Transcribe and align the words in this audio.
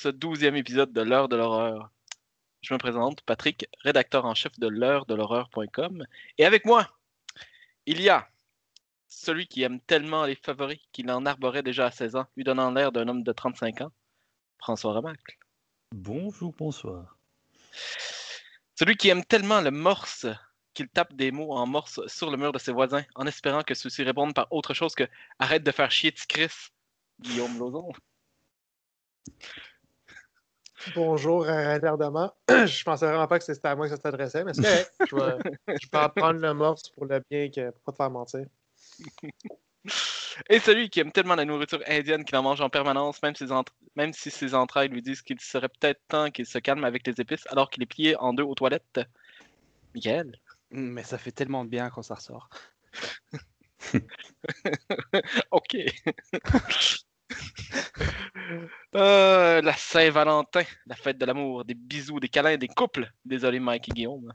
ce 0.00 0.08
douzième 0.08 0.56
épisode 0.56 0.94
de 0.94 1.02
l'heure 1.02 1.28
de 1.28 1.36
l'horreur. 1.36 1.90
Je 2.62 2.72
me 2.72 2.78
présente, 2.78 3.20
Patrick, 3.20 3.68
rédacteur 3.82 4.24
en 4.24 4.34
chef 4.34 4.58
de 4.58 4.66
l'heure 4.66 5.04
de 5.04 5.14
l'horreur.com. 5.14 6.06
Et 6.38 6.46
avec 6.46 6.64
moi, 6.64 6.88
il 7.84 8.00
y 8.00 8.08
a 8.08 8.26
celui 9.08 9.46
qui 9.46 9.62
aime 9.62 9.78
tellement 9.80 10.24
les 10.24 10.36
favoris 10.36 10.80
qu'il 10.92 11.10
en 11.10 11.26
arborait 11.26 11.62
déjà 11.62 11.86
à 11.86 11.90
16 11.90 12.16
ans, 12.16 12.26
lui 12.34 12.44
donnant 12.44 12.70
l'air 12.70 12.92
d'un 12.92 13.08
homme 13.08 13.22
de 13.22 13.32
35 13.32 13.82
ans, 13.82 13.92
François 14.58 14.94
Remacle. 14.94 15.36
Bonjour, 15.92 16.54
bonsoir. 16.56 17.18
Celui 18.78 18.96
qui 18.96 19.10
aime 19.10 19.24
tellement 19.26 19.60
le 19.60 19.70
morse 19.70 20.26
qu'il 20.72 20.88
tape 20.88 21.12
des 21.12 21.30
mots 21.30 21.52
en 21.52 21.66
morse 21.66 22.00
sur 22.06 22.30
le 22.30 22.38
mur 22.38 22.52
de 22.52 22.58
ses 22.58 22.72
voisins 22.72 23.04
en 23.16 23.26
espérant 23.26 23.62
que 23.62 23.74
ceux-ci 23.74 24.02
répondent 24.02 24.34
par 24.34 24.50
autre 24.50 24.72
chose 24.72 24.94
que 24.94 25.06
arrête 25.38 25.62
de 25.62 25.72
faire 25.72 25.90
chier, 25.90 26.10
petit 26.10 26.26
Chris, 26.26 26.70
Guillaume 27.20 27.58
Lozon. 27.58 27.92
Bonjour, 30.94 31.44
euh, 31.44 31.74
retardement. 31.74 32.32
Je 32.48 32.84
pensais 32.84 33.06
vraiment 33.06 33.26
pas 33.26 33.38
que 33.38 33.44
c'était 33.44 33.68
à 33.68 33.76
moi 33.76 33.88
que 33.88 33.94
ça 33.94 34.00
s'adressait, 34.00 34.44
mais 34.44 34.54
c'est 34.54 34.62
correct. 34.62 34.92
Je 35.10 35.16
vais, 35.16 35.56
je 35.80 35.88
vais 35.92 35.98
en 35.98 36.08
prendre 36.08 36.40
le 36.40 36.54
morse 36.54 36.88
pour 36.90 37.06
le 37.06 37.22
bien 37.30 37.50
que 37.50 37.70
pour 37.70 37.80
pas 37.82 37.92
te 37.92 37.96
faire 37.96 38.10
mentir. 38.10 38.46
Et 40.48 40.60
celui 40.60 40.90
qui 40.90 41.00
aime 41.00 41.12
tellement 41.12 41.34
la 41.34 41.44
nourriture 41.44 41.82
indienne 41.86 42.24
qu'il 42.24 42.36
en 42.36 42.42
mange 42.42 42.60
en 42.60 42.70
permanence, 42.70 43.22
même, 43.22 43.34
ses 43.34 43.46
même 43.96 44.12
si 44.12 44.30
ses 44.30 44.54
entrailles 44.54 44.88
lui 44.88 45.02
disent 45.02 45.22
qu'il 45.22 45.40
serait 45.40 45.68
peut-être 45.68 46.00
temps 46.08 46.30
qu'il 46.30 46.46
se 46.46 46.58
calme 46.58 46.84
avec 46.84 47.06
les 47.06 47.14
épices 47.20 47.46
alors 47.48 47.70
qu'il 47.70 47.82
est 47.82 47.86
plié 47.86 48.16
en 48.16 48.32
deux 48.32 48.42
aux 48.42 48.54
toilettes. 48.54 49.00
Michael? 49.94 50.38
Mm, 50.70 50.92
Mais 50.92 51.02
ça 51.02 51.18
fait 51.18 51.32
tellement 51.32 51.64
de 51.64 51.70
bien 51.70 51.90
quand 51.90 52.02
ça 52.02 52.14
ressort. 52.14 52.48
ok. 55.50 55.76
Euh, 58.96 59.62
la 59.62 59.72
Saint-Valentin, 59.74 60.64
la 60.86 60.96
fête 60.96 61.16
de 61.16 61.24
l'amour, 61.24 61.64
des 61.64 61.74
bisous, 61.74 62.18
des 62.18 62.28
câlins, 62.28 62.56
des 62.56 62.66
couples. 62.66 63.08
Désolé, 63.24 63.60
Mike 63.60 63.88
et 63.88 63.92
Guillaume. 63.92 64.34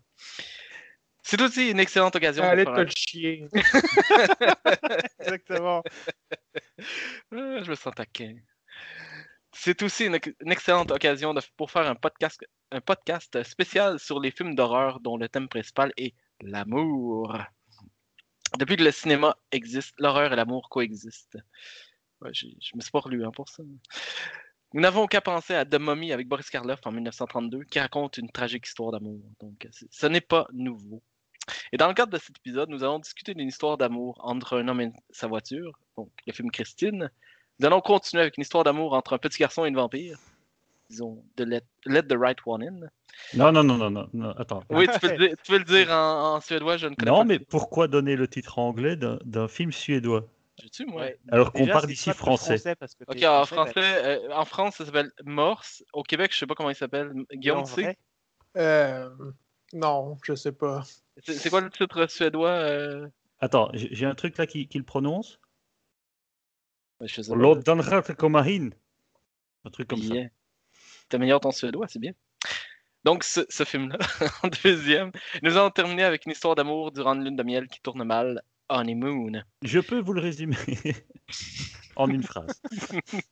C'est 1.21 1.41
aussi 1.41 1.71
une 1.71 1.79
excellente 1.81 2.16
occasion 2.16 2.43
pour 2.43 2.51
Allez 2.51 2.63
faire 2.63 2.85
te 2.85 2.93
chier. 2.97 3.45
Exactement. 5.19 5.83
Ah, 7.33 7.63
je 7.63 7.69
me 7.69 7.75
sens 7.75 7.93
taquin. 7.93 8.38
C'est 9.51 9.81
aussi 9.83 10.05
une, 10.05 10.19
une 10.39 10.51
excellente 10.51 10.91
occasion 10.91 11.33
de- 11.33 11.41
pour 11.57 11.69
faire 11.71 11.88
un 11.88 11.95
podcast, 11.95 12.45
un 12.71 12.79
podcast 12.79 13.43
spécial 13.43 13.99
sur 13.99 14.21
les 14.21 14.31
films 14.31 14.55
d'horreur 14.55 15.01
dont 15.01 15.17
le 15.17 15.27
thème 15.27 15.49
principal 15.49 15.91
est 15.97 16.13
l'amour. 16.41 17.38
Depuis 18.57 18.77
que 18.77 18.83
le 18.83 18.91
cinéma 18.91 19.35
existe, 19.51 19.93
l'horreur 19.97 20.31
et 20.31 20.35
l'amour 20.38 20.69
coexistent. 20.69 21.38
Ouais, 22.25 22.31
je 22.33 22.75
me 22.75 22.81
suis 22.81 22.91
pas 22.91 22.99
relu 22.99 23.23
hein, 23.25 23.31
pour 23.31 23.49
ça. 23.49 23.63
Nous 24.73 24.81
n'avons 24.81 25.05
qu'à 25.07 25.21
penser 25.21 25.53
à 25.53 25.63
The 25.65 25.75
Mummy 25.79 26.11
avec 26.11 26.27
Boris 26.27 26.49
Karloff 26.49 26.79
en 26.85 26.91
1932 26.91 27.63
qui 27.65 27.79
raconte 27.79 28.17
une 28.17 28.29
tragique 28.29 28.65
histoire 28.67 28.91
d'amour. 28.91 29.21
Donc, 29.39 29.67
ce 29.71 30.07
n'est 30.07 30.21
pas 30.21 30.47
nouveau. 30.53 31.01
Et 31.71 31.77
dans 31.77 31.87
le 31.87 31.93
cadre 31.93 32.11
de 32.11 32.17
cet 32.17 32.37
épisode, 32.39 32.69
nous 32.69 32.83
allons 32.83 32.99
discuter 32.99 33.33
d'une 33.35 33.47
histoire 33.47 33.77
d'amour 33.77 34.19
entre 34.21 34.57
un 34.57 34.67
homme 34.67 34.81
et 34.81 34.91
sa 35.11 35.27
voiture, 35.27 35.77
donc 35.95 36.09
le 36.25 36.33
film 36.33 36.49
Christine. 36.49 37.09
Nous 37.59 37.65
allons 37.67 37.79
continuer 37.81 38.22
avec 38.23 38.38
une 38.38 38.41
histoire 38.41 38.63
d'amour 38.63 38.94
entre 38.94 39.13
un 39.13 39.17
petit 39.19 39.38
garçon 39.39 39.63
et 39.66 39.69
une 39.69 39.75
vampire. 39.75 40.17
Disons, 40.89 41.23
de 41.38 41.44
Let, 41.45 41.63
Let 41.85 42.03
the 42.03 42.16
Right 42.17 42.38
One 42.45 42.63
In. 42.63 42.79
Non, 43.33 43.51
non, 43.51 43.63
non, 43.63 43.77
non, 43.77 43.89
non, 43.89 44.09
non, 44.13 44.31
attends. 44.31 44.63
Oui, 44.69 44.88
tu 44.91 45.00
peux 45.00 45.11
le 45.11 45.17
dire, 45.17 45.38
tu 45.44 45.51
peux 45.51 45.57
le 45.59 45.63
dire 45.63 45.91
en, 45.91 46.35
en 46.35 46.41
suédois, 46.41 46.77
je 46.77 46.88
ne 46.88 46.95
connais 46.95 47.09
Non, 47.11 47.19
pas. 47.19 47.23
mais 47.23 47.39
pourquoi 47.39 47.88
donner 47.88 48.16
le 48.16 48.27
titre 48.27 48.59
anglais 48.59 48.95
d'un 48.95 49.19
d'un 49.23 49.47
film 49.47 49.71
suédois? 49.71 50.27
J'ai-tu, 50.61 50.85
moi? 50.85 51.01
Ouais. 51.01 51.19
alors 51.31 51.51
qu'on 51.51 51.67
parle 51.67 51.88
que 51.88 52.13
français 52.13 52.75
parce 52.75 52.95
que 52.95 53.03
Ok, 53.07 53.17
t'es 53.17 53.27
en 53.27 53.45
français, 53.45 53.71
français, 53.73 54.05
euh, 54.05 54.33
en 54.33 54.45
France, 54.45 54.75
ça 54.75 54.85
s'appelle 54.85 55.11
Morse. 55.23 55.83
Au 55.93 56.03
Québec, 56.03 56.31
je 56.33 56.38
sais 56.39 56.47
pas 56.47 56.55
comment 56.55 56.69
il 56.69 56.75
s'appelle. 56.75 57.11
Guillaume, 57.33 57.59
en 57.59 57.63
tu 57.63 57.73
sais? 57.73 57.81
vrai, 57.83 57.97
Euh, 58.57 59.09
non, 59.73 60.17
je 60.23 60.33
sais 60.33 60.53
pas. 60.53 60.83
C'est 61.23 61.49
quoi 61.49 61.61
le 61.61 61.69
titre 61.69 62.07
suédois? 62.07 62.49
euh? 62.49 63.07
Attends, 63.39 63.69
j'ai 63.73 64.05
un 64.05 64.15
truc 64.15 64.38
là 64.38 64.47
qui, 64.47 64.67
qui 64.67 64.77
le 64.77 64.85
prononce? 64.85 65.39
Komarin. 68.15 68.69
Un 69.65 69.69
truc 69.69 69.89
comme 69.89 70.01
ça. 70.01 70.09
Bien. 70.13 70.29
T'améliores 71.09 71.41
ton 71.41 71.51
suédois, 71.51 71.88
c'est 71.88 71.99
bien. 71.99 72.13
Donc, 73.03 73.23
ce, 73.23 73.41
ce 73.49 73.63
film-là, 73.65 73.97
en 74.44 74.47
deuxième, 74.63 75.11
nous 75.44 75.57
allons 75.57 75.69
terminer 75.69 76.03
avec 76.03 76.25
une 76.25 76.31
histoire 76.31 76.55
d'amour 76.55 76.91
durant 76.91 77.13
une 77.13 77.23
lune 77.23 77.35
de 77.35 77.44
miel 77.44 77.67
qui 77.67 77.81
tourne 77.81 78.03
mal, 78.03 78.41
Honeymoon. 78.69 79.43
Je 79.61 79.79
peux 79.79 79.99
vous 79.99 80.13
le 80.13 80.21
résumer 80.21 80.57
en 81.95 82.09
une 82.09 82.23
phrase. 82.23 82.61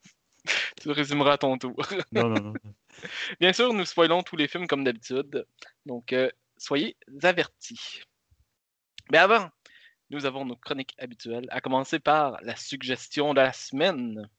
Tu 0.81 0.89
le 0.89 0.93
résumeras 0.93 1.33
à 1.33 1.37
ton 1.37 1.57
tour. 1.57 1.81
Non, 2.11 2.27
non, 2.27 2.41
non. 2.41 2.53
Bien 3.39 3.53
sûr, 3.53 3.73
nous 3.73 3.85
spoilons 3.85 4.23
tous 4.23 4.35
les 4.35 4.49
films 4.49 4.67
comme 4.67 4.83
d'habitude, 4.83 5.45
donc 5.85 6.11
euh, 6.11 6.29
soyez 6.57 6.97
avertis. 7.21 8.01
Mais 9.09 9.19
avant, 9.19 9.49
nous 10.09 10.25
avons 10.25 10.45
nos 10.45 10.57
chroniques 10.57 10.95
habituelles, 10.97 11.47
à 11.49 11.61
commencer 11.61 11.99
par 11.99 12.41
la 12.41 12.57
suggestion 12.57 13.33
de 13.33 13.39
la 13.39 13.53
semaine. 13.53 14.29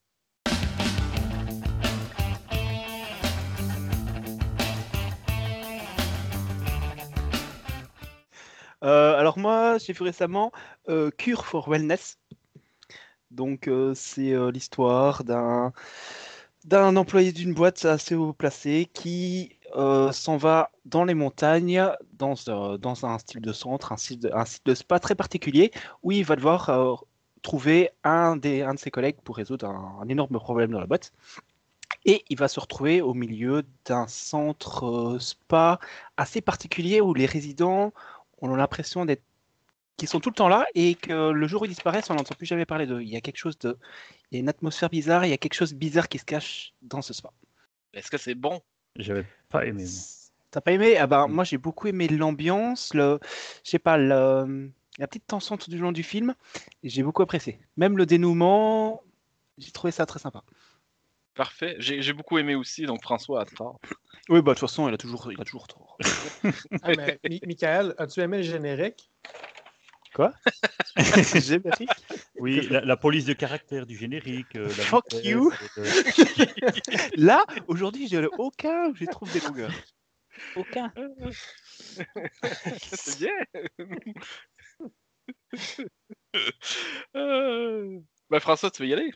Alors 8.89 9.39
moi, 9.39 9.79
j'ai 9.79 9.93
vu 9.93 10.03
récemment 10.03 10.53
euh, 10.89 11.11
Cure 11.11 11.47
for 11.47 11.69
Wellness. 11.69 12.19
Donc 13.31 13.69
euh, 13.69 13.95
c'est 13.95 14.33
euh, 14.33 14.51
l'histoire 14.51 15.25
d'un 15.25 15.73
d'un 16.65 16.97
employé 16.97 17.33
d'une 17.33 17.53
boîte 17.55 17.85
assez 17.85 18.15
haut 18.15 18.33
placé 18.33 18.89
qui 18.95 19.59
euh, 19.77 20.13
s'en 20.13 20.37
va 20.37 20.71
dans 20.87 21.05
les 21.05 21.15
montagnes, 21.15 21.85
dans, 22.15 22.35
euh, 22.49 22.79
dans 22.79 23.05
un 23.05 23.19
style 23.19 23.41
de 23.41 23.53
centre, 23.53 23.93
un 23.93 23.97
site 23.97 24.23
de, 24.23 24.31
un 24.33 24.45
site 24.47 24.65
de 24.67 24.75
spa 24.75 24.99
très 24.99 25.15
particulier, 25.15 25.73
où 26.03 26.13
il 26.13 26.25
va 26.25 26.37
devoir 26.37 26.71
euh, 26.71 26.95
trouver 27.43 27.91
un, 28.03 28.37
des, 28.37 28.63
un 28.63 28.75
de 28.75 28.79
ses 28.79 28.91
collègues 28.91 29.17
pour 29.25 29.37
résoudre 29.37 29.67
un, 29.67 30.09
énorme 30.09 30.39
problème 30.39 30.71
dans 30.71 30.81
la 30.81 30.87
boîte. 30.87 31.13
Et 32.07 32.25
il 32.29 32.39
va 32.39 32.49
se 32.49 32.61
retrouver 32.61 33.01
au 33.03 33.15
milieu 33.15 33.65
d'un 33.85 34.07
centre 34.07 34.87
euh, 34.87 35.19
spa 35.19 35.79
assez 36.17 36.41
particulier 36.41 37.01
où 37.01 37.15
les 37.15 37.27
résidents 37.27 37.93
ont 38.41 38.55
l'impression 38.55 39.05
d'être 39.05 39.23
qu'ils 39.97 40.09
sont 40.09 40.19
tout 40.21 40.31
le 40.31 40.35
temps 40.35 40.49
là 40.49 40.67
et 40.75 40.97
que 40.97 41.31
le 41.31 41.47
jour 41.47 41.63
où 41.63 41.65
ils 41.67 41.69
disparaissent, 41.69 42.11
on 42.11 42.15
n'entend 42.15 42.35
plus 42.35 42.47
jamais 42.47 42.67
parler 42.67 42.87
d'eux. 42.87 43.01
Il 43.01 43.09
y 43.09 43.17
a 43.17 43.21
quelque 43.21 43.37
chose 43.37 43.57
de, 43.59 43.77
il 44.31 44.35
y 44.35 44.39
a 44.39 44.41
une 44.41 44.49
atmosphère 44.49 44.91
bizarre, 44.91 45.25
il 45.25 45.31
y 45.31 45.33
a 45.33 45.39
quelque 45.39 45.55
chose 45.55 45.73
de 45.73 45.79
bizarre 45.79 46.09
qui 46.09 46.19
se 46.19 46.25
cache 46.25 46.73
dans 46.83 47.01
ce 47.01 47.15
spa. 47.15 47.31
Est-ce 47.93 48.11
que 48.11 48.19
c'est 48.19 48.35
bon? 48.35 48.61
J'avais 48.97 49.25
pas 49.49 49.65
aimé. 49.67 49.87
T'as 50.51 50.61
pas 50.61 50.73
aimé? 50.73 50.97
Ah 50.97 51.07
ben 51.07 51.29
moi 51.29 51.45
j'ai 51.45 51.59
beaucoup 51.59 51.87
aimé 51.87 52.09
l'ambiance, 52.09 52.93
le, 52.95 53.19
je 53.65 53.71
sais 53.71 53.79
pas, 53.79 53.97
le- 53.97 54.71
la 54.99 55.07
petite 55.09 55.27
tension 55.27 55.57
tout 55.57 55.71
du 55.71 55.79
long 55.79 55.93
du 55.93 56.03
film. 56.03 56.35
et 56.83 56.89
J'ai 56.89 57.03
beaucoup 57.03 57.23
apprécié. 57.23 57.61
Même 57.77 57.97
le 57.97 58.07
dénouement, 58.07 59.03
j'ai 59.59 59.71
trouvé 59.73 59.91
ça 59.91 60.07
très 60.07 60.19
sympa. 60.19 60.43
Parfait. 61.35 61.77
J'ai 61.79 62.13
beaucoup 62.13 62.39
aimé 62.39 62.55
aussi, 62.55 62.87
donc 62.87 63.03
François 63.03 63.43
a 63.43 63.45
tort. 63.45 63.81
Oui 64.29 64.41
bah 64.41 64.53
de 64.55 64.59
toute 64.59 64.69
façon 64.69 64.89
il 64.89 64.95
a 64.95 64.97
toujours, 64.97 65.31
il 65.33 65.41
a 65.41 65.45
toujours 65.45 65.67
tort. 65.69 65.99
Ah, 66.83 66.95
mais, 66.97 67.19
Mi- 67.29 67.41
Michael, 67.45 67.95
as-tu 67.99 68.21
aimé 68.21 68.39
le 68.39 68.43
générique? 68.43 69.11
Générique? 70.97 71.91
Oui, 72.39 72.67
la, 72.71 72.81
la 72.81 72.97
police 72.97 73.25
de 73.25 73.33
caractère 73.33 73.85
du 73.87 73.97
générique. 73.97 74.55
euh, 74.57 74.69
la 74.69 74.85
Fuck 74.85 75.07
vitesse, 75.13 75.25
you. 75.25 75.53
euh, 75.79 75.91
Là 77.17 77.45
aujourd'hui 77.69 78.07
j'ai 78.09 78.27
aucun, 78.39 78.91
où 78.91 78.95
j'ai 78.95 79.07
trouve 79.09 79.31
des 79.33 79.41
longueurs. 79.41 79.71
Aucun. 80.55 80.93
c'est 82.91 83.19
bien! 83.19 83.33
Euh, 87.17 88.01
Ben 88.29 88.41
François, 88.41 88.71
tu 88.71 88.83
veux 88.83 88.89
y 88.89 88.93
aller? 88.93 89.13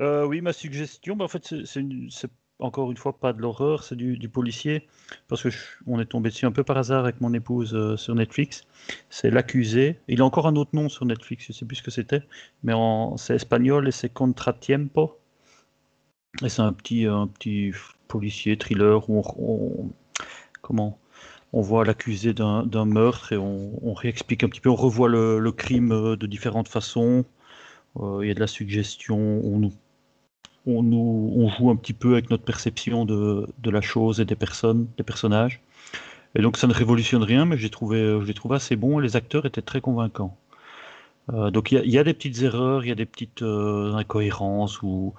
Euh, 0.00 0.26
oui, 0.26 0.40
ma 0.40 0.52
suggestion, 0.52 1.16
bah, 1.16 1.24
en 1.26 1.28
fait, 1.28 1.64
c'est- 1.64 2.30
encore 2.58 2.90
une 2.90 2.96
fois 2.96 3.18
pas 3.18 3.32
de 3.32 3.40
l'horreur, 3.40 3.82
c'est 3.84 3.96
du, 3.96 4.28
policier, 4.28 4.86
parce 5.28 5.42
que 5.42 5.48
on 5.86 5.98
est 6.00 6.06
tombé 6.06 6.30
dessus 6.30 6.46
un 6.46 6.52
peu 6.52 6.62
par 6.64 6.76
hasard 6.76 7.04
avec 7.04 7.20
mon 7.20 7.32
épouse 7.34 7.74
euh, 7.74 7.96
sur 7.96 8.14
Netflix. 8.14 8.62
C'est 9.10 9.30
L'accusé. 9.30 9.98
Il 10.08 10.20
a 10.20 10.24
encore 10.24 10.46
un 10.46 10.56
autre 10.56 10.70
nom 10.74 10.88
sur 10.88 11.04
Netflix, 11.06 11.46
je 11.48 11.52
sais 11.52 11.64
plus 11.66 11.76
ce 11.76 11.82
que 11.82 11.90
c'était, 11.90 12.22
mais 12.62 12.72
c'est 13.16 13.34
espagnol 13.34 13.88
et 13.88 13.92
c'est 13.92 14.10
Contratiempo. 14.10 15.18
Et 16.42 16.48
c'est 16.48 16.62
un 16.62 16.72
petit, 16.72 17.06
policier 18.08 18.56
thriller 18.56 19.08
où 19.08 19.22
on, 19.38 19.90
comment 20.62 20.98
on 21.52 21.60
voit 21.60 21.84
l'accusé 21.84 22.32
d'un 22.34 22.84
meurtre 22.84 23.32
et 23.32 23.36
on, 23.36 23.94
réexplique 23.94 24.44
un 24.44 24.48
petit 24.48 24.60
peu, 24.60 24.70
on 24.70 24.76
revoit 24.76 25.08
le, 25.08 25.52
crime 25.52 25.92
euh, 25.92 26.16
de 26.16 26.26
différentes 26.26 26.68
façons. 26.68 27.24
Il 27.96 28.26
y 28.28 28.30
a 28.30 28.34
de 28.34 28.40
la 28.40 28.46
suggestion, 28.46 29.18
on 29.18 29.58
nous, 29.58 29.72
on 30.66 31.48
joue 31.48 31.70
un 31.70 31.76
petit 31.76 31.92
peu 31.92 32.12
avec 32.12 32.30
notre 32.30 32.44
perception 32.44 33.04
de, 33.04 33.46
la 33.64 33.80
chose 33.80 34.20
et 34.20 34.24
des 34.24 34.36
personnes, 34.36 34.86
des 34.96 35.04
personnages. 35.04 35.60
Et 36.34 36.42
donc 36.42 36.56
ça 36.56 36.66
ne 36.66 36.72
révolutionne 36.72 37.22
rien, 37.22 37.44
mais 37.44 37.56
j'ai 37.56 37.70
trouvé, 37.70 38.00
euh, 38.00 38.32
trouvé 38.34 38.56
assez 38.56 38.76
bon 38.76 38.98
les 38.98 39.16
acteurs 39.16 39.46
étaient 39.46 39.62
très 39.62 39.80
convaincants. 39.80 40.36
Euh, 41.32 41.50
donc 41.50 41.72
il 41.72 41.90
y, 41.90 41.98
a- 41.98 42.04
des 42.04 42.14
petites 42.14 42.42
erreurs, 42.42 42.84
il 42.84 42.88
y 42.88 42.92
a 42.92 42.94
des 42.94 43.06
petites 43.06 43.42
euh, 43.42 43.94
incohérences 43.94 44.82
ou 44.82 45.14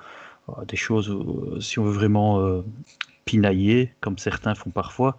des 0.67 0.77
choses, 0.77 1.15
si 1.61 1.79
on 1.79 1.85
veut 1.85 1.93
vraiment 1.93 2.63
pinailler, 3.23 3.93
comme 4.01 4.17
certains 4.17 4.53
font 4.53 4.71
parfois, 4.71 5.15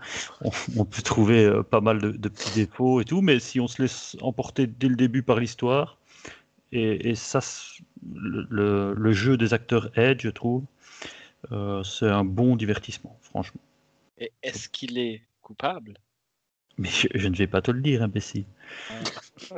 on, 0.76 0.84
peut 0.84 1.00
trouver 1.00 1.62
pas 1.70 1.80
mal 1.80 2.00
de, 2.00 2.28
petits 2.28 2.52
défauts 2.54 3.00
et 3.00 3.04
tout, 3.04 3.22
mais 3.22 3.38
si 3.38 3.58
on 3.60 3.68
se 3.68 3.80
laisse 3.80 4.16
emporter 4.20 4.66
dès 4.66 4.88
le 4.88 4.96
début 4.96 5.22
par 5.22 5.38
l'histoire, 5.38 5.96
et, 6.72 7.10
et 7.10 7.14
ça, 7.14 7.40
le, 8.14 8.46
le- 8.50 8.94
le 8.94 9.12
jeu 9.12 9.36
des 9.36 9.54
acteurs 9.54 9.90
aide, 9.98 10.20
je 10.20 10.30
trouve, 10.30 10.64
euh, 11.52 11.82
c'est 11.82 12.08
un 12.08 12.24
bon 12.24 12.56
divertissement, 12.56 13.16
franchement. 13.22 13.60
Et 14.18 14.32
Est-ce 14.42 14.68
qu'il 14.68 14.98
est 14.98 15.22
coupable? 15.40 15.94
Mais 16.78 16.88
je, 16.88 17.08
je 17.14 17.28
ne 17.28 17.36
vais 17.36 17.46
pas 17.46 17.60
te 17.62 17.70
le 17.70 17.80
dire, 17.80 18.02
imbécile. 18.02 18.44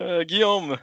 Euh, 0.00 0.24
Guillaume, 0.24 0.78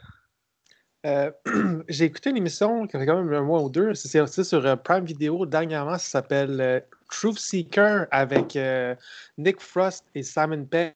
Euh, 1.06 1.31
j'ai 1.88 2.06
écouté 2.06 2.31
une 2.31 2.38
émission 2.38 2.88
qui 2.88 2.98
fait 2.98 3.06
quand 3.06 3.21
même 3.24 3.31
un 3.33 3.44
mois 3.44 3.62
ou 3.62 3.69
deux. 3.69 3.94
C'est 3.94 4.07
sorti 4.07 4.44
sur 4.44 4.81
Prime 4.81 5.06
Video 5.06 5.45
dernièrement. 5.45 5.98
Ça 6.00 6.09
s'appelle 6.09 6.59
euh, 6.59 6.80
Truth 7.12 7.38
Seeker 7.38 8.07
avec 8.09 8.56
euh, 8.56 8.95
Nick 9.38 9.62
Frost 9.62 10.03
et 10.15 10.24
Simon 10.24 10.65
Pegg. 10.65 10.94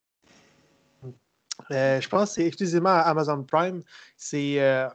Euh, 1.71 1.99
je 2.01 2.09
pense 2.09 2.29
que 2.29 2.35
c'est 2.35 2.45
exclusivement 2.47 2.89
Amazon 2.89 3.43
Prime. 3.43 3.81
C'est 4.17 4.59
euh, 4.61 4.87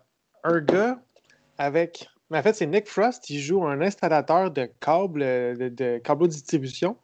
un 0.45 0.61
gars 0.61 0.99
avec. 1.59 2.09
Mais 2.31 2.39
en 2.39 2.43
fait, 2.43 2.55
c'est 2.55 2.67
Nick 2.67 2.89
Frost. 2.89 3.29
Il 3.31 3.39
joue 3.41 3.65
un 3.65 3.81
installateur 3.81 4.51
de 4.51 4.69
câbles, 4.81 5.21
de, 5.21 5.69
de 5.69 5.99
câbles 5.99 6.23
de 6.25 6.33
distribution. 6.33 6.97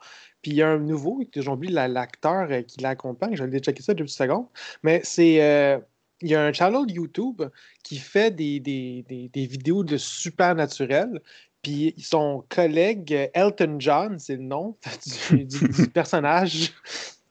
Puis 0.42 0.52
il 0.52 0.56
y 0.56 0.62
a 0.62 0.68
un 0.68 0.78
nouveau, 0.78 1.22
j'ai 1.34 1.48
oublié 1.48 1.72
la- 1.72 1.88
l'acteur 1.88 2.48
euh, 2.50 2.62
qui 2.62 2.80
l'accompagne. 2.80 3.36
Je 3.36 3.42
vais 3.44 3.50
aller 3.50 3.58
checker 3.60 3.82
ça 3.82 3.94
deux 3.94 4.04
petites 4.04 4.16
secondes. 4.18 4.46
Mais 4.82 5.00
c'est. 5.04 5.80
il 6.22 6.28
y 6.28 6.34
a 6.34 6.42
un 6.44 6.52
channel 6.52 6.84
YouTube 6.90 7.42
qui 7.82 7.96
fait 7.98 8.30
des, 8.30 8.60
des, 8.60 9.04
des, 9.32 9.46
vidéos 9.46 9.84
de 9.84 9.96
supernaturel. 9.96 11.20
Puis 11.62 11.94
son 11.98 12.44
collègue 12.48 13.30
Elton 13.34 13.76
John, 13.78 14.18
c'est 14.18 14.36
le 14.36 14.42
nom 14.42 14.76
du, 15.30 15.44
du- 15.44 15.68
du 15.68 15.88
personnage, 15.90 16.72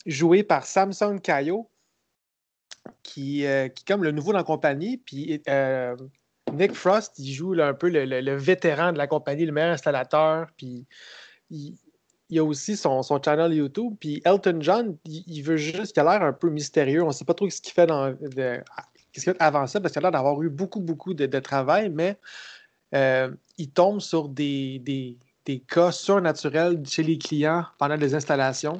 joué 0.06 0.44
par 0.44 0.66
Samson 0.66 1.18
Cayo, 1.18 1.68
qui, 3.04 3.46
euh, 3.46 3.68
qui 3.68 3.84
est 3.84 3.88
comme 3.88 4.04
le 4.04 4.12
nouveau 4.12 4.32
dans 4.32 4.40
la 4.40 4.44
compagnie. 4.44 4.98
Puis 4.98 5.42
euh, 5.48 5.96
Nick 6.54 6.74
Frost, 6.74 7.18
il 7.20 7.32
joue 7.34 7.54
un 7.60 7.74
peu 7.74 7.90
le, 7.90 8.36
vétéran 8.36 8.92
de 8.92 8.98
la 8.98 9.08
compagnie, 9.08 9.46
le 9.46 9.52
meilleur 9.52 9.72
installateur. 9.72 10.48
Puis 10.58 10.86
il, 11.50 11.78
a 12.38 12.44
aussi 12.44 12.78
son, 12.78 13.02
channel 13.24 13.54
YouTube. 13.54 13.96
Puis 14.00 14.22
Elton 14.26 14.58
John, 14.62 14.98
il, 15.06 15.42
veut 15.42 15.58
juste, 15.58 15.96
il 15.96 16.00
a 16.00 16.04
l'air 16.04 16.24
un 16.24 16.34
peu 16.34 16.50
mystérieux. 16.50 17.04
On 17.04 17.08
ne 17.08 17.14
sait 17.14 17.26
pas 17.26 17.34
trop 17.34 17.50
ce 17.50 17.62
qu'il 17.62 17.74
fait 17.74 17.88
dans, 17.88 18.12
de- 18.12 18.62
qu'est-ce 19.12 19.24
qu'il 19.26 19.34
fait 19.34 19.42
avant 19.42 19.68
ça, 19.68 19.80
parce 19.80 19.94
qu'il 19.94 20.00
a 20.00 20.04
l'air 20.04 20.12
d'avoir 20.12 20.42
eu 20.42 20.50
beaucoup, 20.50 20.80
beaucoup 20.80 21.14
de, 21.14 21.26
de 21.26 21.40
travail, 21.40 21.90
mais 21.90 22.18
euh, 22.96 23.32
il 23.58 23.70
tombe 23.70 24.00
sur 24.00 24.30
des, 24.30 24.80
des, 24.80 25.18
des 25.46 25.60
cas 25.60 25.92
surnaturels 25.92 26.82
chez 26.86 27.04
les 27.04 27.18
clients 27.18 27.66
pendant 27.78 27.96
les 27.96 28.16
installations. 28.16 28.80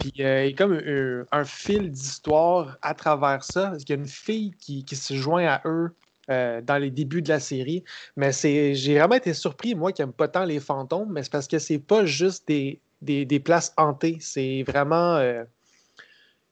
Puis 0.00 0.12
euh, 0.20 0.46
il 0.46 0.50
y 0.50 0.54
a 0.54 0.56
comme 0.56 0.72
un, 1.32 1.44
fil 1.44 1.90
d'histoire 1.90 2.78
à 2.82 2.94
travers 2.94 3.44
ça. 3.44 3.70
Parce 3.70 3.84
qu'il 3.84 3.96
y 3.96 3.98
a 3.98 4.02
une 4.02 4.08
fille 4.08 4.52
qui, 4.58 4.84
qui 4.84 4.96
se 4.96 5.14
joint 5.14 5.46
à 5.46 5.62
eux 5.66 5.94
euh, 6.30 6.62
dans 6.62 6.78
les 6.78 6.90
débuts 6.90 7.22
de 7.22 7.28
la 7.28 7.40
série. 7.40 7.84
Mais 8.16 8.32
c'est, 8.32 8.74
j'ai 8.74 8.98
vraiment 8.98 9.16
été 9.16 9.34
surpris, 9.34 9.74
moi 9.74 9.92
qui 9.92 10.02
n'aime 10.02 10.12
pas 10.12 10.28
tant 10.28 10.44
les 10.44 10.60
fantômes, 10.60 11.12
mais 11.12 11.22
c'est 11.22 11.32
parce 11.32 11.48
que 11.48 11.58
c'est 11.58 11.78
pas 11.78 12.04
juste 12.06 12.48
des, 12.48 12.82
des, 13.02 13.26
des 13.26 13.40
places 13.40 13.72
hantées. 13.76 14.18
C'est 14.20 14.64
vraiment. 14.64 15.16
euh, 15.16 15.44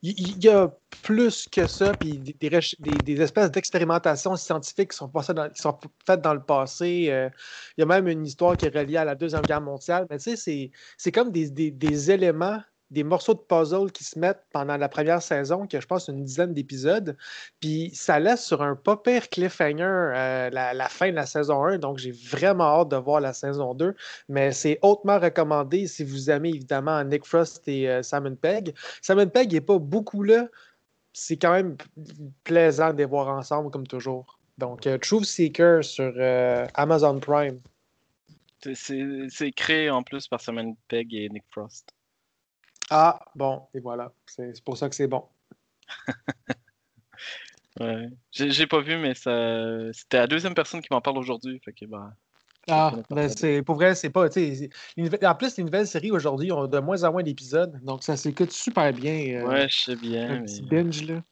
il 0.03 0.45
y, 0.45 0.49
a 0.49 0.71
plus 1.03 1.49
que 1.49 1.67
ça, 1.67 1.95
puis 1.95 2.19
des, 2.19 2.33
des 2.79 3.01
des- 3.01 3.21
espèces 3.21 3.51
d'expérimentations 3.51 4.37
scientifiques 4.37 4.91
qui 4.93 4.97
sont, 4.97 5.09
dans- 5.35 5.55
sont 5.55 5.79
faites 6.07 6.21
dans 6.21 6.35
le 6.35 6.43
passé. 6.43 7.33
Il 7.77 7.81
y 7.81 7.83
a 7.83 7.87
même 7.87 8.09
une 8.09 8.27
histoire 8.27 8.57
qui 8.57 8.67
est 8.67 8.77
reliée 8.77 8.97
à 8.97 9.05
la 9.05 9.15
Deuxième 9.15 9.45
Guerre 9.45 9.61
mondiale. 9.61 10.07
Mais 10.11 10.19
tu 10.19 10.37
sais, 10.37 10.71
c'est- 10.97 11.13
comme 11.13 11.33
des- 11.33 11.71
des 11.71 12.11
éléments, 12.11 12.61
des 12.91 13.05
morceaux 13.05 13.35
de 13.35 13.41
puzzle 13.41 13.93
qui 13.93 14.05
se 14.05 14.19
mettent 14.19 14.45
pendant 14.53 14.77
la 14.77 14.89
première 14.89 15.23
saison, 15.23 15.67
qui 15.67 15.77
a, 15.77 15.81
je 15.81 15.87
pense, 15.87 16.09
une 16.09 16.25
dizaine 16.25 16.55
d'épisodes. 16.55 17.17
Puis 17.61 17.91
ça 17.95 18.19
laisse 18.19 18.45
sur 18.45 18.63
un 18.63 18.77
pas 18.77 18.97
pire 18.97 19.29
cliffhanger 19.29 19.83
euh, 19.83 20.51
la, 20.51 20.89
fin 20.89 21.11
de 21.11 21.17
la 21.17 21.27
saison 21.27 21.65
1. 21.65 21.79
Donc 21.79 21.99
j'ai 21.99 22.13
vraiment 22.13 22.81
hâte 22.81 22.89
de 22.89 22.97
voir 22.97 23.21
la 23.21 23.33
saison 23.33 23.75
2. 23.75 23.95
Mais 24.29 24.53
c'est 24.53 24.79
hautement 24.83 25.19
recommandé 25.19 25.87
si 25.87 26.05
vous 26.05 26.31
aimez 26.31 26.51
évidemment 26.51 27.03
Nick 27.05 27.27
Frost 27.27 27.67
et 27.69 27.89
euh, 27.89 28.03
Simon 28.03 28.37
Pegg. 28.37 28.75
Simon 29.03 29.29
Pegg 29.29 29.53
n'est 29.53 29.61
pas 29.61 29.79
beaucoup 29.79 30.23
là. 30.23 30.47
C'est 31.13 31.37
quand 31.37 31.53
même 31.53 31.77
plaisant 32.45 32.93
de 32.93 32.99
les 32.99 33.05
voir 33.05 33.29
ensemble, 33.29 33.71
comme 33.71 33.87
toujours. 33.87 34.39
Donc, 34.59 34.87
euh, 34.87 34.99
Truth 34.99 35.25
Seeker 35.25 35.85
sur 35.85 36.13
euh, 36.17 36.67
Amazon 36.75 37.19
Prime. 37.21 37.61
c'est 38.75 39.53
créé 39.53 39.89
en 39.89 40.03
plus 40.03 40.27
par 40.27 40.41
Simon 40.41 40.77
Pegg 40.89 41.15
et 41.15 41.29
Nick 41.29 41.45
Frost. 41.51 41.95
Ah, 42.91 43.19
bon, 43.35 43.63
et 43.75 43.81
voilà. 43.81 44.13
C'est 44.27 44.63
pour 44.65 44.77
ça 44.77 44.89
que 44.89 44.95
c'est 44.95 45.09
bon. 45.09 45.25
Ouais. 47.81 48.09
J'ai 48.33 48.67
pas 48.67 48.81
vu, 48.81 48.97
mais 48.97 49.15
ça 49.15 49.93
c'était 49.93 50.19
la 50.19 50.27
deuxième 50.27 50.55
personne 50.55 50.81
qui 50.81 50.89
m'en 50.91 51.01
parle 51.01 51.19
aujourd'hui. 51.19 51.61
Fait 51.65 51.73
que, 51.73 51.85
bah, 51.85 52.13
Ah, 52.69 52.93
ben 53.09 53.29
c'est 53.29 53.63
pour 53.63 53.77
vrai, 53.77 53.95
c'est 53.95 54.11
pas. 54.11 54.27
En 54.27 55.35
plus, 55.37 55.57
les 55.57 55.63
nouvelles 55.65 55.87
séries 55.87 56.11
aujourd'hui 56.11 56.51
ont 56.51 56.67
de 56.67 56.79
moins 56.81 57.05
en 57.05 57.13
moins 57.13 57.23
d'épisodes. 57.23 57.79
Donc, 57.85 58.03
ça 58.03 58.17
s'écoute 58.17 58.51
super 58.51 58.93
bien. 58.93 59.37
euh, 59.37 59.47
ouais, 59.47 59.69
je 59.69 59.77
sais 59.85 59.97
bien, 59.97 60.31
un 60.31 60.41
mais 60.41 60.47
petit 60.47 60.63
binge, 60.63 61.05
là. 61.05 61.23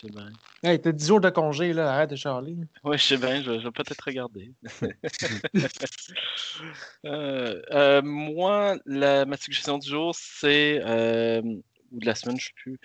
Sais 0.00 0.08
bien. 0.12 0.28
Hey, 0.62 0.80
t'as 0.80 0.92
10 0.92 1.06
jours 1.06 1.20
de 1.20 1.30
congé, 1.30 1.72
là. 1.72 1.92
Arrête 1.92 2.10
de 2.10 2.16
Charlie. 2.16 2.58
Ouais, 2.84 2.98
je 2.98 3.04
sais 3.04 3.16
bien, 3.16 3.42
je, 3.42 3.50
vais- 3.50 3.58
je 3.60 3.64
vais 3.64 3.70
peut-être 3.72 4.02
regarder. 4.04 4.52
Euh, 7.04 7.62
euh, 7.70 8.02
moi, 8.02 8.76
la, 8.86 9.24
ma 9.26 9.36
suggestion 9.36 9.78
du 9.78 9.88
jour, 9.88 10.14
c'est, 10.14 10.80
euh, 10.84 11.40
ou 11.92 12.00
de 12.00 12.06
la 12.06 12.14
semaine, 12.14 12.38
je 12.38 12.46
sais 12.46 12.52
plus, 12.56 12.78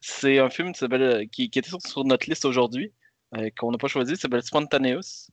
c'est 0.00 0.38
un 0.38 0.48
film 0.50 0.72
qui, 0.72 0.86
qui, 1.30 1.50
qui 1.50 1.58
était 1.58 1.68
sur, 1.68 1.80
sur 1.82 2.04
notre 2.04 2.28
liste 2.28 2.44
aujourd'hui, 2.44 2.92
qu'on 3.58 3.70
n'a 3.72 3.78
pas 3.78 3.88
choisi, 3.88 4.16
s'appelle 4.16 4.42
Spontaneous, 4.42 5.28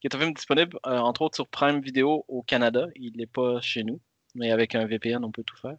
qui 0.00 0.06
est 0.06 0.14
un 0.14 0.18
film 0.18 0.32
disponible, 0.32 0.78
entre 0.84 1.22
autres, 1.22 1.36
sur 1.36 1.48
Prime 1.48 1.80
Video 1.80 2.24
au 2.28 2.42
Canada. 2.42 2.86
Il 2.96 3.16
n'est 3.16 3.26
pas 3.26 3.60
chez 3.60 3.84
nous, 3.84 4.00
mais 4.34 4.50
avec 4.52 4.74
un 4.74 4.86
VPN, 4.86 5.24
on 5.24 5.30
peut 5.32 5.44
tout 5.44 5.56
faire. 5.56 5.76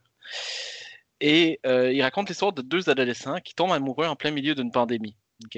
Et 1.26 1.62
euh, 1.66 1.94
il 1.94 2.02
raconte 2.02 2.28
l'histoire 2.28 2.52
de 2.52 2.62
deux 2.62 2.90
adolescents 2.90 3.40
qui 3.40 3.56
tombent 3.56 3.72
amoureux 3.72 4.08
en 4.08 4.18
plein 4.18 4.32
milieu 4.32 4.56
d'une 4.56 4.72
pandémie. 4.74 5.16
ok? 5.46 5.58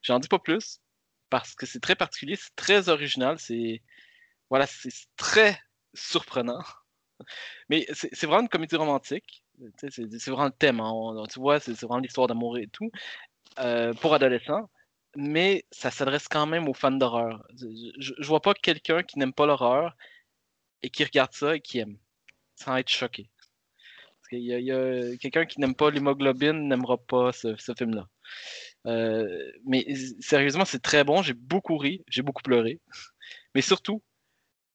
J'en 0.00 0.18
dis 0.18 0.26
pas 0.26 0.38
plus, 0.38 0.80
parce 1.28 1.54
que 1.54 1.66
c'est 1.66 1.80
très 1.80 1.94
particulier, 1.96 2.34
c'est 2.34 2.56
très 2.56 2.88
original, 2.88 3.38
c'est 3.38 3.82
voilà, 4.48 4.66
très 5.18 5.60
surprenant. 5.92 6.62
Mais 7.68 7.86
c'est 7.92 8.24
vraiment 8.24 8.40
une 8.40 8.48
comédie 8.48 8.76
romantique. 8.76 9.44
C'est 9.76 10.28
vraiment 10.28 10.46
le 10.46 10.50
thème. 10.50 10.80
hein. 10.80 11.24
Tu 11.30 11.40
vois, 11.40 11.60
c'est 11.60 11.78
vraiment 11.82 11.98
l'histoire 11.98 12.26
d'amour 12.26 12.56
et 12.56 12.68
tout 12.68 12.90
euh, 13.58 13.92
pour 13.92 14.14
adolescents. 14.14 14.70
Mais 15.14 15.66
ça 15.70 15.90
s'adresse 15.90 16.26
quand 16.26 16.46
même 16.46 16.68
aux 16.70 16.74
fans 16.74 16.90
d'horreur. 16.90 17.44
Je, 17.60 18.14
je 18.18 18.26
vois 18.26 18.40
pas 18.40 18.54
quelqu'un 18.54 19.02
qui 19.02 19.18
n'aime 19.18 19.34
pas 19.34 19.44
l'horreur 19.44 19.94
et 20.82 20.88
qui 20.88 21.04
regarde 21.04 21.34
ça 21.34 21.56
et 21.56 21.60
qui 21.60 21.80
aime, 21.80 21.98
sans 22.56 22.76
être 22.78 22.88
choqué. 22.88 23.28
Qu'il 24.32 24.40
y 24.40 24.72
a, 24.72 25.16
quelqu'un 25.18 25.44
qui 25.44 25.60
n'aime 25.60 25.74
pas 25.74 25.90
l'hémoglobine 25.90 26.66
n'aimera 26.66 26.96
pas 26.96 27.32
ce, 27.32 27.54
film-là. 27.76 28.08
Euh, 28.86 29.52
mais 29.66 29.86
sérieusement, 30.20 30.64
c'est 30.64 30.80
très 30.80 31.04
bon. 31.04 31.20
J'ai 31.22 31.34
beaucoup 31.34 31.76
ri, 31.76 32.02
j'ai 32.08 32.22
beaucoup 32.22 32.42
pleuré. 32.42 32.80
Mais 33.54 33.60
surtout, 33.60 34.02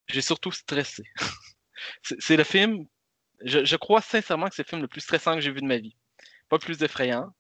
j'ai 0.08 0.22
surtout 0.22 0.52
stressé. 0.52 1.02
c'est 2.20 2.38
le 2.38 2.44
film, 2.44 2.86
je, 3.44 3.66
je 3.66 3.76
crois 3.78 4.02
sincèrement 4.02 4.48
que 4.48 4.54
c'est 4.54 4.62
le 4.62 4.70
film 4.70 4.82
le 4.84 4.88
plus 4.88 5.02
stressant 5.02 5.34
que 5.34 5.42
j'ai 5.42 5.52
vu 5.52 5.62
de 5.62 5.66
ma 5.66 5.78
vie. 5.78 5.96
Pas 6.50 6.58
le 6.58 6.62
plus 6.62 6.84
effrayant, 6.84 7.34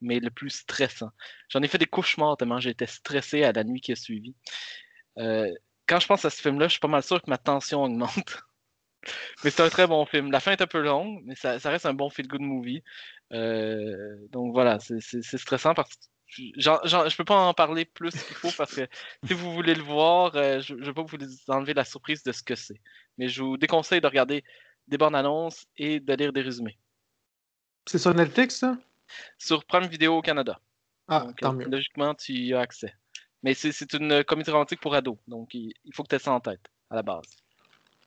mais 0.00 0.18
le 0.18 0.30
plus 0.30 0.48
stressant. 0.48 1.10
J'en 1.50 1.60
ai 1.60 1.68
fait 1.68 1.76
des 1.76 1.84
cauchemars 1.84 2.38
tellement 2.38 2.58
j'étais 2.58 2.86
stressé 2.86 3.44
à 3.44 3.52
la 3.52 3.64
nuit 3.64 3.82
qui 3.82 3.92
a 3.92 3.96
suivi. 3.96 4.34
Euh, 5.18 5.52
quand 5.86 6.00
je 6.00 6.06
pense 6.06 6.24
à 6.24 6.30
ce 6.30 6.40
film-là, 6.40 6.68
je 6.68 6.72
suis 6.72 6.80
pas 6.80 6.88
mal 6.88 7.02
sûr 7.02 7.20
que 7.20 7.28
ma 7.28 7.36
tension 7.38 7.84
augmente. 7.84 8.42
mais 9.44 9.50
c'est 9.50 9.62
un 9.62 9.68
très 9.68 9.86
bon 9.86 10.04
film. 10.06 10.30
La 10.30 10.40
fin 10.40 10.52
est 10.52 10.62
un 10.62 10.66
peu 10.66 10.80
longue, 10.80 11.22
mais 11.24 11.34
ça, 11.34 11.58
ça 11.58 11.70
reste 11.70 11.86
un 11.86 11.94
bon 11.94 12.10
feel-good 12.10 12.40
movie. 12.40 12.82
Euh, 13.32 14.16
donc 14.30 14.52
voilà, 14.52 14.78
c'est 14.80 15.22
stressant 15.38 15.74
parce 15.74 15.94
que 15.94 16.00
je 16.56 17.16
peux 17.16 17.24
pas 17.24 17.36
en 17.36 17.54
parler 17.54 17.84
plus 17.84 18.12
qu'il 18.12 18.36
faut 18.36 18.50
parce 18.56 18.74
que 18.74 18.86
si 19.26 19.34
vous 19.34 19.52
voulez 19.52 19.74
le 19.74 19.82
voir, 19.82 20.34
euh, 20.36 20.60
je 20.60 20.74
ne 20.74 20.84
veux 20.84 20.94
pas 20.94 21.02
vous 21.02 21.18
enlever 21.48 21.74
la 21.74 21.84
surprise 21.84 22.22
de 22.22 22.32
ce 22.32 22.42
que 22.42 22.54
c'est. 22.54 22.80
Mais 23.18 23.28
je 23.28 23.42
vous 23.42 23.56
déconseille 23.56 24.00
de 24.00 24.06
regarder 24.06 24.44
des 24.88 24.98
bandes 24.98 25.16
annonces 25.16 25.66
et 25.76 26.00
de 26.00 26.14
lire 26.14 26.32
des 26.32 26.42
résumés. 26.42 26.78
C'est 27.86 27.98
sur 27.98 28.14
Netflix, 28.14 28.56
ça? 28.56 28.78
Sur 29.38 29.64
Prime 29.64 29.86
Vidéo 29.88 30.18
au 30.18 30.22
Canada. 30.22 30.60
Ah, 31.08 31.26
Donc, 31.26 31.40
tant 31.40 31.52
euh, 31.52 31.56
mieux. 31.56 31.66
logiquement, 31.66 32.14
tu 32.14 32.32
y 32.32 32.54
as 32.54 32.60
accès. 32.60 32.94
Mais 33.42 33.54
c'est 33.54 33.72
c'est 33.72 33.92
une 33.94 34.22
comédie 34.24 34.50
romantique 34.50 34.80
pour 34.80 34.94
ados. 34.94 35.16
Donc 35.26 35.54
il, 35.54 35.72
il 35.84 35.94
faut 35.94 36.02
que 36.02 36.08
tu 36.08 36.14
aies 36.16 36.18
ça 36.20 36.32
en 36.32 36.40
tête 36.40 36.60
à 36.90 36.96
la 36.96 37.02
base. 37.02 37.36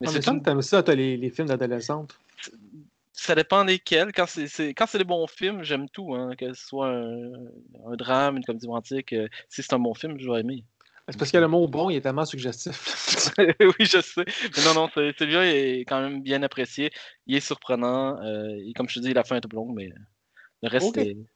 Mais 0.01 0.07
c'est 0.07 0.27
une- 0.27 0.41
t'aimes 0.41 0.62
ça, 0.62 0.83
t'as 0.83 0.95
les, 0.95 1.17
les 1.17 1.29
films 1.29 1.47
d'adolescentes. 1.47 2.17
Ça 3.13 3.35
dépend 3.35 3.63
desquels. 3.63 4.12
Quand 4.12 4.25
c'est 4.27 4.97
des 4.97 5.03
bons 5.03 5.27
films, 5.27 5.63
j'aime 5.63 5.88
tout. 5.89 6.13
Hein, 6.15 6.35
que 6.38 6.53
ce 6.53 6.65
soit 6.65 6.89
un, 6.89 7.31
un 7.85 7.95
drame, 7.95 8.38
une 8.38 8.43
comédie 8.43 8.65
romantique. 8.67 9.13
euh, 9.13 9.27
si 9.50 9.62
c'est 9.63 9.73
un 9.73 9.79
bon 9.79 9.93
film, 9.93 10.19
je 10.19 10.29
vais 10.29 10.39
aimer. 10.41 10.63
C'est 11.09 11.17
parce 11.19 11.31
que 11.31 11.38
le 11.38 11.47
mot 11.50 11.67
bon, 11.67 11.89
il 11.89 11.97
est 11.97 12.01
tellement 12.01 12.25
suggestif. 12.25 13.35
oui, 13.38 13.73
je 13.85 14.00
sais. 14.01 14.23
Mais 14.57 14.63
non, 14.63 14.73
non, 14.73 14.89
celui-là 14.95 15.45
est 15.45 15.79
quand 15.81 16.01
même 16.01 16.21
bien 16.21 16.41
apprécié. 16.43 16.91
Il 17.27 17.35
est 17.35 17.41
surprenant. 17.41 18.21
euh, 18.23 18.47
et 18.65 18.73
comme 18.73 18.88
je 18.89 18.95
te 18.95 19.00
dis, 19.01 19.13
la 19.13 19.23
fin 19.23 19.35
est 19.35 19.45
un 19.45 19.50
peu 19.50 19.57
longue, 19.57 19.75
mais 19.75 19.89
le 20.62 20.69
reste, 20.69 20.85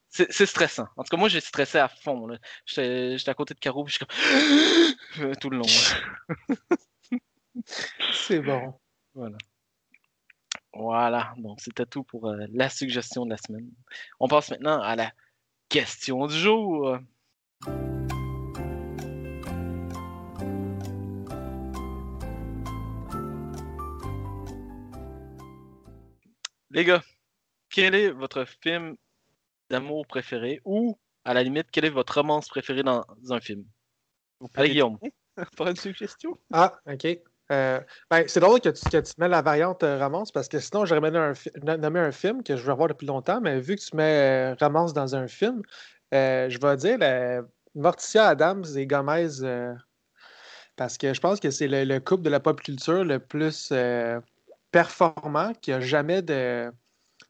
c'est 0.09 0.31
c'est 0.31 0.45
stressant. 0.45 0.87
En 0.95 1.03
tout 1.03 1.09
cas, 1.09 1.17
moi, 1.17 1.27
j'ai 1.27 1.41
stressé 1.41 1.77
à 1.79 1.89
fond. 1.89 2.27
j'étais 2.65 3.29
à 3.29 3.33
côté 3.33 3.53
de 3.53 3.59
Caro, 3.59 3.83
puis 3.83 3.93
je 3.93 3.97
suis 3.97 4.05
comme 5.19 5.35
tout 5.41 5.49
le 5.49 5.57
long. 5.57 5.65
c'est 8.13 8.39
bon. 8.39 8.73
Voilà. 9.13 9.37
Voilà, 10.73 11.33
donc 11.37 11.59
c'était 11.59 11.85
tout 11.85 12.03
pour 12.03 12.27
euh, 12.27 12.45
la 12.51 12.69
suggestion 12.69 13.25
de 13.25 13.31
la 13.31 13.37
semaine. 13.37 13.71
On 14.19 14.27
passe 14.27 14.51
maintenant 14.51 14.79
à 14.81 14.95
la 14.95 15.11
question 15.69 16.27
du 16.27 16.35
jour. 16.35 16.97
Les 26.69 26.83
gars, 26.83 27.01
quel 27.69 27.95
est 27.95 28.11
votre 28.11 28.45
film 28.45 28.97
d'amour 29.69 30.05
préféré 30.05 30.61
ou, 30.63 30.99
à 31.25 31.33
la 31.33 31.41
limite, 31.41 31.71
quelle 31.71 31.85
est 31.85 31.89
votre 31.89 32.15
romance 32.15 32.49
préférée 32.49 32.83
dans 32.83 33.03
un 33.29 33.39
film? 33.39 33.65
Allez, 34.53 34.69
Guillaume. 34.69 34.99
Faire 35.57 35.67
une 35.67 35.75
suggestion? 35.75 36.37
Ah, 36.51 36.79
OK. 36.85 37.07
Euh, 37.51 37.80
ben, 38.12 38.25
c'est 38.27 38.42
drôle 38.42 38.60
que 38.60 38.70
tu, 38.70 38.89
que 38.89 38.98
mets 39.20 39.30
la 39.30 39.42
variante 39.42 39.84
euh, 39.84 39.98
romance 39.98 40.32
parce 40.32 40.50
que 40.50 40.60
sinon, 40.60 40.86
j'aurais 40.86 41.00
nommé 41.00 41.34
un, 41.66 41.77
nommé 41.77 42.00
un 42.00 42.12
film 42.12 42.44
que 42.44 42.58
je 42.58 42.63
veux 42.63 42.74
voir 42.74 42.89
depuis 42.89 43.08
longtemps, 43.08 43.39
mais 43.42 43.60
vu 43.60 43.75
que 43.77 43.82
tu 43.82 43.96
mets 43.96 44.54
euh, 44.54 44.56
romance 44.60 44.94
dans 44.94 45.16
un 45.16 45.27
film, 45.27 45.62
euh, 46.13 46.50
je 46.50 46.60
vais 46.60 46.75
dire 46.75 46.98
euh, 47.01 47.42
Morticia 47.75 48.27
Adams 48.27 48.66
et 48.75 48.86
Gomez 48.86 49.27
parce 50.75 50.98
que 50.98 51.13
je 51.13 51.20
pense 51.20 51.39
que 51.39 51.50
c'est 51.50 51.68
le, 51.68 51.86
le 51.86 52.00
couple 52.00 52.24
de 52.24 52.30
la 52.30 52.39
pop 52.39 52.62
culture 52.62 53.04
le 53.04 53.20
plus 53.20 53.74
performant 54.72 55.54
qui 55.62 55.72
a 55.72 55.80
jamais 55.80 56.22
de. 56.22 56.72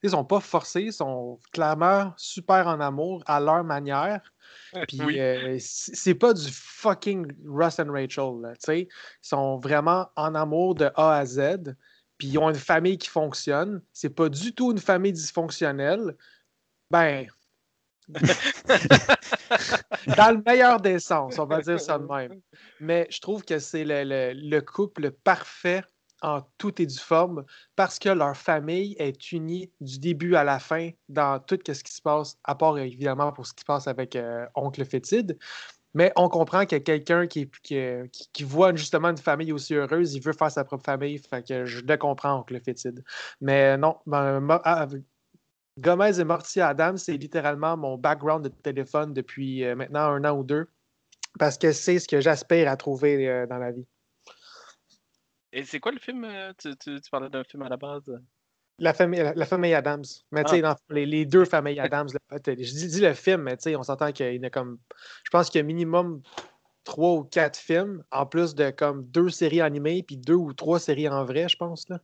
Ils 0.04 0.12
sont 0.12 0.24
pas 0.26 0.40
forcés, 0.40 0.82
ils 0.84 0.94
sont 0.94 1.40
clairement 1.52 2.14
super 2.18 2.68
en 2.68 2.80
amour 2.80 3.24
à 3.26 3.40
leur 3.40 3.64
manière. 3.64 4.22
Puis 4.88 5.02
Oui. 5.04 5.20
euh, 5.20 5.58
c'est 5.60 6.14
pas 6.16 6.34
du 6.34 6.48
fucking 6.52 7.26
Russ 7.46 7.80
and 7.80 7.92
Rachel, 7.92 8.42
là, 8.42 8.54
tu 8.54 8.60
sais. 8.66 8.82
Ils 8.82 8.90
sont 9.22 9.58
vraiment 9.58 10.10
en 10.16 10.36
amour 10.36 10.76
de 10.76 10.92
A 10.96 11.18
à 11.18 11.26
Z. 11.26 11.76
Puis 12.18 12.28
ils 12.30 12.38
ont 12.38 12.50
une 12.50 12.56
famille 12.56 12.98
qui 12.98 13.10
fonctionne. 13.10 13.82
C'est 13.94 14.10
pas 14.10 14.30
du 14.30 14.54
tout 14.54 14.72
une 14.72 14.80
famille 14.80 15.14
dysfonctionnelle. 15.14 16.16
Ben. 16.92 17.28
Dans 20.18 20.32
le 20.36 20.42
meilleur 20.46 20.80
des 20.80 21.00
sens, 21.00 21.38
on 21.40 21.46
va 21.46 21.62
dire 21.62 21.80
ça 21.80 22.00
de 22.00 22.06
même. 22.06 22.40
Mais 22.80 23.08
je 23.10 23.20
trouve 23.20 23.44
que 23.44 23.60
c'est 23.60 23.84
le, 23.84 24.04
le- 24.04 24.34
le 24.34 24.62
couple 24.62 25.12
parfait 25.12 25.84
en 26.22 26.42
tout 26.58 26.82
et 26.82 26.86
du 26.86 26.98
forme 26.98 27.46
parce 27.76 28.00
que 28.00 28.10
leur 28.10 28.36
famille 28.36 28.96
est 29.00 29.32
unie 29.32 29.72
du 29.82 30.00
début 30.00 30.36
à 30.36 30.44
la 30.44 30.60
fin 30.60 30.90
dans 31.10 31.40
tout 31.40 31.60
ce 31.68 31.84
qui 31.84 31.94
se 31.94 32.02
passe, 32.02 32.38
à 32.44 32.56
part 32.56 32.78
évidemment 32.80 33.32
pour 33.32 33.46
ce 33.46 33.54
qui 33.54 33.62
se 33.62 33.66
passe 33.66 33.88
avec 33.88 34.16
euh, 34.16 34.46
Oncle 34.56 34.84
Fétide. 34.86 35.38
Mais 35.94 36.12
on 36.16 36.30
comprend 36.30 36.60
a 36.60 36.66
quelqu'un 36.66 37.28
qui, 37.28 37.50
qui, 37.64 37.80
qui- 38.12 38.30
qui 38.34 38.44
voit 38.44 38.76
justement 38.76 39.10
une 39.10 39.18
famille 39.18 39.52
aussi 39.52 39.74
heureuse, 39.74 40.14
il 40.14 40.22
veut 40.22 40.34
faire 40.34 40.52
sa 40.52 40.64
propre 40.64 40.84
famille. 40.86 41.18
Fait 41.18 41.48
que 41.48 41.66
je 41.66 41.82
comprends, 41.98 42.40
Oncle 42.42 42.60
Fétide. 42.62 43.04
Mais 43.42 43.78
non, 43.78 43.98
ben, 44.06 44.40
Mo- 44.40 44.62
ah, 44.64 44.88
Gomez 45.80 46.20
et 46.20 46.24
Morty 46.24 46.62
Adams, 46.62 46.98
c'est 46.98 47.18
littéralement 47.18 47.78
mon 47.78 47.98
background 47.98 48.44
de 48.44 48.50
téléphone 48.50 49.14
depuis 49.14 49.64
euh, 49.64 49.76
maintenant 49.76 50.02
un 50.12 50.24
an 50.26 50.38
ou 50.38 50.44
deux 50.44 50.68
parce 51.40 51.58
que 51.58 51.72
c'est 51.72 52.00
ce 52.00 52.08
que 52.08 52.20
j'aspire 52.22 52.70
à 52.70 52.78
trouver 52.78 53.28
euh, 53.28 53.46
dans 53.48 53.58
la 53.58 53.72
vie. 53.72 53.86
Et 55.54 55.64
c'est 55.64 55.80
quoi 55.80 55.92
le 55.92 56.00
film? 56.00 56.24
euh, 56.26 56.54
Tu, 56.58 56.76
tu- 56.78 57.00
tu 57.02 57.10
parlais 57.10 57.30
d'un 57.30 57.44
film 57.44 57.64
à 57.64 57.70
la 57.70 57.78
base? 57.78 58.04
La 58.80 58.94
famille, 58.94 59.20
la, 59.22 59.34
la 59.34 59.46
famille 59.46 59.74
Adams. 59.74 60.04
Mais 60.32 60.44
tu 60.44 60.52
sais, 60.52 60.62
dans 60.62 60.76
les, 60.90 61.06
les 61.06 61.26
deux 61.26 61.46
familles 61.46 61.80
Adams, 61.80 62.08
là, 62.14 62.38
je 62.46 62.52
dis, 62.54 62.88
dis 62.88 63.02
le 63.02 63.14
film, 63.14 63.42
mais 63.42 63.58
tu 63.58 63.64
sais, 63.64 63.76
on 63.76 63.84
s'entend 63.84 64.12
qu'il 64.12 64.34
y 64.36 64.40
en 64.40 64.44
a 64.44 64.50
comme. 64.50 64.80
Je 65.24 65.30
pense 65.32 65.50
qu'il 65.50 65.60
y 65.60 65.62
a 65.62 65.64
minimum 65.64 66.22
trois 66.84 67.16
ou 67.16 67.24
quatre 67.24 67.58
films, 67.58 68.04
en 68.12 68.26
plus 68.26 68.56
de 68.56 68.70
comme 68.70 69.06
deux 69.08 69.30
séries 69.30 69.62
animées, 69.62 70.04
puis 70.04 70.18
deux 70.18 70.36
ou 70.36 70.54
trois 70.54 70.80
séries 70.80 71.10
en 71.10 71.26
vrai, 71.26 71.50
je 71.50 71.58
pense. 71.58 71.90
là. 71.90 72.00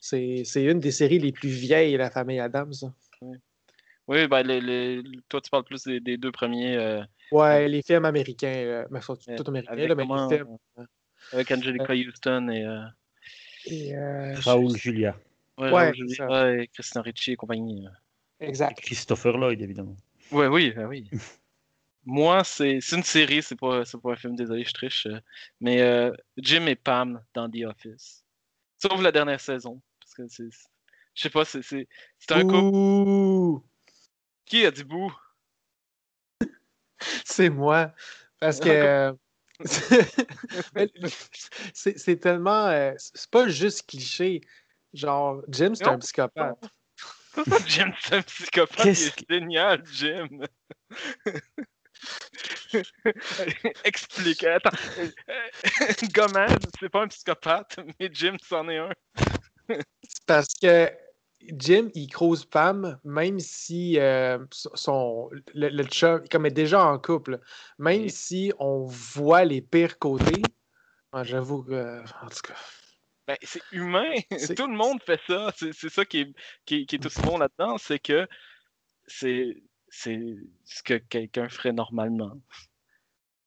C'est 0.00 0.42
c'est 0.44 0.64
une 0.64 0.80
des 0.80 0.92
séries 0.92 1.18
les 1.18 1.32
plus 1.32 1.50
vieilles, 1.50 1.96
la 1.96 2.10
famille 2.10 2.40
Adams. 2.40 2.72
Oui, 4.06 4.26
ben, 4.28 4.42
les- 4.42 4.60
les- 4.60 5.02
toi, 5.28 5.40
tu 5.40 5.50
parles 5.50 5.64
plus 5.64 5.82
des, 5.84 5.98
des 6.00 6.16
deux 6.18 6.30
premiers 6.32 6.76
euh, 6.76 7.02
Ouais, 7.32 7.68
les 7.68 7.82
films 7.82 8.04
américains, 8.04 8.48
euh, 8.54 8.86
mais 8.90 9.00
sont 9.00 9.16
Ouais, 9.26 9.36
tout 9.36 9.44
américains, 9.46 9.76
là, 9.76 9.94
mais 9.94 10.02
comment, 10.02 10.28
les 10.28 10.36
films. 10.36 10.58
euh, 10.78 10.84
avec 11.32 11.50
Angelica 11.50 11.92
Houston 11.94 12.48
et, 12.48 12.64
euh, 12.64 12.80
Et, 13.66 13.94
euh, 13.96 14.34
Raoul 14.40 14.76
Julia. 14.76 15.16
ouais, 15.58 15.70
Ouais, 15.70 15.70
Raoul 15.70 15.94
c'est 15.94 16.00
Julia 16.08 16.28
ça. 16.28 16.52
et 16.52 16.68
Christina 16.68 17.02
Ricci 17.02 17.32
et 17.32 17.36
compagnie. 17.36 17.86
euh. 17.86 17.90
exact. 18.46 18.80
Christopher 18.80 19.36
Lloyd, 19.38 19.60
évidemment. 19.62 19.96
Ouais, 20.32 20.46
oui, 20.46 20.72
ben 20.72 20.86
oui. 20.86 21.08
Moi, 22.06 22.44
c'est 22.44 22.80
c'est 22.82 22.96
une 22.96 23.02
série, 23.02 23.42
c'est 23.42 23.56
pas, 23.56 23.84
c'est 23.86 23.98
pas 24.00 24.12
un 24.12 24.16
film, 24.16 24.36
désolé, 24.36 24.64
je 24.64 24.72
triche. 24.74 25.06
euh, 25.06 25.18
Mais 25.60 25.80
euh, 25.80 26.12
Jim 26.36 26.66
et 26.66 26.76
Pam 26.76 27.22
dans 27.32 27.48
The 27.50 27.64
Office. 27.64 28.24
Sauf 28.78 29.00
la 29.00 29.10
dernière 29.12 29.40
saison. 29.40 29.80
Parce 30.00 30.14
que 30.14 30.28
c'est. 30.28 30.50
Je 31.14 31.22
sais 31.22 31.30
pas, 31.30 31.44
c'est 31.46 31.62
c'est- 31.62 31.88
c'est 32.18 32.32
un 32.32 32.42
couple. 32.44 32.76
Ouh, 32.76 33.62
Qui 34.44 34.66
a 34.66 34.70
dit 34.70 34.84
bouh? 34.84 35.12
c'est 37.24 37.50
moi. 37.50 37.92
Parce 38.40 38.60
que. 38.60 39.16
c'est 41.74 41.98
c'est 41.98 42.16
tellement. 42.16 42.66
euh, 42.66 42.92
c'est 42.96 43.30
pas 43.30 43.48
juste 43.48 43.88
cliché. 43.88 44.40
Genre, 44.92 45.42
Jim, 45.48 45.74
c'est 45.74 45.86
un 45.86 45.98
psychopathe. 45.98 46.58
Jim, 47.66 47.92
c'est 48.00 48.14
un 48.16 48.22
psychopathe, 48.22 48.86
il 48.86 48.90
est 48.92 49.26
génial, 49.28 49.82
Jim. 49.92 50.28
Explique. 53.84 54.44
Attends. 54.44 54.70
euh, 54.98 55.10
Gomez, 56.12 56.46
c'est 56.78 56.88
pas 56.88 57.02
un 57.02 57.08
psychopathe, 57.08 57.78
mais 57.98 58.08
Jim, 58.12 58.36
c'en 58.42 58.68
est 58.68 58.78
un. 58.78 58.90
C'est 59.68 60.24
parce 60.26 60.54
que 60.60 60.90
Jim, 61.58 61.88
il 61.94 62.08
croise 62.08 62.44
Pam, 62.44 62.98
même 63.04 63.38
si 63.40 63.98
euh, 63.98 64.38
son, 64.50 65.28
le, 65.54 65.68
le 65.68 65.84
chum, 65.84 66.22
comme 66.30 66.46
est 66.46 66.50
déjà 66.50 66.84
en 66.84 66.98
couple, 66.98 67.40
même 67.78 68.08
si 68.08 68.52
on 68.58 68.84
voit 68.86 69.44
les 69.44 69.60
pires 69.60 69.98
côtés. 69.98 70.42
ah, 71.12 71.24
J'avoue 71.24 71.62
que. 71.64 72.00
En 72.00 72.28
tout 72.28 72.40
cas. 72.48 72.54
Ben, 73.26 73.36
c'est 73.42 73.62
humain. 73.72 74.12
Tout 74.56 74.66
le 74.66 74.76
monde 74.76 75.00
fait 75.02 75.20
ça. 75.26 75.50
C'est 75.56 75.88
ça 75.88 76.04
qui 76.04 76.20
est, 76.20 76.34
qui, 76.66 76.86
qui 76.86 76.96
est 76.96 77.06
aussi 77.06 77.20
bon 77.22 77.38
là-dedans, 77.38 77.78
c'est 77.78 77.98
que 77.98 78.26
c'est 79.06 79.56
ce 79.96 80.82
que 80.82 80.94
quelqu'un 80.94 81.48
ferait 81.48 81.72
normalement. 81.72 82.38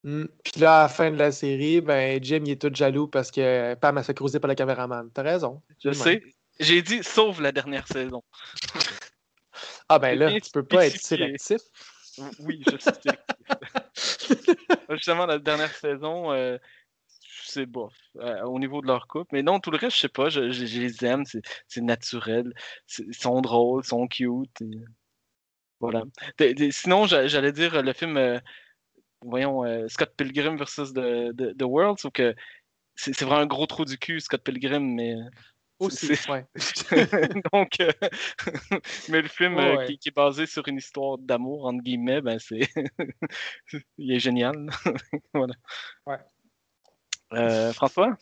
Mm. 0.04 0.26
Puis 0.44 0.62
là, 0.62 0.80
à 0.80 0.82
la 0.84 0.90
fin 0.90 1.12
de 1.12 1.18
la 1.18 1.32
série, 1.32 1.82
ben, 1.82 2.24
Jim, 2.24 2.42
il 2.46 2.52
est 2.52 2.62
tout 2.62 2.74
jaloux 2.74 3.08
parce 3.08 3.30
que 3.32 3.76
Pam 3.76 3.98
a 3.98 4.04
fait 4.04 4.14
croiser 4.14 4.40
par 4.40 4.48
le 4.50 4.56
caméraman. 4.56 5.12
T'as 5.14 5.24
raison. 5.24 5.62
Je 5.84 5.92
sais. 5.92 6.22
J'ai 6.60 6.82
dit 6.82 7.04
sauf 7.04 7.40
la 7.40 7.52
dernière 7.52 7.88
saison. 7.88 8.24
Ah, 9.90 10.00
ben 10.00 10.18
là, 10.18 10.30
tu 10.42 10.52
peux 10.52 10.64
pas 10.64 10.86
être 10.88 11.00
sélectif. 11.02 11.58
Oui, 12.40 12.64
je 12.70 12.78
sais. 12.78 13.18
Justement, 14.90 15.26
la 15.26 15.40
dernière 15.40 15.74
saison, 15.74 16.32
euh, 16.32 16.58
c'est 17.44 17.66
bof 17.66 17.94
euh, 18.18 18.42
au 18.44 18.60
niveau 18.60 18.82
de 18.82 18.88
leur 18.88 19.08
couple. 19.08 19.30
Mais 19.34 19.44
non, 19.44 19.60
tout 19.60 19.72
le 19.72 19.78
reste, 19.78 19.96
je 19.96 20.02
sais 20.02 20.10
pas, 20.10 20.30
je, 20.30 20.52
je- 20.52 20.66
je 20.66 20.82
les 20.82 21.06
aime, 21.06 21.24
c'est 21.68 21.82
naturel. 21.82 22.54
Ils 23.00 23.14
sont 23.14 23.42
drôles, 23.42 23.84
ils 23.86 23.88
sont 23.88 24.08
cute. 24.08 24.62
et 24.62 24.84
Voilà. 25.80 26.04
Sinon, 26.72 27.06
j'a- 27.06 27.28
j'allais 27.28 27.52
dire 27.52 27.76
euh, 27.76 27.82
le 27.82 27.94
film, 27.94 28.18
euh, 28.18 28.40
voyons, 29.22 29.64
euh, 29.64 29.88
Scott 29.88 30.14
Pilgrim 30.18 30.58
versus 30.58 30.92
The, 30.94 31.32
The, 31.36 31.56
The 31.58 31.64
World, 31.64 32.00
sauf 32.00 32.12
que 32.14 32.36
c'est 32.96 33.22
vraiment 33.22 33.42
un 33.42 33.46
gros 33.48 33.68
trou 33.68 33.86
du 33.86 33.98
cul, 34.00 34.20
Scott 34.20 34.44
Pilgrim, 34.44 34.96
mais. 34.96 35.16
Aussi, 35.80 36.16
c'est- 36.16 36.30
ouais. 36.32 36.46
Donc, 37.54 37.80
euh, 37.80 37.92
mais 39.10 39.22
le 39.22 39.28
film 39.28 39.56
Ouais, 39.56 39.64
euh, 39.74 39.78
ouais. 39.78 39.86
qui, 39.86 39.98
qui 40.00 40.10
est 40.10 40.16
basé 40.16 40.46
sur 40.48 40.68
une 40.68 40.78
histoire 40.78 41.18
d'amour, 41.20 41.66
entre 41.66 41.84
guillemets, 41.84 42.22
ben 42.22 42.40
c'est. 42.40 42.68
Il 43.98 44.12
est 44.12 44.20
génial. 44.20 44.70
voilà. 45.34 45.54
Ouais. 46.08 46.18
Euh, 47.34 47.74
François? 47.74 48.18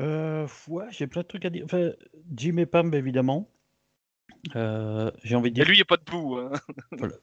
Euh, 0.00 0.46
ouais, 0.68 0.86
j'ai 0.90 1.06
plein 1.06 1.22
de 1.22 1.26
trucs 1.26 1.44
à 1.44 1.50
dire. 1.50 1.64
Enfin, 1.66 1.90
Jim 2.34 2.56
et 2.56 2.66
Pam, 2.66 2.92
évidemment. 2.94 3.48
Euh, 4.56 5.10
j'ai 5.22 5.36
envie 5.36 5.50
de 5.52 5.60
Et 5.60 5.62
dire, 5.62 5.66
lui, 5.66 5.74
il 5.74 5.78
n'y 5.78 5.82
a 5.82 5.84
pas 5.84 5.98
de 5.98 6.04
bout. 6.04 6.36
hein. 6.38 6.50
voilà, 6.92 7.14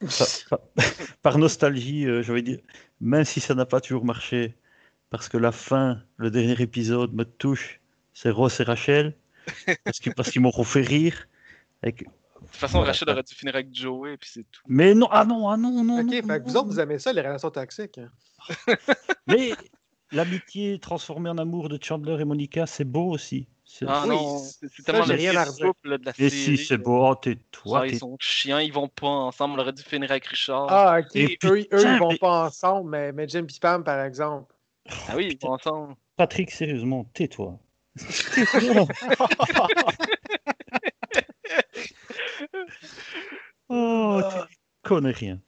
par, 1.22 1.38
nostalgie, 1.38 2.06
euh, 2.06 2.22
j'ai 2.22 2.32
envie 2.32 2.42
de 2.42 2.52
dire, 2.54 2.60
même 3.00 3.24
si 3.24 3.40
ça 3.40 3.54
n'a 3.54 3.66
pas 3.66 3.80
toujours 3.80 4.04
marché, 4.04 4.54
parce 5.10 5.28
que 5.28 5.36
la 5.36 5.52
fin, 5.52 6.02
le 6.16 6.30
dernier 6.30 6.58
épisode 6.62 7.12
me 7.12 7.24
touche, 7.24 7.79
c'est 8.12 8.30
Ross 8.30 8.60
et 8.60 8.64
Rachel. 8.64 9.14
parce 9.84 9.98
que- 10.00 10.10
parce 10.10 10.30
qu'ils 10.30 10.42
m'auront 10.42 10.64
fait 10.64 10.82
rire. 10.82 11.28
Avec- 11.82 12.04
De 12.04 12.46
toute 12.46 12.56
façon, 12.56 12.78
Voilà. 12.78 12.92
Rachel 12.92 13.08
aurait 13.10 13.22
dû 13.22 13.34
finir 13.34 13.54
avec 13.54 13.68
Joey, 13.74 14.16
puis 14.16 14.30
c'est 14.32 14.44
tout. 14.50 14.62
Mais 14.66 14.94
non, 14.94 15.08
ah 15.10 15.24
non, 15.24 15.48
ah 15.48 15.56
non, 15.56 15.84
non. 15.84 16.00
Ok, 16.00 16.06
non, 16.24 16.38
vous 16.44 16.52
non, 16.52 16.60
autres, 16.60 16.68
vous 16.68 16.80
aimez 16.80 16.98
ça, 16.98 17.12
les 17.12 17.20
relations 17.20 17.50
toxiques. 17.50 17.98
hein? 17.98 18.10
Mais 19.26 19.52
l'amitié 20.12 20.78
transformée 20.78 21.30
en 21.30 21.38
amour 21.38 21.68
de 21.68 21.78
Chandler 21.82 22.20
et 22.20 22.24
Monica, 22.24 22.66
c'est 22.66 22.84
beau 22.84 23.10
aussi. 23.10 23.46
Ah 23.86 24.02
Oui, 24.02 24.08
non, 24.08 24.38
ça, 24.38 24.66
c'est 24.74 24.82
tellement 24.82 25.06
le 25.06 25.14
rien 25.14 25.44
souple 25.46 25.98
de 25.98 26.04
la 26.06 26.10
Et 26.18 26.28
série. 26.28 26.56
si, 26.58 26.64
c'est 26.66 26.76
beau. 26.78 27.06
Oh, 27.08 27.14
tais-toi. 27.14 27.78
Genre, 27.78 27.86
ils 27.86 27.92
t'es- 27.92 27.98
sont 27.98 28.16
chiants, 28.18 28.58
ils 28.58 28.72
vont 28.72 28.88
pas 28.88 29.06
ensemble. 29.06 29.54
On 29.58 29.62
aurait 29.62 29.72
dû 29.72 29.82
finir 29.82 30.10
avec 30.10 30.26
Richard. 30.26 30.66
Ah, 30.68 30.98
ok. 30.98 31.14
Et 31.14 31.38
eux, 31.44 31.58
eux, 31.58 31.66
ils 31.72 31.98
vont 32.00 32.08
mais- 32.10 32.18
pas 32.18 32.46
ensemble, 32.46 32.90
mais, 32.90 33.12
mais 33.12 33.28
Jim 33.28 33.46
et 33.48 33.60
Pam, 33.60 33.84
par 33.84 34.04
exemple. 34.04 34.52
Ah 35.08 35.12
oui, 35.14 35.28
ils 35.40 35.46
vont 35.46 35.52
ensemble. 35.54 35.94
Patrick, 36.16 36.50
sérieusement, 36.50 37.04
tais-toi. 37.14 37.60
Oh, 43.68 44.20
connais 44.82 45.12
rien. 45.12 45.38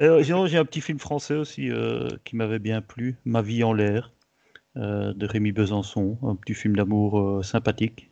Euh, 0.00 0.22
sinon, 0.24 0.46
j'ai 0.46 0.58
un 0.58 0.64
petit 0.64 0.80
film 0.80 0.98
français 0.98 1.34
aussi 1.34 1.70
euh, 1.70 2.08
qui 2.24 2.36
m'avait 2.36 2.58
bien 2.58 2.80
plu, 2.80 3.16
Ma 3.24 3.42
vie 3.42 3.62
en 3.64 3.72
l'air, 3.72 4.12
euh, 4.76 5.12
de 5.14 5.26
Rémi 5.26 5.52
Besançon, 5.52 6.18
un 6.22 6.36
petit 6.36 6.54
film 6.54 6.76
d'amour 6.76 7.20
euh, 7.20 7.42
sympathique, 7.42 8.10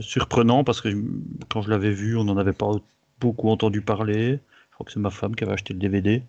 surprenant 0.00 0.64
parce 0.64 0.80
que 0.80 0.90
je- 0.90 0.96
quand 1.50 1.62
je 1.62 1.70
l'avais 1.70 1.92
vu, 1.92 2.16
on 2.16 2.24
n'en 2.24 2.36
avait 2.36 2.52
pas 2.52 2.72
beaucoup 3.20 3.48
entendu 3.50 3.80
parler. 3.82 4.40
Je 4.70 4.74
crois 4.74 4.86
que 4.86 4.92
c'est 4.92 5.00
ma 5.00 5.10
femme 5.10 5.36
qui 5.36 5.44
avait 5.44 5.52
acheté 5.54 5.72
le 5.74 5.78
DVD 5.80 6.22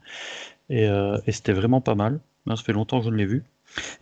et, 0.69 0.83
et 0.85 1.31
c'était 1.31 1.53
vraiment 1.53 1.81
pas 1.81 1.95
mal. 1.95 2.19
Hein, 2.47 2.55
ça 2.55 2.63
fait 2.63 2.73
longtemps 2.73 3.00
que 3.00 3.05
je 3.05 3.12
ne 3.12 3.15
l'ai 3.15 3.25
vu. 3.25 3.43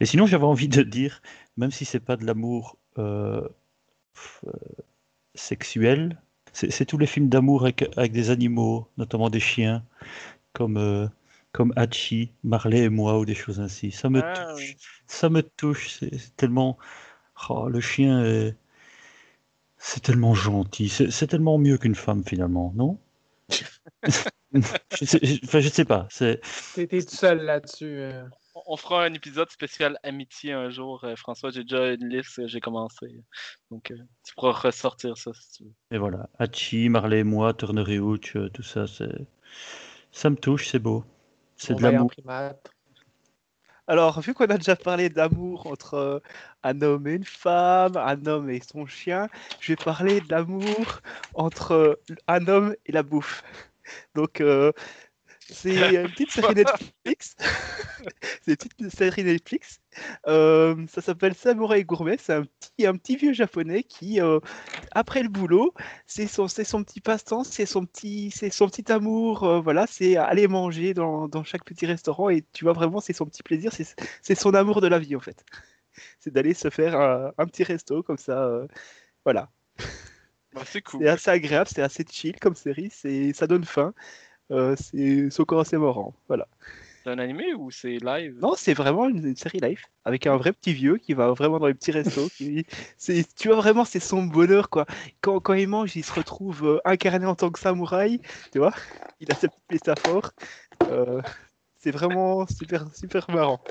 Et 0.01 0.05
sinon, 0.05 0.25
j'avais 0.25 0.45
envie 0.45 0.67
de 0.67 0.81
dire, 0.83 1.21
même 1.57 1.71
si 1.71 1.85
c'est 1.85 1.99
pas 1.99 2.17
de 2.17 2.25
l'amour 2.25 2.77
euh, 2.97 3.47
euh, 4.47 4.51
sexuel, 5.35 6.21
c'est 6.53 6.85
tous 6.85 6.97
les 6.97 7.07
films 7.07 7.29
d'amour 7.29 7.63
avec, 7.63 7.83
avec 7.97 8.11
des 8.13 8.29
animaux, 8.31 8.87
notamment 8.97 9.29
des 9.29 9.39
chiens, 9.39 9.85
comme, 10.53 10.77
euh, 10.77 11.07
comme 11.53 11.73
Hachi, 11.77 12.33
Marley 12.43 12.83
et 12.85 12.89
moi, 12.89 13.19
ou 13.19 13.25
des 13.25 13.35
choses 13.35 13.59
ainsi. 13.61 13.91
Ça 13.91 14.09
me 14.09 14.21
Ah, 14.21 14.33
touche. 14.33 14.77
oui. 14.77 14.77
Ça 15.07 15.29
me 15.29 15.43
touche. 15.43 15.89
C'est 15.99 16.35
tellement. 16.37 16.77
Oh, 17.49 17.69
le 17.69 17.81
chien 17.81 18.23
est. 18.25 18.55
C'est 19.77 20.03
tellement 20.03 20.33
gentil. 20.33 20.87
C'est 20.87 21.27
tellement 21.27 21.57
mieux 21.57 21.77
qu'une 21.77 21.93
femme, 21.95 22.23
finalement, 22.23 22.71
non? 22.73 22.97
Je, 24.99 25.05
sais, 25.05 25.19
je- 25.23 25.39
enfin, 25.45 25.59
je 25.59 25.69
sais 25.69 25.85
pas. 25.85 26.07
T'es 26.73 26.87
tout 26.87 27.15
seul 27.15 27.43
là-dessus. 27.43 27.85
euh. 27.85 28.23
On- 28.53 28.77
fera 28.77 29.05
un 29.05 29.13
épisode 29.13 29.49
spécial 29.49 29.97
amitié 30.03 30.53
un 30.53 30.69
jour, 30.69 31.03
euh, 31.03 31.15
François. 31.15 31.51
J'ai 31.51 31.63
déjà 31.63 31.93
une 31.93 32.07
liste, 32.07 32.39
euh, 32.39 32.47
j'ai 32.47 32.59
commencé. 32.59 33.23
Donc, 33.69 33.91
euh, 33.91 33.97
tu 34.25 34.33
pourras 34.35 34.51
ressortir 34.51 35.17
ça 35.17 35.31
si 35.33 35.51
tu 35.51 35.63
veux. 35.63 35.73
Et 35.91 35.97
voilà, 35.97 36.29
Hachi, 36.39 36.89
Marley 36.89 37.23
moi, 37.23 37.53
Turner 37.53 37.83
et 37.87 37.99
Hooch, 37.99 38.35
euh, 38.35 38.49
tout 38.49 38.63
ça, 38.63 38.87
c'est, 38.87 39.27
ça 40.11 40.29
me 40.29 40.35
touche, 40.35 40.67
c'est 40.67 40.79
beau. 40.79 41.05
C'est 41.55 41.75
de 41.75 41.83
l'amour. 41.83 42.11
Alors, 43.87 44.21
vu 44.21 44.33
qu'on 44.33 44.45
a 44.45 44.57
déjà 44.57 44.75
parlé 44.75 45.09
d'amour 45.09 45.67
entre 45.67 46.21
un 46.63 46.81
homme 46.81 47.07
et 47.07 47.13
une 47.13 47.25
femme, 47.25 47.97
un 47.97 48.25
homme 48.25 48.49
et 48.49 48.61
son 48.61 48.85
chien, 48.85 49.27
je 49.59 49.73
vais 49.73 49.75
parler 49.75 50.21
d'amour 50.21 51.01
entre 51.33 51.99
un 52.27 52.47
homme 52.47 52.75
et 52.85 52.91
la 52.91 53.03
bouffe. 53.03 53.43
Donc, 54.15 54.39
euh, 54.39 54.71
c'est 55.51 55.93
une 55.95 56.09
petite 56.09 56.31
série 56.31 56.55
Netflix. 56.55 57.35
c'est 58.41 58.63
une 58.63 58.69
petite 58.69 58.97
série 58.97 59.23
Netflix. 59.23 59.79
Euh, 60.27 60.85
ça 60.87 61.01
s'appelle 61.01 61.35
Samouraï 61.35 61.83
Gourmet. 61.83 62.17
C'est 62.19 62.33
un 62.33 62.43
petit, 62.43 62.85
un 62.85 62.95
petit 62.95 63.17
vieux 63.17 63.33
japonais 63.33 63.83
qui, 63.83 64.21
euh, 64.21 64.39
après 64.91 65.21
le 65.23 65.29
boulot, 65.29 65.73
c'est 66.07 66.27
son, 66.27 66.47
c'est 66.47 66.63
son 66.63 66.83
petit 66.83 67.01
passe-temps, 67.01 67.43
c'est 67.43 67.65
son 67.65 67.85
petit, 67.85 68.31
c'est 68.31 68.49
son 68.49 68.67
petit 68.69 68.91
amour. 68.91 69.43
euh, 69.43 69.59
voilà, 69.61 69.85
c'est 69.87 70.15
aller 70.17 70.47
manger 70.47 70.93
dans, 70.93 71.27
dans 71.27 71.43
chaque 71.43 71.65
petit 71.65 71.85
restaurant 71.85 72.29
et 72.29 72.43
tu 72.53 72.63
vois 72.63 72.73
vraiment, 72.73 72.99
c'est 73.01 73.13
son 73.13 73.25
petit 73.25 73.43
plaisir, 73.43 73.73
c'est, 73.73 73.95
c'est 74.21 74.35
son 74.35 74.53
amour 74.53 74.81
de 74.81 74.87
la 74.87 74.99
vie 74.99 75.15
en 75.15 75.19
fait. 75.19 75.45
C'est 76.19 76.31
d'aller 76.33 76.53
se 76.53 76.69
faire 76.69 76.95
un, 76.99 77.31
un 77.37 77.45
petit 77.45 77.63
resto 77.63 78.01
comme 78.03 78.17
ça. 78.17 78.49
voilà. 79.25 79.49
Bah, 80.53 80.63
c'est 80.65 80.81
cool. 80.81 81.01
C'est 81.01 81.07
assez 81.07 81.29
agréable, 81.29 81.69
c'est 81.73 81.81
assez 81.81 82.05
chill 82.09 82.37
comme 82.39 82.55
série, 82.55 82.89
c'est, 82.91 83.33
ça 83.33 83.47
donne 83.47 83.63
faim. 83.63 83.93
Euh, 84.51 84.75
c'est, 84.77 85.39
encore 85.39 85.61
assez 85.61 85.77
marrant. 85.77 86.13
Voilà. 86.27 86.47
C'est 87.03 87.09
un 87.09 87.17
animé 87.19 87.53
ou 87.55 87.71
c'est 87.71 87.97
live? 87.97 88.37
Non, 88.39 88.53
c'est 88.55 88.73
vraiment 88.73 89.09
une, 89.09 89.25
une 89.25 89.35
série 89.35 89.59
live 89.59 89.81
avec 90.05 90.27
un 90.27 90.37
vrai 90.37 90.53
petit 90.53 90.73
vieux 90.73 90.97
qui 90.97 91.13
va 91.13 91.31
vraiment 91.31 91.57
dans 91.57 91.67
les 91.67 91.73
petits 91.73 91.91
restos. 91.91 92.29
qui- 92.37 92.65
tu 93.35 93.47
vois 93.47 93.57
vraiment, 93.57 93.85
c'est 93.85 93.99
son 93.99 94.23
bonheur 94.23 94.69
quoi. 94.69 94.85
Quand, 95.21 95.39
quand 95.39 95.53
il 95.53 95.67
mange, 95.67 95.95
il 95.95 96.03
se 96.03 96.13
retrouve 96.13 96.65
euh, 96.65 96.79
incarné 96.85 97.25
en 97.25 97.35
tant 97.35 97.49
que 97.49 97.59
samouraï, 97.59 98.19
tu 98.51 98.59
vois. 98.59 98.73
Il 99.19 99.31
a 99.31 99.35
sa 99.35 99.47
petite 99.47 99.71
métaphore. 99.71 100.31
Euh, 100.83 101.21
c'est 101.77 101.91
vraiment 101.91 102.45
super, 102.47 102.85
super 102.93 103.29
marrant. 103.31 103.61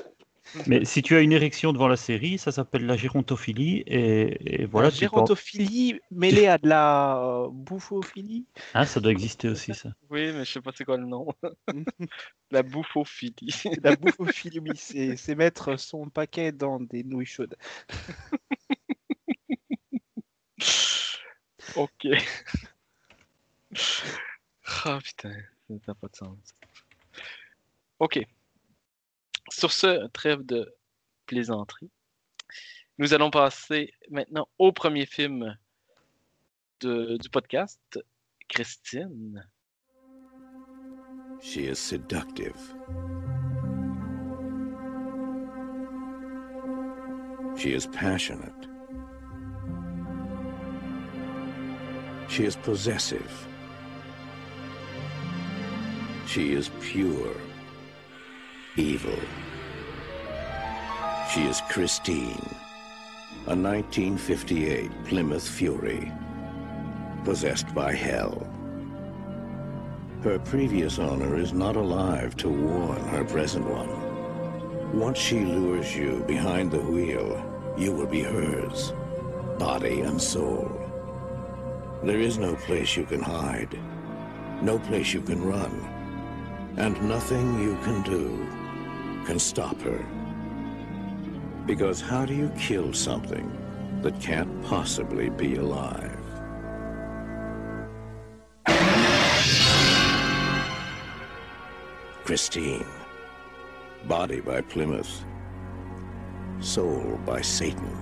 Mais 0.66 0.84
si 0.84 1.02
tu 1.02 1.16
as 1.16 1.20
une 1.20 1.32
érection 1.32 1.72
devant 1.72 1.88
la 1.88 1.96
série, 1.96 2.38
ça 2.38 2.52
s'appelle 2.52 2.86
la 2.86 2.96
gérontophilie, 2.96 3.82
et, 3.86 4.62
et 4.62 4.64
voilà. 4.66 4.88
la 4.88 4.94
gérontophilie 4.94 6.00
mêlée 6.10 6.46
à 6.46 6.58
de 6.58 6.68
la 6.68 7.18
euh, 7.18 7.48
bouffophilie. 7.50 8.46
Hein, 8.74 8.84
ça 8.84 9.00
doit 9.00 9.12
exister 9.12 9.48
aussi, 9.48 9.74
ça. 9.74 9.90
Oui, 10.10 10.32
mais 10.32 10.44
je 10.44 10.52
sais 10.52 10.60
pas 10.60 10.72
c'est 10.74 10.84
quoi 10.84 10.96
le 10.96 11.06
nom. 11.06 11.28
La 12.50 12.62
bouffophilie. 12.62 13.62
La 13.82 13.94
bouffophilie, 13.94 14.58
oui, 14.58 14.72
c'est, 14.74 15.16
c'est 15.16 15.36
mettre 15.36 15.78
son 15.78 16.08
paquet 16.08 16.50
dans 16.50 16.80
des 16.80 17.04
nouilles 17.04 17.26
chaudes. 17.26 17.56
ok. 21.76 22.08
Ah 24.84 24.98
putain, 25.02 25.32
ça 25.68 25.74
n'a 25.88 25.94
pas 25.94 26.08
de 26.08 26.16
sens. 26.16 26.38
Ok. 28.00 28.26
Sur 29.50 29.72
ce, 29.72 30.06
trêve 30.08 30.42
de 30.44 30.74
plaisanterie, 31.26 31.90
nous 32.98 33.14
allons 33.14 33.30
passer 33.30 33.92
maintenant 34.10 34.48
au 34.58 34.72
premier 34.72 35.06
film 35.06 35.56
de- 36.80 37.16
du 37.18 37.28
podcast, 37.28 37.80
Christine. 38.48 39.46
She 41.42 41.56
is 41.58 41.76
seductive. 41.76 42.56
She 47.56 47.74
is 47.74 47.86
passionate. 47.86 48.68
She 52.28 52.44
is 52.44 52.56
possessive. 52.56 53.48
She 56.26 56.52
is 56.52 56.70
pure. 56.80 57.34
Evil. 58.80 59.18
She 61.30 61.42
is 61.42 61.60
Christine, 61.68 62.48
a 63.46 63.54
1958 63.54 64.90
Plymouth 65.04 65.46
Fury, 65.46 66.10
possessed 67.22 67.74
by 67.74 67.92
hell. 67.92 68.48
Her 70.22 70.38
previous 70.38 70.98
owner 70.98 71.36
is 71.36 71.52
not 71.52 71.76
alive 71.76 72.38
to 72.38 72.48
warn 72.48 73.02
her 73.08 73.22
present 73.22 73.66
one. 73.66 74.98
Once 74.98 75.18
she 75.18 75.40
lures 75.40 75.94
you 75.94 76.24
behind 76.26 76.70
the 76.70 76.80
wheel, 76.80 77.28
you 77.76 77.92
will 77.92 78.06
be 78.06 78.22
hers, 78.22 78.94
body 79.58 80.00
and 80.00 80.18
soul. 80.18 80.72
There 82.02 82.20
is 82.20 82.38
no 82.38 82.54
place 82.54 82.96
you 82.96 83.04
can 83.04 83.20
hide, 83.20 83.78
no 84.62 84.78
place 84.78 85.12
you 85.12 85.20
can 85.20 85.44
run, 85.44 85.86
and 86.78 86.98
nothing 87.06 87.60
you 87.60 87.76
can 87.82 88.00
do 88.04 88.59
can 89.30 89.38
stop 89.38 89.80
her. 89.82 90.04
Because 91.64 92.00
how 92.00 92.24
do 92.26 92.34
you 92.34 92.48
kill 92.58 92.92
something 92.92 93.48
that 94.02 94.20
can't 94.20 94.50
possibly 94.64 95.30
be 95.30 95.54
alive? 95.54 96.18
Christine. 102.24 102.84
Body 104.08 104.40
by 104.40 104.62
Plymouth. 104.62 105.24
Soul 106.58 107.16
by 107.24 107.40
Satan. 107.40 107.96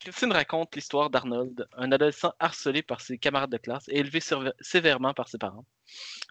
Christine 0.00 0.32
raconte 0.32 0.76
l'histoire 0.76 1.08
d'Arnold, 1.08 1.66
un 1.78 1.90
adolescent 1.92 2.34
harcelé 2.38 2.82
par 2.82 3.00
ses 3.00 3.16
camarades 3.16 3.50
de 3.50 3.56
classe 3.56 3.88
et 3.88 3.98
élevé 4.00 4.18
sév- 4.20 4.52
sévèrement 4.60 5.14
par 5.14 5.28
ses 5.28 5.38
parents. 5.38 5.64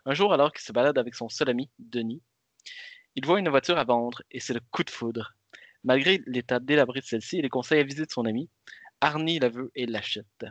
Un 0.05 0.13
jour, 0.13 0.31
alors 0.31 0.53
qu'il 0.53 0.61
se 0.61 0.71
balade 0.71 0.99
avec 0.99 1.15
son 1.15 1.27
seul 1.27 1.49
ami, 1.49 1.69
Denis, 1.79 2.21
il 3.15 3.25
voit 3.25 3.39
une 3.39 3.49
voiture 3.49 3.77
à 3.77 3.83
vendre 3.83 4.21
et 4.31 4.39
c'est 4.39 4.53
le 4.53 4.61
coup 4.71 4.83
de 4.83 4.89
foudre. 4.89 5.33
Malgré 5.83 6.21
l'état 6.25 6.59
délabré 6.59 6.99
de 7.01 7.05
celle-ci 7.05 7.37
et 7.37 7.41
les 7.41 7.49
conseils 7.49 7.79
avisés 7.79 8.05
de 8.05 8.11
son 8.11 8.25
ami, 8.25 8.49
Arnie 9.01 9.39
la 9.39 9.49
veut 9.49 9.71
et 9.75 9.85
l'achète. 9.85 10.45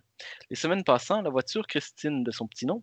Les 0.50 0.57
semaines 0.57 0.85
passant, 0.85 1.22
la 1.22 1.31
voiture 1.31 1.66
Christine 1.66 2.22
de 2.24 2.31
son 2.31 2.46
petit 2.46 2.66
nom 2.66 2.83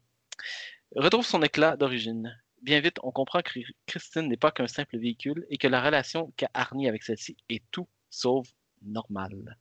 retrouve 0.95 1.25
son 1.25 1.41
éclat 1.41 1.77
d'origine. 1.77 2.37
Bien 2.61 2.79
vite, 2.79 2.97
on 3.03 3.11
comprend 3.11 3.41
que 3.41 3.59
Christine 3.85 4.27
n'est 4.27 4.37
pas 4.37 4.51
qu'un 4.51 4.67
simple 4.67 4.97
véhicule 4.97 5.45
et 5.49 5.57
que 5.57 5.67
la 5.67 5.81
relation 5.81 6.31
qu'a 6.37 6.49
Arnie 6.53 6.87
avec 6.87 7.03
celle-ci 7.03 7.37
est 7.49 7.63
tout 7.71 7.87
sauf 8.09 8.47
normale. 8.83 9.57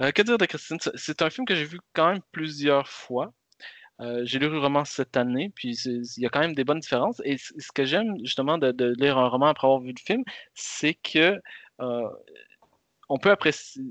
Euh, 0.00 0.10
que 0.10 0.22
dire 0.22 0.38
de 0.38 0.46
Christine? 0.46 0.78
C'est- 0.80 0.96
C'est 0.96 1.22
un 1.22 1.30
film 1.30 1.46
que 1.46 1.54
j'ai 1.54 1.64
vu 1.64 1.80
quand 1.92 2.08
même 2.10 2.22
plusieurs 2.32 2.88
fois. 2.88 3.32
Euh, 4.00 4.22
j'ai 4.24 4.38
lu 4.38 4.48
le 4.48 4.58
roman 4.58 4.84
cette 4.84 5.16
année, 5.16 5.52
puis 5.54 5.76
il 5.84 6.22
y 6.22 6.26
a 6.26 6.28
quand 6.28 6.40
même 6.40 6.54
des 6.54 6.64
bonnes 6.64 6.80
différences. 6.80 7.20
Et 7.24 7.36
ce 7.38 7.72
que 7.72 7.84
j'aime 7.84 8.18
justement 8.24 8.58
de, 8.58 8.94
lire 8.98 9.18
un 9.18 9.28
roman 9.28 9.46
après 9.46 9.66
avoir 9.66 9.80
vu 9.80 9.92
le 9.96 10.00
film, 10.04 10.24
c'est 10.54 10.94
que 10.94 11.40
euh, 11.80 12.08
on 13.08 13.18
peut 13.18 13.30
apprécier. 13.30 13.82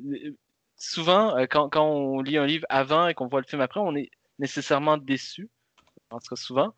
Souvent, 0.77 1.37
euh, 1.37 1.45
quand, 1.49 1.69
quand 1.69 1.85
on 1.85 2.21
lit 2.21 2.37
un 2.37 2.45
livre 2.45 2.65
avant 2.69 3.07
et 3.07 3.13
qu'on 3.13 3.27
voit 3.27 3.39
le 3.41 3.47
film 3.47 3.61
après, 3.61 3.79
on 3.79 3.95
est 3.95 4.11
nécessairement 4.39 4.97
déçu. 4.97 5.49
En 6.09 6.19
tout 6.19 6.35
cas, 6.35 6.35
souvent. 6.35 6.75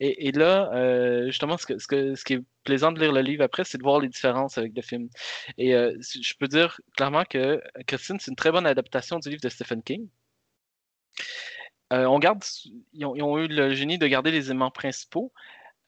Et, 0.00 0.32
là, 0.32 1.26
justement, 1.26 1.58
ce, 1.58 1.66
que, 1.66 1.78
ce, 1.78 2.24
qui 2.24 2.34
est 2.34 2.42
plaisant 2.64 2.90
de 2.92 3.00
lire 3.00 3.12
le 3.12 3.20
livre 3.20 3.44
après, 3.44 3.64
c'est 3.64 3.76
de 3.76 3.82
voir 3.82 4.00
les 4.00 4.08
différences 4.08 4.56
avec 4.56 4.72
le 4.74 4.80
film. 4.82 5.08
Et 5.58 5.72
je 5.72 6.34
peux 6.38 6.48
dire 6.48 6.80
clairement 6.96 7.24
que 7.24 7.60
Christine, 7.86 8.18
c'est 8.18 8.30
une 8.30 8.36
très 8.36 8.50
bonne 8.50 8.66
adaptation 8.66 9.18
du 9.18 9.28
livre 9.28 9.42
de 9.42 9.48
Stephen 9.50 9.82
King. 9.82 10.08
Euh, 11.92 12.04
on 12.04 12.18
garde, 12.18 12.42
ils 12.92 13.04
ont, 13.06 13.38
eu 13.38 13.48
le 13.48 13.74
génie 13.74 13.98
de 13.98 14.06
garder 14.06 14.30
les 14.30 14.46
éléments 14.50 14.70
principaux 14.70 15.32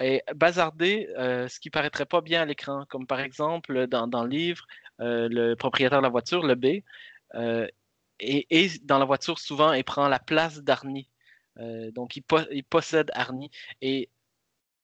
et 0.01 0.23
bazarder 0.35 1.09
euh, 1.19 1.47
ce 1.49 1.61
qui 1.61 1.71
paraîtrait 1.71 2.07
pas 2.07 2.23
bien 2.23 2.43
à 2.43 2.45
l'écran, 2.47 2.87
comme 2.89 3.07
par 3.07 3.21
exemple 3.21 3.87
dans, 3.87 4.07
dans 4.07 4.23
le 4.25 4.31
livre, 4.31 4.67
euh, 5.01 5.29
le 5.31 5.57
propriétaire 5.57 5.99
de 5.99 6.05
la 6.05 6.09
voiture, 6.11 6.43
le 6.43 6.55
B, 6.55 6.83
euh, 7.35 7.67
et, 8.21 8.47
et 8.51 8.71
dans 8.83 8.99
la 8.99 9.05
voiture 9.05 9.39
souvent, 9.39 9.73
il 9.73 9.85
prend 9.85 10.09
la 10.09 10.19
place 10.19 10.63
d'Arnie. 10.63 11.09
Euh, 11.59 11.91
donc, 11.93 12.17
il 12.17 12.65
possède 12.65 13.11
Arnie. 13.15 13.51
Et 13.83 14.11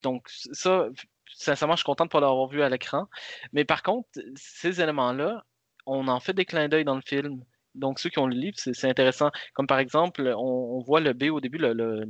donc, 0.03 0.29
ça, 0.29 0.89
sincèrement, 1.33 1.75
je 1.75 1.79
suis 1.79 1.85
content 1.85 2.05
de 2.05 2.09
ne 2.09 2.13
pas 2.13 2.21
l'avoir 2.21 2.49
vu 2.49 2.63
à 2.63 2.69
l'écran. 2.69 3.09
Mais 3.53 3.65
par 3.65 3.83
contre, 3.83 4.09
ces 4.37 4.81
éléments-là, 4.81 5.45
on 5.87 6.09
en 6.09 6.21
fait 6.21 6.35
des 6.35 6.45
clins 6.45 6.69
d'œil 6.69 6.85
dans 6.85 6.97
le 6.97 7.03
film. 7.03 7.45
Donc, 7.77 7.99
ceux 7.99 8.11
qui 8.11 8.19
ont 8.19 8.27
le 8.27 8.35
livre, 8.35 8.57
c'est 8.59 8.89
intéressant. 8.89 9.31
Comme 9.55 9.67
par 9.67 9.79
exemple, 9.79 10.35
on, 10.37 10.81
voit 10.81 11.01
le 11.01 11.13
B 11.13 11.25
au 11.25 11.41
début, 11.41 11.59
le, 11.59 12.07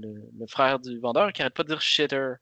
frère 0.49 0.79
du 0.79 0.99
vendeur, 0.99 1.33
qui 1.33 1.43
arrête 1.43 1.55
pas 1.55 1.63
de 1.63 1.69
dire 1.69 1.81
shitter, 1.81 2.35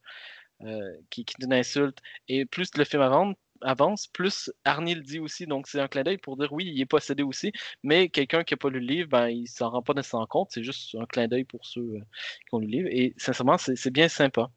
euh, 0.61 0.93
qui, 1.09 1.25
qui 1.25 1.35
est 1.39 1.45
une 1.45 1.53
insulte. 1.53 1.99
Et 2.27 2.45
plus 2.45 2.69
le 2.77 2.83
film 2.85 3.35
avance, 3.61 4.07
plus 4.07 4.51
Arnie 4.63 4.95
le 4.95 5.01
dit 5.01 5.19
aussi. 5.19 5.45
Donc, 5.47 5.67
c'est 5.67 5.79
un 5.79 5.87
clin 5.87 6.03
d'œil 6.03 6.17
pour 6.17 6.37
dire 6.37 6.51
oui, 6.53 6.65
il 6.73 6.81
est 6.81 6.85
possédé 6.85 7.23
aussi. 7.23 7.51
Mais 7.83 8.09
quelqu'un 8.09 8.43
qui 8.43 8.53
n'a 8.53 8.57
pas 8.57 8.69
lu 8.69 8.79
le 8.79 8.85
livre, 8.85 9.09
ben, 9.09 9.27
il 9.27 9.47
s'en 9.47 9.69
rend 9.69 9.81
pas 9.81 9.93
nécessairement 9.93 10.27
compte. 10.27 10.49
C'est 10.51 10.63
juste 10.63 10.95
un 10.95 11.05
clin 11.05 11.27
d'œil 11.27 11.43
pour 11.45 11.65
ceux 11.65 11.81
euh, 11.81 11.99
qui 12.47 12.53
ont 12.53 12.59
lu 12.59 12.67
le 12.67 12.71
livre. 12.71 12.89
Et 12.91 13.13
sincèrement, 13.17 13.57
c'est 13.57 13.75
c'est 13.75 13.91
bien 13.91 14.07
sympa. 14.09 14.49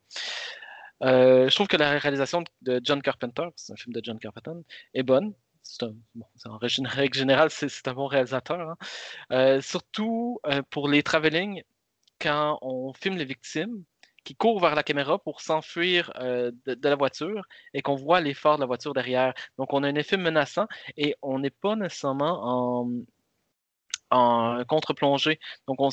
Euh, 1.03 1.49
je 1.49 1.55
trouve 1.55 1.69
que 1.69 1.77
la 1.77 1.99
réalisation 1.99 2.43
de 2.63 2.81
John 2.83 3.01
Carpenter, 3.03 3.49
c'est 3.57 3.73
un 3.73 3.77
film 3.77 3.93
de 3.93 4.01
John 4.03 4.19
Carpenter, 4.19 4.53
est 4.95 5.03
bonne. 5.03 5.33
En 6.47 6.59
règle 6.59 7.15
générale, 7.19 7.51
c'est 7.51 7.89
un 7.89 7.95
bon 7.95 8.07
réalisateur. 8.07 8.61
hein. 8.61 8.77
Euh, 9.33 9.61
surtout 9.61 10.41
euh, 10.47 10.63
pour 10.71 10.89
les 10.89 11.03
travelling, 11.03 11.63
quand 12.21 12.59
on 12.63 12.93
filme 12.95 13.17
les 13.17 13.25
victimes 13.25 13.85
qui 14.25 14.35
courent 14.35 14.61
vers 14.61 14.75
la 14.75 14.83
caméra 14.83 15.19
pour 15.19 15.41
s'enfuir 15.41 16.13
euh, 16.17 16.51
de, 16.67 16.89
la 16.89 16.97
voiture 16.97 17.47
et 17.73 17.83
qu'on 17.83 17.95
voit 17.95 18.21
phares 18.35 18.57
de 18.57 18.61
la 18.61 18.67
voiture 18.67 18.93
derrière. 18.93 19.33
Donc, 19.57 19.73
on 19.73 19.83
a 19.83 19.89
un 19.89 19.95
effet 19.95 20.17
menaçant 20.17 20.67
et 20.97 21.17
on 21.23 21.39
n'est 21.39 21.51
pas 21.51 21.77
nécessairement 21.77 22.41
en, 22.43 22.91
en 24.11 24.65
contre-plongée. 24.65 25.39
Donc, 25.67 25.81
on 25.81 25.91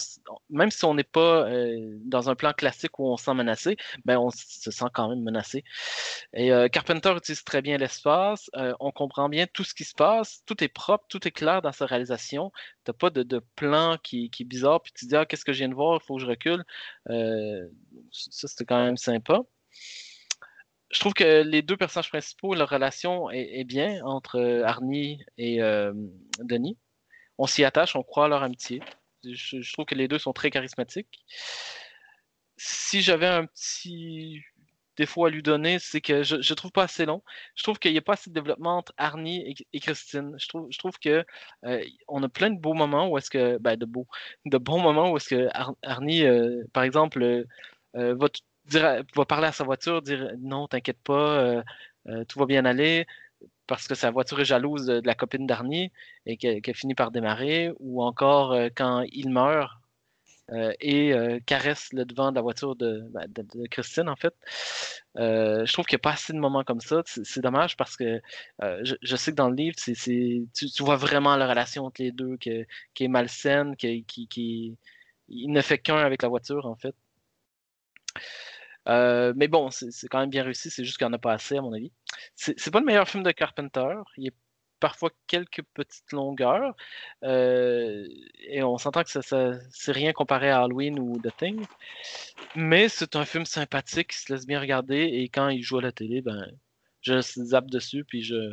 même 0.49 0.71
si 0.71 0.85
on 0.85 0.93
n'est 0.93 1.03
pas 1.03 1.47
euh, 1.49 1.97
dans 2.05 2.29
un 2.29 2.35
plan 2.35 2.53
classique 2.53 2.99
où 2.99 3.07
on 3.07 3.17
se 3.17 3.25
sent 3.25 3.33
menacé, 3.33 3.77
ben 4.05 4.17
on 4.17 4.29
se 4.31 4.71
sent 4.71 4.85
quand 4.93 5.09
même 5.09 5.21
menacé. 5.21 5.63
Et 6.33 6.51
euh, 6.51 6.67
Carpenter 6.69 7.13
utilise 7.15 7.43
très 7.43 7.61
bien 7.61 7.77
l'espace. 7.77 8.49
euh, 8.55 8.73
on 8.79 8.91
comprend 8.91 9.29
bien 9.29 9.47
tout 9.47 9.63
ce 9.63 9.73
qui 9.73 9.83
se 9.83 9.93
passe. 9.93 10.43
Tout 10.45 10.63
est 10.63 10.67
propre, 10.69 11.05
tout 11.09 11.27
est 11.27 11.31
clair 11.31 11.61
dans 11.61 11.71
sa 11.71 11.85
réalisation. 11.85 12.51
T'as 12.83 12.93
pas 12.93 13.09
de, 13.09 13.25
plan 13.55 13.97
qui, 14.01 14.29
qui 14.29 14.43
est 14.43 14.45
bizarre, 14.45 14.81
puis 14.81 14.91
tu 14.93 15.05
te 15.05 15.09
dis 15.09 15.15
ah, 15.15 15.25
qu'est-ce 15.25 15.45
que 15.45 15.53
je 15.53 15.59
viens 15.59 15.69
de 15.69 15.75
voir, 15.75 15.99
il 16.01 16.05
faut 16.05 16.15
que 16.15 16.21
je 16.21 16.27
recule. 16.27 16.63
Ça, 18.11 18.47
c'était 18.47 18.65
quand 18.65 18.83
même 18.83 18.97
sympa. 18.97 19.41
Je 20.91 20.99
trouve 20.99 21.13
que 21.13 21.43
les 21.43 21.61
deux 21.61 21.77
personnages 21.77 22.09
principaux, 22.09 22.55
leur 22.55 22.69
relation 22.69 23.29
est, 23.31 23.63
bien 23.65 24.03
entre 24.05 24.61
Arnie 24.63 25.23
et 25.37 25.59
Denis. 26.39 26.77
On 27.37 27.47
s'y 27.47 27.63
attache, 27.63 27.95
on 27.95 28.03
croit 28.03 28.25
à 28.25 28.27
leur 28.27 28.43
amitié. 28.43 28.81
Je, 29.23 29.73
trouve 29.73 29.85
que 29.85 29.95
les 29.95 30.07
deux 30.07 30.19
sont 30.19 30.33
très 30.33 30.51
charismatiques. 30.51 31.25
Si 32.57 33.01
j'avais 33.01 33.27
un 33.27 33.45
petit 33.45 34.41
défaut 34.97 35.25
à 35.25 35.29
lui 35.29 35.43
donner, 35.43 35.77
c'est 35.79 36.01
que 36.01 36.23
je 36.23 36.35
ne 36.37 36.55
trouve 36.55 36.71
pas 36.71 36.83
assez 36.83 37.05
long. 37.05 37.21
Je 37.55 37.63
trouve 37.63 37.79
qu'il 37.79 37.91
n'y 37.91 37.97
a 37.97 38.01
pas 38.01 38.13
assez 38.13 38.29
de 38.29 38.35
développement 38.35 38.77
entre 38.77 38.93
Arnie 38.97 39.55
et, 39.73 39.79
Christine. 39.79 40.35
Je 40.37 40.47
trouve, 40.47 40.67
je 40.71 40.77
trouve 40.77 40.97
que 40.99 41.25
euh, 41.65 41.83
on 42.07 42.23
a 42.23 42.29
plein 42.29 42.49
de 42.49 42.59
beaux 42.59 42.73
moments 42.73 43.09
où 43.09 43.17
est-ce 43.17 43.29
que, 43.29 43.57
ben, 43.57 43.77
de 43.77 43.85
bons 44.57 44.79
moments 44.79 45.11
où 45.11 45.17
est-ce 45.17 45.29
que 45.29 45.49
Ar- 45.53 45.75
Arnie, 45.83 46.23
euh, 46.23 46.63
par 46.73 46.83
exemple, 46.83 47.23
euh, 47.23 48.15
va, 48.15 48.27
dire 48.65 49.03
va 49.15 49.25
parler 49.25 49.47
à 49.47 49.51
sa 49.51 49.63
voiture, 49.63 50.01
dire 50.01 50.31
non, 50.39 50.67
t'inquiète 50.67 51.01
pas, 51.03 51.63
tout 52.27 52.39
va 52.39 52.45
bien 52.45 52.65
aller, 52.65 53.05
parce 53.67 53.87
que 53.87 53.95
sa 53.95 54.11
voiture 54.11 54.39
est 54.39 54.45
jalouse 54.45 54.85
de, 54.85 55.01
la 55.05 55.15
copine 55.15 55.47
d'Arnie 55.47 55.91
et 56.25 56.37
qu'elle 56.37 56.75
finit 56.75 56.95
par 56.95 57.11
démarrer, 57.11 57.71
ou 57.79 58.03
encore 58.03 58.53
euh, 58.53 58.69
quand 58.75 59.05
il 59.11 59.29
meurt. 59.29 59.71
euh, 60.51 60.73
et 60.79 61.11
euh, 61.13 61.39
caresse 61.47 61.89
le 61.91 62.05
devant 62.05 62.29
de 62.31 62.35
la 62.35 62.41
voiture 62.41 62.75
de, 62.75 63.03
ben, 63.09 63.27
Christine, 63.71 64.09
en 64.09 64.15
fait. 64.15 64.35
Je 65.15 65.71
trouve 65.73 65.85
qu'il 65.85 65.95
n'y 65.95 66.01
a 66.01 66.07
pas 66.07 66.13
assez 66.13 66.33
de 66.33 66.39
moments 66.39 66.63
comme 66.63 66.81
ça. 66.81 67.01
C'est 67.05 67.41
dommage 67.41 67.77
parce 67.77 67.97
que 67.97 68.21
je, 68.61 69.15
sais 69.15 69.31
que 69.31 69.35
dans 69.37 69.49
le 69.49 69.55
livre, 69.55 69.75
tu, 69.77 70.83
vois 70.83 70.97
vraiment 70.97 71.35
la 71.35 71.47
relation 71.47 71.85
entre 71.85 72.01
les 72.03 72.11
deux 72.11 72.37
qui 72.37 72.49
est 72.99 73.07
malsaine, 73.07 73.75
qui, 73.75 74.05
qui, 74.05 74.77
ne 75.29 75.61
fait 75.61 75.79
qu'un 75.79 75.97
avec 75.97 76.21
la 76.21 76.29
voiture, 76.29 76.65
en 76.67 76.75
fait. 76.75 76.95
Euh, 78.87 79.33
mais 79.35 79.47
bon, 79.47 79.69
c'est 79.71 80.07
quand 80.09 80.19
même 80.19 80.29
bien 80.29 80.43
réussi, 80.43 80.69
c'est 80.69 80.83
juste 80.83 80.97
qu'il 80.97 81.07
n'y 81.07 81.11
en 81.11 81.13
a 81.15 81.19
pas 81.19 81.33
assez, 81.33 81.57
à 81.57 81.61
mon 81.61 81.73
avis. 81.73 81.91
C'est 82.35 82.71
pas 82.71 82.79
le 82.79 82.85
meilleur 82.85 83.07
film 83.07 83.23
de 83.23 83.31
Carpenter. 83.31 83.95
Il 84.17 84.25
y 84.25 84.29
a 84.29 84.31
parfois 84.79 85.09
quelques 85.27 85.63
petites 85.73 86.11
longueurs. 86.11 86.75
euh, 87.23 88.07
et 88.39 88.61
on 88.63 88.77
s'entend 88.77 89.03
que 89.03 89.09
ça, 89.09 89.21
ça- 89.21 89.53
c'est 89.71 89.91
rien 89.91 90.13
comparé 90.13 90.49
à 90.51 90.61
Halloween 90.63 90.99
ou 90.99 91.19
The 91.19 91.35
Thing. 91.37 91.65
Mais 92.55 92.89
c'est 92.89 93.15
un 93.15 93.25
film 93.25 93.45
sympathique 93.45 94.09
qui 94.11 94.17
se 94.19 94.33
laisse 94.33 94.45
bien 94.45 94.59
regarder. 94.59 94.97
Et 94.97 95.29
quand 95.29 95.49
il 95.49 95.63
joue 95.63 95.77
à 95.79 95.81
la 95.81 95.91
télé, 95.91 96.21
ben, 96.21 96.51
je 97.01 97.21
zappe 97.21 97.69
dessus 97.69 98.03
puis 98.05 98.23
je, 98.23 98.51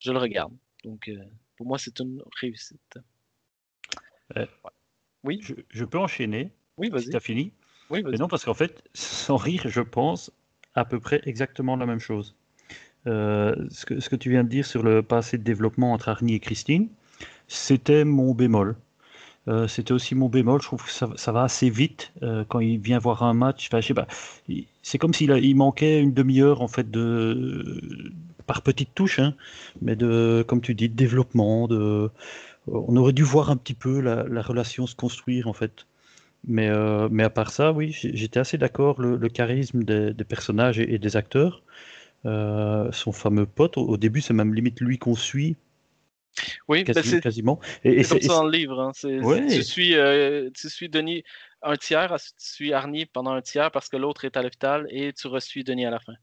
je 0.00 0.12
le 0.12 0.18
regarde. 0.18 0.54
Donc, 0.84 1.08
euh, 1.08 1.16
pour 1.56 1.66
moi, 1.66 1.78
c'est 1.78 1.98
une 2.00 2.22
réussite. 2.40 2.98
Oui, 5.24 5.40
Je, 5.40 5.54
je 5.70 5.84
peux 5.84 5.98
enchaîner 5.98 6.52
oui, 6.78 6.88
si 6.88 6.92
vas-y. 6.92 7.10
tu 7.10 7.16
as 7.16 7.20
fini? 7.20 7.52
Oui, 7.90 8.02
Mais 8.04 8.16
non, 8.16 8.28
parce 8.28 8.44
qu'en 8.44 8.54
fait, 8.54 8.82
sans 8.94 9.36
rire, 9.36 9.64
je 9.66 9.80
pense 9.80 10.30
à 10.74 10.84
peu 10.84 11.00
près 11.00 11.20
exactement 11.24 11.76
la 11.76 11.86
même 11.86 11.98
chose. 11.98 12.34
Euh, 13.06 13.54
ce, 13.70 13.84
que, 13.84 14.00
ce 14.00 14.08
que 14.08 14.16
tu 14.16 14.30
viens 14.30 14.44
de 14.44 14.48
dire 14.48 14.64
sur 14.64 14.82
le 14.82 15.02
passé 15.02 15.38
de 15.38 15.42
développement 15.42 15.92
entre 15.92 16.08
Arnie 16.08 16.34
et 16.34 16.40
Christine, 16.40 16.88
c'était 17.48 18.04
mon 18.04 18.34
bémol. 18.34 18.76
Euh, 19.48 19.66
c'était 19.66 19.92
aussi 19.92 20.14
mon 20.14 20.28
bémol. 20.28 20.60
Je 20.62 20.66
trouve 20.66 20.84
que 20.84 20.90
ça, 20.90 21.10
ça 21.16 21.32
va 21.32 21.42
assez 21.42 21.68
vite 21.68 22.12
euh, 22.22 22.44
quand 22.48 22.60
il 22.60 22.78
vient 22.78 22.98
voir 22.98 23.24
un 23.24 23.34
match. 23.34 23.68
Enfin, 23.68 23.80
je 23.80 23.88
sais 23.88 23.94
pas. 23.94 24.06
C'est 24.82 24.98
comme 24.98 25.12
s'il 25.12 25.30
il 25.30 25.56
manquait 25.56 26.00
une 26.00 26.14
demi-heure 26.14 26.62
en 26.62 26.68
fait 26.68 26.90
de 26.90 27.82
par 28.46 28.62
petites 28.62 28.94
touches, 28.94 29.18
hein, 29.18 29.34
mais 29.80 29.96
de, 29.96 30.44
comme 30.46 30.60
tu 30.60 30.74
dis, 30.74 30.88
de 30.88 30.94
développement. 30.94 31.68
De, 31.68 32.10
on 32.68 32.96
aurait 32.96 33.12
dû 33.12 33.22
voir 33.22 33.50
un 33.50 33.56
petit 33.56 33.74
peu 33.74 34.00
la, 34.00 34.24
la 34.24 34.42
relation 34.42 34.86
se 34.86 34.94
construire 34.94 35.48
en 35.48 35.52
fait. 35.52 35.86
Mais, 36.44 36.68
euh, 36.68 37.08
mais 37.10 37.22
à 37.22 37.30
part 37.30 37.52
ça, 37.52 37.72
oui, 37.72 37.92
j'étais 37.92 38.40
assez 38.40 38.58
d'accord. 38.58 39.00
Le, 39.00 39.16
le 39.16 39.28
charisme 39.28 39.84
des, 39.84 40.12
des 40.12 40.24
personnages 40.24 40.78
et, 40.80 40.94
et 40.94 40.98
des 40.98 41.16
acteurs, 41.16 41.62
euh, 42.26 42.90
son 42.92 43.12
fameux 43.12 43.46
pote, 43.46 43.76
au, 43.76 43.82
au 43.86 43.96
début, 43.96 44.20
c'est 44.20 44.34
même 44.34 44.52
limite 44.54 44.80
lui 44.80 44.98
qu'on 44.98 45.14
suit, 45.14 45.56
Oui, 46.66 46.82
ben, 46.84 46.94
quasi- 46.94 47.20
quasiment. 47.20 47.60
Et, 47.84 48.02
C'est 48.02 48.08
comme 48.18 48.20
ça 48.22 48.28
dans 48.34 48.44
le 48.44 48.50
livre. 48.50 48.80
hein. 48.80 48.92
Ouais. 49.04 49.46
Tu, 49.46 49.62
suis, 49.62 49.94
euh, 49.94 50.50
tu 50.54 50.68
suis 50.68 50.88
Denis 50.88 51.22
un 51.62 51.76
tiers, 51.76 52.16
tu 52.16 52.32
suis 52.38 52.72
Arnie 52.72 53.06
pendant 53.06 53.32
un 53.32 53.42
tiers 53.42 53.70
parce 53.70 53.88
que 53.88 53.96
l'autre 53.96 54.24
est 54.24 54.36
à 54.36 54.42
l'hôpital 54.42 54.86
et 54.90 55.12
tu 55.12 55.28
reçuis 55.28 55.62
Denis 55.62 55.86
à 55.86 55.90
la 55.90 56.00
fin. 56.00 56.14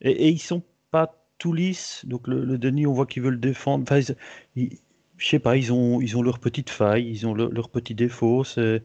Et, 0.00 0.10
et 0.10 0.28
ils 0.28 0.38
sont 0.40 0.62
pas 0.90 1.14
tout 1.38 1.52
lisses. 1.52 2.04
Donc 2.06 2.26
le, 2.26 2.44
le 2.44 2.58
Denis, 2.58 2.86
on 2.86 2.92
voit 2.92 3.06
qu'ils 3.06 3.22
veulent 3.22 3.40
défendre. 3.40 3.84
Enfin, 3.84 3.98
ils- 4.00 4.16
ils- 4.56 4.78
je 5.18 5.28
sais 5.28 5.38
pas, 5.38 5.56
ils 5.56 5.72
ont, 5.72 6.00
ils 6.00 6.16
ont 6.16 6.22
leurs 6.22 6.38
petites 6.40 6.70
failles, 6.70 7.08
ils 7.08 7.26
ont 7.26 7.34
le- 7.34 7.48
leurs 7.50 7.70
petits 7.70 7.94
défauts. 7.94 8.44
c'est- 8.44 8.82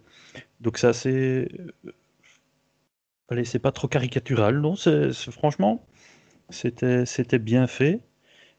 Donc 0.62 0.78
c'est 0.80 0.88
assez. 0.88 1.50
Allez, 3.30 3.46
c'est 3.46 3.60
pas 3.60 3.72
trop 3.72 3.88
caricatural, 3.88 4.60
non 4.60 4.76
c'est, 4.76 5.14
c'est- 5.14 5.32
Franchement, 5.32 5.86
c'était, 6.50 7.06
c'était 7.06 7.40
bien 7.40 7.68
fait. 7.68 8.02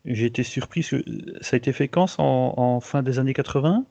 J'ai 0.05 0.27
été 0.27 0.43
surpris. 0.45 0.83
que 0.83 1.05
ça 1.43 1.57
a 1.57 1.59
été 1.59 1.73
fait 1.73 1.89
quand 1.89 2.07
ça, 2.09 2.23
en, 2.23 2.55
en 2.59 2.81
fin 2.81 3.03
des 3.03 3.19
années 3.19 3.35
80 3.35 3.87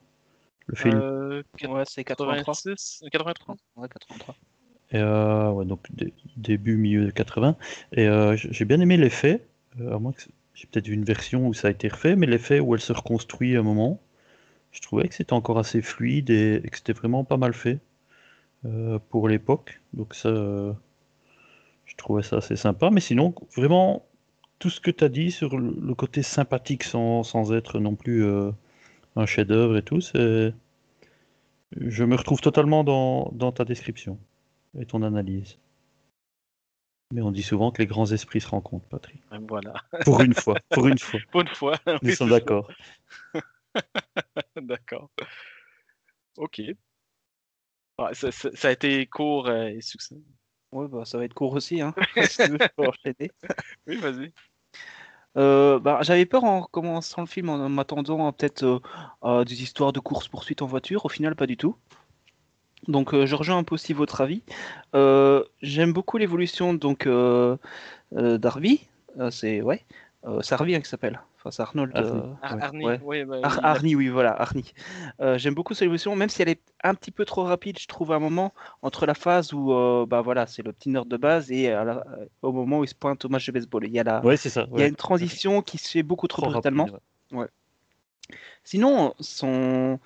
Le 0.67 0.75
film? 0.75 0.99
Euh, 0.99 1.43
Ouais, 1.67 1.83
c'est 1.85 2.03
83. 2.03 2.37
86, 2.37 3.03
83. 3.11 3.57
Ouais, 3.77 3.89
83. 3.89 4.35
Et, 4.91 4.97
euh, 4.97 5.51
ouais, 5.51 5.65
donc 5.65 5.81
dé- 5.91 6.13
début, 6.37 6.77
milieu 6.77 7.05
de 7.05 7.11
80. 7.11 7.57
Et 7.93 8.07
euh, 8.07 8.35
j- 8.35 8.49
j'ai 8.51 8.65
bien 8.65 8.79
aimé 8.79 8.97
l'effet. 8.97 9.45
Euh, 9.79 9.95
à 9.95 9.99
moins 9.99 10.13
que 10.13 10.21
j'ai 10.59 10.67
peut-être 10.67 10.87
vu 10.87 10.93
une 10.93 11.05
version 11.05 11.47
où 11.47 11.53
ça 11.53 11.69
a 11.69 11.71
été 11.71 11.87
refait, 11.87 12.17
mais 12.17 12.27
l'effet 12.27 12.59
où 12.59 12.75
elle 12.75 12.81
se 12.81 12.91
reconstruit 12.91 13.55
à 13.55 13.59
un 13.59 13.63
moment. 13.63 14.01
je 14.71 14.81
trouvais 14.81 15.07
que 15.07 15.15
c'était 15.15 15.33
encore 15.33 15.57
assez 15.57 15.81
fluide 15.81 16.29
et, 16.29 16.61
que 16.69 16.77
c'était 16.77 16.93
vraiment 16.93 17.23
pas 17.23 17.37
mal 17.37 17.53
fait 17.53 17.79
euh, 18.65 18.99
pour 19.09 19.29
l'époque. 19.29 19.81
Donc 19.93 20.13
ça, 20.13 20.29
je 21.85 21.95
trouvais 21.95 22.23
ça 22.23 22.37
assez 22.37 22.57
sympa. 22.57 22.89
Mais 22.91 22.99
sinon, 22.99 23.33
vraiment, 23.55 24.05
tout 24.59 24.69
ce 24.69 24.81
que 24.81 24.91
tu 24.91 25.03
as 25.05 25.09
dit 25.09 25.31
sur 25.31 25.57
le, 25.57 25.95
côté 25.95 26.23
sympathique 26.23 26.83
sans, 26.83 27.53
être 27.53 27.79
non 27.79 27.95
plus 27.95 28.25
euh, 28.25 28.51
un 29.15 29.25
chef-d'œuvre 29.25 29.77
et 29.77 29.83
tout. 29.83 30.01
Je 30.01 30.53
me 32.03 32.15
retrouve 32.15 32.41
totalement 32.41 32.83
dans, 32.83 33.31
dans 33.33 33.53
ta 33.53 33.63
description 33.63 34.19
et 34.77 34.85
ton 34.85 35.03
analyse. 35.03 35.57
Mais 37.11 37.21
on 37.21 37.31
dit 37.31 37.41
souvent 37.43 37.71
que 37.71 37.81
les 37.81 37.87
grands 37.87 38.11
esprits 38.11 38.39
se 38.41 38.47
rencontrent, 38.47 38.87
Patrick. 38.87 39.21
Voilà. 39.47 39.73
Pour 40.05 40.21
une 40.21 40.33
fois, 40.35 40.55
pour 40.69 40.87
une 40.87 40.99
fois. 40.99 41.19
Pour 41.31 41.41
une 41.41 41.47
fois. 41.47 41.77
Nous 41.87 41.97
oui, 42.03 42.15
sommes 42.15 42.29
d'accord. 42.29 42.69
D'accord. 44.61 45.09
Ok. 46.37 46.61
Ouais, 47.97 48.13
ça, 48.13 48.31
ça- 48.31 48.51
ça 48.53 48.67
a 48.69 48.71
été 48.71 49.05
court 49.07 49.47
euh, 49.47 49.67
et 49.69 49.81
succès. 49.81 50.15
Ouais, 50.71 50.87
bah, 50.87 51.03
ça 51.03 51.17
va 51.17 51.25
être 51.25 51.33
court 51.33 51.53
aussi, 51.53 51.81
hein. 51.81 51.93
si 52.29 52.37
tu 52.37 52.51
veux, 52.51 52.57
je 52.61 52.67
peux 52.77 52.87
enchaîner. 52.87 53.31
Oui, 53.87 53.97
vas-y. 53.97 54.31
Euh, 55.37 55.79
bah, 55.79 55.99
j'avais 56.01 56.25
peur 56.25 56.43
en 56.43 56.63
commençant 56.63 57.21
le 57.21 57.27
film 57.27 57.49
en 57.49 57.69
m'attendant 57.69 58.27
à 58.27 58.33
peut-être 58.33 58.63
euh, 58.63 58.79
à 59.21 59.43
des 59.45 59.61
histoires 59.61 59.93
de 59.93 59.99
course-poursuite 59.99 60.61
en 60.61 60.65
voiture. 60.65 61.05
Au 61.05 61.09
final, 61.09 61.35
pas 61.35 61.47
du 61.47 61.57
tout. 61.57 61.75
Donc, 62.87 63.13
euh, 63.13 63.25
je 63.25 63.35
rejoins 63.35 63.57
un 63.57 63.63
peu 63.63 63.75
aussi 63.75 63.93
votre 63.93 64.21
avis. 64.21 64.41
Euh, 64.95 65.43
J'aime 65.61 65.93
beaucoup 65.93 66.17
l'évolution 66.17 66.73
donc 66.73 67.05
euh, 67.07 67.57
euh, 68.15 68.37
d'Harvey. 68.37 68.79
Euh, 69.19 69.29
c'est 69.31 69.61
ouais, 69.61 69.85
euh, 70.25 70.41
c'est 70.41 70.55
Harvey 70.55 70.75
hein, 70.75 70.81
qui 70.81 70.89
s'appelle. 70.89 71.19
Enfin, 71.37 71.51
c'est 71.51 71.61
Arnold. 71.61 71.91
Harvey. 71.95 72.09
euh, 72.19 72.33
Ar- 72.41 72.53
ouais, 72.55 72.61
Arnie, 72.63 72.85
ouais. 72.85 72.99
oui, 73.03 73.23
bah, 73.25 73.37
Ar- 73.43 73.59
Arnie, 73.63 73.95
oui, 73.95 74.07
voilà, 74.09 74.31
Arnie. 74.41 74.73
Euh, 75.21 75.37
J'aime 75.37 75.53
beaucoup 75.53 75.73
cette 75.73 75.83
évolution, 75.83 76.15
même 76.15 76.29
si 76.29 76.41
elle 76.41 76.49
est 76.49 76.61
un 76.83 76.95
petit 76.95 77.11
peu 77.11 77.25
trop 77.25 77.43
rapide, 77.43 77.79
je 77.79 77.87
trouve, 77.87 78.11
à 78.11 78.15
un 78.15 78.19
moment, 78.19 78.53
entre 78.81 79.05
la 79.05 79.13
phase 79.13 79.53
où 79.53 79.71
euh, 79.73 80.05
bah, 80.05 80.21
voilà, 80.21 80.47
c'est 80.47 80.63
le 80.63 80.73
petit 80.73 80.89
nerd 80.89 81.07
de 81.07 81.17
base 81.17 81.51
et 81.51 81.69
la- 81.69 82.03
au 82.41 82.51
moment 82.51 82.79
où 82.79 82.83
il 82.83 82.87
se 82.89 82.95
pointe 82.95 83.23
au 83.25 83.29
match 83.29 83.45
de 83.45 83.51
baseball. 83.53 83.85
Il 83.85 83.93
y 83.93 83.99
a, 83.99 84.03
la, 84.03 84.23
Ouais, 84.25 84.35
c'est 84.37 84.49
ça. 84.49 84.67
il 84.73 84.79
y 84.79 84.83
a 84.83 84.87
une 84.87 84.95
transition 84.95 85.61
qui 85.61 85.77
se 85.77 85.89
fait 85.89 86.03
beaucoup 86.03 86.27
trop, 86.27 86.41
Trop 86.41 86.51
brutalement. 86.51 86.83
rapide, 86.85 86.99
ouais. 87.33 87.47
Sinon, 88.63 89.13
son, 89.19 89.99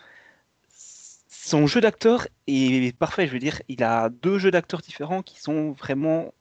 son 1.44 1.68
jeu 1.68 1.82
d'acteur 1.82 2.26
est 2.48 2.98
parfait, 2.98 3.28
je 3.28 3.34
veux 3.34 3.40
dire. 3.40 3.62
Il 3.68 3.84
a 3.84 4.10
deux 4.10 4.38
jeux 4.38 4.50
d'acteurs 4.50 4.80
différents 4.80 5.22
qui 5.22 5.42
sont 5.42 5.74
vraiment. 5.74 6.34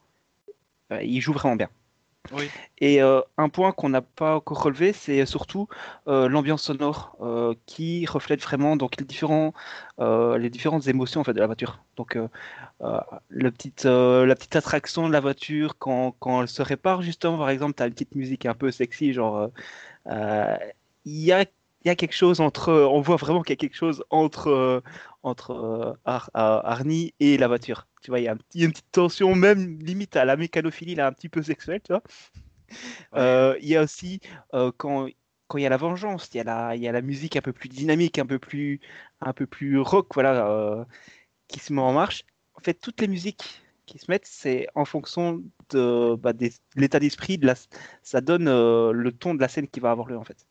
euh, 0.93 1.03
il 1.03 1.21
joue 1.21 1.33
vraiment 1.33 1.57
bien. 1.57 1.69
Oui. 2.31 2.49
Et 2.79 3.03
euh, 3.03 3.21
un 3.37 3.49
point 3.49 3.73
qu'on 3.73 3.89
n'a 3.89 4.01
pas 4.01 4.37
encore 4.37 4.63
relevé, 4.63 4.93
c'est 4.93 5.27
surtout 5.27 5.67
euh, 6.07 6.29
l'ambiance 6.29 6.63
sonore 6.63 7.17
qui 7.67 8.07
reflète 8.07 8.41
vraiment 8.41 8.77
donc, 8.77 8.97
les, 8.97 9.05
différents, 9.05 9.53
les 9.99 10.51
différentes 10.51 10.87
émotions 10.87 11.23
en 11.23 11.25
fait, 11.25 11.33
de 11.33 11.41
la 11.41 11.47
voiture. 11.47 11.83
Donc, 11.97 12.17
le 12.81 13.51
petit, 13.51 13.73
euh, 13.85 14.25
la 14.25 14.37
petite 14.37 14.55
attraction 14.55 15.09
de 15.09 15.13
la 15.13 15.21
voiture 15.21 15.79
quand, 15.79 16.15
quand 16.21 16.43
elle 16.43 16.49
se 16.49 16.63
répare, 16.63 17.03
justement, 17.03 17.39
par 17.39 17.51
exemple, 17.51 17.75
tu 17.75 17.83
as 17.83 17.87
une 17.87 17.93
petite 17.93 18.15
musique 18.15 18.47
un 18.47 18.55
peu 18.55 18.71
sexy, 18.71 19.13
genre. 19.13 19.51
Il 21.05 21.19
y 21.19 21.33
a 21.33 21.45
il 21.85 21.89
y 21.89 21.91
a 21.91 21.97
quelque 21.97 22.15
chose 22.15 22.41
entre, 22.41 22.73
on 22.73 23.01
voit 23.01 23.17
vraiment 23.17 23.43
qu'il 23.43 23.53
y 23.53 23.55
a 23.55 23.57
quelque 23.57 23.77
chose 23.77 24.05
entre, 24.11 24.49
euh, 24.49 24.81
entre 25.23 25.51
euh, 25.53 25.93
Ar- 26.05 26.31
Ar- 26.35 26.65
Arnie 26.67 27.15
et 27.21 27.37
la 27.39 27.49
voiture. 27.49 27.87
Tu 28.03 28.11
vois, 28.11 28.21
il 28.21 28.25
y 28.25 28.29
a, 28.29 28.33
un 28.33 28.37
petit- 28.37 28.59
il 28.59 28.61
y 28.61 28.65
a 28.65 28.67
une 28.67 28.73
petite 28.73 28.91
tension, 28.93 29.35
même 29.35 29.79
limite 29.81 30.17
à 30.17 30.25
la 30.25 30.37
mécanophilie, 30.37 30.95
là, 30.95 31.07
un 31.07 31.13
petit 31.13 31.29
peu 31.29 31.43
sexuelle, 31.43 31.81
tu 31.85 31.93
vois. 31.93 32.03
Euh, 33.15 33.57
il 33.61 33.69
y 33.69 33.77
a 33.77 33.83
aussi, 33.83 34.21
euh, 34.55 34.73
quand, 34.77 35.09
quand 35.49 35.59
il 35.59 35.63
y 35.63 35.67
a 35.67 35.69
la 35.71 35.77
vengeance, 35.77 36.29
il 36.33 36.39
y 36.39 36.41
a 36.41 36.45
la, 36.45 36.77
il 36.77 36.83
y 36.83 36.89
a 36.89 36.93
la 36.93 37.03
musique 37.03 37.37
un 37.37 37.41
peu 37.43 37.53
plus 37.53 37.69
dynamique, 37.69 38.19
un 38.19 38.27
peu 38.27 38.39
plus, 38.39 38.81
un 39.21 39.33
peu 39.33 39.47
plus 39.47 39.79
rock, 39.79 40.09
voilà, 40.15 40.49
euh, 40.49 40.85
qui 41.49 41.61
se 41.61 41.73
met 41.73 41.81
en 41.83 41.93
marche. 41.93 42.25
En 42.55 42.61
fait, 42.61 42.75
toutes 42.75 43.01
les 43.01 43.09
musiques 43.09 43.63
qui 43.87 43.99
se 43.99 44.11
mettent, 44.11 44.27
c'est 44.27 44.69
en 44.75 44.85
fonction 44.85 45.43
de, 45.71 46.17
bah, 46.17 46.33
de 46.33 46.51
l'état 46.77 47.01
d'esprit, 47.01 47.39
de 47.39 47.47
la, 47.47 47.55
ça 48.03 48.21
donne 48.21 48.49
euh, 48.49 48.93
le 48.93 49.13
ton 49.13 49.35
de 49.35 49.41
la 49.41 49.49
scène 49.49 49.69
qui 49.69 49.81
va 49.81 49.91
avoir 49.91 50.09
lieu, 50.09 50.19
en 50.19 50.25
fait. 50.25 50.47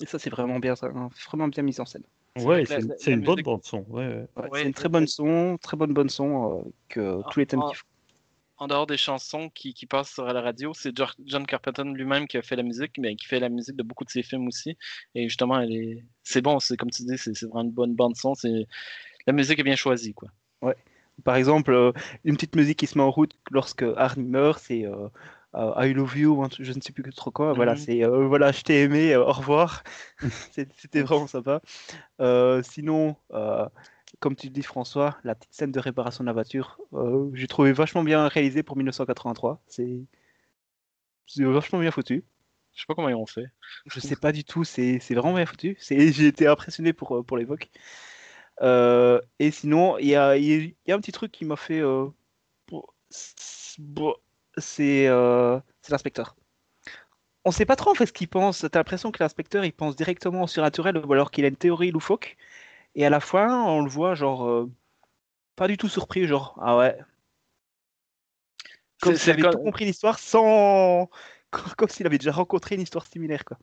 Et 0.00 0.06
ça, 0.06 0.18
c'est 0.18 0.30
vraiment 0.30 0.58
bien, 0.58 0.74
hein, 0.82 1.08
vraiment 1.26 1.48
bien 1.48 1.62
mis 1.62 1.80
en 1.80 1.84
scène. 1.84 2.04
Ouais, 2.38 2.64
c'est 2.98 3.12
une 3.12 3.22
bonne 3.22 3.42
bande 3.42 3.64
son. 3.64 3.84
Ouais, 3.88 4.06
ouais. 4.06 4.26
Ouais, 4.36 4.48
Ouais, 4.50 4.60
c'est 4.60 4.66
une 4.66 4.74
très 4.74 4.88
bonne 4.88 5.06
son, 5.06 5.58
très 5.60 5.76
bonne 5.76 5.92
bonne 5.92 6.08
son 6.08 6.58
euh, 6.58 6.62
que 6.88 7.20
Ah, 7.24 7.28
tous 7.30 7.40
les 7.40 7.46
thèmes 7.46 7.60
ah. 7.64 7.70
kiffent. 7.70 7.84
En 8.58 8.66
dehors 8.68 8.86
des 8.86 8.98
chansons 8.98 9.48
qui, 9.48 9.72
qui 9.72 9.86
passent 9.86 10.12
sur 10.12 10.24
la 10.26 10.42
radio, 10.42 10.74
c'est 10.74 10.92
John 11.24 11.46
Carpenter 11.46 11.82
lui-même 11.82 12.28
qui 12.28 12.36
a 12.36 12.42
fait 12.42 12.56
la 12.56 12.62
musique, 12.62 12.98
mais 12.98 13.16
qui 13.16 13.26
fait 13.26 13.40
la 13.40 13.48
musique 13.48 13.74
de 13.74 13.82
beaucoup 13.82 14.04
de 14.04 14.10
ses 14.10 14.22
films 14.22 14.46
aussi. 14.48 14.76
Et 15.14 15.28
justement, 15.28 15.58
elle 15.58 15.72
est... 15.72 16.04
c'est 16.24 16.42
bon, 16.42 16.60
c'est 16.60 16.76
comme 16.76 16.90
tu 16.90 17.04
dis, 17.04 17.16
c'est 17.16 17.32
vraiment 17.44 17.62
une 17.62 17.70
bonne 17.70 17.94
bande 17.94 18.16
son. 18.16 18.34
C'est 18.34 18.66
la 19.26 19.32
musique 19.32 19.58
est 19.58 19.62
bien 19.62 19.76
choisie, 19.76 20.12
quoi. 20.12 20.28
Par 21.24 21.36
exemple, 21.36 21.72
euh, 21.72 21.92
une 22.24 22.34
petite 22.34 22.56
musique 22.56 22.78
qui 22.78 22.86
se 22.86 22.96
met 22.98 23.04
en 23.04 23.10
route 23.10 23.34
lorsque 23.50 23.84
Arnie 23.96 24.24
meurt, 24.24 24.62
c'est 24.62 24.86
euh, 24.86 25.08
I 25.54 25.92
love 25.92 26.16
you, 26.16 26.46
je 26.58 26.72
ne 26.72 26.80
sais 26.80 26.92
plus 26.92 27.02
trop 27.12 27.30
quoi. 27.30 27.52
Voilà, 27.54 27.72
Mhm. 27.72 27.78
c'est 27.78 28.04
euh, 28.04 28.26
voilà, 28.26 28.52
je 28.52 28.62
t'ai 28.62 28.82
aimé, 28.82 29.12
euh, 29.14 29.24
au 29.24 29.32
revoir. 29.32 29.82
C'était 30.52 31.02
vraiment 31.02 31.26
sympa. 31.26 31.60
Euh, 32.20 32.62
sinon, 32.62 33.16
euh, 33.32 33.66
comme 34.20 34.36
tu 34.36 34.50
dis, 34.50 34.62
François, 34.62 35.18
la 35.24 35.34
petite 35.34 35.54
scène 35.54 35.72
de 35.72 35.80
réparation 35.80 36.22
de 36.24 36.26
la 36.26 36.32
voiture, 36.32 36.78
euh, 36.92 37.30
j'ai 37.34 37.46
trouvé 37.48 37.72
vachement 37.72 38.04
bien 38.04 38.28
réalisée 38.28 38.62
pour 38.62 38.76
1983. 38.76 39.60
C'est 39.66 40.00
vachement 41.38 41.78
bien 41.80 41.90
foutu. 41.90 42.24
Je 42.74 42.80
sais 42.80 42.86
pas 42.86 42.94
comment 42.94 43.08
ils 43.08 43.14
ont 43.14 43.26
fait. 43.26 43.46
Je 43.86 43.98
sais 44.00 44.16
pas 44.16 44.32
du 44.32 44.44
tout, 44.44 44.64
c'est 44.64 44.98
vraiment 45.10 45.34
bien 45.34 45.46
foutu. 45.46 45.76
J'ai 45.80 46.26
été 46.26 46.46
impressionné 46.46 46.92
pour, 46.92 47.16
euh, 47.16 47.22
pour 47.22 47.36
l'époque. 47.36 47.70
Euh, 48.62 49.20
et 49.38 49.50
sinon, 49.50 49.98
il 49.98 50.06
y 50.06 50.16
a, 50.16 50.36
y 50.36 50.74
a- 50.88 50.94
un 50.94 51.00
petit 51.00 51.12
truc 51.12 51.32
qui 51.32 51.44
m'a 51.44 51.56
fait. 51.56 51.80
euh, 51.80 52.06
c'est 54.56 55.06
euh, 55.08 55.58
c'est 55.82 55.92
l'inspecteur. 55.92 56.36
On 57.44 57.50
sait 57.50 57.64
pas 57.66 57.76
trop 57.76 57.90
en 57.90 57.94
fait 57.94 58.06
ce 58.06 58.12
qu'il 58.12 58.28
pense. 58.28 58.66
T'as 58.70 58.78
l'impression 58.78 59.10
que 59.10 59.22
l'inspecteur 59.22 59.64
il 59.64 59.72
pense 59.72 59.96
directement 59.96 60.42
au 60.42 60.46
surnaturel 60.46 60.98
ou 60.98 61.12
alors 61.12 61.30
qu'il 61.30 61.44
a 61.44 61.48
une 61.48 61.56
théorie 61.56 61.90
loufoque. 61.90 62.36
Et 62.94 63.06
à 63.06 63.10
la 63.10 63.20
fin, 63.20 63.64
on 63.64 63.82
le 63.82 63.90
voit 63.90 64.14
genre 64.14 64.46
euh, 64.46 64.70
pas 65.56 65.68
du 65.68 65.76
tout 65.76 65.88
surpris, 65.88 66.26
genre 66.26 66.58
ah 66.60 66.76
ouais. 66.76 66.98
Comme 69.00 69.16
s'il 69.16 69.30
avait 69.32 69.42
tout 69.42 69.58
compris 69.58 69.84
l'histoire 69.84 70.18
sans. 70.18 71.08
Comme 71.76 71.88
s'il 71.88 72.06
avait 72.06 72.18
déjà 72.18 72.32
rencontré 72.32 72.76
une 72.76 72.82
histoire 72.82 73.06
similaire 73.06 73.44
quoi. 73.44 73.58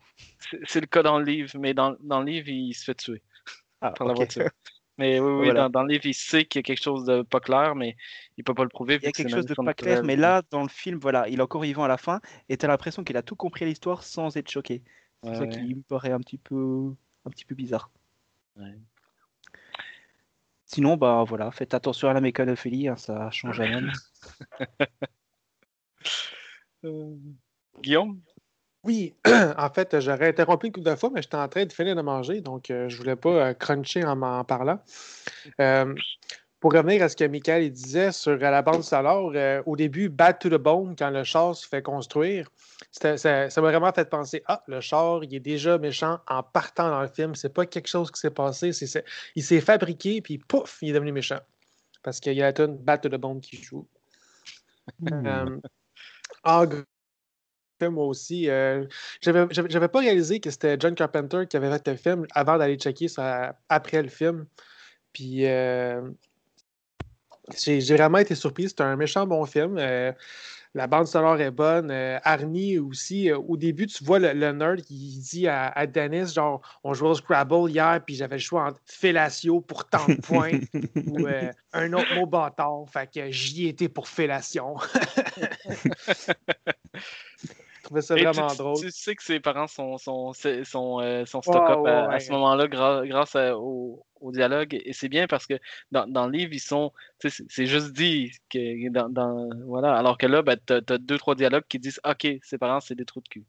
C'est 0.65 0.81
le 0.81 0.87
cas 0.87 1.03
dans 1.03 1.19
le 1.19 1.25
livre, 1.25 1.49
mais 1.57 1.73
dans, 1.73 1.95
dans 2.01 2.19
le 2.19 2.25
livre, 2.25 2.49
il 2.49 2.73
se 2.73 2.83
fait 2.83 2.95
tuer 2.95 3.21
Ah, 3.81 3.91
par 3.91 4.07
la 4.07 4.13
ok. 4.13 4.17
voiture. 4.17 4.49
Mais 4.97 5.19
oui, 5.19 5.31
oui, 5.31 5.45
Voilà. 5.45 5.63
dans, 5.63 5.69
dans 5.69 5.83
le 5.83 5.89
livre, 5.93 6.05
il 6.07 6.13
sait 6.15 6.45
qu'il 6.45 6.59
y 6.59 6.61
a 6.61 6.63
quelque 6.63 6.81
chose 6.81 7.05
de 7.05 7.21
pas 7.21 7.39
clair, 7.39 7.75
mais 7.75 7.95
il 8.37 8.43
peut 8.43 8.55
pas 8.55 8.63
le 8.63 8.69
prouver. 8.69 8.95
Il 8.95 9.03
y 9.03 9.07
a 9.07 9.11
quelque 9.11 9.29
chose 9.29 9.45
de 9.45 9.53
pas 9.53 9.73
clair, 9.73 10.03
mais 10.03 10.15
là, 10.15 10.41
dans 10.49 10.63
le 10.63 10.69
film, 10.69 10.97
voilà, 10.99 11.27
il 11.29 11.39
est 11.39 11.41
encore 11.41 11.61
vivant 11.61 11.83
à 11.83 11.87
la 11.87 11.97
fin, 11.97 12.19
et 12.49 12.57
t'as 12.57 12.67
l'impression 12.67 13.03
qu'il 13.03 13.15
a 13.17 13.21
tout 13.21 13.35
compris 13.35 13.65
à 13.65 13.67
l'histoire 13.67 14.03
sans 14.03 14.35
être 14.37 14.49
choqué. 14.49 14.83
C'est 15.23 15.29
Ouais, 15.29 15.35
ça 15.35 15.41
ouais. 15.41 15.49
qui 15.49 15.75
me 15.75 15.81
paraît 15.83 16.11
un 16.11 16.19
petit 16.19 16.37
peu, 16.37 16.93
un 17.25 17.29
petit 17.29 17.45
peu 17.45 17.53
bizarre. 17.55 17.91
Ouais. 18.55 18.75
Sinon, 20.65 20.97
bah 20.97 21.23
voilà, 21.27 21.49
faites 21.51 21.73
attention 21.73 22.09
à 22.09 22.13
la 22.13 22.21
mécanophilie, 22.21 22.87
hein, 22.87 22.97
ça 22.97 23.29
change 23.31 23.59
rien. 23.59 23.81
Euh, 26.83 27.15
Guillaume? 27.81 28.21
Oui, 28.87 29.13
en 29.57 29.69
fait, 29.69 29.99
j'aurais 29.99 30.29
interrompu 30.29 30.67
une 30.67 30.71
couple 30.71 30.89
de 30.89 30.95
fois, 30.95 31.09
mais 31.13 31.21
j'étais 31.21 31.35
en 31.35 31.49
train 31.49 31.65
de 31.65 31.73
finir 31.73 31.93
de 31.93 32.01
manger, 32.01 32.39
donc 32.39 32.71
euh, 32.71 32.87
je 32.87 32.95
voulais 32.97 33.17
pas 33.17 33.29
euh, 33.29 33.53
cruncher 33.53 34.05
en 34.05 34.15
m'en 34.15 34.45
parlant. 34.45 34.79
Euh, 35.59 35.93
pour 36.61 36.71
revenir 36.71 37.03
à 37.03 37.09
ce 37.09 37.17
que 37.17 37.25
Michael 37.25 37.69
disait 37.69 38.13
sur 38.13 38.37
la 38.37 38.61
bande 38.61 38.83
sonore, 38.83 39.33
au 39.65 39.75
début, 39.75 40.07
Bad 40.07 40.39
to 40.39 40.49
the 40.49 40.53
Bone, 40.53 40.95
quand 40.97 41.09
le 41.09 41.25
char 41.25 41.53
se 41.53 41.67
fait 41.67 41.81
construire, 41.81 42.49
ça 42.91 43.13
m'a 43.13 43.47
vraiment 43.61 43.91
fait 43.91 44.09
penser 44.09 44.41
Ah, 44.47 44.63
le 44.67 44.79
char, 44.79 45.21
il 45.23 45.35
est 45.35 45.41
déjà 45.41 45.77
méchant 45.77 46.19
en 46.27 46.41
partant 46.41 46.89
dans 46.89 47.01
le 47.01 47.09
film. 47.09 47.35
C'est 47.35 47.53
pas 47.53 47.65
quelque 47.65 47.87
chose 47.87 48.09
qui 48.09 48.19
s'est 48.19 48.31
passé. 48.31 48.71
il 49.35 49.43
s'est 49.43 49.61
fabriqué, 49.61 50.21
puis 50.21 50.39
pouf, 50.39 50.79
il 50.81 50.89
est 50.89 50.93
devenu 50.93 51.11
méchant. 51.11 51.39
Parce 52.01 52.19
qu'il 52.19 52.33
y 52.33 52.41
a 52.41 52.45
la 52.45 52.53
tune 52.53 52.77
Bad 52.77 53.01
to 53.01 53.09
the 53.09 53.15
Bone 53.15 53.41
qui 53.41 53.61
joue. 53.61 53.85
En 56.43 56.61
film, 56.61 56.83
moi 57.85 58.05
aussi. 58.05 58.49
euh, 58.49 58.85
j'avais, 59.21 59.87
pas 59.87 59.99
réalisé 59.99 60.39
que 60.39 60.49
c'était 60.49 60.77
John 60.79 60.95
Carpenter 60.95 61.45
qui 61.49 61.57
avait 61.57 61.71
fait 61.71 61.87
le 61.87 61.95
film 61.95 62.25
avant 62.33 62.57
d'aller 62.57 62.75
checker 62.75 63.07
ça 63.07 63.57
après 63.69 64.01
le 64.01 64.09
film. 64.09 64.45
Puis 65.13 65.45
euh, 65.45 66.01
j'ai, 67.63 67.81
j'ai 67.81 67.95
vraiment 67.95 68.17
été 68.17 68.35
surpris. 68.35 68.69
C'était 68.69 68.83
un 68.83 68.95
méchant 68.95 69.25
bon 69.25 69.45
film. 69.45 69.77
euh, 69.77 70.11
la 70.73 70.85
bande 70.85 71.07
sonore 71.07 71.39
est 71.41 71.49
bonne. 71.49 71.89
Arnie 72.23 72.77
aussi, 72.77 73.31
au 73.31 73.57
début, 73.57 73.87
tu 73.87 74.03
vois 74.03 74.19
le, 74.19 74.33
le 74.33 74.51
nerd 74.51 74.81
qui 74.81 75.17
dit 75.17 75.47
à, 75.47 75.69
à 75.69 75.87
Dennis, 75.87 76.33
genre, 76.35 76.61
on 76.83 76.93
jouait 76.93 77.09
au 77.09 77.15
Scrabble 77.15 77.69
hier, 77.71 77.99
puis 78.05 78.13
j'avais 78.13 78.35
le 78.35 78.41
choix 78.41 78.65
entre 78.65 78.79
fellatio 78.85 79.59
pour 79.61 79.89
tant 79.89 80.05
de 80.07 80.15
points 80.15 80.59
ou 81.07 81.25
un 81.73 81.93
autre 81.93 82.13
mot 82.13 82.27
bâtard. 82.27 82.85
Fait 82.91 83.09
que 83.11 83.31
j'y 83.31 83.67
étais 83.69 83.89
pour 83.89 84.07
fellation. 84.07 84.75
trouvais 87.87 88.01
ça 88.01 88.15
tu- 88.15 88.23
vraiment 88.23 88.47
tu, 88.47 88.57
drôle. 88.57 88.79
tu 88.79 88.91
sais 88.91 89.15
que 89.15 89.23
ses 89.23 89.39
parents 89.39 89.67
sont, 89.67 89.97
sont, 89.97 90.33
sont, 90.33 90.99
euh, 91.01 91.25
stock-up 91.25 91.85
à, 91.85 92.19
ce 92.19 92.31
moment-là 92.31 92.67
grâce 92.67 93.35
au, 93.35 94.03
dialogue. 94.31 94.79
Et 94.85 94.93
c'est 94.93 95.09
bien 95.09 95.27
parce 95.27 95.47
que 95.47 95.55
dans, 95.91 96.07
dans 96.07 96.27
le 96.27 96.33
livre, 96.33 96.53
ils 96.53 96.59
sont. 96.59 96.91
tu 97.19 97.29
C'est 97.29 97.65
juste 97.65 97.93
dit 97.93 98.31
que 98.49 98.89
dans, 98.89 99.49
voilà. 99.65 99.95
Alors 99.95 100.17
que 100.17 100.27
là, 100.27 100.41
ben, 100.41 100.57
t'as, 100.65 100.81
t'as 100.81 100.97
deux, 100.97 101.17
trois 101.17 101.35
dialogues 101.35 101.65
qui 101.67 101.79
disent 101.79 101.99
OK, 102.05 102.27
ses 102.41 102.57
parents, 102.57 102.79
c'est 102.79 102.95
des 102.95 103.05
trous 103.05 103.21
de 103.21 103.29
cul. 103.29 103.45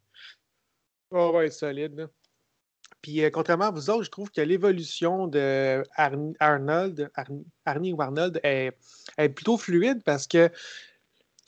Ouais, 1.11 1.31
ouais, 1.31 1.51
solide. 1.51 2.09
Puis, 3.03 3.22
euh, 3.22 3.31
contrairement 3.31 3.66
à 3.66 3.70
vous 3.70 3.90
autres, 3.90 4.05
je 4.05 4.11
trouve 4.11 4.31
que 4.31 4.40
l'évolution 4.40 5.27
de 5.27 5.83
Arn- 5.96 6.35
Arnold, 6.40 7.11
Arnie, 7.14 7.46
Arnie 7.64 7.92
ou 7.92 8.03
Arnold 8.03 8.40
est, 8.42 8.72
est 9.16 9.29
plutôt 9.29 9.57
fluide 9.57 10.03
parce 10.05 10.27
que 10.27 10.51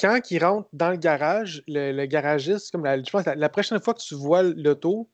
quand 0.01 0.31
il 0.31 0.45
rentre 0.45 0.69
dans 0.73 0.91
le 0.91 0.97
garage, 0.97 1.63
le, 1.69 2.07
garagiste, 2.07 2.71
comme 2.71 2.85
la 2.85 3.49
prochaine 3.49 3.81
fois 3.81 3.95
que 3.95 4.01
tu 4.01 4.15
vois 4.15 4.43
l'auto, 4.43 5.09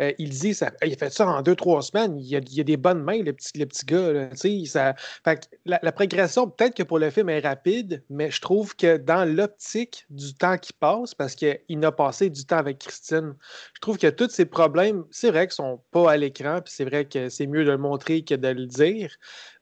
euh, 0.00 0.12
il 0.18 0.30
dit 0.30 0.54
ça, 0.54 0.70
il 0.84 0.92
a 0.92 0.96
fait 0.96 1.12
ça 1.12 1.26
en 1.26 1.42
deux, 1.42 1.54
trois 1.54 1.82
semaines. 1.82 2.18
Il 2.18 2.34
a, 2.34 2.40
il 2.50 2.60
a 2.60 2.64
des 2.64 2.76
bonnes 2.76 3.02
mains, 3.02 3.22
le 3.22 3.32
petit, 3.32 3.58
le 3.58 3.66
petit 3.66 3.84
gars. 3.84 4.12
là, 4.12 4.30
ça, 4.34 4.94
fait 5.24 5.36
que 5.36 5.56
la, 5.66 5.78
la 5.82 5.92
progression, 5.92 6.48
peut-être 6.48 6.74
que 6.74 6.82
pour 6.82 6.98
le 6.98 7.10
film 7.10 7.28
est 7.28 7.40
rapide, 7.40 8.02
mais 8.08 8.30
je 8.30 8.40
trouve 8.40 8.74
que 8.76 8.96
dans 8.96 9.24
l'optique 9.24 10.06
du 10.10 10.34
temps 10.34 10.56
qui 10.56 10.72
passe, 10.72 11.14
parce 11.14 11.34
qu'il 11.34 11.84
a 11.84 11.92
passé 11.92 12.30
du 12.30 12.46
temps 12.46 12.56
avec 12.58 12.78
Christine, 12.78 13.34
je 13.74 13.80
trouve 13.80 13.98
que 13.98 14.06
tous 14.08 14.30
ces 14.30 14.46
problèmes, 14.46 15.04
c'est 15.10 15.30
vrai 15.30 15.46
qu'ils 15.46 15.54
sont 15.54 15.82
pas 15.90 16.12
à 16.12 16.16
l'écran, 16.16 16.60
puis 16.62 16.72
c'est 16.74 16.84
vrai 16.84 17.04
que 17.06 17.28
c'est 17.28 17.46
mieux 17.46 17.64
de 17.64 17.70
le 17.70 17.78
montrer 17.78 18.24
que 18.24 18.34
de 18.34 18.48
le 18.48 18.66
dire, 18.66 19.14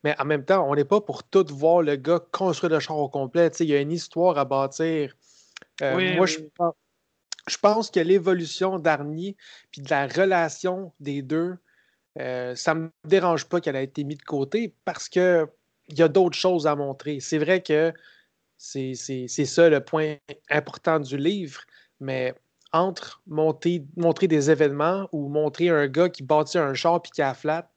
mais 0.05 0.14
en 0.20 0.24
même 0.24 0.44
temps, 0.44 0.68
on 0.70 0.74
n'est 0.74 0.85
pas 0.85 1.01
pour 1.01 1.24
tout 1.24 1.46
voir 1.51 1.83
le 1.83 1.96
gars 1.96 2.20
construire 2.33 2.72
le 2.72 2.81
char 2.81 2.96
au 2.98 3.09
complet. 3.09 3.48
Il 3.61 3.66
y 3.66 3.74
a 3.74 3.81
une 3.81 3.92
histoire 3.92 4.38
à 4.38 4.44
bâtir. 4.44 5.14
Euh, 5.83 5.96
Oui, 5.96 6.14
moi, 6.14 6.27
oui. 6.27 6.33
je 6.33 6.40
pense, 6.57 6.74
je 7.48 7.58
pense 7.58 7.90
que 7.90 8.00
l'évolution 8.00 8.78
d'Arnie 8.78 9.37
puis 9.70 9.82
de 9.82 9.90
la 9.90 10.06
relation 10.06 10.92
des 11.00 11.22
deux, 11.22 11.56
euh, 12.18 12.54
ça 12.54 12.74
me 12.74 12.90
dérange 13.04 13.46
pas 13.46 13.61
qu'elle 13.61 13.76
ait 13.76 13.84
été 13.84 14.04
mise 14.04 14.18
de 14.18 14.22
côté 14.22 14.74
parce 14.84 15.08
que 15.08 15.48
il 15.88 15.98
y 15.98 16.02
a 16.02 16.08
d'autres 16.08 16.37
choses 16.37 16.66
à 16.66 16.76
montrer. 16.76 17.20
C'est 17.20 17.38
vrai 17.38 17.62
que 17.62 17.92
c'est 18.58 18.94
ça 18.94 19.68
le 19.68 19.80
point 19.80 20.16
important 20.50 21.00
du 21.00 21.16
livre, 21.16 21.62
mais 22.00 22.34
entre 22.72 23.22
monter, 23.26 23.87
montrer 23.96 24.28
des 24.28 24.50
événements 24.50 25.08
ou 25.12 25.28
montrer 25.28 25.70
un 25.70 25.87
gars 25.87 26.11
qui 26.11 26.22
bâtit 26.22 26.58
un 26.58 26.74
char 26.74 27.00
puis 27.00 27.11
qui 27.11 27.22
a 27.22 27.32
flat, 27.34 27.70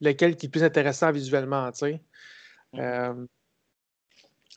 lequel 0.00 0.36
qui 0.36 0.46
est 0.46 0.48
plus 0.50 0.64
intéressant 0.64 1.10
visuellement, 1.12 1.70
tu 1.72 1.78
sais. 1.78 2.02
Mhm. 2.72 2.80
Euh, 2.80 3.26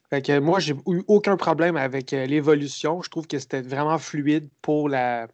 fait 0.10 0.22
que 0.24 0.40
moi, 0.40 0.60
j'ai 0.60 0.74
eu 0.88 1.04
aucun 1.08 1.38
problème 1.38 1.78
avec 1.78 2.14
euh, 2.14 2.26
l'évolution. 2.26 3.02
Je 3.02 3.10
trouve 3.10 3.28
que 3.28 3.38
c'était 3.38 3.62
vraiment 3.62 4.00
fluide 4.00 4.50
pour 4.62 4.90
la, 4.90 5.28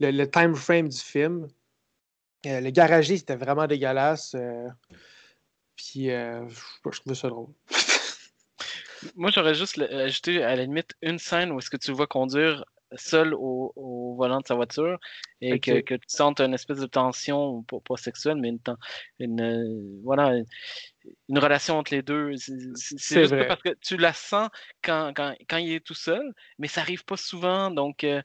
le, 0.00 0.10
le 0.10 0.30
time 0.30 0.54
frame 0.54 0.88
du 0.88 0.98
film. 0.98 1.48
Euh, 2.46 2.60
le 2.60 2.70
garagiste 2.70 3.28
c'était 3.28 3.42
vraiment 3.42 3.66
dégueulasse. 3.66 4.34
euh, 4.34 4.68
puis 5.76 6.10
euh, 6.10 6.46
je, 6.48 7.00
trouvais 7.00 7.14
ça 7.14 7.28
drôle. 7.28 7.48
Moi, 9.16 9.30
j'aurais 9.30 9.54
juste 9.54 9.78
ajouté 9.78 10.42
à 10.42 10.56
la 10.56 10.64
limite 10.64 10.94
une 11.02 11.18
scène 11.18 11.52
où 11.52 11.58
est-ce 11.58 11.70
que 11.70 11.76
tu 11.76 11.90
le 11.90 11.96
vois 11.96 12.06
conduire 12.06 12.64
seul 12.96 13.34
au, 13.34 13.72
au 13.76 14.14
volant 14.16 14.40
de 14.40 14.46
sa 14.46 14.54
voiture 14.54 14.98
et 15.40 15.60
que, 15.60 15.80
que 15.80 15.94
tu 15.94 16.08
sentes 16.08 16.40
une 16.40 16.54
espèce 16.54 16.78
de 16.78 16.86
tension, 16.86 17.62
pas, 17.64 17.78
pas 17.80 17.96
sexuelle, 17.96 18.36
mais 18.36 18.48
une, 18.48 18.60
une, 19.18 20.00
voilà, 20.02 20.34
une, 21.28 21.38
relation 21.38 21.78
entre 21.78 21.94
les 21.94 22.02
deux. 22.02 22.34
C'est 22.36 23.20
juste 23.20 23.34
vrai. 23.34 23.46
parce 23.46 23.62
que 23.62 23.70
tu 23.80 23.96
la 23.96 24.12
sens 24.12 24.48
quand, 24.82 25.12
quand, 25.14 25.34
quand 25.48 25.56
il 25.56 25.72
est 25.72 25.84
tout 25.84 25.94
seul, 25.94 26.32
mais 26.58 26.68
ça 26.68 26.80
arrive 26.80 27.04
pas 27.04 27.16
souvent. 27.16 27.70
Donc, 27.70 28.04
euh, 28.04 28.22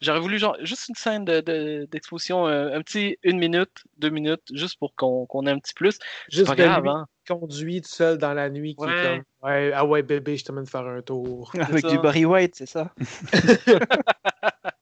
j'aurais 0.00 0.20
voulu 0.20 0.38
genre, 0.38 0.56
juste 0.62 0.88
une 0.88 0.94
scène 0.94 1.24
de- 1.24 1.40
de- 1.40 1.88
d'exposition, 1.90 2.46
euh, 2.46 2.76
un 2.76 2.82
petit 2.82 3.18
une 3.22 3.38
minute, 3.38 3.84
deux 3.96 4.10
minutes, 4.10 4.42
juste 4.52 4.78
pour 4.78 4.94
qu'on 4.94 5.26
qu'on 5.26 5.46
ait 5.46 5.50
un 5.50 5.58
petit 5.58 5.74
plus. 5.74 5.98
Juste 6.30 6.46
pas 6.46 6.54
de 6.54 6.62
grave, 6.62 6.82
lui 6.82 6.90
hein. 6.90 7.06
conduit 7.26 7.80
tout 7.82 7.88
seul 7.90 8.18
dans 8.18 8.34
la 8.34 8.50
nuit 8.50 8.74
qui 8.74 8.84
Ouais. 8.84 8.90
est 8.90 9.02
comme 9.02 9.24
ouais, 9.42 9.72
Ah 9.74 9.84
ouais, 9.84 10.02
bébé, 10.02 10.36
je 10.36 10.44
t'amène 10.44 10.66
faire 10.66 10.86
un 10.86 11.02
tour. 11.02 11.52
Avec 11.60 11.82
ça. 11.82 11.88
du 11.88 11.98
Barry 11.98 12.24
White, 12.24 12.54
c'est 12.56 12.66
ça? 12.66 12.92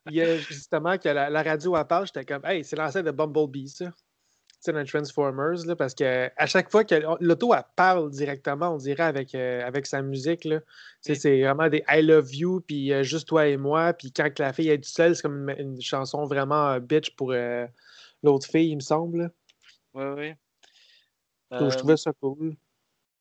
Il 0.09 0.15
y 0.15 0.21
a 0.23 0.37
justement 0.37 0.99
que 0.99 1.09
la, 1.09 1.31
la 1.31 1.43
radio 1.43 1.75
à 1.75 1.85
part, 1.85 2.07
j'étais 2.07 2.25
comme 2.25 2.45
Hey, 2.45 2.65
c'est 2.65 2.77
l'ancêtre 2.77 3.07
de 3.07 3.11
Bumblebee, 3.11 3.69
ça. 3.69 3.91
Dans 4.67 4.85
Transformers, 4.85 5.65
là, 5.67 5.77
parce 5.77 5.95
que 5.95 6.29
à 6.37 6.47
chaque 6.47 6.71
fois 6.71 6.83
que 6.83 6.97
l'auto 7.21 7.55
elle 7.55 7.63
parle 7.77 8.11
directement, 8.11 8.75
on 8.75 8.79
dirait 8.79 9.05
avec, 9.05 9.35
euh, 9.35 9.65
avec 9.65 9.87
sa 9.87 10.03
musique, 10.03 10.45
là. 10.45 10.59
Oui. 11.09 11.15
c'est 11.15 11.43
vraiment 11.43 11.69
des 11.69 11.85
I 11.89 12.03
love 12.03 12.35
you, 12.35 12.63
puis 12.67 12.93
euh, 12.93 13.05
juste 13.05 13.29
toi 13.29 13.47
et 13.47 13.57
moi, 13.57 13.93
puis 13.93 14.11
quand 14.11 14.37
la 14.41 14.53
fille 14.53 14.71
est 14.71 14.79
toute 14.79 14.87
seule, 14.87 15.15
c'est 15.15 15.23
comme 15.23 15.51
une, 15.51 15.75
une 15.75 15.81
chanson 15.81 16.25
vraiment 16.25 16.71
euh, 16.71 16.81
bitch 16.81 17.15
pour 17.15 17.33
l'autre 18.23 18.47
fille, 18.49 18.71
il 18.71 18.77
me 18.77 18.81
semble. 18.81 19.19
là. 19.19 19.31
Ouais, 19.95 20.13
ouais. 20.15 20.37
Donc, 21.53 21.71
je 21.71 21.79
trouvais 21.79 21.97
ça 21.97 22.13
cool. 22.21 22.57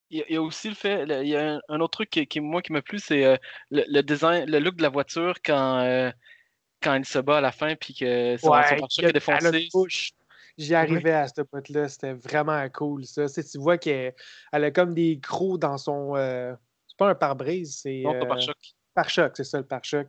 Il 0.10 0.24
y, 0.28 0.36
a- 0.36 0.42
aussi 0.42 0.70
le 0.70 0.76
fait, 0.76 1.06
il 1.22 1.28
y 1.28 1.36
a 1.36 1.60
un, 1.68 1.80
autre 1.80 1.98
truc 1.98 2.10
qui, 2.10 2.26
qui, 2.26 2.40
moi 2.40 2.64
qui 2.64 2.72
m'a 2.72 2.82
plu, 2.82 2.98
c'est 2.98 3.40
le, 3.70 3.84
le 3.88 4.02
design, 4.02 4.50
le 4.50 4.60
look 4.60 4.78
de 4.78 4.82
la 4.82 4.90
voiture 4.90 5.36
quand, 5.44 6.12
quand 6.82 6.96
il 6.96 7.06
se 7.06 7.20
bat 7.20 7.38
à 7.38 7.42
la 7.42 7.52
fin 7.52 7.76
puis 7.76 7.94
que 7.94 8.38
son, 8.38 8.48
son 8.48 8.52
Ouais, 8.52 8.80
y 8.80 9.06
a- 9.06 9.10
est 9.10 9.14
défoncé. 9.14 9.70
J'y 10.58 10.74
arrivais 10.74 11.12
à 11.12 11.28
cette 11.28 11.44
pote-là. 11.44 11.90
C'était 11.90 12.14
vraiment 12.14 12.68
cool, 12.70 13.06
ça. 13.06 13.28
Tu, 13.28 13.34
sais, 13.34 13.44
tu 13.44 13.58
vois 13.58 13.78
qu'elle 13.78 14.14
elle 14.52 14.64
a 14.64 14.72
comme 14.72 14.94
des 14.94 15.20
crocs 15.20 15.60
dans 15.60 15.78
son. 15.78 16.16
euh, 16.16 16.56
c'est 16.88 16.98
pas 16.98 17.10
un 17.10 17.16
pare-brise, 17.16 17.80
c'est. 17.82 18.02
Non, 18.04 18.16
euh, 18.16 18.26
pare-choc. 18.26 18.56
pare-choc, 18.94 19.34
c'est 19.36 19.44
ça, 19.44 19.58
le 19.58 19.66
pare-choc. 19.66 20.08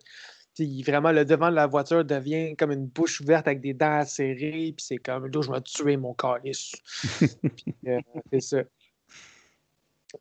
Puis 0.54 0.82
vraiment, 0.82 1.12
le 1.12 1.24
devant 1.24 1.50
de 1.50 1.56
la 1.56 1.66
voiture 1.66 2.04
devient 2.04 2.56
comme 2.56 2.72
une 2.72 2.86
bouche 2.86 3.20
ouverte 3.20 3.46
avec 3.46 3.60
des 3.60 3.74
dents 3.74 3.98
acérées. 3.98 4.72
Puis 4.76 4.86
c'est 4.86 4.96
comme, 4.96 5.26
là, 5.26 5.42
je 5.42 5.50
vais 5.50 5.60
tuer 5.60 5.96
mon 5.96 6.14
calice. 6.14 6.72
Puis, 7.20 7.74
euh, 7.88 8.00
c'est 8.32 8.40
ça. 8.40 8.62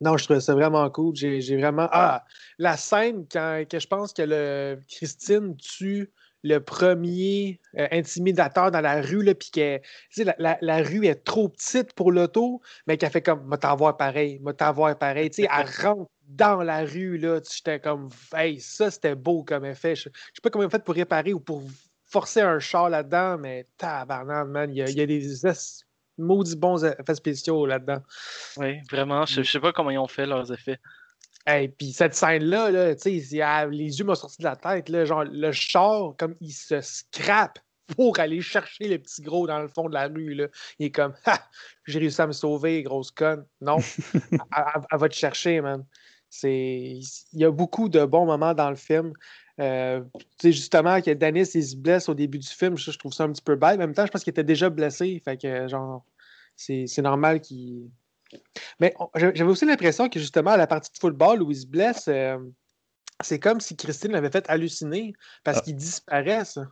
Non, 0.01 0.17
je 0.17 0.25
trouvais 0.25 0.41
ça 0.41 0.53
vraiment 0.53 0.89
cool. 0.89 1.15
J'ai 1.15 1.39
j'ai 1.39 1.55
vraiment. 1.57 1.87
Ah, 1.91 2.25
la 2.57 2.75
scène 2.75 3.25
quand 3.31 3.63
que 3.69 3.79
je 3.79 3.87
pense 3.87 4.11
que 4.11 4.23
le, 4.23 4.79
Christine 4.89 5.55
tue 5.55 6.11
le 6.45 6.59
premier 6.59 7.59
euh, 7.77 7.87
intimidateur 7.91 8.69
dans 8.69 8.79
la 8.81 9.01
rue, 9.01 9.23
là, 9.23 9.33
puis 9.33 9.49
que 9.49 9.79
la, 10.17 10.35
la- 10.37 10.57
la 10.61 10.77
rue 10.83 11.07
est 11.07 11.23
trop 11.23 11.49
petite 11.49 11.93
pour 11.93 12.11
l'auto, 12.11 12.61
mais 12.85 12.97
qu'elle 12.97 13.09
fait 13.09 13.23
comme, 13.23 13.45
m'a 13.47 13.57
t'avoir 13.57 13.97
pareil, 13.97 14.39
m'a 14.43 14.53
t'avoir 14.53 14.95
pareil. 14.95 15.31
Tu 15.31 15.41
sais, 15.41 15.49
elle 15.51 15.65
rentre 15.87 16.11
dans 16.27 16.61
la 16.61 16.85
rue, 16.85 17.17
là, 17.17 17.41
tu- 17.41 17.55
j'étais 17.57 17.79
comme, 17.79 18.09
hey, 18.35 18.59
ça, 18.59 18.91
c'était 18.91 19.15
beau 19.15 19.43
comme 19.43 19.65
effet. 19.65 19.95
Je 19.95 20.03
sais 20.03 20.11
pas 20.43 20.51
comment 20.51 20.63
ils 20.63 20.67
ont 20.67 20.69
fait 20.69 20.83
pour 20.83 20.93
réparer 20.93 21.33
ou 21.33 21.39
pour 21.39 21.63
forcer 22.05 22.41
un 22.41 22.59
char 22.59 22.91
là-dedans, 22.91 23.39
mais 23.39 23.67
tabarnak, 23.77 24.47
man, 24.47 24.71
il 24.71 24.77
y 24.77 24.81
a, 24.83 24.89
il 24.89 24.97
y 24.97 25.01
a 25.01 25.07
des 25.07 25.47
es- 25.47 25.83
maudits 26.19 26.55
bons 26.55 26.85
effets 26.85 27.15
spéciaux 27.15 27.65
là-dedans. 27.65 28.03
Oui, 28.57 28.77
vraiment. 28.91 29.25
Je, 29.25 29.41
je 29.41 29.51
sais 29.51 29.59
pas 29.59 29.73
comment 29.73 29.89
ils 29.89 29.97
ont 29.97 30.07
fait 30.07 30.27
leurs 30.27 30.53
effets. 30.53 30.77
Hey, 31.47 31.69
puis 31.69 31.91
cette 31.93 32.15
scène-là, 32.15 32.71
là, 32.71 32.95
tu 32.95 33.21
sais, 33.21 33.41
ah, 33.41 33.67
les 33.67 33.99
yeux 33.99 34.05
m'ont 34.05 34.15
sorti 34.15 34.37
de 34.39 34.43
la 34.45 34.55
tête. 34.55 34.89
Là, 34.89 35.05
genre, 35.05 35.23
le 35.25 35.51
char, 35.51 36.15
comme 36.17 36.35
il 36.41 36.51
se 36.51 36.81
scrape 36.81 37.59
pour 37.95 38.19
aller 38.19 38.41
chercher 38.41 38.87
le 38.87 38.97
petit 38.97 39.21
gros 39.21 39.45
dans 39.45 39.59
le 39.59 39.67
fond 39.67 39.87
de 39.87 39.93
la 39.93 40.07
rue. 40.07 40.33
Là. 40.33 40.47
Il 40.79 40.87
est 40.87 40.91
comme, 40.91 41.13
ha, 41.25 41.39
j'ai 41.85 41.99
réussi 41.99 42.19
à 42.21 42.25
me 42.27 42.31
sauver, 42.31 42.81
grosse 42.81 43.11
conne. 43.11 43.45
Non, 43.61 43.77
elle, 44.13 44.39
elle- 44.41 44.81
elle 44.91 44.99
va 44.99 45.07
te 45.09 45.13
chercher, 45.13 45.61
man. 45.61 45.85
Il 46.43 47.01
y 47.33 47.45
a 47.45 47.51
beaucoup 47.51 47.89
de 47.89 48.03
bons 48.05 48.25
moments 48.25 48.53
dans 48.55 48.69
le 48.71 48.75
film. 48.75 49.13
Euh, 49.61 50.03
justement, 50.43 50.99
que 51.01 51.11
Dennis, 51.11 51.51
il 51.53 51.63
se 51.63 51.75
blesse 51.77 52.09
au 52.09 52.13
début 52.13 52.39
du 52.39 52.47
film, 52.47 52.75
je 52.77 52.91
trouve 52.97 53.13
ça 53.13 53.23
un 53.23 53.31
petit 53.31 53.41
peu 53.41 53.55
bête. 53.55 53.75
En 53.75 53.77
même 53.77 53.93
temps, 53.93 54.05
je 54.05 54.11
pense 54.11 54.23
qu'il 54.23 54.31
était 54.31 54.43
déjà 54.43 54.69
blessé. 54.69 55.21
Fait 55.23 55.37
que, 55.37 55.67
genre, 55.67 56.03
c'est 56.55 57.01
normal 57.01 57.39
qu'il. 57.39 57.89
Mais 58.79 58.93
j'avais 59.15 59.43
aussi 59.43 59.65
l'impression 59.65 60.09
que, 60.09 60.19
justement, 60.19 60.51
à 60.51 60.57
la 60.57 60.67
partie 60.67 60.91
de 60.91 60.97
football 60.97 61.41
où 61.41 61.51
il 61.51 61.57
se 61.57 61.67
blesse, 61.67 62.07
euh, 62.07 62.37
c'est 63.23 63.39
comme 63.39 63.59
si 63.61 63.75
Christine 63.75 64.11
l'avait 64.11 64.31
fait 64.31 64.45
halluciner 64.49 65.13
parce 65.43 65.59
Ah. 65.59 65.61
qu'il 65.61 65.75
disparaît, 65.75 66.45
ça. 66.45 66.67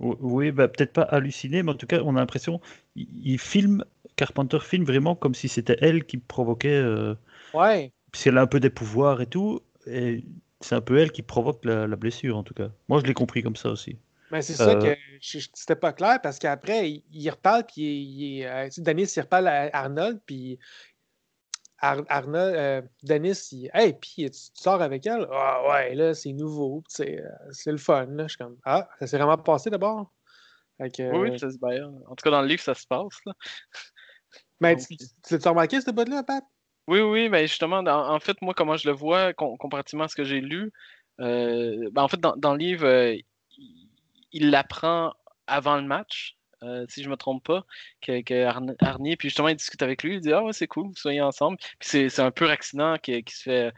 O- 0.00 0.16
Oui, 0.20 0.52
bah, 0.52 0.68
peut-être 0.68 0.92
pas 0.92 1.02
halluciné, 1.02 1.62
mais 1.62 1.72
en 1.72 1.74
tout 1.74 1.86
cas, 1.86 2.00
on 2.04 2.16
a 2.16 2.20
l'impression 2.20 2.60
il 2.94 3.08
il 3.32 3.38
filme, 3.38 3.84
Carpenter 4.16 4.58
filme 4.60 4.84
vraiment 4.84 5.14
comme 5.16 5.34
si 5.34 5.48
c'était 5.48 5.76
elle 5.80 6.04
qui 6.04 6.18
provoquait, 6.18 6.68
euh, 6.70 7.14
Ouais. 7.54 7.92
puisqu'elle 8.12 8.38
a 8.38 8.42
un 8.42 8.46
peu 8.46 8.60
des 8.60 8.70
pouvoirs 8.70 9.20
et 9.20 9.26
tout, 9.26 9.60
et 9.86 10.24
c'est 10.60 10.74
un 10.74 10.80
peu 10.80 10.98
elle 10.98 11.12
qui 11.12 11.22
provoque 11.22 11.64
la, 11.64 11.86
la 11.86 11.96
blessure, 11.96 12.36
en 12.36 12.42
tout 12.44 12.54
cas. 12.54 12.70
Moi, 12.88 13.00
je 13.00 13.06
l'ai 13.06 13.14
compris 13.14 13.42
comme 13.42 13.56
ça 13.56 13.70
aussi. 13.70 13.98
Mais 14.30 14.42
c'est 14.42 14.54
ça 14.54 14.72
Euh. 14.72 14.78
que 14.78 14.96
c'était 15.20 15.76
pas 15.76 15.92
clair 15.92 16.20
parce 16.22 16.38
qu'après, 16.38 16.90
il, 16.90 17.04
il 17.12 17.30
reparle, 17.30 17.64
puis 17.64 17.82
il, 17.82 18.38
il, 18.38 18.44
euh, 18.44 18.64
tu 18.66 18.72
sais, 18.72 18.82
Dennis, 18.82 19.12
il 19.16 19.20
reparle 19.20 19.48
à 19.48 19.70
Arnold, 19.72 20.20
puis 20.26 20.58
Ar- 21.80 22.04
Arnold, 22.08 22.54
euh, 22.56 22.82
Dennis, 23.02 23.48
il 23.52 23.70
Hey, 23.72 23.94
puis 23.94 24.12
tu, 24.16 24.30
tu 24.30 24.50
sors 24.54 24.82
avec 24.82 25.06
elle? 25.06 25.26
Ah 25.32 25.62
ouais, 25.68 25.94
là, 25.94 26.12
c'est 26.12 26.32
nouveau, 26.32 26.82
c'est 26.88 27.22
le 27.66 27.76
fun. 27.78 28.06
Là. 28.06 28.24
Je 28.24 28.28
suis 28.28 28.38
comme 28.38 28.58
Ah, 28.64 28.88
ça 28.98 29.06
s'est 29.06 29.16
vraiment 29.16 29.38
passé 29.38 29.70
d'abord? 29.70 30.12
Que, 30.78 31.12
Oui, 31.12 31.30
oui, 31.30 31.38
ça 31.38 31.50
se 31.50 31.58
ben, 31.58 31.84
En 32.06 32.14
tout 32.14 32.22
cas, 32.22 32.30
dans 32.30 32.42
le 32.42 32.48
livre, 32.48 32.62
ça 32.62 32.74
se 32.74 32.86
passe. 32.86 33.18
Là. 33.26 33.32
mais 34.60 34.76
donc, 34.76 34.86
tu, 34.86 34.96
tu, 34.96 35.38
tu 35.38 35.48
remarqué, 35.48 35.80
ce 35.80 35.90
bout-là, 35.90 36.22
Pat? 36.22 36.44
Oui, 36.86 37.00
oui, 37.00 37.28
mais 37.28 37.46
justement, 37.46 37.82
dans- 37.82 38.14
en 38.14 38.20
fait, 38.20 38.40
moi, 38.42 38.54
comment 38.54 38.76
je 38.76 38.88
le 38.88 38.94
vois, 38.94 39.32
com- 39.34 39.56
comparativement 39.58 40.04
à 40.04 40.08
ce 40.08 40.14
que 40.16 40.24
j'ai 40.24 40.40
lu, 40.40 40.72
euh, 41.20 41.90
ben, 41.92 42.02
en 42.02 42.08
fait, 42.08 42.20
dans, 42.20 42.36
dans 42.36 42.52
le 42.52 42.58
livre, 42.58 42.86
euh, 42.86 43.16
il 44.32 44.50
l'apprend 44.50 45.14
avant 45.46 45.76
le 45.76 45.82
match, 45.82 46.36
euh, 46.62 46.84
si 46.88 47.02
je 47.02 47.10
me 47.10 47.16
trompe 47.16 47.44
pas, 47.44 47.64
que, 48.00 48.20
que 48.22 49.16
puis 49.16 49.28
justement, 49.28 49.48
il 49.48 49.56
discute 49.56 49.82
avec 49.82 50.02
lui, 50.02 50.16
il 50.16 50.20
dit 50.20 50.32
Ah 50.32 50.42
ouais, 50.42 50.52
c'est 50.52 50.66
cool, 50.66 50.92
soyez 50.96 51.20
ensemble. 51.20 51.58
Puis 51.78 52.10
c'est 52.10 52.20
un 52.20 52.30
pur 52.30 52.50
accident 52.50 52.98
qui, 52.98 53.22
se 53.28 53.42
fait. 53.42 53.72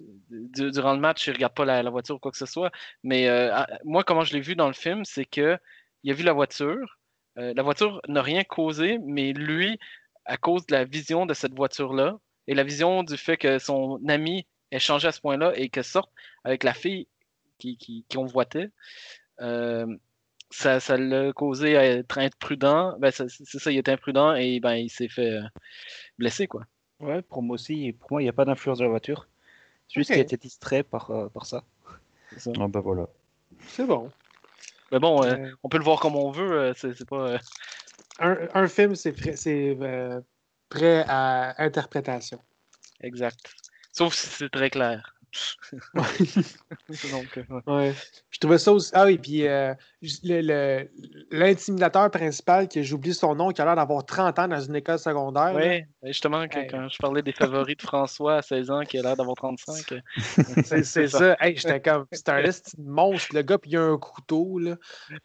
du- 0.00 0.70
Durant 0.70 0.94
le 0.94 1.00
match, 1.00 1.26
il 1.26 1.32
regarde 1.32 1.54
pas 1.54 1.64
la, 1.64 1.90
voiture 1.90 2.16
ou 2.16 2.18
quoi 2.18 2.30
que 2.30 2.38
ce 2.38 2.46
soit. 2.46 2.70
Mais 3.02 3.28
euh, 3.28 3.54
à- 3.54 3.66
moi, 3.84 4.04
comment 4.04 4.22
je 4.24 4.32
l'ai 4.34 4.40
vu 4.40 4.56
dans 4.56 4.68
le 4.68 4.74
film, 4.74 5.04
c'est 5.04 5.24
que 5.24 5.58
il 6.04 6.10
a 6.12 6.14
vu 6.14 6.22
la 6.24 6.32
voiture. 6.32 6.98
Euh, 7.38 7.52
la 7.56 7.62
voiture 7.62 8.00
n'a 8.08 8.22
rien 8.22 8.44
causé, 8.44 8.98
mais 8.98 9.32
lui, 9.32 9.78
à 10.24 10.36
cause 10.36 10.66
de 10.66 10.74
la 10.74 10.84
vision 10.84 11.26
de 11.26 11.34
cette 11.34 11.54
voiture-là, 11.54 12.18
et 12.46 12.54
la 12.54 12.64
vision 12.64 13.02
du 13.02 13.16
fait 13.16 13.36
que 13.36 13.58
son 13.58 14.00
ami 14.08 14.46
ait 14.70 14.78
changé 14.78 15.08
à 15.08 15.12
ce 15.12 15.20
point-là 15.20 15.52
et 15.56 15.68
que 15.68 15.82
sorte 15.82 16.10
avec 16.44 16.64
la 16.64 16.74
fille 16.74 17.08
qui, 17.58 17.76
qui, 17.76 18.04
euh, 18.16 18.68
ça, 20.50 20.80
ça 20.80 20.96
l'a 20.96 21.32
causé 21.32 21.76
à 21.76 21.84
être 21.84 22.18
imprudent. 22.18 22.96
Ben, 22.98 23.10
ça- 23.10 23.28
c'est 23.28 23.58
ça, 23.58 23.70
il 23.70 23.78
était 23.78 23.92
imprudent 23.92 24.34
et 24.34 24.60
ben, 24.60 24.74
il 24.74 24.88
s'est 24.90 25.08
fait 25.08 25.32
euh, 25.32 25.42
blesser, 26.18 26.46
quoi. 26.46 26.64
Ouais, 27.00 27.22
pour 27.22 27.42
moi 27.42 27.54
aussi, 27.54 27.92
pour 27.92 28.12
moi, 28.12 28.22
il 28.22 28.24
n'y 28.24 28.30
a 28.30 28.32
pas 28.32 28.44
d'influence 28.44 28.78
de 28.78 28.84
la 28.84 28.90
voiture. 28.90 29.28
C'est 29.88 30.00
juste 30.00 30.10
qu'il 30.10 30.18
a 30.20 30.22
été 30.22 30.36
distrait 30.36 30.82
par, 30.82 31.10
euh, 31.10 31.28
par 31.28 31.46
ça. 31.46 31.64
Ah 32.58 32.68
bah 32.68 32.80
voilà. 32.80 33.06
C'est 33.68 33.86
bon. 33.86 34.10
Mais 34.92 34.98
bon, 34.98 35.22
euh, 35.22 35.36
Euh, 35.36 35.52
on 35.62 35.68
peut 35.68 35.78
le 35.78 35.84
voir 35.84 36.00
comme 36.00 36.16
on 36.16 36.30
veut. 36.30 36.52
euh, 36.52 36.72
c'est 36.76 36.94
c'est 36.94 37.08
pas. 37.08 37.32
euh, 37.32 37.38
un, 38.18 38.36
un 38.54 38.68
film, 38.68 38.94
c'est 38.96 39.12
prêt, 39.12 39.36
c'est, 39.36 39.76
euh, 39.80 40.20
prêt 40.68 41.04
à 41.08 41.62
interprétation. 41.62 42.42
exact. 43.00 43.54
Sauf 43.92 44.14
si 44.14 44.26
c'est 44.26 44.50
très 44.50 44.70
clair. 44.70 45.14
Donc, 45.94 47.38
euh, 47.38 47.42
ouais. 47.50 47.62
Ouais. 47.66 47.94
Je 48.30 48.38
trouvais 48.38 48.58
ça 48.58 48.72
aussi. 48.72 48.90
Ah 48.94 49.04
oui, 49.06 49.18
puis 49.18 49.46
euh, 49.46 49.74
l'intimidateur 51.30 52.10
principal, 52.10 52.68
que 52.68 52.82
j'oublie 52.82 53.14
son 53.14 53.34
nom, 53.34 53.50
qui 53.50 53.60
a 53.60 53.64
l'air 53.64 53.76
d'avoir 53.76 54.04
30 54.04 54.38
ans 54.38 54.48
dans 54.48 54.60
une 54.60 54.76
école 54.76 54.98
secondaire. 54.98 55.52
là. 55.52 55.58
Ouais, 55.58 55.88
justement, 56.04 56.46
que- 56.48 56.70
quand 56.70 56.88
je 56.88 56.98
parlais 56.98 57.22
des 57.22 57.32
favoris 57.32 57.76
de 57.76 57.82
François 57.82 58.36
à 58.36 58.42
16 58.42 58.70
ans, 58.70 58.82
qui 58.82 58.98
a 58.98 59.02
l'air 59.02 59.16
d'avoir 59.16 59.36
35. 59.36 59.92
euh, 59.92 60.00
C'est 60.84 61.08
ça. 61.08 61.36
Hey, 61.40 61.56
J'étais 61.56 61.80
comme. 61.80 62.06
C'est 62.12 62.28
un 62.28 62.42
monstre, 62.78 63.34
le 63.34 63.42
gars, 63.42 63.58
puis 63.58 63.70
il 63.72 63.76
a 63.76 63.82
un 63.82 63.98
couteau. 63.98 64.58
Là. 64.58 64.76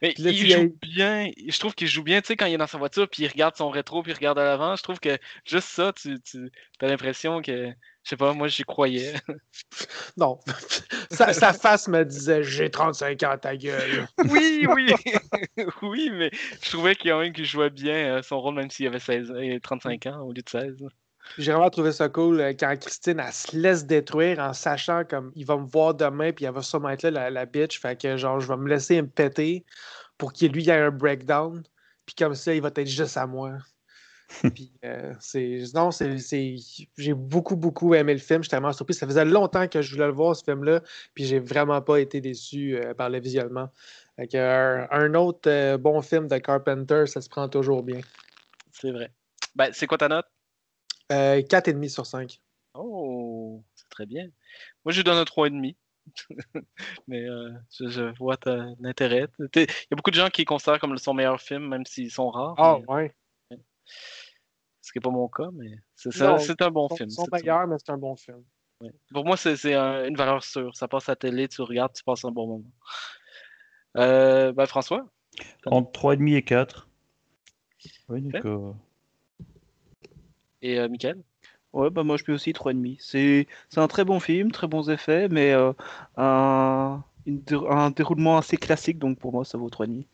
Mais 0.02 0.14
là, 0.18 0.32
il 0.32 0.48
joue 0.64 0.78
bien. 0.82 1.30
Je 1.48 1.60
trouve 1.60 1.74
qu'il 1.76 1.88
joue 1.88 2.04
bien, 2.04 2.22
tu 2.22 2.28
sais, 2.28 2.36
quand 2.36 2.46
il 2.46 2.54
est 2.54 2.58
dans 2.58 2.68
sa 2.68 2.78
voiture, 2.78 3.08
puis 3.10 3.24
il 3.24 3.28
regarde 3.28 3.56
son 3.56 3.70
rétro, 3.70 4.02
puis 4.04 4.12
il 4.12 4.16
regarde 4.16 4.40
à 4.40 4.44
l'avant. 4.44 4.76
Je 4.76 4.84
trouve 4.84 5.00
que 5.00 5.18
juste 5.46 5.70
ça, 5.70 5.92
tu, 5.94 6.20
tu 6.22 6.50
as 6.82 6.88
l'impression 6.88 7.42
que, 7.42 7.72
je 8.04 8.10
sais 8.10 8.18
pas, 8.18 8.34
moi 8.34 8.48
j'y 8.48 8.64
croyais. 8.64 9.14
Non. 10.18 10.40
sa, 11.12 11.34
sa 11.34 11.54
face 11.54 11.88
me 11.88 12.04
disait 12.04 12.44
J'ai 12.44 12.70
35 12.70 13.24
ans, 13.24 13.38
ta 13.38 13.56
gueule. 13.56 14.08
oui, 14.30 14.68
oui, 14.70 14.94
oui, 15.82 16.10
mais 16.12 16.30
je 16.62 16.72
trouvais 16.72 16.96
qu'il 16.96 17.10
y 17.10 17.12
a 17.12 17.18
un 17.18 17.32
qui 17.32 17.46
jouait 17.46 17.70
bien 17.70 18.18
euh, 18.18 18.22
son 18.22 18.40
rôle, 18.42 18.56
même 18.56 18.70
s'il 18.70 18.88
avait 18.88 19.00
16, 19.00 19.32
euh, 19.32 19.60
35 19.60 20.06
ans 20.08 20.22
au 20.22 20.34
lieu 20.34 20.42
de 20.42 20.50
16. 20.50 20.76
J'ai 21.38 21.52
vraiment 21.52 21.70
trouvé 21.70 21.92
ça 21.92 22.10
cool 22.10 22.42
euh, 22.42 22.54
quand 22.54 22.76
Christine, 22.80 23.20
elle 23.26 23.34
se 23.34 23.56
laisse 23.58 23.86
détruire 23.86 24.40
en 24.40 24.54
sachant 24.54 25.04
comme 25.06 25.32
il 25.36 25.46
va 25.46 25.58
me 25.58 25.66
voir 25.66 25.96
demain, 25.96 26.32
puis 26.32 26.46
elle 26.46 26.54
va 26.54 26.62
sûrement 26.62 26.90
être 26.90 27.04
là, 27.04 27.12
la, 27.12 27.30
la 27.30 27.46
bitch. 27.46 27.80
Fait 27.80 28.00
que 28.00 28.18
genre, 28.18 28.40
je 28.40 28.48
vais 28.48 28.58
me 28.58 28.70
laisser 28.70 29.02
me 29.02 29.08
péter 29.08 29.66
pour 30.18 30.34
qu'il 30.34 30.52
lui 30.52 30.70
ait 30.70 30.74
un 30.74 30.92
breakdown. 30.92 31.64
Puis 32.06 32.16
comme 32.16 32.36
ça, 32.36 32.54
il 32.54 32.62
va 32.62 32.70
être 32.76 32.86
juste 32.86 33.18
à 33.18 33.26
moi. 33.26 33.58
Puis 34.54 34.72
euh. 34.86 35.14
Non, 35.74 35.90
J'ai 35.92 37.14
beaucoup, 37.14 37.56
beaucoup 37.56 37.94
aimé 37.94 38.14
le 38.14 38.20
film. 38.20 38.44
J'étais 38.44 38.56
tellement 38.56 38.74
surpris. 38.74 38.94
Ça 38.94 39.06
faisait 39.08 39.26
longtemps 39.26 39.68
que 39.68 39.82
je 39.82 39.94
voulais 39.94 40.08
le 40.08 40.14
voir, 40.14 40.36
ce 40.36 40.44
film-là. 40.44 40.82
Puis 41.14 41.26
j'ai 41.26 41.40
vraiment 41.40 41.82
pas 41.82 42.00
été 42.00 42.22
déçu 42.22 42.76
euh, 42.78 42.94
par 42.94 43.10
le 43.10 43.20
visuellement. 43.20 43.70
Euh, 44.20 44.86
un 44.92 45.14
autre 45.16 45.50
euh, 45.50 45.78
bon 45.78 46.02
film 46.02 46.28
de 46.28 46.38
Carpenter, 46.38 47.06
ça 47.08 47.22
se 47.22 47.30
prend 47.30 47.48
toujours 47.50 47.84
bien. 47.84 48.00
C'est 48.72 48.92
vrai. 48.92 49.12
Ben, 49.56 49.72
c'est 49.74 49.88
quoi 49.88 49.98
ta 49.98 50.08
note? 50.08 50.26
Euh, 51.12 51.42
4,5 51.42 51.90
sur 51.90 52.06
5. 52.06 52.40
Oh, 52.76 53.64
c'est 53.76 53.90
très 53.90 54.06
bien. 54.06 54.26
Moi, 54.84 54.92
je 54.92 54.98
lui 54.98 55.04
donne 55.04 55.18
un 55.18 55.24
3,5. 55.24 55.76
Mais 57.08 57.22
euh, 57.28 57.50
je, 57.72 57.88
je 57.88 58.18
vois 58.18 58.38
ton 58.38 58.76
intérêt. 58.84 59.28
T'es- 59.52 59.64
Il 59.66 59.88
y 59.92 59.94
a 59.94 59.96
beaucoup 59.96 60.12
de 60.12 60.16
gens 60.16 60.30
qui 60.30 60.44
considèrent 60.46 60.80
comme 60.80 60.98
son 60.98 61.14
meilleur 61.14 61.40
film, 61.40 61.68
même 61.70 61.86
s'ils 61.86 62.12
sont 62.12 62.30
rares. 62.30 62.56
Ah, 62.58 62.78
mais- 62.80 62.94
ouais. 62.94 63.16
Ce 64.84 64.92
qui 64.92 65.00
n'est 65.00 65.02
pas 65.02 65.10
mon 65.10 65.30
cas, 65.30 65.50
mais 65.54 65.72
c'est 65.96 66.10
Non, 66.20 66.38
ça- 66.38 66.46
c'est 66.46 66.62
un 66.62 66.70
bon 66.70 66.90
film. 66.90 67.10
meilleurs, 67.32 67.68
mais 67.68 67.78
c'est 67.80 67.92
un 67.92 67.98
bon 67.98 68.16
film. 68.18 68.44
Ouais. 68.82 68.92
Pour 69.14 69.24
moi, 69.26 69.38
c'est 69.38 69.56
c'est 69.56 69.74
un- 69.74 70.06
une 70.06 70.18
valeur 70.18 70.44
sûre. 70.44 70.76
Ça 70.76 70.90
passe 70.90 71.08
à 71.08 71.14
la 71.14 71.16
télé, 71.16 71.48
tu 71.48 71.62
regardes, 71.62 71.94
tu 71.94 72.04
passes 72.04 72.26
un 72.26 72.32
bon 72.32 72.48
moment. 72.48 72.72
Euh, 73.98 74.52
ben, 74.52 74.66
François? 74.66 75.08
Entre 75.66 75.92
3,5 75.94 76.36
et 76.36 76.42
4. 76.44 76.90
Oui, 78.10 78.22
donc, 78.22 78.46
euh, 78.46 78.72
Et 80.62 80.80
euh, 80.80 80.90
Mickaël? 80.90 81.22
Ouais, 81.72 81.90
bah 81.90 82.04
moi 82.04 82.18
je 82.18 82.24
mets 82.28 82.34
aussi 82.34 82.52
3,5. 82.54 82.98
C'est 83.00 83.48
c'est 83.70 83.80
un 83.80 83.88
très 83.88 84.04
bon 84.06 84.20
film, 84.20 84.52
très 84.52 84.68
bons 84.68 84.90
effets, 84.90 85.28
mais 85.30 85.54
euh, 85.54 85.72
un, 86.18 87.04
une 87.26 87.42
un 87.70 87.90
déroulement 87.90 88.38
assez 88.38 88.58
classique, 88.58 89.00
donc 89.00 89.18
pour 89.18 89.32
moi 89.32 89.46
ça 89.46 89.58
vaut 89.58 89.70
3,5. 89.70 90.06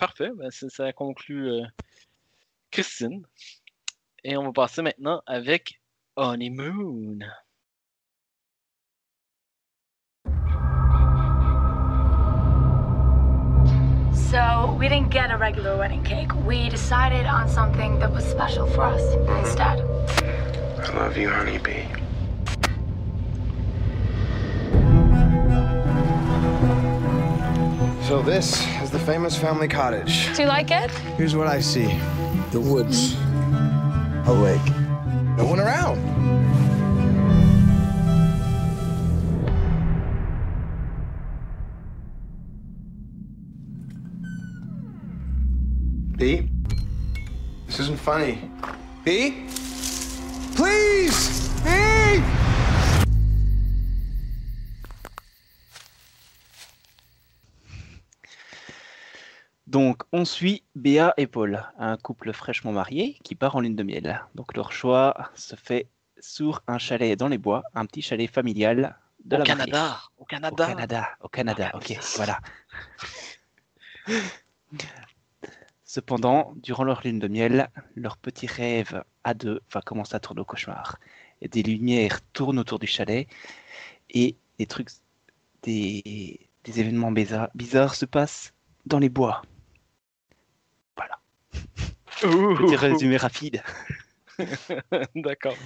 Parfait, 0.00 0.30
ben, 0.34 0.50
c'est- 0.50 0.70
ça 0.70 0.92
conclut 0.94 1.50
euh, 1.50 1.62
Christine. 2.70 3.22
Et 4.24 4.34
on 4.36 4.44
va 4.44 4.52
passer 4.52 4.80
maintenant 4.80 5.22
avec 5.26 5.78
Honeymoon. 6.16 7.18
So 14.14 14.76
we 14.78 14.88
didn't 14.88 15.10
get 15.10 15.30
a 15.30 15.36
regular 15.36 15.76
wedding 15.76 16.02
cake. 16.04 16.32
We 16.46 16.68
decided 16.68 17.26
on 17.26 17.48
something 17.48 17.98
that 17.98 18.10
was 18.12 18.24
special 18.24 18.66
for 18.68 18.84
us 18.84 19.02
instead. 19.40 19.80
I 20.78 20.92
love 20.96 21.16
you, 21.16 21.28
honeybee. 21.28 21.86
So 28.08 28.22
this 28.22 28.64
is 28.90 28.98
the 28.98 29.06
famous 29.06 29.36
family 29.36 29.68
cottage. 29.68 30.34
Do 30.34 30.42
you 30.42 30.48
like 30.48 30.70
it? 30.70 30.90
Here's 31.16 31.36
what 31.36 31.46
I 31.46 31.60
see. 31.60 31.86
The 32.50 32.60
woods. 32.60 33.14
A 34.26 34.32
lake. 34.32 34.66
No 35.36 35.44
one 35.44 35.60
around. 35.60 35.98
Pete? 46.18 46.48
This 47.66 47.80
isn't 47.80 48.00
funny. 48.00 48.50
Pete? 49.04 49.48
Please! 50.56 51.48
Pete! 51.64 52.24
Donc 59.70 60.02
on 60.10 60.24
suit 60.24 60.64
Béa 60.74 61.14
et 61.16 61.28
Paul, 61.28 61.62
un 61.78 61.96
couple 61.96 62.32
fraîchement 62.32 62.72
marié 62.72 63.16
qui 63.22 63.36
part 63.36 63.54
en 63.54 63.60
lune 63.60 63.76
de 63.76 63.84
miel. 63.84 64.20
Donc 64.34 64.56
leur 64.56 64.72
choix 64.72 65.30
se 65.36 65.54
fait 65.54 65.86
sur 66.18 66.60
un 66.66 66.78
chalet 66.78 67.16
dans 67.16 67.28
les 67.28 67.38
bois, 67.38 67.62
un 67.76 67.86
petit 67.86 68.02
chalet 68.02 68.28
familial 68.28 68.96
de 69.24 69.36
Au 69.36 69.38
la. 69.38 69.44
Canada. 69.44 70.00
Au 70.18 70.22
Au 70.22 70.24
Canada. 70.24 70.66
Canada, 70.66 71.08
au 71.20 71.28
Canada, 71.28 71.70
ok, 71.74 71.96
voilà. 72.16 72.40
Cependant, 75.84 76.52
durant 76.56 76.82
leur 76.82 77.02
lune 77.04 77.20
de 77.20 77.28
miel, 77.28 77.70
leur 77.94 78.16
petit 78.16 78.48
rêve 78.48 79.04
à 79.22 79.34
deux 79.34 79.60
va 79.72 79.82
commencer 79.82 80.16
à 80.16 80.18
tourner 80.18 80.40
au 80.40 80.44
cauchemar. 80.44 80.98
Et 81.42 81.48
des 81.48 81.62
lumières 81.62 82.20
tournent 82.32 82.58
autour 82.58 82.80
du 82.80 82.88
chalet 82.88 83.28
et 84.10 84.34
des 84.58 84.66
trucs, 84.66 84.90
des, 85.62 86.40
des 86.64 86.80
événements 86.80 87.12
bizarres, 87.12 87.50
bizarres 87.54 87.94
se 87.94 88.04
passent 88.04 88.52
dans 88.84 88.98
les 88.98 89.08
bois. 89.08 89.42
Petit 92.20 92.76
résumé 92.76 93.16
rapide. 93.16 93.62
D'accord. 95.14 95.56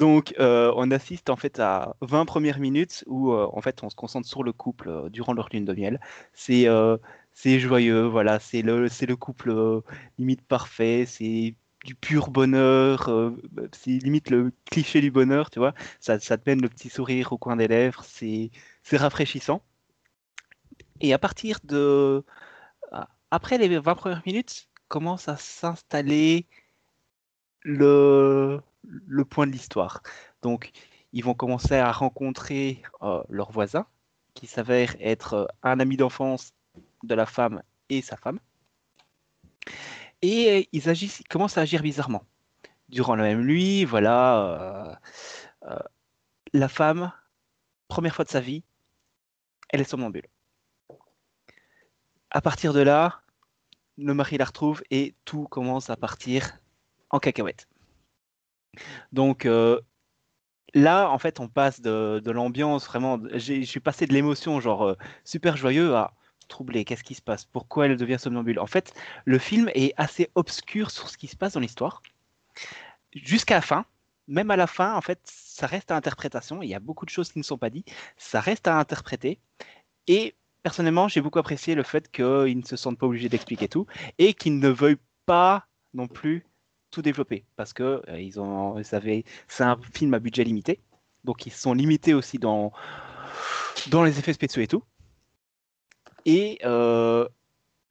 Donc, 0.00 0.34
euh, 0.38 0.72
on 0.76 0.90
assiste 0.92 1.28
en 1.28 1.36
fait 1.36 1.60
à 1.60 1.94
20 2.00 2.24
premières 2.24 2.58
minutes 2.58 3.04
où 3.06 3.32
euh, 3.32 3.46
en 3.52 3.60
fait 3.60 3.82
on 3.82 3.90
se 3.90 3.94
concentre 3.94 4.26
sur 4.26 4.42
le 4.42 4.52
couple 4.52 4.88
euh, 4.88 5.10
durant 5.10 5.34
leur 5.34 5.50
lune 5.52 5.66
de 5.66 5.74
miel. 5.74 6.00
C'est 6.32 6.66
euh, 6.68 6.96
c'est 7.32 7.60
joyeux, 7.60 8.06
voilà, 8.06 8.40
c'est 8.40 8.62
le 8.62 8.88
c'est 8.88 9.04
le 9.04 9.16
couple 9.16 9.50
euh, 9.50 9.82
limite 10.18 10.40
parfait, 10.40 11.04
c'est 11.06 11.54
du 11.84 11.94
pur 11.94 12.30
bonheur, 12.30 13.10
euh, 13.10 13.36
c'est 13.72 13.90
limite 13.90 14.30
le 14.30 14.52
cliché 14.70 15.02
du 15.02 15.10
bonheur, 15.10 15.50
tu 15.50 15.58
vois. 15.58 15.74
Ça, 16.00 16.18
ça 16.18 16.38
te 16.38 16.48
mène 16.48 16.62
le 16.62 16.70
petit 16.70 16.88
sourire 16.88 17.34
au 17.34 17.38
coin 17.38 17.56
des 17.56 17.68
lèvres, 17.68 18.02
c'est 18.02 18.50
c'est 18.82 18.96
rafraîchissant. 18.96 19.60
Et 21.02 21.12
à 21.12 21.18
partir 21.18 21.58
de 21.64 22.24
après 23.30 23.58
les 23.58 23.78
20 23.78 23.94
premières 23.94 24.22
minutes, 24.24 24.69
commence 24.90 25.28
à 25.28 25.36
s'installer 25.36 26.46
le, 27.62 28.60
point 29.30 29.46
de 29.46 29.52
l'histoire. 29.52 30.02
Donc, 30.42 30.72
ils 31.12 31.24
vont 31.24 31.34
commencer 31.34 31.76
à 31.76 31.92
rencontrer 31.92 32.82
euh, 33.02 33.22
leurs 33.28 33.52
voisins 33.52 33.86
qui 34.34 34.46
s'avère 34.46 34.96
être 35.00 35.34
euh, 35.34 35.46
un 35.62 35.80
ami 35.80 35.96
d'enfance 35.96 36.52
de 37.04 37.14
la 37.14 37.26
femme 37.26 37.62
et 37.88 38.02
sa 38.02 38.16
femme. 38.16 38.40
Et 40.22 40.68
ils, 40.72 40.88
agissent, 40.88 41.20
ils 41.20 41.28
commencent 41.28 41.56
à 41.58 41.62
agir 41.62 41.82
bizarrement. 41.82 42.24
Durant 42.88 43.14
la 43.14 43.22
même 43.22 43.44
nuit, 43.44 43.84
voilà, 43.84 44.40
euh, 44.42 44.94
euh, 45.70 45.78
la 46.52 46.68
femme, 46.68 47.12
première 47.88 48.14
fois 48.14 48.24
de 48.24 48.30
sa 48.30 48.40
vie, 48.40 48.64
elle 49.68 49.80
est 49.80 49.84
somnambule. 49.84 50.26
À 52.30 52.40
partir 52.40 52.72
de 52.72 52.80
là, 52.80 53.22
le 54.00 54.14
mari 54.14 54.38
la 54.38 54.44
retrouve 54.44 54.82
et 54.90 55.14
tout 55.24 55.44
commence 55.44 55.90
à 55.90 55.96
partir 55.96 56.58
en 57.10 57.18
cacahuète. 57.18 57.68
Donc 59.12 59.46
euh, 59.46 59.80
là, 60.74 61.10
en 61.10 61.18
fait, 61.18 61.40
on 61.40 61.48
passe 61.48 61.80
de, 61.80 62.30
l'ambiance 62.30 62.86
vraiment. 62.86 63.18
Je 63.34 63.62
suis 63.62 63.80
passé 63.80 64.06
de 64.06 64.12
l'émotion, 64.12 64.60
genre 64.60 64.86
euh, 64.86 64.96
super 65.24 65.56
joyeux, 65.56 65.94
à 65.94 66.14
troublé. 66.48 66.84
Qu'est-ce 66.84 67.04
qui 67.04 67.14
se 67.14 67.22
passe? 67.22 67.44
Pourquoi 67.44 67.86
elle 67.86 67.96
devient 67.96 68.18
somnambule? 68.18 68.58
En 68.58 68.66
fait, 68.66 68.92
le 69.24 69.38
film 69.38 69.70
est 69.74 69.94
assez 69.96 70.30
obscur 70.34 70.90
sur 70.90 71.08
ce 71.08 71.16
qui 71.16 71.28
se 71.28 71.36
passe 71.36 71.54
dans 71.54 71.60
l'histoire. 71.60 72.02
Jusqu'à 73.12 73.54
la 73.54 73.60
fin, 73.60 73.84
même 74.28 74.50
à 74.50 74.56
la 74.56 74.66
fin, 74.66 74.94
en 74.94 75.00
fait, 75.00 75.20
ça 75.24 75.66
reste 75.66 75.90
à 75.90 75.96
interprétation. 75.96 76.62
Il 76.62 76.68
y 76.68 76.74
a 76.74 76.80
beaucoup 76.80 77.04
de 77.04 77.10
choses 77.10 77.32
qui 77.32 77.38
ne 77.38 77.44
sont 77.44 77.58
pas 77.58 77.70
dites. 77.70 77.90
Ça 78.16 78.40
reste 78.40 78.68
à 78.68 78.76
interpréter. 78.76 79.40
Et 80.06 80.34
personnellement, 80.62 81.08
j'ai 81.08 81.20
beaucoup 81.20 81.38
apprécié 81.38 81.74
le 81.74 81.82
fait 81.82 82.10
qu'ils 82.10 82.58
ne 82.58 82.64
se 82.64 82.76
sentent 82.76 82.98
pas 82.98 83.06
obligés 83.06 83.28
d'expliquer 83.28 83.68
tout 83.68 83.86
et 84.18 84.34
qu'ils 84.34 84.58
ne 84.58 84.68
veuillent 84.68 84.96
pas 85.26 85.66
non 85.94 86.08
plus 86.08 86.46
tout 86.90 87.02
développer 87.02 87.44
parce 87.56 87.72
que 87.72 88.02
euh, 88.08 88.20
ils 88.20 88.34
c'est 89.48 89.64
un 89.64 89.76
film 89.94 90.14
à 90.14 90.18
budget 90.18 90.44
limité, 90.44 90.80
donc 91.24 91.46
ils 91.46 91.52
sont 91.52 91.72
limités 91.72 92.14
aussi 92.14 92.38
dans 92.38 92.72
dans 93.90 94.02
les 94.02 94.18
effets 94.18 94.32
spéciaux 94.32 94.62
et 94.62 94.66
tout. 94.66 94.82
Et 96.26 96.58
euh, 96.64 97.26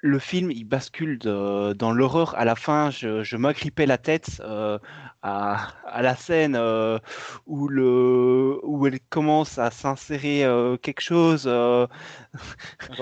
le 0.02 0.20
film, 0.20 0.52
il 0.52 0.64
bascule 0.66 1.18
de- 1.20 1.74
dans 1.74 1.92
l'horreur. 1.92 2.36
À 2.36 2.46
la 2.46 2.56
fin, 2.56 2.90
je, 2.92 3.24
je 3.24 3.36
m'agrippais 3.38 3.86
la 3.86 3.98
tête 3.98 4.42
euh, 4.46 4.80
à, 5.22 5.68
à 5.86 6.02
la 6.02 6.16
scène 6.16 6.56
euh, 6.56 7.00
où, 7.46 7.68
le, 7.68 8.60
où 8.64 8.88
elle 8.88 9.00
commence 9.10 9.58
à 9.58 9.72
s'insérer 9.72 10.46
euh, 10.46 10.78
quelque 10.78 11.02
chose 11.02 11.50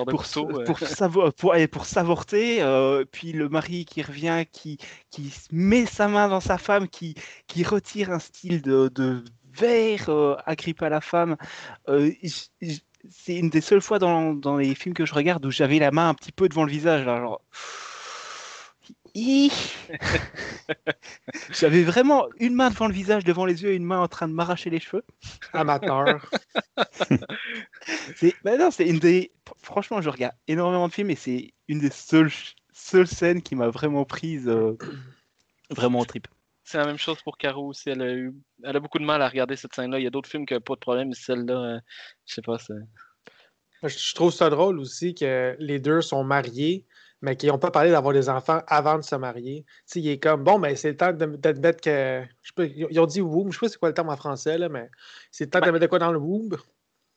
pour, 0.07 0.23
couteau, 0.23 0.47
pour, 0.65 0.79
savo- 0.79 1.31
pour, 1.31 1.55
et 1.55 1.67
pour 1.67 1.85
s'avorter. 1.85 2.61
puis 3.11 3.31
le 3.31 3.49
mari 3.49 3.85
qui 3.85 4.01
revient, 4.01 4.45
qui, 4.51 4.77
qui 5.11 5.33
met 5.51 5.85
sa 5.85 6.07
main 6.07 6.27
dans 6.27 6.39
sa 6.39 6.57
femme, 6.57 6.87
qui, 6.87 7.15
qui 7.47 7.63
retire 7.63 8.11
un 8.11 8.19
style 8.19 8.61
de, 8.61 8.89
de 8.89 9.23
verre 9.53 10.09
agrippé 10.45 10.85
à 10.85 10.89
la 10.89 11.01
femme. 11.01 11.35
J- 11.87 12.49
j- 12.61 12.81
c'est 13.09 13.35
une 13.35 13.49
des 13.49 13.61
seules 13.61 13.81
fois 13.81 13.99
dans, 13.99 14.33
dans 14.33 14.57
les 14.57 14.75
films 14.75 14.93
que 14.93 15.05
je 15.05 15.13
regarde 15.13 15.45
où 15.45 15.51
j'avais 15.51 15.79
la 15.79 15.91
main 15.91 16.09
un 16.09 16.13
petit 16.13 16.31
peu 16.31 16.49
devant 16.49 16.63
le 16.63 16.71
visage. 16.71 17.05
Là, 17.05 17.19
genre... 17.19 17.41
J'avais 21.51 21.83
vraiment 21.83 22.27
une 22.39 22.53
main 22.53 22.69
devant 22.69 22.87
le 22.87 22.93
visage, 22.93 23.23
devant 23.23 23.45
les 23.45 23.63
yeux, 23.63 23.71
et 23.71 23.75
une 23.75 23.83
main 23.83 23.99
en 23.99 24.07
train 24.07 24.27
de 24.27 24.33
m'arracher 24.33 24.69
les 24.69 24.79
cheveux. 24.79 25.03
Amateur. 25.53 26.29
C'est, 28.15 28.35
bah 28.43 28.57
non, 28.57 28.69
c'est 28.69 28.87
une 28.87 28.99
des. 28.99 29.31
Franchement, 29.61 30.01
je 30.01 30.09
regarde 30.09 30.35
énormément 30.47 30.87
de 30.87 30.93
films 30.93 31.09
et 31.09 31.15
c'est 31.15 31.53
une 31.67 31.79
des 31.79 31.89
seules, 31.89 32.31
seules 32.73 33.07
scènes 33.07 33.41
qui 33.41 33.55
m'a 33.55 33.69
vraiment 33.69 34.03
prise 34.03 34.47
euh, 34.47 34.77
vraiment 35.69 35.99
au 35.99 36.05
trip. 36.05 36.27
C'est 36.67 36.79
la 36.79 36.85
même 36.85 36.97
chose 36.97 37.21
pour 37.21 37.37
Caro 37.37 37.67
aussi. 37.67 37.89
Elle 37.91 38.01
a, 38.01 38.11
eu... 38.11 38.35
elle 38.61 38.75
a 38.75 38.79
beaucoup 38.81 38.99
de 38.99 39.05
mal 39.05 39.21
à 39.21 39.29
regarder 39.29 39.55
cette 39.55 39.73
scène-là. 39.73 39.99
Il 39.99 40.03
y 40.03 40.07
a 40.07 40.09
d'autres 40.09 40.29
films 40.29 40.45
qui 40.45 40.53
n'ont 40.53 40.59
pas 40.59 40.73
de 40.73 40.79
problème, 40.79 41.07
mais 41.07 41.15
celle-là, 41.15 41.53
euh, 41.53 41.79
je 42.25 42.33
sais 42.33 42.41
pas. 42.41 42.57
Je 43.83 44.13
trouve 44.13 44.33
ça 44.33 44.49
drôle 44.49 44.77
aussi 44.81 45.15
que 45.15 45.55
les 45.59 45.79
deux 45.79 46.01
sont 46.01 46.25
mariés, 46.25 46.85
mais 47.21 47.37
qu'ils 47.37 47.47
n'ont 47.47 47.57
pas 47.57 47.71
parlé 47.71 47.91
d'avoir 47.91 48.13
des 48.13 48.27
enfants 48.27 48.63
avant 48.67 48.97
de 48.97 49.03
se 49.03 49.15
marier. 49.15 49.63
Sais, 49.85 50.01
il 50.01 50.09
est 50.09 50.19
comme, 50.19 50.43
bon, 50.43 50.59
ben, 50.59 50.75
c'est 50.75 50.89
le 50.89 50.97
temps 50.97 51.13
de, 51.13 51.25
de 51.25 51.59
mettre 51.61 51.79
que. 51.79 52.21
Je 52.41 52.47
sais 52.49 52.53
pas, 52.53 52.65
ils 52.65 52.99
ont 52.99 53.05
dit 53.05 53.21
womb, 53.21 53.49
je 53.49 53.57
sais 53.57 53.59
pas 53.61 53.69
c'est 53.69 53.79
quoi 53.79 53.87
le 53.87 53.95
terme 53.95 54.09
en 54.09 54.17
français, 54.17 54.57
là, 54.57 54.67
mais 54.67 54.89
c'est 55.31 55.45
le 55.45 55.49
temps 55.51 55.61
de 55.61 55.71
mettre 55.71 55.79
de 55.79 55.87
quoi 55.87 55.99
dans 55.99 56.11
le 56.11 56.19
womb? 56.19 56.53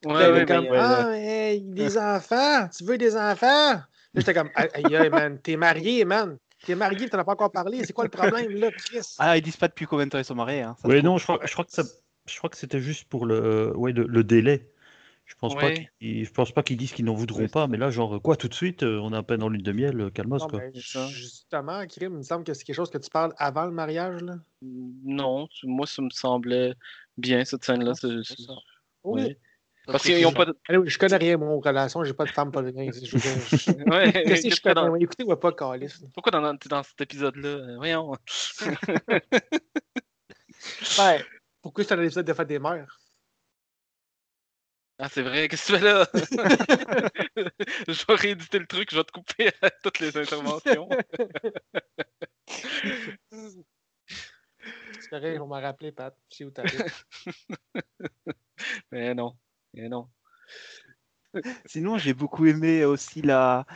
Ouais, 0.05 0.31
Là, 0.31 0.47
comme, 0.47 0.63
mais, 0.63 0.71
euh, 0.71 0.81
ah, 0.81 1.19
hey, 1.19 1.63
des 1.63 1.99
enfants, 1.99 2.69
tu 2.69 2.85
veux 2.85 2.99
des 2.99 3.17
enfants? 3.17 3.73
Là, 3.73 3.89
j'étais 4.15 4.33
comme, 4.33 4.51
aïe, 4.55 5.11
man, 5.11 5.41
t'es 5.41 5.57
marié, 5.57 6.05
man. 6.05 6.39
T'es 6.65 6.75
marié, 6.75 7.09
t'en 7.09 7.19
as 7.19 7.25
pas 7.25 7.33
encore 7.33 7.53
parlé. 7.53 7.85
C'est 7.85 7.93
quoi 7.93 8.05
le 8.05 8.11
problème, 8.11 8.53
là, 8.57 8.71
Chris? 8.71 9.01
Ah, 9.19 9.37
ils 9.37 9.43
disent 9.43 9.57
pas 9.57 9.69
depuis 9.69 9.87
combien 9.87 10.07
de 10.07 10.11
temps 10.11 10.19
ils 10.19 10.25
sont 10.25 10.35
mariés. 10.35 10.63
Hein, 10.63 10.77
Oui, 10.85 11.03
non, 11.03 11.19
je 11.19 11.25
crois, 11.25 11.41
je 11.45 11.53
crois 11.53 11.65
que 11.65 11.73
ça, 11.73 11.83
je 12.27 12.37
crois 12.39 12.51
que 12.51 12.57
c'était 12.57 12.81
juste 12.81 13.09
pour 13.09 13.27
le, 13.27 13.77
ouais, 13.77 13.93
le, 13.93 14.05
le 14.07 14.25
délai. 14.25 14.71
Je 15.27 15.35
pense 15.37 15.55
pas 15.55 15.71
qu'ils, 15.71 16.25
je 16.25 16.31
pense 16.33 16.51
pas 16.51 16.63
qu'ils 16.63 16.77
disent 16.77 16.93
qu'ils 16.93 17.05
n'en 17.05 17.15
voudront 17.15 17.43
Ouais, 17.43 17.49
pas, 17.49 17.69
mais 17.69 17.77
là, 17.79 17.91
genre 17.91 18.21
quoi, 18.21 18.37
tout 18.37 18.49
de 18.49 18.55
suite, 18.55 18.83
euh, 18.83 18.99
on 19.01 19.13
est 19.13 19.17
à 19.17 19.23
peine 19.23 19.43
en 19.43 19.49
lune 19.49 19.63
de 19.63 19.73
miel, 19.73 20.01
euh, 20.01 20.11
calmos 20.11 20.41
Non, 20.41 20.49
quoi. 20.49 20.59
ben, 20.59 20.73
justement, 20.75 21.87
Krim, 21.87 22.13
il 22.15 22.19
me 22.19 22.23
semble 22.23 22.45
que 22.45 22.53
c'est 22.53 22.65
quelque 22.65 22.77
chose 22.77 22.91
que 22.91 22.99
tu 22.99 23.09
parles 23.11 23.33
avant 23.37 23.65
le 23.65 23.71
mariage, 23.71 24.21
là. 24.23 24.35
Non, 24.61 25.47
moi, 25.63 25.87
ça 25.87 26.03
me 26.03 26.11
semblait 26.11 26.75
bien, 27.17 27.45
cette 27.45 27.65
scène-là. 27.65 27.95
c'est- 27.95 28.23
c'est- 28.25 28.43
Oui. 29.05 29.37
Parce 29.87 30.03
qu'ils 30.05 30.23
n'ont 30.23 30.33
pas 30.33 30.45
de. 30.45 30.57
Allez, 30.69 30.89
je 30.89 30.99
connais 30.99 31.17
rien, 31.17 31.37
moi, 31.37 31.49
aux 31.51 31.61
relations, 31.61 32.05
j'ai 32.05 32.13
pas 32.15 32.25
de 32.25 32.31
femme, 32.31 32.53
pas 32.53 32.63
de 32.63 32.71
rien. 32.71 32.91
Je, 32.93 33.01
Ouais, 33.91 34.13
Qu'est-ce 34.25 34.43
que 34.43 34.49
qu'est-ce 34.49 34.57
je 34.57 34.61
que 34.61 34.73
dans- 34.75 34.91
connais? 34.93 35.05
Écoutez, 35.05 35.25
pas 35.37 35.53
Calis. 35.53 35.95
Pourquoi 36.15 36.31
dans, 36.33 36.55
dans 36.55 36.83
cet 36.83 37.01
épisode-là? 37.01 37.49
Euh, 37.49 37.77
Voyons. 37.77 38.13
Ouais. 40.99 41.25
Pourquoi 41.63 41.85
c'est 41.85 41.95
un 41.95 42.03
épisode 42.03 42.27
de 42.27 42.35
Fête 42.35 42.49
des 42.49 42.59
Mères? 42.59 42.99
Ah, 44.99 45.09
c'est 45.09 45.23
vrai, 45.23 45.49
qu'est-ce 45.49 45.73
que 45.73 45.77
tu 45.77 45.79
fais 45.79 45.85
là? 45.87 46.07
je 47.89 48.07
vais 48.07 48.15
rééditer 48.15 48.59
le 48.59 48.67
truc, 48.67 48.91
je 48.91 48.97
vais 48.97 49.05
te 49.05 49.13
couper 49.13 49.51
à 49.63 49.71
toutes 49.71 50.01
les 50.01 50.15
interventions. 50.19 50.87
C'est 55.01 55.09
correct, 55.09 55.41
on 55.41 55.47
m'a 55.47 55.61
rappelé, 55.61 55.93
Pat. 55.93 56.15
Sais 56.29 56.45
où 56.45 56.51
t'habites. 56.51 57.07
Mais 58.93 59.15
non, 59.15 59.35
non. 59.75 60.09
Sinon, 61.67 61.99
j'ai 61.99 62.15
beaucoup 62.15 62.47
aimé 62.47 62.85
aussi 62.85 63.23
la, 63.23 63.67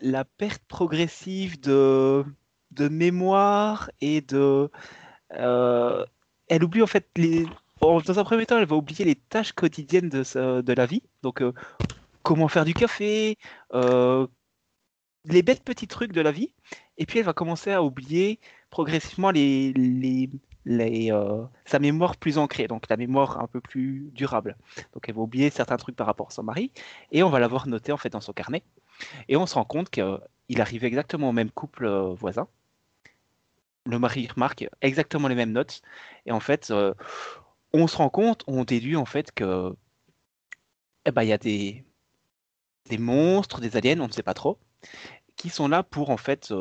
la 0.00 0.24
perte 0.24 0.62
progressive 0.66 1.60
de, 1.60 2.24
de 2.72 2.88
mémoire 2.88 3.90
et 4.00 4.20
de. 4.20 4.70
euh, 5.34 6.04
elle 6.48 6.64
oublie 6.64 6.82
en 6.82 6.86
fait 6.86 7.08
les. 7.16 7.46
dans 7.80 8.18
un 8.18 8.24
premier 8.24 8.46
temps, 8.46 8.58
elle 8.58 8.66
va 8.66 8.76
oublier 8.76 9.04
les 9.04 9.14
tâches 9.16 9.52
quotidiennes 9.52 10.08
de, 10.08 10.60
de 10.60 10.72
la 10.72 10.86
vie. 10.86 11.02
Donc, 11.22 11.42
euh, 11.42 11.52
comment 12.22 12.48
faire 12.48 12.64
du 12.64 12.74
café, 12.74 13.38
euh, 13.72 14.26
les 15.24 15.42
bêtes 15.42 15.64
petits 15.64 15.88
trucs 15.88 16.12
de 16.12 16.20
la 16.20 16.32
vie. 16.32 16.52
Et 16.98 17.06
puis, 17.06 17.18
elle 17.20 17.24
va 17.26 17.32
commencer 17.34 17.70
à 17.72 17.82
oublier 17.82 18.40
progressivement 18.70 19.30
les, 19.30 19.72
les, 19.74 20.30
euh, 20.68 21.44
sa 21.64 21.78
mémoire 21.78 22.16
plus 22.16 22.38
ancrée, 22.38 22.66
donc 22.66 22.88
la 22.88 22.96
mémoire 22.96 23.40
un 23.40 23.46
peu 23.46 23.60
plus 23.60 24.10
durable. 24.12 24.56
Donc, 24.94 25.08
elle 25.08 25.14
va 25.14 25.20
oublier 25.20 25.50
certains 25.50 25.76
trucs 25.76 25.96
par 25.96 26.06
rapport 26.06 26.28
à 26.28 26.30
son 26.30 26.42
mari 26.42 26.72
et 27.12 27.22
on 27.22 27.30
va 27.30 27.38
l'avoir 27.38 27.66
noté 27.68 27.92
en 27.92 27.96
fait 27.96 28.10
dans 28.10 28.20
son 28.20 28.32
carnet. 28.32 28.62
Et 29.28 29.36
on 29.36 29.46
se 29.46 29.54
rend 29.54 29.64
compte 29.64 29.90
qu'il 29.90 30.60
arrive 30.60 30.84
exactement 30.84 31.28
au 31.28 31.32
même 31.32 31.50
couple 31.50 31.84
euh, 31.84 32.14
voisin. 32.14 32.48
Le 33.84 33.98
mari 33.98 34.26
remarque 34.26 34.66
exactement 34.80 35.28
les 35.28 35.36
mêmes 35.36 35.52
notes. 35.52 35.82
Et 36.26 36.32
en 36.32 36.40
fait, 36.40 36.70
euh, 36.70 36.92
on 37.72 37.86
se 37.86 37.96
rend 37.96 38.08
compte, 38.10 38.42
on 38.48 38.64
déduit 38.64 38.96
en 38.96 39.04
fait 39.04 39.32
que 39.32 39.74
eh 41.04 41.12
ben, 41.12 41.22
il 41.22 41.28
y 41.28 41.32
a 41.32 41.38
des, 41.38 41.84
monstres, 42.98 43.60
des 43.60 43.76
aliens, 43.76 44.00
on 44.00 44.08
ne 44.08 44.12
sait 44.12 44.24
pas 44.24 44.34
trop, 44.34 44.58
qui 45.36 45.50
sont 45.50 45.68
là 45.68 45.84
pour 45.84 46.10
en 46.10 46.16
fait 46.16 46.52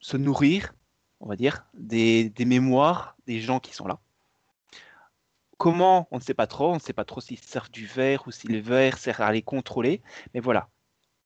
se 0.00 0.16
nourrir, 0.16 0.72
on 1.20 1.28
va 1.28 1.36
dire, 1.36 1.66
des, 1.74 2.30
des 2.30 2.44
mémoires 2.44 3.16
des 3.26 3.40
gens 3.40 3.60
qui 3.60 3.74
sont 3.74 3.86
là. 3.86 3.98
Comment 5.56 6.06
On 6.12 6.18
ne 6.18 6.22
sait 6.22 6.34
pas 6.34 6.46
trop. 6.46 6.70
On 6.70 6.74
ne 6.74 6.78
sait 6.80 6.92
pas 6.92 7.04
trop 7.04 7.20
s'ils 7.20 7.38
servent 7.38 7.70
du 7.70 7.86
verre 7.86 8.26
ou 8.26 8.30
si 8.30 8.46
le 8.46 8.58
verre 8.60 8.96
sert 8.98 9.20
à 9.20 9.32
les 9.32 9.42
contrôler. 9.42 10.02
Mais 10.34 10.40
voilà. 10.40 10.68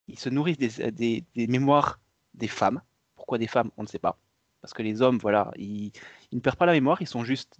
Ils 0.08 0.18
se 0.18 0.28
nourrissent 0.30 0.58
des, 0.58 0.90
des- 0.90 1.24
des 1.34 1.46
mémoires 1.46 2.00
des 2.34 2.48
femmes. 2.48 2.80
Pourquoi 3.14 3.36
des 3.38 3.46
femmes 3.46 3.70
On 3.76 3.82
ne 3.82 3.86
sait 3.88 3.98
pas. 3.98 4.18
Parce 4.62 4.72
que 4.72 4.82
les 4.82 5.02
hommes, 5.02 5.18
voilà, 5.18 5.50
ils, 5.56 5.92
ils 6.30 6.36
ne 6.36 6.40
perdent 6.40 6.56
pas 6.56 6.66
la 6.66 6.72
mémoire. 6.72 7.02
Ils 7.02 7.06
sont 7.08 7.24
juste, 7.24 7.58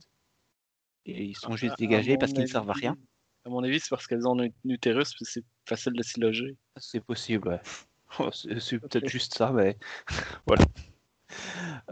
ils 1.05 1.37
sont 1.37 1.57
juste 1.57 1.75
À- 1.75 1.77
dégagés 1.77 2.17
parce 2.17 2.33
qu'ils 2.33 2.43
ne 2.43 2.47
servent 2.47 2.71
à 2.71 2.75
rien. 2.75 2.97
À 3.45 3.49
mon 3.51 3.63
avis, 3.65 3.81
c'est 3.81 3.91
parce 3.91 4.07
qu'elles 4.07 4.27
ont 4.27 4.39
un 4.41 4.49
utérus, 4.65 5.15
c'est 5.21 5.45
facile 5.67 5.93
de 5.95 6.03
s'y 6.03 6.21
loger. 6.21 6.57
C'est 6.77 7.01
possible, 7.05 7.49
ouais. 7.49 7.61
Oh, 8.19 8.29
C'est 8.31 8.61
c'est 8.61 8.79
peut-être 8.79 9.09
juste 9.09 9.35
ça, 9.35 9.53
mais 9.53 9.79
voilà. 10.47 10.65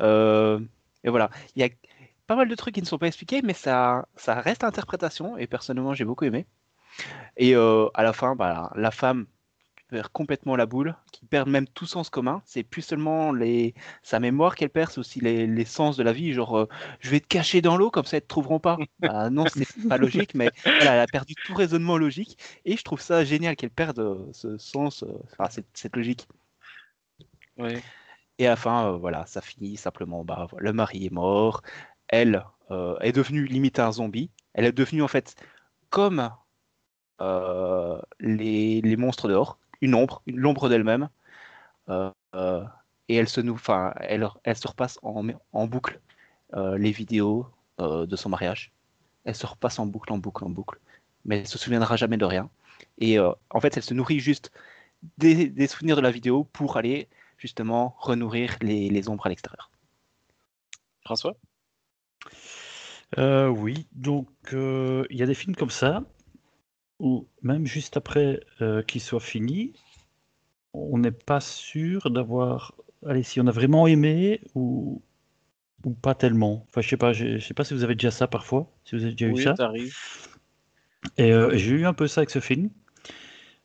Euh, 0.00 0.60
Et 1.04 1.10
voilà. 1.10 1.30
Il 1.56 1.62
y 1.62 1.64
a 1.64 1.68
pas 2.26 2.36
mal 2.36 2.48
de 2.48 2.54
trucs 2.54 2.74
qui 2.74 2.82
ne 2.82 2.86
sont 2.86 2.98
pas 2.98 3.08
expliqués, 3.08 3.42
mais 3.42 3.54
ça, 3.54 4.06
ça 4.16 4.40
reste 4.40 4.64
interprétation, 4.64 5.36
et 5.36 5.46
personnellement, 5.46 5.94
j'ai 5.94 6.04
beaucoup 6.04 6.24
aimé. 6.24 6.46
Et 7.36 7.56
euh, 7.56 7.88
à 7.94 8.02
la 8.02 8.12
fin, 8.12 8.36
bah, 8.36 8.72
la 8.76 8.90
femme, 8.90 9.26
perd 9.90 10.08
complètement 10.08 10.56
la 10.56 10.66
boule, 10.66 10.94
qui 11.12 11.26
perd 11.26 11.48
même 11.48 11.66
tout 11.66 11.86
sens 11.86 12.10
commun. 12.10 12.42
C'est 12.46 12.62
plus 12.62 12.82
seulement 12.82 13.32
les... 13.32 13.74
sa 14.02 14.20
mémoire 14.20 14.54
qu'elle 14.54 14.70
perd, 14.70 14.90
c'est 14.90 14.98
aussi 14.98 15.20
les... 15.20 15.46
les, 15.46 15.64
sens 15.64 15.96
de 15.96 16.02
la 16.02 16.12
vie. 16.12 16.32
Genre, 16.32 16.58
euh, 16.58 16.68
je 17.00 17.10
vais 17.10 17.20
te 17.20 17.26
cacher 17.26 17.60
dans 17.60 17.76
l'eau, 17.76 17.90
comme 17.90 18.04
ça, 18.04 18.18
ils 18.18 18.22
te 18.22 18.28
trouveront 18.28 18.60
pas. 18.60 18.78
Bah, 19.00 19.30
non, 19.30 19.44
c'est 19.46 19.66
pas 19.88 19.98
logique, 19.98 20.34
mais 20.34 20.50
voilà, 20.64 20.94
elle 20.94 21.00
a 21.00 21.06
perdu 21.06 21.34
tout 21.44 21.54
raisonnement 21.54 21.98
logique. 21.98 22.38
Et 22.64 22.76
je 22.76 22.82
trouve 22.82 23.00
ça 23.00 23.24
génial 23.24 23.56
qu'elle 23.56 23.70
perde 23.70 23.98
euh, 23.98 24.26
ce 24.32 24.56
sens, 24.58 25.02
euh, 25.02 25.48
cette, 25.50 25.66
cette, 25.74 25.96
logique. 25.96 26.26
Oui. 27.58 27.74
Et 28.40 28.46
à 28.46 28.50
la 28.50 28.56
fin, 28.56 28.92
voilà, 28.92 29.26
ça 29.26 29.40
finit 29.40 29.76
simplement. 29.76 30.24
Bah, 30.24 30.48
le 30.58 30.72
mari 30.72 31.06
est 31.06 31.12
mort. 31.12 31.62
Elle 32.08 32.42
est 32.70 33.12
devenue 33.12 33.44
limite 33.44 33.78
un 33.78 33.92
zombie. 33.92 34.30
Elle 34.54 34.64
est 34.64 34.72
devenue 34.72 35.02
en 35.02 35.08
fait 35.08 35.36
comme 35.90 36.30
euh, 37.20 38.00
les, 38.18 38.80
les, 38.80 38.96
monstres 38.96 39.28
dehors, 39.28 39.58
une 39.82 39.94
ombre, 39.94 40.22
l'ombre 40.26 40.70
d'elle-même, 40.70 41.10
euh, 41.90 42.10
euh, 42.34 42.64
et 43.08 43.16
elle 43.16 43.28
se, 43.28 43.42
nous, 43.42 43.60
elle, 44.00 44.26
elle 44.44 44.56
se 44.56 44.68
repasse 44.68 44.98
en, 45.02 45.66
boucle 45.66 46.00
les 46.54 46.92
vidéos 46.92 47.46
de 47.78 48.16
son 48.16 48.30
mariage. 48.30 48.72
Elle 49.24 49.34
se 49.34 49.46
repasse 49.46 49.78
en 49.78 49.86
boucle, 49.86 50.12
en 50.12 50.18
boucle, 50.18 50.44
en 50.44 50.48
boucle, 50.48 50.78
mais 51.24 51.40
elle 51.40 51.46
se 51.46 51.58
souviendra 51.58 51.96
jamais 51.96 52.16
de 52.16 52.24
rien. 52.24 52.48
Et 52.98 53.18
en 53.18 53.60
fait, 53.60 53.76
elle 53.76 53.82
se 53.82 53.94
nourrit 53.94 54.20
juste 54.20 54.52
des, 55.18 55.66
souvenirs 55.66 55.96
de 55.96 56.00
la 56.00 56.10
vidéo 56.10 56.44
pour 56.44 56.76
aller 56.76 57.08
justement 57.40 57.96
renourrir 57.98 58.56
les, 58.60 58.88
les 58.88 59.08
ombres 59.08 59.26
à 59.26 59.30
l'extérieur. 59.30 59.72
François? 61.04 61.34
Euh, 63.18 63.48
Oui, 63.48 63.86
donc 63.92 64.28
il 64.52 65.16
y 65.16 65.22
a 65.22 65.26
des 65.26 65.34
films 65.34 65.56
comme 65.56 65.70
ça 65.70 66.04
ou 67.00 67.26
même 67.42 67.66
juste 67.66 67.96
après 67.96 68.40
euh, 68.60 68.82
qu'il 68.82 69.00
soit 69.00 69.20
fini, 69.20 69.72
on 70.74 70.98
n'est 70.98 71.10
pas 71.10 71.40
sûr 71.40 72.10
d'avoir. 72.10 72.74
Allez, 73.06 73.22
si 73.22 73.40
on 73.40 73.46
a 73.46 73.50
vraiment 73.50 73.86
aimé 73.86 74.42
ou, 74.54 75.02
ou 75.84 75.90
pas 75.92 76.14
tellement. 76.14 76.66
Enfin, 76.68 76.82
je 76.82 76.88
sais 76.88 76.98
pas, 76.98 77.12
je 77.12 77.38
sais 77.38 77.54
pas 77.54 77.64
si 77.64 77.74
vous 77.74 77.84
avez 77.84 77.94
déjà 77.94 78.10
ça 78.10 78.28
parfois, 78.28 78.70
si 78.84 78.96
vous 78.96 79.04
avez 79.04 79.12
déjà 79.14 79.32
oui, 79.32 79.40
eu 79.40 79.44
ça. 79.44 79.54
Arrive. 79.58 79.96
Et 81.16 81.32
euh, 81.32 81.56
j'ai 81.56 81.72
eu 81.72 81.86
un 81.86 81.94
peu 81.94 82.06
ça 82.06 82.20
avec 82.20 82.30
ce 82.30 82.40
film. 82.40 82.70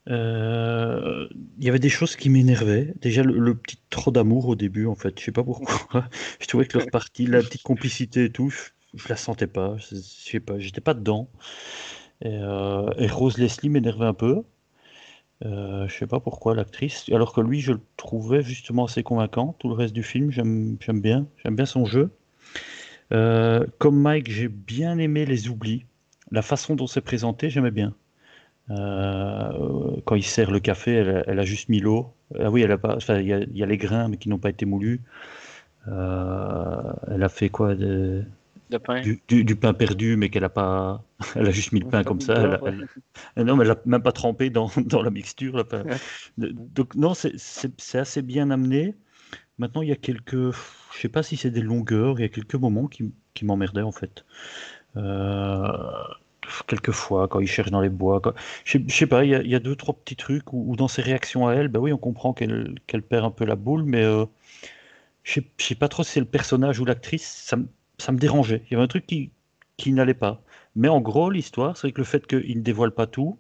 Euh, 0.10 1.28
il 1.58 1.66
y 1.66 1.70
avait 1.70 1.80
des 1.80 1.90
choses 1.90 2.16
qui 2.16 2.30
m'énervaient. 2.30 2.94
Déjà, 3.02 3.24
le, 3.24 3.38
le, 3.40 3.56
petit 3.56 3.78
trop 3.90 4.12
d'amour 4.12 4.48
au 4.48 4.56
début, 4.56 4.86
en 4.86 4.96
fait. 4.96 5.20
Je 5.20 5.26
sais 5.26 5.32
pas 5.32 5.44
pourquoi. 5.44 6.08
je 6.40 6.48
trouvais 6.48 6.66
que 6.66 6.78
leur 6.78 6.88
partie, 6.88 7.26
la 7.26 7.42
petite 7.42 7.64
complicité 7.64 8.26
et 8.26 8.30
tout, 8.32 8.50
je, 8.50 8.60
je 8.94 9.10
la 9.10 9.16
sentais 9.16 9.48
pas. 9.48 9.78
Je, 9.78 9.96
je 9.96 10.02
sais 10.02 10.40
pas, 10.40 10.60
j'étais 10.60 10.82
pas 10.82 10.94
dedans. 10.94 11.30
Et, 12.22 12.30
euh, 12.30 12.90
et 12.98 13.08
Rose 13.08 13.38
Leslie 13.38 13.70
m'énervait 13.70 14.06
un 14.06 14.14
peu. 14.14 14.44
Euh, 15.44 15.88
je 15.88 15.94
sais 15.94 16.08
pas 16.08 16.20
pourquoi 16.20 16.56
l'actrice, 16.56 17.06
alors 17.12 17.34
que 17.34 17.42
lui 17.42 17.60
je 17.60 17.74
le 17.74 17.82
trouvais 17.98 18.42
justement 18.42 18.86
assez 18.86 19.04
convaincant. 19.04 19.56
Tout 19.60 19.68
le 19.68 19.76
reste 19.76 19.94
du 19.94 20.04
film, 20.04 20.32
j'aime 20.32 20.78
bien, 21.02 21.28
j'aime 21.44 21.56
bien 21.56 21.66
son 21.66 21.86
jeu. 21.86 22.12
Euh, 23.12 23.66
comme 23.78 24.00
Mike, 24.00 24.32
j'ai 24.32 24.48
bien 24.48 24.98
aimé 24.98 25.26
les 25.26 25.50
oublis, 25.50 25.86
la 26.32 26.42
façon 26.42 26.76
dont 26.76 26.88
c'est 26.88 27.02
présenté, 27.02 27.50
j'aimais 27.50 27.72
bien. 27.72 27.94
Euh, 28.72 30.02
quand 30.06 30.16
il 30.16 30.24
sert 30.24 30.52
le 30.52 30.60
café, 30.60 30.94
elle, 30.94 31.24
elle 31.28 31.40
a 31.40 31.46
juste 31.46 31.70
mis 31.70 31.80
l'eau. 31.80 32.14
Ah 32.40 32.50
oui, 32.50 32.62
elle 32.62 32.72
a 32.72 32.78
pas, 32.78 32.96
enfin, 32.96 33.20
il 33.20 33.28
y, 33.28 33.34
a, 33.34 33.40
il 33.40 33.58
y 33.58 33.64
a 33.64 33.66
les 33.66 33.78
grains 33.78 34.08
mais 34.08 34.18
qui 34.18 34.30
n'ont 34.30 34.40
pas 34.40 34.50
été 34.50 34.66
moulus. 34.66 35.02
Euh, 35.88 36.94
elle 37.12 37.24
a 37.24 37.30
fait 37.30 37.50
quoi 37.50 37.76
de, 37.76 38.24
de 38.72 38.78
pain. 38.78 39.02
Du, 39.02 39.22
du, 39.28 39.44
du, 39.44 39.56
pain 39.56 39.74
perdu, 39.74 40.18
mais 40.18 40.30
qu'elle 40.30 40.44
a 40.44 40.50
pas, 40.50 41.04
elle 41.36 41.48
a 41.48 41.52
juste 41.52 41.72
mis 41.72 41.80
le 41.80 41.88
pain 41.88 42.04
comme 42.04 42.22
ça. 42.22 42.34
Elle, 42.34 42.60
elle, 42.66 42.88
elle, 43.36 43.46
non, 43.46 43.56
mais 43.56 43.66
elle 43.66 43.72
a 43.72 43.78
même 43.86 44.02
pas 44.02 44.12
trempé 44.12 44.50
dans, 44.50 44.70
dans 44.78 45.04
la 45.04 45.12
mixture. 45.12 45.58
Là. 45.58 45.64
Donc 46.38 46.96
non, 46.96 47.14
c'est 47.14 48.00
assez 48.00 48.22
bien 48.22 48.50
amené. 48.50 48.96
Maintenant, 49.58 49.84
il 49.84 49.90
y 49.90 49.94
a 49.94 49.96
quelques, 49.96 50.52
je 50.52 51.00
sais 51.00 51.08
pas 51.08 51.24
si 51.24 51.38
c'est 51.38 51.52
des 51.52 51.62
longueurs, 51.62 52.20
il 52.20 52.24
y 52.24 52.26
a 52.26 52.30
quelques 52.30 52.56
moments 52.56 52.88
qui, 52.88 53.14
qui 53.34 53.46
m'emmerdaient 53.46 53.82
en 53.82 53.92
fait. 53.92 54.26
Euh, 54.98 55.78
quelquefois, 56.68 57.28
quand 57.28 57.40
il 57.40 57.48
cherche 57.48 57.72
dans 57.72 57.82
les 57.82 57.90
bois, 57.90 58.22
je, 58.64 58.78
sais, 58.90 59.08
pas, 59.08 59.24
il 59.26 59.32
y, 59.32 59.56
a, 59.56 59.60
deux 59.60 59.76
trois 59.76 59.94
petits 59.96 60.16
trucs 60.16 60.54
où, 60.54 60.76
dans 60.76 60.88
ses 60.88 61.02
réactions 61.02 61.48
à 61.48 61.54
elle, 61.54 61.68
ben 61.68 61.80
oui, 61.80 61.94
on 61.94 61.98
comprend 61.98 62.34
qu'elle 62.34 62.76
qu 62.88 63.02
perd 63.02 63.26
un 63.26 63.32
peu 63.32 63.46
la 63.46 63.56
boule, 63.56 63.84
mais 63.84 64.04
euh, 64.04 64.26
je 65.24 65.34
sais, 65.36 65.48
sais 65.58 65.76
pas 65.76 65.88
trop 65.90 66.04
si 66.04 66.12
c'est 66.12 66.20
le 66.20 66.26
personnage 66.26 66.80
ou 66.80 66.86
l'actrice, 66.86 67.26
ça 67.46 67.56
me 67.58 67.68
ça 67.98 68.12
me 68.12 68.18
dérangeait. 68.18 68.64
Il 68.68 68.74
y 68.74 68.76
avait 68.76 68.84
un 68.84 68.88
truc 68.88 69.06
qui, 69.06 69.32
qui 69.78 69.94
n'allait 69.94 70.14
pas. 70.14 70.42
Mais 70.76 70.88
en 70.88 71.02
gros, 71.02 71.30
l'histoire, 71.30 71.78
c'est 71.78 71.92
que 71.92 72.02
le 72.02 72.06
fait 72.06 72.28
qu'il 72.28 72.58
ne 72.58 72.64
dévoile 72.64 72.92
pas 72.92 73.08
tout, 73.08 73.40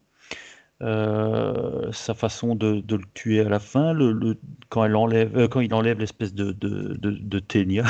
euh, 0.82 1.92
sa 1.92 2.14
façon 2.14 2.56
de, 2.56 2.82
de, 2.82 2.96
le 2.96 3.04
tuer 3.14 3.42
à 3.42 3.50
la 3.50 3.60
fin, 3.60 3.94
le, 3.94 4.12
le 4.12 4.38
quand, 4.70 4.84
elle 4.84 4.96
enlève, 4.96 5.38
euh, 5.38 5.48
quand 5.48 5.62
il 5.62 5.74
enlève 5.74 6.00
l'espèce 6.00 6.34
de, 6.34 6.52
de, 6.52 6.96
de, 6.96 7.12
de 7.12 7.40
ténia 7.40 7.86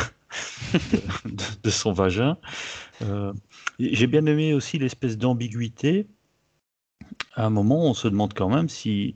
de, 0.73 1.39
de, 1.63 1.69
son 1.69 1.91
vagin. 1.93 2.37
Euh, 3.01 3.33
J'ai 3.79 4.07
bien 4.07 4.25
aimé 4.25 4.53
aussi 4.53 4.77
l'espèce 4.77 5.17
d'ambiguïté. 5.17 6.07
À 7.35 7.45
un 7.45 7.49
moment, 7.49 7.85
on 7.85 7.93
se 7.93 8.07
demande 8.07 8.33
quand 8.33 8.49
même 8.49 8.69
si. 8.69 9.15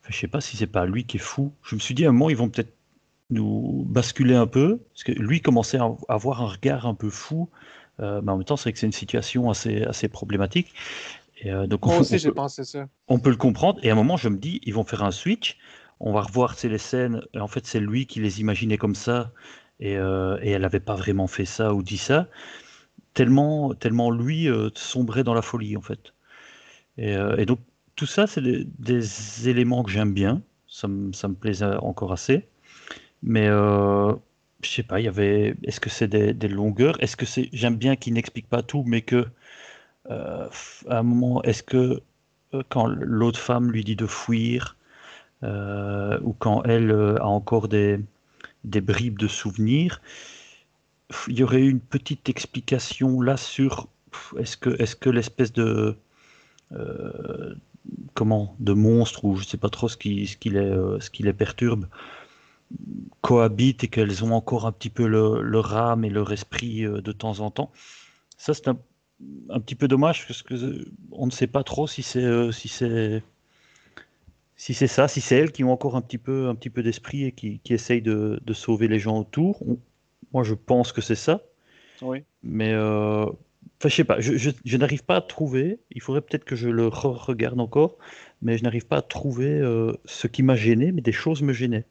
Enfin, 0.00 0.10
je 0.12 0.18
sais 0.18 0.28
pas 0.28 0.40
si 0.40 0.56
c'est 0.56 0.66
pas 0.66 0.86
lui 0.86 1.04
qui 1.04 1.16
est 1.16 1.20
fou. 1.20 1.52
Je 1.62 1.74
me 1.74 1.80
suis 1.80 1.94
dit 1.94 2.04
à 2.04 2.08
un 2.08 2.12
moment, 2.12 2.30
ils 2.30 2.36
vont 2.36 2.48
peut-être 2.48 2.74
nous 3.30 3.84
basculer 3.88 4.34
un 4.34 4.46
peu, 4.46 4.78
parce 4.92 5.04
que 5.04 5.12
lui 5.12 5.40
commençait 5.40 5.78
à 5.78 5.90
avoir 6.08 6.42
un 6.42 6.48
regard 6.48 6.86
un 6.86 6.94
peu 6.94 7.10
fou, 7.10 7.48
euh, 8.00 8.20
mais 8.22 8.32
en 8.32 8.36
même 8.36 8.44
temps, 8.44 8.56
c'est 8.56 8.64
vrai 8.64 8.72
que 8.72 8.78
c'est 8.78 8.86
une 8.86 8.92
situation 8.92 9.50
assez, 9.50 9.82
assez 9.82 10.08
problématique. 10.08 10.72
Et, 11.38 11.50
euh, 11.50 11.66
donc 11.66 11.86
Moi 11.86 11.96
on, 11.96 12.00
aussi, 12.00 12.14
on 12.14 12.18
j'ai 12.18 12.28
peut, 12.28 12.34
pensé 12.34 12.64
ça. 12.64 12.88
On 13.08 13.18
peut 13.18 13.30
le 13.30 13.36
comprendre, 13.36 13.80
et 13.82 13.88
à 13.88 13.92
un 13.92 13.96
moment, 13.96 14.16
je 14.16 14.28
me 14.28 14.36
dis, 14.36 14.60
ils 14.64 14.74
vont 14.74 14.84
faire 14.84 15.02
un 15.02 15.10
switch, 15.10 15.58
on 15.98 16.12
va 16.12 16.22
revoir 16.22 16.56
les 16.62 16.78
scènes, 16.78 17.22
en 17.38 17.48
fait, 17.48 17.66
c'est 17.66 17.80
lui 17.80 18.06
qui 18.06 18.20
les 18.20 18.40
imaginait 18.40 18.78
comme 18.78 18.94
ça, 18.94 19.32
et, 19.82 19.96
euh, 19.96 20.38
et 20.42 20.50
elle 20.50 20.62
n'avait 20.62 20.80
pas 20.80 20.94
vraiment 20.94 21.26
fait 21.26 21.44
ça 21.44 21.74
ou 21.74 21.82
dit 21.82 21.98
ça, 21.98 22.28
tellement, 23.14 23.74
tellement 23.74 24.10
lui 24.10 24.48
euh, 24.48 24.70
sombrait 24.74 25.24
dans 25.24 25.34
la 25.34 25.42
folie, 25.42 25.76
en 25.76 25.80
fait. 25.80 26.14
Et, 26.98 27.16
euh, 27.16 27.44
donc, 27.44 27.60
tout 27.96 28.06
ça, 28.06 28.26
c'est 28.26 28.42
des, 28.42 29.48
éléments 29.48 29.82
que 29.82 29.90
j'aime 29.90 30.14
bien, 30.14 30.42
ça 30.68 30.88
me, 30.88 31.12
ça 31.12 31.28
plaisait 31.28 31.66
encore 31.76 32.12
assez. 32.12 32.46
Mais 33.22 33.48
euh, 33.48 34.14
je 34.62 34.70
sais 34.70 34.82
pas, 34.82 35.00
il 35.00 35.04
y 35.04 35.08
avait. 35.08 35.56
Est-ce 35.64 35.80
que 35.80 35.90
c'est 35.90 36.08
des, 36.08 36.48
longueurs? 36.48 36.96
Est-ce 37.02 37.16
que 37.16 37.26
c'est. 37.26 37.48
J'aime 37.52 37.76
bien 37.76 37.96
qu'il 37.96 38.14
n'explique 38.14 38.48
pas 38.48 38.62
tout, 38.62 38.84
mais 38.86 39.02
que 39.02 39.26
à 40.08 40.48
un 40.88 41.02
moment, 41.02 41.42
est-ce 41.42 41.62
que 41.62 42.02
quand 42.68 42.86
l'autre 42.86 43.38
femme 43.38 43.70
lui 43.70 43.84
dit 43.84 43.96
de 43.96 44.06
fuir, 44.06 44.76
ou 45.42 46.32
quand 46.38 46.62
elle 46.64 46.90
a 47.20 47.26
encore 47.26 47.68
des, 47.68 48.00
des 48.64 48.80
bribes 48.80 49.18
de 49.18 49.28
souvenirs, 49.28 50.00
il 51.28 51.38
y 51.38 51.42
aurait 51.42 51.62
une 51.62 51.80
petite 51.80 52.28
explication 52.28 53.20
là 53.20 53.36
sur 53.36 53.88
est-ce 54.38 54.56
que 54.56 54.70
est-ce 54.80 54.96
que 54.96 55.10
l'espèce 55.10 55.52
de 55.52 55.96
euh, 56.72 57.54
comment 58.14 58.56
de 58.60 58.72
monstre 58.72 59.24
ou 59.24 59.36
je 59.36 59.44
sais 59.44 59.56
pas 59.56 59.68
trop 59.68 59.88
ce 59.88 59.96
qui 59.96 60.26
ce 60.26 60.36
qui 60.36 60.50
les 60.50 60.70
ce 61.00 61.10
qui 61.10 61.22
les 61.22 61.32
perturbe 61.32 61.86
cohabitent 63.20 63.84
et 63.84 63.88
qu'elles 63.88 64.24
ont 64.24 64.32
encore 64.32 64.66
un 64.66 64.72
petit 64.72 64.90
peu 64.90 65.06
le, 65.06 65.42
leur 65.42 65.74
âme 65.76 66.04
et 66.04 66.10
leur 66.10 66.32
esprit 66.32 66.84
euh, 66.84 67.00
de 67.00 67.12
temps 67.12 67.40
en 67.40 67.50
temps. 67.50 67.70
Ça, 68.36 68.54
c'est 68.54 68.68
un, 68.68 68.78
un, 69.50 69.60
petit 69.60 69.74
peu 69.74 69.88
dommage 69.88 70.26
parce 70.26 70.42
que 70.42 70.54
euh, 70.54 70.84
on 71.12 71.26
ne 71.26 71.30
sait 71.30 71.46
pas 71.46 71.62
trop 71.62 71.86
si 71.86 72.02
c'est 72.02 72.24
euh, 72.24 72.52
si 72.52 72.68
c'est 72.68 73.22
si 74.62 74.74
c'est 74.74 74.86
ça, 74.86 75.08
si 75.08 75.20
c'est 75.20 75.34
elles 75.34 75.50
qui 75.50 75.64
ont 75.64 75.72
encore 75.72 75.96
un 75.96 76.00
petit 76.00 76.18
peu 76.18 76.46
un 76.46 76.54
petit 76.54 76.70
peu 76.70 76.84
d'esprit 76.84 77.24
et 77.24 77.32
qui, 77.32 77.58
qui 77.64 77.74
essayent 77.74 78.00
de, 78.00 78.40
de, 78.44 78.52
sauver 78.52 78.86
les 78.86 79.00
gens 79.00 79.18
autour. 79.18 79.60
On, 79.66 79.76
moi, 80.32 80.44
je 80.44 80.54
pense 80.54 80.92
que 80.92 81.00
c'est 81.00 81.16
ça. 81.16 81.42
Oui. 82.00 82.22
Mais 82.44 82.72
euh, 82.72 83.26
je 83.82 83.88
sais 83.88 84.04
pas. 84.04 84.20
Je, 84.20 84.36
je, 84.36 84.50
je 84.64 84.76
n'arrive 84.76 85.02
pas 85.02 85.16
à 85.16 85.20
trouver. 85.20 85.80
Il 85.90 86.00
faudrait 86.00 86.20
peut-être 86.20 86.44
que 86.44 86.54
je 86.54 86.68
le 86.68 86.86
re 86.86 87.26
regarde 87.26 87.58
encore, 87.58 87.98
mais 88.40 88.56
je 88.56 88.62
n'arrive 88.62 88.86
pas 88.86 88.98
à 88.98 89.02
trouver 89.02 89.50
euh, 89.50 89.94
ce 90.04 90.28
qui 90.28 90.44
m'a 90.44 90.54
gêné. 90.54 90.92
Mais 90.92 91.00
des 91.00 91.10
choses 91.10 91.42
me 91.42 91.52
gênaient. 91.52 91.86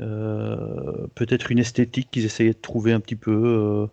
Euh, 0.00 1.06
peut-être 1.14 1.52
une 1.52 1.60
esthétique 1.60 2.10
qu'ils 2.10 2.24
essayaient 2.24 2.52
de 2.52 2.58
trouver 2.58 2.94
un 2.94 3.00
petit 3.00 3.14
peu, 3.14 3.88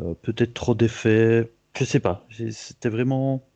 euh, 0.00 0.14
peut-être 0.22 0.54
trop 0.54 0.74
d'effets, 0.74 1.52
je 1.78 1.84
sais 1.84 2.00
pas. 2.00 2.26
C'était 2.30 2.88
vraiment, 2.88 3.46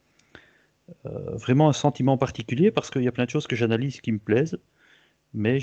euh, 1.06 1.36
vraiment 1.36 1.68
un 1.68 1.72
sentiment 1.72 2.18
particulier 2.18 2.70
parce 2.70 2.90
qu'il 2.90 3.02
y 3.02 3.08
a 3.08 3.12
plein 3.12 3.24
de 3.24 3.30
choses 3.30 3.46
que 3.46 3.56
j'analyse 3.56 4.00
qui 4.00 4.12
me 4.12 4.18
plaisent, 4.18 4.58
mais 5.34 5.58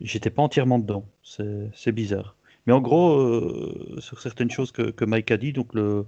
j'étais 0.00 0.30
pas 0.30 0.42
entièrement 0.42 0.78
dedans. 0.78 1.06
C'est 1.22 1.92
bizarre. 1.92 2.36
Mais 2.66 2.72
en 2.72 2.80
gros, 2.80 3.18
euh, 3.18 3.96
sur 4.00 4.20
certaines 4.20 4.50
choses 4.50 4.72
que, 4.72 5.04
Mike 5.04 5.30
a 5.30 5.36
dit, 5.36 5.52
donc 5.52 5.74
le, 5.74 6.06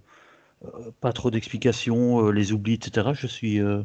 pas 1.01 1.13
trop 1.13 1.31
d'explications, 1.31 2.31
les 2.31 2.53
oublis, 2.53 2.75
etc. 2.75 3.11
Je 3.15 3.27
suis, 3.27 3.59
je 3.59 3.85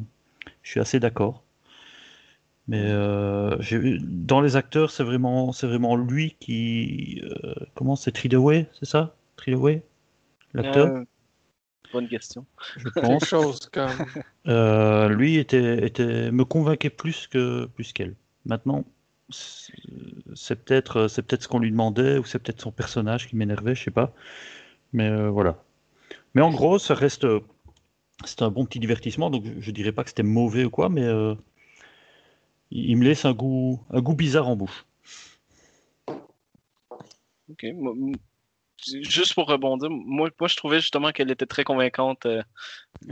suis 0.63 0.79
assez 0.79 0.99
d'accord. 0.99 1.45
Mais 2.67 2.81
euh, 2.81 3.57
dans 4.01 4.41
les 4.41 4.55
acteurs, 4.55 4.89
c'est 4.89 5.03
vraiment, 5.03 5.95
lui 5.95 6.35
qui. 6.39 7.21
Euh, 7.23 7.53
comment 7.75 7.95
c'est 7.95 8.11
Tridaway, 8.11 8.67
c'est 8.73 8.87
ça? 8.87 9.15
Tridaway 9.37 9.83
L'acteur? 10.53 10.87
Euh, 10.87 11.03
Bonne 11.91 12.07
question. 12.07 12.45
je 12.77 12.83
Quelque 12.89 12.99
pense. 13.01 13.25
chose 13.25 13.59
comme. 13.71 13.89
Euh, 14.47 15.09
lui 15.09 15.37
était, 15.37 15.87
était, 15.87 16.29
me 16.29 16.45
convainquait 16.45 16.91
plus 16.91 17.25
que 17.25 17.65
plus 17.65 17.93
qu'elle. 17.93 18.13
Maintenant, 18.45 18.85
c'est 19.31 20.63
peut-être 20.63 21.07
c'est 21.07 21.23
peut-être 21.23 21.41
ce 21.41 21.47
qu'on 21.47 21.57
lui 21.57 21.71
demandait 21.71 22.19
ou 22.19 22.25
c'est 22.25 22.37
peut-être 22.37 22.61
son 22.61 22.71
personnage 22.71 23.27
qui 23.27 23.35
m'énervait, 23.35 23.73
je 23.73 23.85
sais 23.85 23.91
pas. 23.91 24.13
Mais 24.93 25.09
euh, 25.09 25.31
voilà. 25.31 25.63
Mais 26.35 26.43
en 26.43 26.51
gros, 26.51 26.77
ça 26.77 26.93
reste 26.93 27.25
c'est 28.23 28.43
un 28.43 28.51
bon 28.51 28.65
petit 28.65 28.79
divertissement. 28.79 29.31
Donc 29.31 29.45
je, 29.59 29.71
dirais 29.71 29.91
pas 29.91 30.03
que 30.03 30.09
c'était 30.09 30.21
mauvais 30.21 30.63
ou 30.63 30.69
quoi, 30.69 30.89
mais 30.89 31.03
euh, 31.03 31.33
il, 32.69 32.91
il 32.91 32.97
me 32.97 33.03
laisse 33.03 33.25
un 33.25 33.33
goût 33.33 33.79
un 33.89 34.01
goût 34.01 34.13
bizarre 34.13 34.47
en 34.47 34.55
bouche. 34.55 34.85
Ok. 37.49 37.65
Juste 38.85 39.33
pour 39.33 39.47
rebondir, 39.47 39.89
moi, 39.89 40.29
moi 40.39 40.47
je 40.47 40.55
trouvais 40.55 40.79
justement 40.79 41.11
qu'elle 41.11 41.31
était 41.31 41.45
très 41.45 41.63
convaincante. 41.63 42.25
euh, 42.25 42.41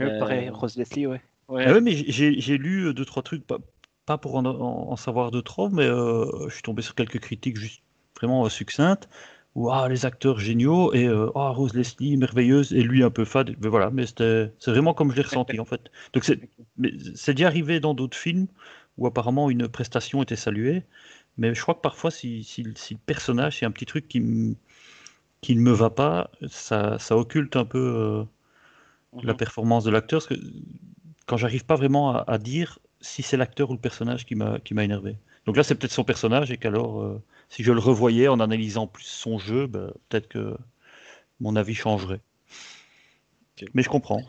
Euh, 0.00 0.06
euh, 0.06 0.18
pareil, 0.18 0.48
Rose 0.50 0.76
Leslie, 0.76 1.06
ouais. 1.06 1.20
ouais. 1.48 1.66
Ah 1.66 1.72
ouais, 1.72 1.80
mais 1.80 1.92
j'ai 1.94 2.40
j'ai 2.40 2.58
lu 2.58 2.92
deux 2.94 3.04
trois 3.04 3.22
trucs, 3.22 3.46
pas, 3.46 3.58
pas 4.06 4.18
pour 4.18 4.34
en, 4.36 4.44
en- 4.44 4.90
en 4.90 4.96
savoir 4.96 5.30
de 5.30 5.40
trop, 5.40 5.68
mais 5.70 5.84
euh, 5.86 6.48
je 6.48 6.54
suis 6.54 6.62
tombé 6.62 6.82
sur 6.82 6.94
quelques 6.94 7.20
critiques 7.20 7.56
juste 7.56 7.82
vraiment 8.16 8.44
euh, 8.44 8.48
succinctes. 8.48 9.08
Où 9.54 9.70
ah, 9.70 9.88
les 9.88 10.04
acteurs 10.04 10.40
géniaux 10.40 10.92
et 10.94 11.06
euh, 11.06 11.30
ah, 11.36 11.50
Rose 11.50 11.74
Leslie 11.74 12.16
merveilleuse 12.16 12.72
et 12.72 12.82
lui 12.82 13.04
un 13.04 13.10
peu 13.10 13.24
fade. 13.24 13.54
Mais 13.60 13.68
voilà, 13.68 13.90
mais 13.90 14.04
c'était 14.06 14.52
c'est 14.58 14.72
vraiment 14.72 14.94
comme 14.94 15.12
je 15.12 15.16
l'ai 15.16 15.22
ressenti 15.22 15.60
en 15.60 15.64
fait. 15.64 15.92
Donc 16.12 16.24
c'est 16.24 16.40
mais 16.76 16.92
c'est 17.14 17.34
déjà 17.34 17.46
arrivé 17.46 17.78
dans 17.78 17.94
d'autres 17.94 18.16
films 18.16 18.48
où 18.98 19.06
apparemment 19.06 19.50
une 19.50 19.68
prestation 19.68 20.22
était 20.24 20.34
saluée, 20.36 20.82
mais 21.38 21.54
je 21.54 21.62
crois 21.62 21.74
que 21.74 21.80
parfois 21.80 22.10
si, 22.10 22.42
si, 22.44 22.64
si 22.76 22.94
le 22.94 23.00
personnage, 23.06 23.58
c'est 23.58 23.66
un 23.66 23.70
petit 23.70 23.86
truc 23.86 24.08
qui 24.08 24.20
me 24.20 24.54
qui 25.44 25.54
ne 25.56 25.60
me 25.60 25.72
va 25.72 25.90
pas, 25.90 26.30
ça, 26.48 26.98
ça 26.98 27.16
occulte 27.18 27.56
un 27.56 27.66
peu 27.66 27.78
euh, 27.78 28.24
la 29.22 29.34
Mhm. 29.34 29.36
performance 29.36 29.84
de 29.84 29.90
l'acteur, 29.90 30.20
parce 30.20 30.28
que 30.40 30.46
quand 31.26 31.36
j'arrive 31.36 31.64
pas 31.66 31.76
vraiment 31.76 32.12
à, 32.16 32.24
à 32.28 32.38
dire 32.38 32.78
si 33.00 33.22
c'est 33.22 33.36
l'acteur 33.36 33.70
ou 33.70 33.74
le 33.74 33.80
personnage 33.80 34.26
qui 34.26 34.34
m'a 34.36 34.60
qui 34.60 34.74
m'a 34.74 34.84
énervé. 34.84 35.16
Donc 35.46 35.56
là, 35.56 35.62
c'est 35.64 35.74
peut-être 35.74 35.92
son 35.92 36.04
personnage 36.04 36.50
et 36.52 36.58
qu'alors, 36.58 37.02
euh, 37.02 37.22
si 37.50 37.62
je 37.64 37.72
le 37.72 37.80
revoyais 37.80 38.28
en 38.28 38.40
analysant 38.40 38.86
plus 38.86 39.04
son 39.04 39.38
jeu, 39.38 39.66
bah, 39.66 39.92
peut-être 40.08 40.28
que 40.28 40.56
mon 41.40 41.56
avis 41.56 41.74
changerait. 41.74 42.20
Mais 43.74 43.82
je 43.82 43.88
comprends. 43.88 44.22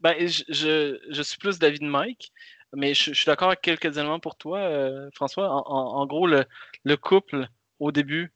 Ben, 0.00 0.14
je, 0.26 0.44
je, 0.48 0.98
je 1.10 1.22
suis 1.22 1.38
plus 1.38 1.58
d'avis 1.58 1.78
de 1.78 1.86
Mike, 1.86 2.32
mais 2.74 2.94
je, 2.94 3.04
je 3.12 3.14
suis 3.14 3.26
d'accord 3.26 3.48
avec 3.48 3.60
quelques 3.62 3.96
éléments 3.96 4.20
pour 4.20 4.36
toi, 4.36 4.58
euh, 4.58 5.08
François. 5.14 5.48
En, 5.50 5.62
en- 5.66 5.96
en 6.02 6.06
gros, 6.06 6.26
le, 6.26 6.44
le 6.84 6.96
couple, 6.96 7.48
au 7.80 7.90
début, 7.92 8.32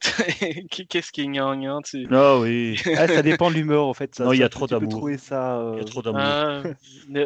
qu'est-ce 0.88 1.12
qui 1.12 1.22
est 1.22 1.26
gnangnan, 1.26 1.82
tu... 1.82 2.06
Ah 2.10 2.38
oui, 2.38 2.80
Ah, 2.96 3.06
ça 3.06 3.22
dépend 3.22 3.50
de 3.50 3.54
l'humeur 3.56 3.86
en 3.86 3.94
fait. 3.94 4.14
Ça, 4.14 4.24
Non, 4.24 4.32
il 4.32 4.40
y 4.40 4.42
a 4.42 4.48
trop 4.48 4.66
tu 4.66 4.74
peux 4.74 4.80
d'amour. 4.80 4.90
trouver 4.90 5.18
ça. 5.18 5.60
il 5.74 5.76
y 5.76 5.80
euh, 5.80 5.82
a 5.82 5.84
trop 5.84 6.02
d'amour. 6.02 6.20
Ah, 6.22 6.62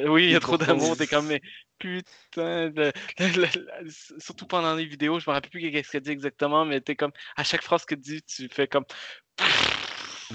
oui, 0.09 0.25
il 0.25 0.31
y 0.31 0.35
a 0.35 0.41
trop 0.41 0.59
d'amour, 0.59 0.97
t'es 0.99 1.07
comme, 1.07 1.27
mais 1.27 1.41
putain, 1.79 2.71
le- 2.71 2.93
le- 3.19 3.43
le- 3.83 3.91
surtout 4.19 4.47
pendant 4.47 4.75
les 4.75 4.87
vidéos, 4.87 5.21
je 5.21 5.31
me 5.31 5.35
rappelle 5.35 5.51
plus 5.51 5.71
qu'est-ce 5.71 5.91
qu'elle 5.91 6.03
dit 6.03 6.11
exactement, 6.11 6.65
mais 6.65 6.81
t'es 6.81 6.97
comme, 6.97 7.13
à 7.37 7.45
chaque 7.45 7.63
phrase 7.63 7.85
que 7.85 7.95
tu 7.95 8.01
dis, 8.01 8.23
tu 8.23 8.49
fais 8.49 8.67
comme... 8.67 8.85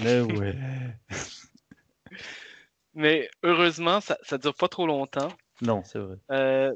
Mais 0.02 0.20
ouais. 0.20 0.54
Mais 2.94 3.28
heureusement, 3.42 4.00
ça, 4.00 4.18
ça 4.22 4.38
dure 4.38 4.54
pas 4.54 4.68
trop 4.68 4.86
longtemps. 4.86 5.28
Non, 5.62 5.82
c'est 5.84 5.98
vrai. 5.98 6.16
Euh, 6.30 6.72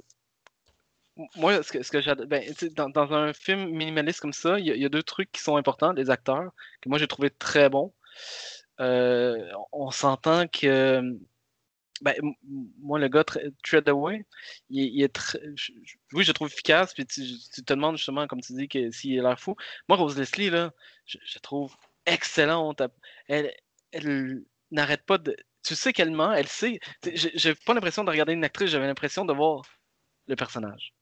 moi, 1.37 1.63
ce 1.63 1.73
que, 1.73 1.83
ce 1.83 1.91
que 1.91 2.01
j'adore, 2.01 2.27
ben, 2.27 2.43
dans, 2.77 2.89
dans 2.91 3.13
un 3.13 3.33
film 3.33 3.71
minimaliste 3.71 4.21
comme 4.21 4.33
ça, 4.33 4.59
il 4.59 4.67
y, 4.67 4.85
a- 4.85 4.89
deux 4.89 5.03
trucs 5.03 5.31
qui 5.33 5.41
sont 5.43 5.57
importants. 5.57 5.93
Les 5.93 6.11
acteurs, 6.11 6.53
que 6.81 6.89
moi 6.89 6.99
j'ai 6.99 7.07
trouvé 7.09 7.31
très 7.31 7.69
bons. 7.71 7.95
Euh, 8.81 9.51
on 9.73 9.91
s'entend 9.91 10.49
que, 10.49 11.03
ben, 12.03 12.15
moi, 12.81 12.99
le 12.99 13.09
gars, 13.09 13.23
Tre- 13.23 13.53
Treadaway, 13.63 14.27
il, 14.71 14.85
il 14.95 15.03
est 15.03 15.15
très, 15.15 15.41
oui, 16.13 16.25
je 16.25 16.29
le 16.31 16.35
trouve 16.35 16.49
efficace. 16.49 16.95
Puis 16.95 17.07
tu, 17.07 17.23
te 17.65 17.73
demandes 17.75 17.97
justement, 17.97 18.27
comme 18.27 18.41
tu 18.41 18.53
dis, 18.55 18.69
que 18.69 18.91
s'il 18.91 19.19
a 19.21 19.23
l'air 19.23 19.41
fou. 19.41 19.57
Moi, 19.89 19.97
Rose 19.99 20.19
Leslie, 20.19 20.51
là, 20.51 20.73
je, 21.07 21.19
je 21.25 21.39
trouve 21.39 21.75
excellente. 22.07 22.83
Elle, 23.29 23.55
elle 23.93 24.45
n'arrête 24.71 25.05
pas 25.07 25.19
de. 25.19 25.37
Tu 25.63 25.75
sais 25.77 25.93
qu'elle 25.93 26.11
ment, 26.11 26.33
elle 26.33 26.49
sait. 26.49 26.81
j'ai 27.15 27.55
pas 27.55 27.75
l'impression 27.75 28.05
de 28.05 28.11
regarder 28.11 28.33
une 28.35 28.45
actrice, 28.45 28.71
j'avais 28.71 28.87
l'impression 28.87 29.25
de 29.25 29.33
voir 29.33 29.63
le 30.27 30.37
personnage. 30.37 30.95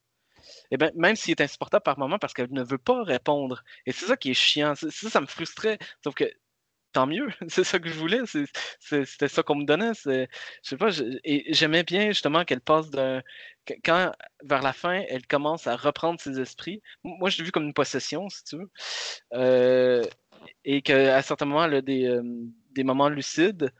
Et 0.71 0.77
ben, 0.77 0.91
même 0.95 1.15
s'il 1.15 1.31
est 1.31 1.41
insupportable 1.41 1.83
par 1.83 1.99
moment 1.99 2.19
parce 2.19 2.33
qu'elle 2.33 2.51
ne 2.51 2.63
veut 2.63 2.77
pas 2.77 3.03
répondre. 3.03 3.63
Et 3.85 3.91
c'est 3.91 4.05
ça 4.05 4.17
qui 4.17 4.31
est 4.31 4.33
chiant. 4.33 4.75
C'est- 4.75 4.91
Ça, 4.91 5.09
ça 5.09 5.21
me 5.21 5.25
frustrait. 5.27 5.77
Sauf 6.03 6.15
que 6.15 6.25
tant 6.93 7.07
mieux. 7.07 7.27
C'est 7.49 7.63
ça 7.63 7.79
que 7.79 7.89
je 7.89 7.95
voulais. 7.95 8.21
C'était 8.79 9.27
ça 9.27 9.43
qu'on 9.43 9.55
me 9.55 9.65
donnait. 9.65 9.93
Je 10.05 10.27
sais 10.63 10.77
pas. 10.77 10.89
j'aimais 10.91 11.83
bien 11.83 12.07
justement 12.09 12.45
qu'elle 12.45 12.61
passe 12.61 12.89
d'un. 12.91 13.21
Quand, 13.85 14.11
vers 14.43 14.61
la 14.61 14.73
fin, 14.73 15.03
elle 15.09 15.25
commence 15.27 15.67
à 15.67 15.75
reprendre 15.75 16.19
ses 16.19 16.39
esprits. 16.39 16.81
Moi, 17.03 17.29
je 17.29 17.37
l'ai 17.39 17.45
vu 17.45 17.51
comme 17.51 17.63
une 17.65 17.73
possession, 17.73 18.29
si 18.29 18.43
tu 18.43 18.57
veux. 18.57 18.69
Euh, 19.33 20.03
et 20.65 20.81
qu'à 20.81 21.21
certains 21.21 21.45
moments, 21.45 21.65
elle 21.65 21.75
a 21.75 21.81
des, 21.81 22.05
euh, 22.05 22.21
des 22.71 22.83
moments 22.83 23.09
lucides 23.09 23.71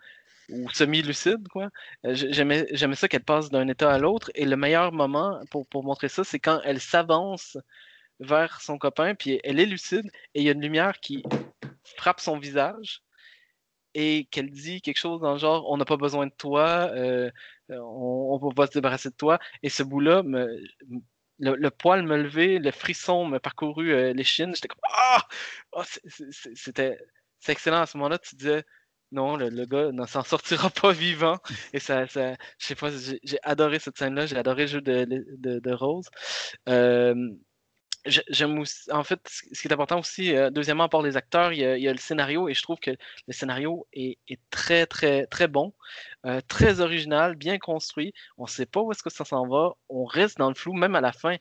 ou 0.54 0.70
semi-lucides, 0.72 1.48
quoi. 1.50 1.70
Euh, 2.06 2.14
j'ai- 2.16 2.32
J'aimais 2.34 2.96
ça 2.96 3.08
qu'elle 3.08 3.24
passe 3.24 3.50
d'un 3.50 3.68
état 3.68 3.92
à 3.92 3.98
l'autre. 4.00 4.32
Et 4.36 4.46
le 4.46 4.56
meilleur 4.58 4.92
moment 4.92 5.42
pour, 5.52 5.68
pour 5.68 5.84
montrer 5.84 6.10
ça, 6.10 6.24
c'est 6.24 6.40
quand 6.40 6.62
elle 6.64 6.80
s'avance 6.82 7.58
vers 8.20 8.62
son 8.62 8.78
copain, 8.78 9.16
puis 9.16 9.40
elle 9.44 9.60
est 9.60 9.66
lucide, 9.66 10.06
et 10.36 10.42
il 10.42 10.44
y 10.46 10.50
a 10.50 10.54
une 10.54 10.62
lumière 10.62 11.00
qui 11.00 11.24
frappe 11.98 12.20
son 12.22 12.38
visage, 12.40 13.02
et 13.96 14.26
qu'elle 14.32 14.50
dit 14.52 14.82
quelque 14.82 14.98
chose 15.00 15.22
dans 15.22 15.34
le 15.34 15.38
genre 15.40 15.70
On 15.70 15.78
n'a 15.78 15.86
pas 15.86 15.98
besoin 15.98 16.26
de 16.28 16.34
toi, 16.38 16.90
euh, 16.94 17.30
on, 17.70 18.40
on 18.42 18.50
va 18.56 18.68
se 18.68 18.72
débarrasser 18.74 19.10
de 19.10 19.16
toi. 19.16 19.40
Et 19.64 19.70
ce 19.70 19.84
bout-là, 19.84 20.24
le, 21.40 21.56
le 21.56 21.70
poil 21.72 22.04
me 22.04 22.18
levait, 22.18 22.60
le 22.60 22.72
frisson 22.72 23.26
me 23.26 23.40
parcouru 23.40 23.92
euh, 23.94 24.14
les 24.14 24.24
chines. 24.24 24.54
J'étais 24.56 24.68
comme 24.68 24.80
Ah 24.92 25.24
Ah, 25.76 25.84
C'était 26.56 26.98
excellent 27.48 27.82
à 27.82 27.86
ce 27.86 27.98
moment-là. 27.98 28.18
Tu 28.20 28.36
disais 28.36 28.64
non, 29.14 29.38
le, 29.38 29.50
le 29.50 29.66
gars 29.66 29.92
ne 29.92 30.06
s'en 30.06 30.24
sortira 30.24 30.70
pas 30.70 30.92
vivant. 30.92 31.38
Et 31.74 31.80
ça, 31.80 32.08
ça 32.08 32.36
je 32.58 32.66
sais 32.66 32.76
pas, 32.76 32.90
j'ai 33.24 33.40
adoré 33.44 33.80
cette 33.80 33.98
scène-là, 33.98 34.26
j'ai 34.26 34.38
adoré 34.38 34.64
le 34.64 34.68
jeu 34.68 34.82
de, 34.82 35.06
de, 35.60 35.74
Rose. 35.74 36.10
Euh, 36.70 37.16
j'ai- 38.06 38.24
J'aime 38.30 38.60
aussi, 38.60 38.92
en 38.92 39.04
fait, 39.04 39.20
ce 39.30 39.62
qui 39.62 39.68
est 39.68 39.74
important 39.74 40.00
aussi, 40.00 40.36
euh, 40.36 40.50
deuxièmement, 40.50 40.84
à 40.86 40.90
part 40.90 41.02
les 41.02 41.18
acteurs, 41.18 41.54
il 41.54 41.60
y, 41.60 41.88
a, 41.88 41.92
le 41.94 41.98
scénario 42.00 42.50
et 42.50 42.54
je 42.54 42.62
trouve 42.64 42.80
que 42.80 42.92
le 42.92 43.34
scénario 43.34 43.88
est, 43.94 44.18
est 44.28 44.42
très, 44.50 44.86
très, 44.88 45.26
très 45.28 45.48
bon, 45.48 45.74
euh, 46.26 46.42
très 46.48 46.82
original, 46.82 47.36
bien 47.36 47.60
construit. 47.60 48.14
On 48.38 48.44
ne 48.44 48.50
sait 48.50 48.66
pas 48.66 48.82
où 48.82 48.92
est-ce 48.92 49.04
que 49.04 49.10
ça 49.10 49.26
s'en 49.26 49.48
va. 49.48 49.74
On 49.90 50.06
reste 50.06 50.38
dans 50.38 50.50
le 50.50 50.56
flou, 50.56 50.74
même 50.74 50.96
à 50.96 51.02
la 51.02 51.14
fin. 51.14 51.38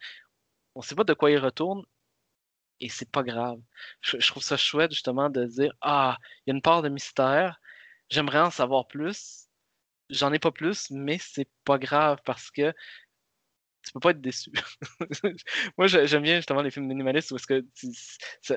On 0.74 0.80
ne 0.80 0.84
sait 0.84 0.94
pas 0.96 1.04
de 1.04 1.14
quoi 1.14 1.30
il 1.30 1.38
retourne 1.38 1.82
et 2.80 2.88
c'est 2.88 3.10
pas 3.10 3.22
grave. 3.22 3.60
Je, 4.02 4.16
trouve 4.28 4.42
ça 4.42 4.56
chouette 4.56 4.92
justement 4.92 5.30
de 5.30 5.44
dire 5.46 5.72
Ah, 5.80 6.18
il 6.46 6.50
y 6.50 6.52
a 6.52 6.56
une 6.56 6.62
part 6.62 6.82
de 6.82 6.88
mystère, 6.88 7.60
j'aimerais 8.10 8.40
en 8.40 8.50
savoir 8.50 8.86
plus. 8.88 9.46
J'en 10.10 10.32
ai 10.32 10.38
pas 10.38 10.52
plus, 10.52 10.90
mais 10.90 11.18
c'est 11.18 11.48
pas 11.64 11.78
grave 11.78 12.18
parce 12.24 12.50
que 12.50 12.74
tu 13.84 13.92
peux 13.92 14.00
pas 14.00 14.10
être 14.10 14.20
déçu. 14.20 14.50
Moi, 15.78 15.86
j'ai- 15.88 16.06
j'aime 16.06 16.22
bien 16.22 16.36
justement 16.36 16.62
les 16.62 16.70
films 16.70 16.86
minimalistes 16.86 17.32
est-ce 17.32 17.46
que 17.46 17.64
tu 17.74 17.88
ça- 18.42 18.56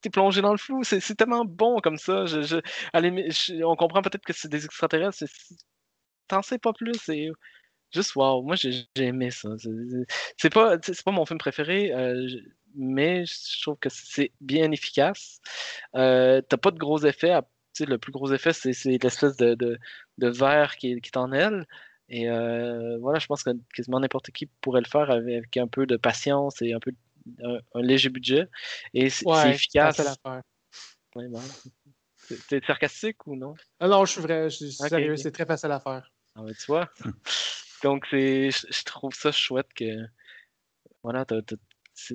t'es 0.00 0.10
plongé 0.10 0.40
dans 0.42 0.52
le 0.52 0.58
flou. 0.58 0.82
C'est 0.84 1.00
tellement 1.16 1.44
bon 1.44 1.78
comme 1.80 1.96
ça. 1.98 2.24
Je- 2.26 3.64
on 3.64 3.76
comprend 3.76 4.02
peut-être 4.02 4.24
que 4.24 4.32
c'est 4.32 4.48
des 4.48 4.64
extraterrestres. 4.64 5.24
T'en 6.28 6.42
sais 6.42 6.58
pas 6.58 6.72
plus. 6.72 6.94
C'est 7.02 7.28
juste 7.94 8.14
wow. 8.16 8.42
Moi, 8.42 8.56
j'ai 8.56 8.86
aimé 8.96 9.30
ça. 9.30 9.50
C'est- 10.38 10.50
pas, 10.50 10.78
pas 10.78 11.10
mon 11.12 11.26
film 11.26 11.38
préféré, 11.38 11.92
euh, 11.94 12.28
mais 12.74 13.24
je 13.26 13.62
trouve 13.62 13.76
que 13.78 13.88
c'est 13.90 14.32
bien 14.40 14.70
efficace. 14.72 15.40
Euh, 15.94 16.40
T'as 16.42 16.56
pas 16.56 16.70
de 16.70 16.78
gros 16.78 17.04
effets. 17.04 17.30
à- 17.30 17.42
tu 17.42 17.84
sais, 17.84 17.86
le 17.86 17.98
plus 17.98 18.10
gros 18.12 18.32
effet, 18.32 18.52
c'est 18.52 18.72
c'est 18.72 18.98
l'espèce 19.02 19.36
de, 19.36 19.54
de, 19.54 19.78
de 20.18 20.28
verre 20.28 20.76
qui, 20.76 21.00
qui 21.00 21.10
est 21.10 21.16
en 21.16 21.30
elle. 21.32 21.66
Et 22.08 22.28
euh, 22.28 22.98
voilà, 22.98 23.20
je 23.20 23.26
pense 23.26 23.44
que 23.44 23.50
quasiment 23.74 24.00
n'importe 24.00 24.30
qui 24.32 24.46
pourrait 24.60 24.80
le 24.80 24.88
faire 24.88 25.08
avec, 25.10 25.36
avec 25.36 25.56
un 25.56 25.68
peu 25.68 25.86
de 25.86 25.96
patience 25.96 26.60
et 26.62 26.72
un 26.72 26.80
peu 26.80 26.90
un, 27.44 27.58
un 27.74 27.82
léger 27.82 28.08
budget. 28.08 28.48
Et 28.94 29.08
c'est 29.10 29.24
c'est 29.24 29.30
Ouais, 29.30 29.50
efficace. 29.50 29.96
facile 29.96 30.08
à 30.08 30.16
faire. 30.32 30.42
Ouais. 31.14 31.28
C'est- 32.16 32.46
T'es 32.48 32.60
sarcastique 32.66 33.26
ou 33.26 33.36
non? 33.36 33.54
Ah 33.78 33.88
non, 33.88 34.04
je 34.04 34.12
suis 34.12 34.20
vrai, 34.20 34.50
je 34.50 34.56
suis 34.56 34.72
sérieux, 34.72 35.16
c'est 35.16 35.32
très 35.32 35.46
facile 35.46 35.70
à 35.70 35.80
faire. 35.80 36.12
Ah 36.34 36.42
ouais, 36.42 36.54
tu 36.54 36.66
vois? 36.66 36.88
Donc, 37.82 38.06
c'est, 38.10 38.50
je, 38.50 38.66
je 38.70 38.84
trouve 38.84 39.14
ça 39.14 39.32
chouette 39.32 39.72
que. 39.74 39.84
Voilà, 41.02 41.24
t'as- 41.24 41.40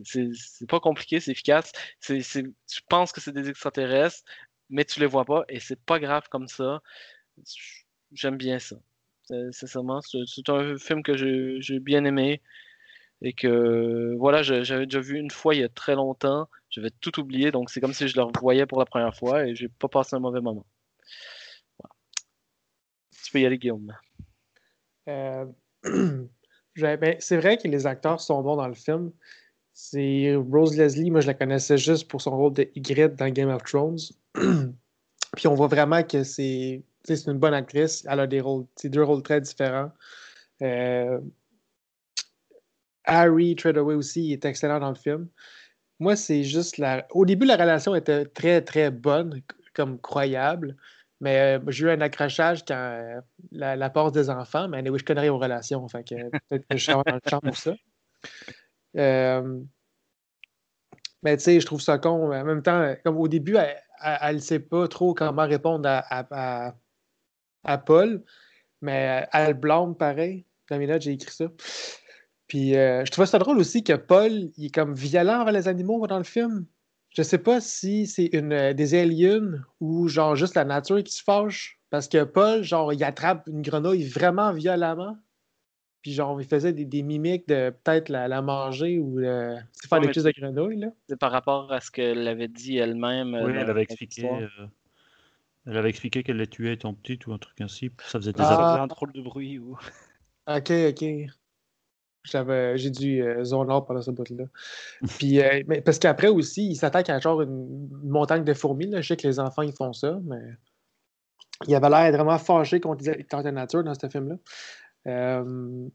c'est 0.04 0.70
pas 0.70 0.80
compliqué, 0.80 1.20
c'est 1.20 1.32
efficace. 1.32 1.72
Tu 2.02 2.54
penses 2.90 3.12
que 3.12 3.22
c'est 3.22 3.32
des 3.32 3.50
extraterrestres, 3.50 4.24
mais 4.70 4.86
tu 4.86 5.00
les 5.00 5.06
vois 5.06 5.26
pas, 5.26 5.46
et 5.50 5.60
c'est 5.60 5.80
pas 5.80 6.00
grave 6.00 6.28
comme 6.30 6.48
ça. 6.48 6.82
J'aime 8.12 8.38
bien 8.38 8.60
ça. 8.60 8.78
Sincèrement, 9.52 10.02
c'est 10.02 10.50
un 10.50 10.78
film 10.78 11.04
que 11.04 11.16
j'ai 11.16 11.80
bien 11.80 12.06
aimé. 12.06 12.42
Et 13.22 13.34
que, 13.34 14.14
voilà, 14.18 14.44
j'avais 14.44 14.86
déjà 14.86 15.00
vu 15.00 15.18
une 15.18 15.32
fois 15.32 15.56
il 15.56 15.62
y 15.62 15.64
a 15.64 15.70
très 15.70 15.96
longtemps. 15.96 16.50
J'avais 16.70 16.92
tout 16.92 17.20
oublié, 17.20 17.52
donc 17.52 17.70
c'est 17.70 17.80
comme 17.80 17.94
si 17.94 18.08
je 18.08 18.16
le 18.18 18.24
revoyais 18.24 18.66
pour 18.66 18.80
la 18.80 18.86
première 18.86 19.16
fois 19.16 19.48
et 19.48 19.56
j'ai 19.56 19.70
pas 19.70 19.88
passé 19.88 20.16
un 20.16 20.20
mauvais 20.20 20.42
moment. 20.42 20.66
Tu 23.24 23.32
peux 23.32 23.40
y 23.40 23.46
aller, 23.46 23.58
Guillaume. 23.58 23.96
Euh, 25.08 25.46
ben, 26.76 27.16
c'est 27.20 27.38
vrai 27.38 27.58
que 27.58 27.68
les 27.68 27.88
acteurs 27.88 28.20
sont 28.20 28.42
bons 28.42 28.58
dans 28.58 28.68
le 28.68 28.74
film. 28.74 29.12
C'est 29.78 30.34
Rose 30.38 30.78
Leslie, 30.78 31.11
moi 31.11 31.19
je 31.19 31.28
la 31.28 31.34
connaissais 31.34 31.78
juste 31.78 32.07
pour 32.07 32.21
son 32.21 32.32
rôle 32.32 32.53
de 32.53 32.69
Ygritte 32.76 33.15
dans 33.15 33.28
Game 33.28 33.49
of 33.49 33.61
Thrones. 33.63 33.99
Puis 35.36 35.47
on 35.47 35.53
voit 35.53 35.67
vraiment 35.67 36.01
que 36.01 36.23
c'est 36.23 36.82
une 37.09 37.38
bonne 37.38 37.53
actrice. 37.53 38.07
Elle 38.09 38.21
a 38.21 38.26
des 38.26 38.39
rôles, 38.39 38.65
deux 38.86 39.03
rôles 39.03 39.21
très 39.21 39.41
différents. 39.41 39.91
Euh, 40.61 41.19
Harry 43.03 43.57
Treadaway 43.57 43.95
aussi 43.95 44.32
est 44.32 44.45
excellent 44.45 44.80
dans 44.80 44.89
le 44.89 44.95
film. 44.95 45.28
Moi, 45.99 46.15
c'est 46.15 46.43
juste 46.43 46.78
la. 46.78 47.05
Au 47.11 47.26
début, 47.26 47.45
la 47.45 47.57
relation 47.57 47.95
était 47.95 48.23
très, 48.26 48.61
très 48.61 48.91
bonne, 48.91 49.41
comme 49.73 49.99
croyable. 49.99 50.78
Mais 51.19 51.57
euh, 51.57 51.59
j'ai 51.67 51.88
eu 51.88 51.89
un 51.89 51.99
accrochage 51.99 52.63
quand 52.65 52.76
euh, 52.76 53.19
la, 53.51 53.76
la 53.76 53.89
part 53.89 54.13
des 54.13 54.30
enfants, 54.30 54.69
mais 54.69 54.78
anyway, 54.78 54.99
je 54.99 55.03
connais 55.03 55.21
rien 55.21 55.34
aux 55.34 55.38
relations, 55.38 55.86
fait 55.89 56.07
que 56.07 56.15
peut-être 56.49 56.65
que 56.65 56.78
je 56.78 56.84
suis 56.84 56.93
dans 56.93 57.03
le 57.05 57.19
champ 57.30 57.41
ça. 57.53 57.73
Euh, 58.98 59.60
mais 61.24 61.38
tu 61.38 61.43
sais, 61.43 61.60
je 61.60 61.66
trouve 61.66 61.82
ça 61.82 61.98
con. 61.98 62.32
En 62.32 62.43
même 62.43 62.62
temps, 62.62 62.96
comme 63.04 63.18
au 63.18 63.28
début, 63.28 63.58
elle 64.02 64.36
ne 64.36 64.41
sait 64.41 64.60
pas 64.60 64.88
trop 64.88 65.14
comment 65.14 65.46
répondre 65.46 65.88
à, 65.89 66.76
à, 67.64 67.78
Paul, 67.80 68.24
mais 68.82 69.28
elle 69.34 69.56
blâme 69.56 69.96
pareil. 69.96 70.46
Dans 70.70 70.78
mes 70.78 70.88
notes, 70.88 71.02
j'ai 71.02 71.14
écrit 71.14 71.34
ça. 71.34 71.46
Puis 72.48 72.78
euh, 72.78 73.04
je 73.06 73.12
trouvais 73.12 73.26
ça 73.26 73.39
drôle 73.39 73.58
aussi 73.58 73.84
que 73.84 73.93
Paul, 73.93 74.52
il 74.56 74.66
est 74.66 74.74
comme 74.74 74.93
violent 74.93 75.41
envers 75.41 75.54
les 75.54 75.68
animaux 75.68 76.06
dans 76.06 76.18
le 76.18 76.24
film. 76.24 76.66
Je 77.10 77.24
sais 77.24 77.38
pas 77.38 77.62
si 77.62 78.08
c'est 78.08 78.30
une 78.34 78.54
euh, 78.54 78.74
des 78.74 78.93
aliens 78.93 79.64
ou 79.80 80.08
genre 80.08 80.36
juste 80.36 80.56
la 80.56 80.66
nature 80.66 81.02
qui 81.04 81.14
se 81.14 81.24
fâche. 81.24 81.80
Parce 81.89 82.08
que 82.08 82.24
Paul, 82.24 82.62
genre, 82.62 82.91
il 82.91 83.04
attrape 83.04 83.48
une 83.48 83.62
grenouille 83.62 84.04
vraiment 84.04 84.52
violemment. 84.52 85.18
Puis 86.06 86.14
genre, 86.14 86.39
il 86.39 86.45
faisait 86.47 86.72
des, 86.72 86.86
des 86.86 87.01
mimiques 87.01 87.47
de 87.47 87.72
peut-être 87.84 88.10
la, 88.10 88.28
la 88.28 88.43
manger 88.43 88.99
ou 88.99 89.20
euh, 89.22 89.58
faire 89.89 89.99
Ouais, 89.99 90.06
des 90.12 90.22
de 90.22 90.32
grenouille, 90.39 90.78
là. 90.78 90.89
C'est 91.10 91.18
par 91.18 91.32
rapport 91.32 91.74
à 91.74 91.82
ce 91.82 91.89
qu'elle 91.89 92.28
avait 92.28 92.47
dit 92.47 92.78
elle-même. 92.78 93.34
euh, 93.34 93.43
Oui, 93.47 93.53
dans 93.53 93.62
elle 93.62 93.70
avait 93.72 93.82
expliqué. 93.82 94.24
euh, 94.30 94.47
elle 95.66 95.78
avait 95.78 95.89
expliqué 95.89 96.22
qu'elle 96.22 96.38
les 96.38 96.45
tuait 96.45 96.74
étant 96.74 96.93
petite 96.93 97.26
ou 97.26 97.34
un 97.34 97.39
truc 97.39 97.60
ainsi. 97.60 97.89
Ça 98.06 98.20
faisait 98.20 98.34
des 98.34 98.39
Ah. 98.39 98.45
Ça 98.45 98.53
années. 98.53 98.72
faisait 98.74 98.84
un 98.84 98.86
drôle 98.88 99.14
de 99.14 99.22
bruit. 99.24 99.58
Ou... 99.58 99.76
Ok, 100.47 100.70
ok. 100.89 101.06
J'avais, 102.24 102.78
j'ai 102.78 102.91
dû 102.91 103.24
euh, 103.24 103.43
zone 103.43 103.72
out 103.72 103.86
pendant 103.88 104.03
ce 104.03 104.12
bout-là. 104.12 104.45
Puis, 105.20 105.41
euh, 105.41 105.64
mais 105.66 105.82
parce 105.82 105.97
qu'après 105.97 106.28
aussi, 106.28 106.68
il 106.70 106.76
s'attaque 106.76 107.10
à 107.10 107.18
genre 107.20 107.41
une, 107.41 107.89
une 108.03 108.10
montagne 108.10 108.43
de 108.43 108.53
fourmis. 108.53 108.86
Là. 108.91 109.01
Je 109.01 109.08
sais 109.08 109.18
que 109.18 109.28
les 109.28 109.39
enfants, 109.39 109.64
ils 109.64 109.74
font 109.74 109.91
ça, 109.91 110.20
mais 110.24 110.53
il 111.68 111.74
avait 111.74 111.89
l'air 111.89 112.12
vraiment 112.12 112.38
fâché 112.38 112.80
contre 112.80 113.03
les 113.03 113.24
contre 113.24 113.45
la 113.45 113.51
nature 113.53 113.84
dans 113.84 113.95
ce 113.95 114.08
film-là. 114.08 114.36
Euh, 115.08 115.88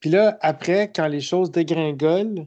Puis 0.00 0.10
là, 0.10 0.38
après, 0.40 0.92
quand 0.92 1.08
les 1.08 1.20
choses 1.20 1.50
dégringolent, 1.50 2.46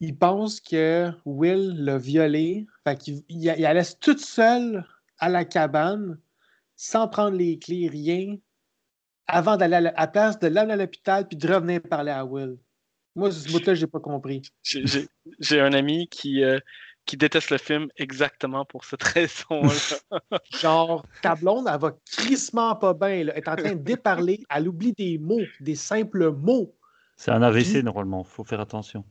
il 0.00 0.16
pense 0.16 0.60
que 0.60 1.10
Will 1.24 1.74
l'a 1.84 1.98
violé. 1.98 2.66
Fait 2.84 2.96
qu'il 2.98 3.22
il, 3.28 3.44
la 3.44 3.74
laisse 3.74 3.98
toute 3.98 4.20
seule 4.20 4.86
à 5.18 5.28
la 5.28 5.44
cabane, 5.44 6.18
sans 6.76 7.08
prendre 7.08 7.36
les 7.36 7.58
clés, 7.58 7.88
rien 7.88 8.36
avant 9.26 9.56
d'aller 9.56 9.76
à 9.76 9.80
la 9.80 10.06
place 10.06 10.38
de 10.38 10.48
l'amener 10.48 10.74
à 10.74 10.76
l'hôpital 10.76 11.26
puis 11.26 11.36
de 11.36 11.48
revenir 11.48 11.80
parler 11.82 12.10
à 12.10 12.24
Will. 12.24 12.58
Moi, 13.16 13.30
ce 13.30 13.50
bout-là, 13.50 13.74
j'ai 13.74 13.86
pas 13.86 14.00
compris. 14.00 14.42
J'ai 14.62 15.60
un 15.60 15.72
ami 15.72 16.08
qui, 16.08 16.42
euh, 16.42 16.58
qui 17.06 17.16
déteste 17.16 17.50
le 17.50 17.58
film 17.58 17.88
exactement 17.96 18.64
pour 18.64 18.84
cette 18.84 19.02
raison-là. 19.14 20.18
Genre, 20.60 21.04
ta 21.22 21.34
blonde, 21.34 21.68
elle 21.72 21.78
va 21.80 21.96
crissement 22.10 22.74
pas 22.76 22.94
bien. 22.94 23.24
là. 23.24 23.32
Elle 23.34 23.38
est 23.42 23.48
en 23.48 23.56
train 23.56 23.72
de 23.74 23.82
déparler. 23.82 24.42
Elle 24.50 24.68
oublie 24.68 24.92
des 24.92 25.18
mots, 25.18 25.40
des 25.60 25.74
simples 25.76 26.30
mots. 26.30 26.74
C'est 27.16 27.30
un 27.30 27.42
AVC 27.42 27.82
normalement, 27.84 28.24
faut 28.24 28.44
faire 28.44 28.60
attention. 28.60 29.04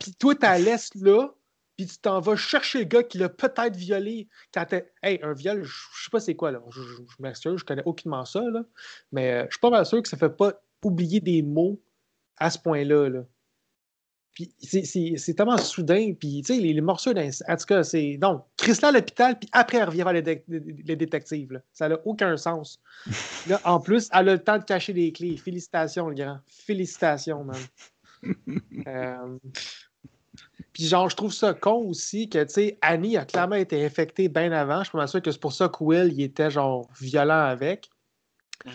Puis 0.00 0.14
toi, 0.18 0.34
tu 0.34 0.40
la 0.42 0.58
laisses 0.58 0.94
là, 0.94 1.28
puis 1.76 1.86
tu 1.86 1.98
t'en 1.98 2.18
vas 2.20 2.36
chercher 2.36 2.78
le 2.78 2.84
gars 2.84 3.02
qui 3.02 3.18
l'a 3.18 3.28
peut-être 3.28 3.76
violé. 3.76 4.26
Quand 4.54 4.64
t'es- 4.64 4.90
Hey, 5.02 5.20
un 5.22 5.34
viol, 5.34 5.62
je 5.62 5.72
sais 6.04 6.10
pas 6.10 6.20
c'est 6.20 6.34
quoi, 6.34 6.50
là. 6.50 6.60
Je, 6.70 6.80
m'excuse, 7.18 7.58
je 7.58 7.64
connais 7.64 7.82
aucunement 7.84 8.24
ça, 8.24 8.40
là. 8.40 8.62
Mais 9.12 9.32
euh, 9.32 9.44
je 9.50 9.54
suis 9.56 9.60
pas 9.60 9.68
mal 9.70 9.84
sûr 9.84 10.00
que 10.02 10.08
ça 10.08 10.16
fait 10.16 10.30
pas 10.34 10.54
oublier 10.82 11.20
des 11.20 11.42
mots 11.42 11.78
à 12.38 12.48
ce 12.50 12.58
point-là, 12.58 13.08
là. 13.10 13.20
Puis 14.36 14.52
c'est- 14.62 14.84
c'est 14.84 15.14
c'est 15.16 15.32
tellement 15.32 15.56
soudain, 15.56 16.12
puis 16.12 16.42
tu 16.44 16.54
sais, 16.54 16.60
les, 16.60 16.74
les 16.74 16.80
morceaux 16.82 17.14
d'un. 17.14 17.30
En 17.48 17.56
tout 17.56 17.64
cas, 17.66 17.82
c'est. 17.82 18.18
Non, 18.20 18.44
Chris-là 18.58 18.88
à 18.88 18.92
l'hôpital, 18.92 19.38
puis 19.38 19.48
après, 19.50 19.78
elle 19.78 19.84
revient 19.84 20.02
vers 20.02 20.12
les, 20.12 20.20
dé- 20.20 20.44
les 20.46 20.94
détectives, 20.94 21.52
là. 21.54 21.60
Ça 21.72 21.88
n'a 21.88 21.96
aucun 22.04 22.36
sens. 22.36 22.78
Là, 23.48 23.58
en 23.64 23.80
plus, 23.80 24.10
elle 24.12 24.28
a 24.28 24.32
le 24.34 24.38
temps 24.38 24.58
de 24.58 24.64
cacher 24.64 24.92
les 24.92 25.10
clés. 25.10 25.38
Félicitations, 25.38 26.10
le 26.10 26.14
grand. 26.14 26.38
Félicitations, 26.46 27.44
man. 27.44 27.56
Euh, 28.86 29.38
Puis 30.72 30.84
genre, 30.86 31.08
je 31.08 31.16
trouve 31.16 31.32
ça 31.32 31.54
con 31.54 31.88
aussi 31.88 32.28
que, 32.28 32.42
tu 32.44 32.52
sais, 32.52 32.78
Annie 32.82 33.16
a 33.16 33.24
clairement 33.24 33.56
été 33.56 33.84
infectée 33.84 34.28
bien 34.28 34.52
avant. 34.52 34.82
Je 34.84 34.90
suis 34.90 35.08
sûr 35.08 35.22
que 35.22 35.30
c'est 35.30 35.40
pour 35.40 35.52
ça 35.54 35.68
que 35.68 35.82
Will, 35.82 36.12
il 36.12 36.22
était 36.22 36.50
genre 36.50 36.88
violent 37.00 37.44
avec. 37.46 37.88
Mhm. 38.64 38.72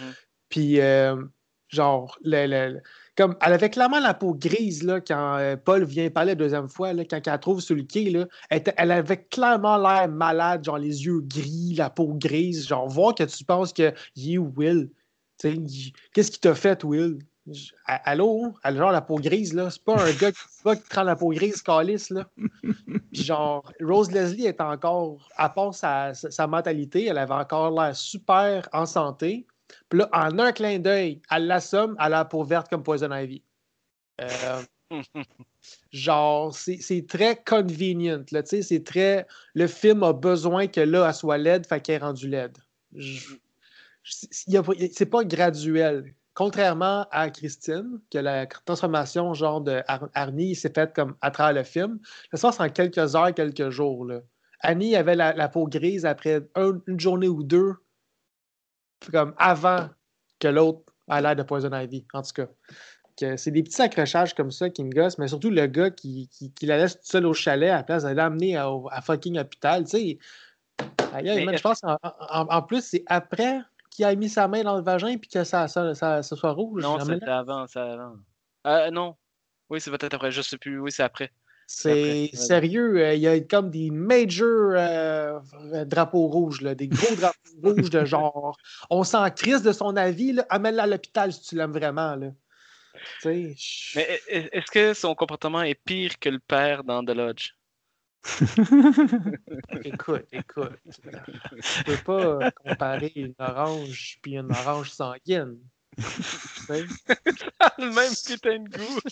Puis, 0.49 0.79
euh, 0.79 1.21
genre, 1.69 2.17
le- 2.23 2.47
le- 2.47 2.81
comme, 3.21 3.35
elle 3.39 3.53
avait 3.53 3.69
clairement 3.69 3.99
la 3.99 4.15
peau 4.15 4.33
grise, 4.33 4.81
là, 4.81 4.99
quand 4.99 5.37
euh, 5.37 5.55
Paul 5.55 5.83
vient 5.83 6.09
parler 6.09 6.31
la 6.31 6.35
deuxième 6.35 6.67
fois, 6.67 6.91
là, 6.91 7.05
quand 7.05 7.21
elle 7.23 7.39
trouve 7.39 7.61
sur 7.61 7.75
le 7.75 7.83
quai, 7.83 8.09
là, 8.09 8.25
elle, 8.49 8.91
avait 8.91 9.23
clairement 9.25 9.77
l'air 9.77 10.07
malade, 10.09 10.63
genre 10.63 10.79
les 10.79 11.05
yeux 11.05 11.21
gris, 11.21 11.75
la 11.77 11.91
peau 11.91 12.15
grise, 12.15 12.67
genre, 12.67 12.87
voir 12.87 13.13
que 13.13 13.23
tu 13.23 13.43
penses 13.43 13.73
que 13.73 13.93
il 14.15 14.33
est 14.33 14.37
Will. 14.39 14.89
Qu'est-ce 15.39 16.31
qui 16.31 16.39
t'a 16.39 16.55
fait, 16.55 16.83
Will? 16.83 17.19
Allô? 17.85 18.53
Elle 18.63 18.77
a 18.77 18.79
genre 18.79 18.91
la 18.91 19.01
peau 19.01 19.17
grise, 19.17 19.53
là. 19.53 19.69
C'est 19.69 19.83
pas 19.83 20.01
un 20.01 20.13
gars 20.13 20.31
qui, 20.31 20.39
pas 20.63 20.75
qui 20.75 20.87
prend 20.89 21.03
la 21.03 21.15
peau 21.15 21.29
grise, 21.29 21.61
calice, 21.61 22.09
là. 22.09 22.27
Puis 23.13 23.23
genre, 23.23 23.71
Rose 23.81 24.11
Leslie 24.11 24.47
est 24.47 24.61
encore, 24.61 25.29
à 25.35 25.49
part 25.49 25.75
sa, 25.75 26.15
sa 26.15 26.47
mentalité, 26.47 27.05
elle 27.05 27.19
avait 27.19 27.33
encore 27.33 27.69
l'air 27.69 27.95
super 27.95 28.67
en 28.73 28.87
santé. 28.87 29.45
Puis 29.89 29.99
là, 29.99 30.09
en 30.13 30.37
un 30.39 30.51
clin 30.51 30.79
d'œil, 30.79 31.21
elle 31.31 31.47
l'assomme, 31.47 31.95
elle 31.99 32.05
a 32.05 32.09
la 32.09 32.25
peau 32.25 32.43
verte 32.43 32.69
comme 32.69 32.83
Poison 32.83 33.11
Ivy. 33.11 33.43
Euh, 34.21 34.61
genre, 35.91 36.53
c'est 36.53 37.05
très 37.07 37.35
convenient, 37.43 38.23
là, 38.31 38.43
tu 38.43 38.49
sais, 38.49 38.61
c'est 38.61 38.83
très... 38.83 39.25
Le 39.53 39.67
film 39.67 40.03
a 40.03 40.13
besoin 40.13 40.67
que 40.67 40.81
là, 40.81 41.07
elle 41.07 41.13
soit 41.13 41.37
laide, 41.37 41.65
fait 41.65 41.79
qu'elle 41.81 41.95
est 41.95 42.05
rendue 42.05 42.27
laide. 42.27 42.57
C'est 44.03 45.05
pas 45.05 45.23
graduel. 45.23 46.13
Contrairement 46.33 47.05
à 47.11 47.29
Christine, 47.29 47.99
que 48.09 48.17
la 48.17 48.45
transformation 48.47 49.33
genre 49.33 49.61
de 49.61 49.81
Ar- 49.87 50.09
Arnie 50.13 50.55
s'est 50.55 50.71
faite 50.73 50.93
comme 50.95 51.15
à 51.21 51.29
travers 51.29 51.53
le 51.53 51.63
film, 51.63 51.99
ça 52.31 52.37
se 52.37 52.41
passe 52.41 52.59
en 52.59 52.69
quelques 52.69 53.15
heures, 53.15 53.33
quelques 53.33 53.69
jours. 53.69 54.05
Là. 54.05 54.21
Annie 54.61 54.95
avait 54.95 55.15
la, 55.15 55.33
la 55.33 55.49
peau 55.49 55.67
grise 55.67 56.05
après 56.05 56.41
un- 56.55 56.79
une 56.87 56.99
journée 56.99 57.27
ou 57.27 57.43
deux, 57.43 57.73
comme 59.11 59.33
avant 59.37 59.89
que 60.39 60.47
l'autre 60.47 60.91
a 61.07 61.21
l'air 61.21 61.35
de 61.35 61.43
Poison 61.43 61.71
Ivy, 61.73 62.05
en 62.13 62.21
tout 62.21 62.31
cas. 62.33 62.47
C'est 63.37 63.51
des 63.51 63.61
petits 63.61 63.81
accrochages 63.81 64.33
comme 64.33 64.49
ça 64.51 64.69
qui 64.69 64.83
me 64.83 64.91
gossent, 64.91 65.19
mais 65.19 65.27
surtout 65.27 65.51
le 65.51 65.67
gars 65.67 65.91
qui, 65.91 66.27
qui, 66.29 66.51
qui 66.53 66.65
la 66.65 66.77
laisse 66.77 66.95
toute 66.95 67.05
seule 67.05 67.25
au 67.27 67.33
chalet 67.33 67.69
à 67.69 67.75
la 67.75 67.83
place 67.83 68.03
d'aller 68.03 68.15
l'amener 68.15 68.57
à, 68.57 68.67
à 68.89 69.01
fucking 69.01 69.37
hôpital. 69.37 69.83
Tu 69.83 69.89
sais, 69.89 70.19
Mais 71.13 71.57
je 71.57 71.61
pense 71.61 71.81
qu'en 71.81 71.97
en, 72.03 72.47
en 72.49 72.61
plus, 72.63 72.83
c'est 72.83 73.03
après 73.05 73.59
qu'il 73.91 74.05
a 74.05 74.15
mis 74.15 74.29
sa 74.29 74.47
main 74.47 74.63
dans 74.63 74.75
le 74.75 74.81
vagin 74.81 75.17
puis 75.17 75.29
que 75.29 75.43
ça, 75.43 75.67
ça, 75.67 75.93
ça, 75.93 76.23
ça 76.23 76.35
soit 76.35 76.51
rouge. 76.51 76.81
non, 76.81 76.97
temps, 76.97 77.19
avant, 77.27 77.67
c'est 77.67 77.79
avant. 77.79 78.15
Euh, 78.65 78.89
non. 78.89 79.15
Oui, 79.69 79.79
c'est 79.79 79.91
peut-être 79.91 80.13
après, 80.15 80.31
je 80.31 80.41
sais 80.41 80.57
plus. 80.57 80.79
Oui, 80.79 80.91
c'est 80.91 81.03
après. 81.03 81.31
C'est 81.73 82.29
sérieux, 82.33 82.97
euh, 82.97 83.13
il 83.15 83.21
y 83.21 83.27
a 83.27 83.39
comme 83.39 83.69
des 83.69 83.89
major 83.91 84.73
euh, 84.75 85.39
drapeaux 85.85 86.27
rouges, 86.27 86.61
là, 86.61 86.75
des 86.75 86.87
gros 86.87 87.15
drapeaux 87.15 87.37
rouges 87.63 87.89
de 87.89 88.03
genre. 88.05 88.57
On 88.89 89.03
s'en 89.03 89.29
crisse 89.31 89.63
de 89.63 89.71
son 89.71 89.95
avis, 89.95 90.37
amène-la 90.49 90.83
à 90.83 90.87
l'hôpital 90.87 91.31
si 91.31 91.41
tu 91.41 91.55
l'aimes 91.55 91.71
vraiment. 91.71 92.15
Là. 92.15 92.27
Je- 93.55 93.99
Mais 93.99 94.21
est-ce 94.27 94.69
que 94.69 94.93
son 94.93 95.15
comportement 95.15 95.61
est 95.63 95.75
pire 95.75 96.19
que 96.19 96.29
le 96.29 96.39
père 96.39 96.83
dans 96.83 97.03
The 97.03 97.11
Lodge? 97.11 97.51
écoute, 99.83 100.25
écoute. 100.31 100.77
Tu 101.61 101.83
peux 101.85 101.97
pas 101.97 102.25
euh, 102.25 102.49
comparer 102.63 103.11
une 103.15 103.33
orange 103.39 104.19
puis 104.21 104.33
une 104.37 104.51
orange 104.51 104.91
sanguine. 104.91 105.57
Le 107.77 107.93
même 107.93 108.13
putain 108.25 108.59
de 108.59 108.69
goût! 108.69 108.99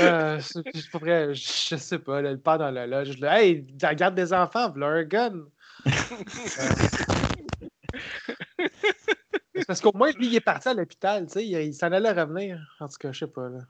Euh, 0.00 0.40
vrai, 0.92 1.32
je 1.34 1.68
je 1.70 1.76
sais 1.76 2.00
pas, 2.00 2.20
là, 2.20 2.32
le 2.32 2.40
père 2.40 2.58
dans 2.58 2.72
la 2.72 2.84
loge. 2.86 3.16
Là, 3.18 3.42
hey, 3.42 3.64
regarde 3.80 4.16
des 4.16 4.32
enfants, 4.32 4.70
voilà 4.70 4.88
un 4.88 5.04
gun. 5.04 5.44
Euh, 5.86 5.90
parce 9.68 9.80
qu'au 9.80 9.92
moins, 9.94 10.10
lui, 10.12 10.26
il 10.26 10.34
est 10.34 10.40
parti 10.40 10.68
à 10.68 10.74
l'hôpital, 10.74 11.26
tu 11.26 11.34
sais, 11.34 11.46
il, 11.46 11.52
il 11.52 11.74
s'en 11.74 11.92
allait 11.92 12.10
revenir. 12.10 12.58
En 12.80 12.88
tout 12.88 12.96
cas, 12.98 13.12
je 13.12 13.20
sais 13.20 13.30
pas, 13.30 13.48
là. 13.48 13.60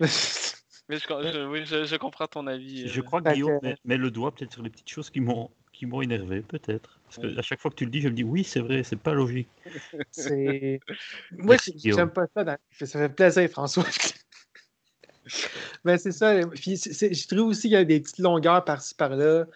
Mais 0.88 0.98
je, 0.98 1.06
je- 1.06 1.46
oui, 1.46 1.64
je, 1.64 1.84
je 1.84 1.96
comprends 1.96 2.26
ton 2.26 2.46
avis. 2.46 2.88
Je 2.88 3.00
euh. 3.00 3.02
crois 3.02 3.22
que 3.22 3.32
Guillaume 3.32 3.58
met 3.84 3.96
le 3.96 4.10
doigt 4.10 4.34
peut-être 4.34 4.52
sur 4.52 4.62
les 4.62 4.70
petites 4.70 4.90
choses 4.90 5.10
qui 5.10 5.20
m'ont 5.20 5.50
qui 5.84 5.90
m'ont 5.90 6.02
énervé, 6.02 6.40
peut-être. 6.40 6.98
Parce 7.04 7.18
que 7.18 7.38
à 7.38 7.42
chaque 7.42 7.60
fois 7.60 7.70
que 7.70 7.76
tu 7.76 7.84
le 7.84 7.90
dis, 7.90 8.00
je 8.00 8.08
me 8.08 8.14
dis 8.14 8.24
oui, 8.24 8.42
c'est 8.44 8.60
vrai, 8.60 8.82
c'est 8.82 8.96
pas 8.96 9.12
logique. 9.14 9.48
C'est. 10.10 10.80
Moi, 11.32 11.56
j'aime 11.96 12.10
pas 12.10 12.26
ça. 12.34 12.44
dans- 12.44 12.56
Ça 12.84 12.98
fait 12.98 13.08
plaisir, 13.14 13.48
François. 13.50 13.84
Mais 15.84 15.98
c'est 15.98 16.12
ça. 16.12 16.34
Puis 16.54 16.76
c'est- 16.76 17.12
je 17.14 17.28
trouve 17.28 17.48
aussi 17.48 17.62
qu'il 17.62 17.70
y 17.72 17.76
a 17.76 17.84
des 17.84 18.00
petites 18.00 18.18
longueurs 18.18 18.64
par-ci 18.64 18.94
par-là. 18.94 19.46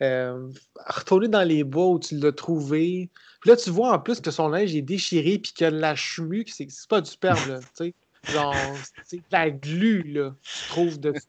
Euh, 0.00 0.48
retourner 0.86 1.26
dans 1.28 1.42
les 1.42 1.64
bois 1.64 1.88
où 1.88 1.98
tu 1.98 2.16
l'as 2.16 2.30
trouvé. 2.32 3.08
Puis 3.40 3.50
là, 3.50 3.56
tu 3.56 3.70
vois 3.70 3.92
en 3.94 3.98
plus 3.98 4.20
que 4.20 4.30
son 4.30 4.48
linge 4.48 4.74
est 4.74 4.82
déchiré 4.82 5.38
puis 5.38 5.52
que 5.52 5.64
la 5.64 5.96
chemue, 5.96 6.44
c'est 6.46 6.70
c'est 6.70 6.88
pas 6.88 7.00
du 7.00 7.10
sperme, 7.10 7.48
là. 7.48 7.58
tu 7.60 7.66
sais. 7.74 7.94
Genre, 8.32 8.54
c'est 9.04 9.16
de 9.16 9.22
la 9.32 9.50
glu, 9.50 10.02
là, 10.02 10.34
tu 10.42 10.68
trouves 10.68 11.00
dessus. 11.00 11.26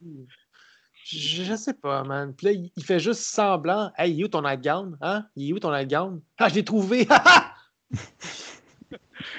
Je, 1.12 1.44
je 1.44 1.56
sais 1.56 1.74
pas, 1.74 2.04
man. 2.04 2.36
Puis 2.36 2.46
là, 2.46 2.52
il, 2.54 2.72
il 2.76 2.84
fait 2.84 3.00
juste 3.00 3.22
semblant. 3.22 3.92
Hey, 3.98 4.14
il 4.14 4.22
est 4.22 4.24
où 4.26 4.28
ton 4.28 4.42
nightgown? 4.44 4.98
Hein? 5.02 5.26
Il 5.36 5.50
est 5.50 5.54
où 5.54 5.60
ton 5.60 5.72
nightgown? 5.72 6.22
Ah, 6.38 6.50
je 6.50 6.56
l'ai 6.56 6.64
trouvé! 6.64 7.08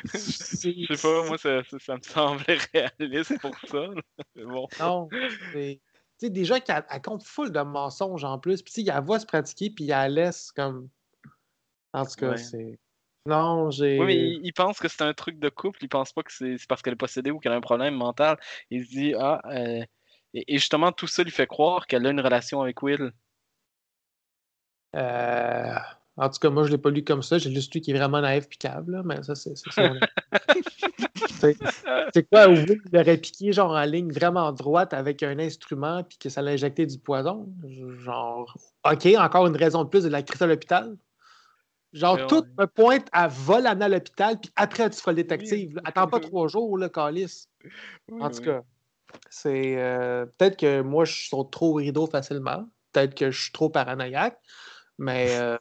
Je 0.04 0.18
sais 0.18 0.74
pas, 1.02 1.24
moi, 1.26 1.38
ça, 1.38 1.62
ça, 1.64 1.78
ça 1.78 1.96
me 1.96 2.02
semblait 2.02 2.58
réaliste 2.74 3.40
pour 3.40 3.56
ça. 3.68 3.86
bon. 4.36 4.68
Non. 4.78 5.08
c'est- 5.52 5.80
Tu 6.18 6.26
sais, 6.26 6.30
déjà 6.30 6.60
qu'elle 6.60 6.84
elle 6.90 7.02
compte 7.02 7.22
full 7.22 7.50
de 7.52 7.60
mensonges 7.60 8.24
en 8.24 8.38
plus. 8.38 8.62
Puis, 8.62 8.72
tu 8.74 8.84
sais, 8.84 8.92
elle 8.94 9.02
voit 9.04 9.18
se 9.20 9.26
pratiquer, 9.26 9.70
puis 9.70 9.90
elle 9.90 10.14
laisse 10.14 10.52
comme. 10.52 10.88
En 11.92 12.04
tout 12.04 12.14
cas, 12.16 12.30
Ouais. 12.30 12.36
c'est. 12.36 12.78
Non, 13.26 13.70
j'ai. 13.70 13.98
Oui, 13.98 14.06
mais 14.06 14.16
il, 14.16 14.40
il 14.44 14.52
pense 14.52 14.78
que 14.78 14.88
c'est 14.88 15.02
un 15.02 15.12
truc 15.14 15.38
de 15.38 15.48
couple, 15.48 15.78
il 15.82 15.88
pense 15.88 16.12
pas 16.12 16.22
que 16.22 16.32
c'est 16.32 16.56
c'est 16.58 16.66
parce 16.68 16.82
qu'elle 16.82 16.94
est 16.94 16.96
possédée 16.96 17.30
ou 17.30 17.38
qu'elle 17.38 17.52
a 17.52 17.56
un 17.56 17.60
problème 17.60 17.94
mental. 17.94 18.38
Il 18.70 18.84
se 18.84 18.90
dit, 18.90 19.14
ah, 19.18 19.40
euh, 19.50 19.84
et, 20.34 20.54
et 20.54 20.58
justement, 20.58 20.92
tout 20.92 21.06
ça 21.06 21.22
lui 21.22 21.30
fait 21.30 21.46
croire 21.46 21.86
qu'elle 21.86 22.06
a 22.06 22.10
une 22.10 22.20
relation 22.20 22.60
avec 22.62 22.82
Will. 22.82 23.12
Euh, 24.96 25.74
En 26.16 26.28
tout 26.28 26.38
cas, 26.40 26.50
moi, 26.50 26.64
je 26.64 26.70
l'ai 26.70 26.78
pas 26.78 26.90
lu 26.90 27.04
comme 27.04 27.22
ça. 27.22 27.38
J'ai 27.38 27.52
juste 27.52 27.74
lu 27.74 27.80
qui 27.80 27.92
est 27.92 27.94
vraiment 27.96 28.20
naïf 28.20 28.48
puis 28.48 28.58
câble, 28.58 28.92
là, 28.92 29.02
mais 29.04 29.22
ça, 29.22 29.34
c'est 29.34 29.56
c'est 29.56 29.72
ça. 29.72 29.92
C'est 31.40 31.56
c'est 32.12 32.28
quoi, 32.28 32.48
où 32.48 32.52
Will 32.52 32.82
il 32.92 32.98
aurait 32.98 33.16
piqué 33.16 33.52
genre 33.52 33.70
en 33.70 33.84
ligne 33.84 34.12
vraiment 34.12 34.52
droite 34.52 34.92
avec 34.92 35.22
un 35.22 35.38
instrument 35.38 36.02
puis 36.02 36.18
que 36.18 36.28
ça 36.28 36.42
l'a 36.42 36.50
injecté 36.50 36.84
du 36.84 36.98
poison? 36.98 37.48
Genre, 38.04 38.54
OK, 38.84 39.06
encore 39.16 39.46
une 39.46 39.56
raison 39.56 39.84
de 39.84 39.88
plus 39.88 40.04
de 40.04 40.10
la 40.10 40.22
crise 40.22 40.42
à 40.42 40.46
l'hôpital. 40.46 40.96
Genre, 41.94 42.16
Ouais, 42.16 42.26
tout 42.26 42.44
me 42.58 42.66
pointe 42.66 43.08
à 43.12 43.26
vol 43.28 43.66
à 43.66 43.74
l'hôpital, 43.88 44.38
puis 44.38 44.50
après, 44.54 44.90
tu 44.90 44.98
feras 44.98 45.12
le 45.12 45.16
détective. 45.16 45.80
Attends 45.84 46.08
pas 46.08 46.20
trois 46.20 46.46
jours, 46.48 46.76
là, 46.76 46.90
Calis. 46.90 47.46
Oui, 48.10 48.20
En 48.20 48.28
tout 48.28 48.38
oui. 48.40 48.44
cas, 48.44 48.62
c'est 49.30 49.74
c'est 49.74 50.26
peut-être 50.38 50.56
que 50.56 50.82
moi, 50.82 51.04
je 51.04 51.28
saute 51.28 51.50
trop 51.52 51.72
au 51.72 51.74
rideau 51.74 52.06
facilement. 52.06 52.66
Peut-être 52.92 53.14
que 53.14 53.30
je 53.30 53.42
suis 53.42 53.52
trop 53.52 53.70
paranoïaque. 53.70 54.38
Mais, 54.98 55.36
euh, 55.36 55.56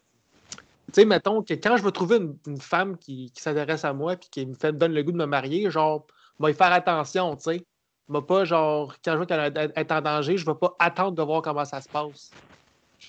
tu 0.93 1.01
sais, 1.01 1.05
mettons 1.05 1.43
que 1.43 1.53
quand 1.53 1.77
je 1.77 1.83
vais 1.83 1.91
trouver 1.91 2.17
une, 2.17 2.59
femme 2.59 2.97
qui, 2.97 3.31
s'intéresse 3.35 3.85
à 3.85 3.93
moi 3.93 4.15
puis 4.15 4.29
qui 4.29 4.45
me, 4.45 4.55
fait, 4.55 4.73
donne 4.73 4.93
le 4.93 5.03
goût 5.03 5.11
de 5.11 5.17
me 5.17 5.25
marier, 5.25 5.69
genre, 5.69 6.07
moi, 6.39 6.51
y 6.51 6.53
faire 6.53 6.71
attention, 6.73 7.35
tu 7.35 7.43
sais. 7.43 7.65
Moi, 8.07 8.25
pas 8.25 8.43
genre, 8.43 8.95
quand 9.03 9.11
je 9.11 9.17
vois 9.17 9.25
qu'elle 9.27 9.71
est- 9.75 9.91
en 9.91 10.01
danger, 10.01 10.37
je 10.37 10.45
vais 10.45 10.55
pas 10.55 10.75
attendre 10.79 11.15
de 11.15 11.21
voir 11.21 11.41
comment 11.43 11.65
ça 11.65 11.79
se 11.79 11.89
passe. 11.89 12.35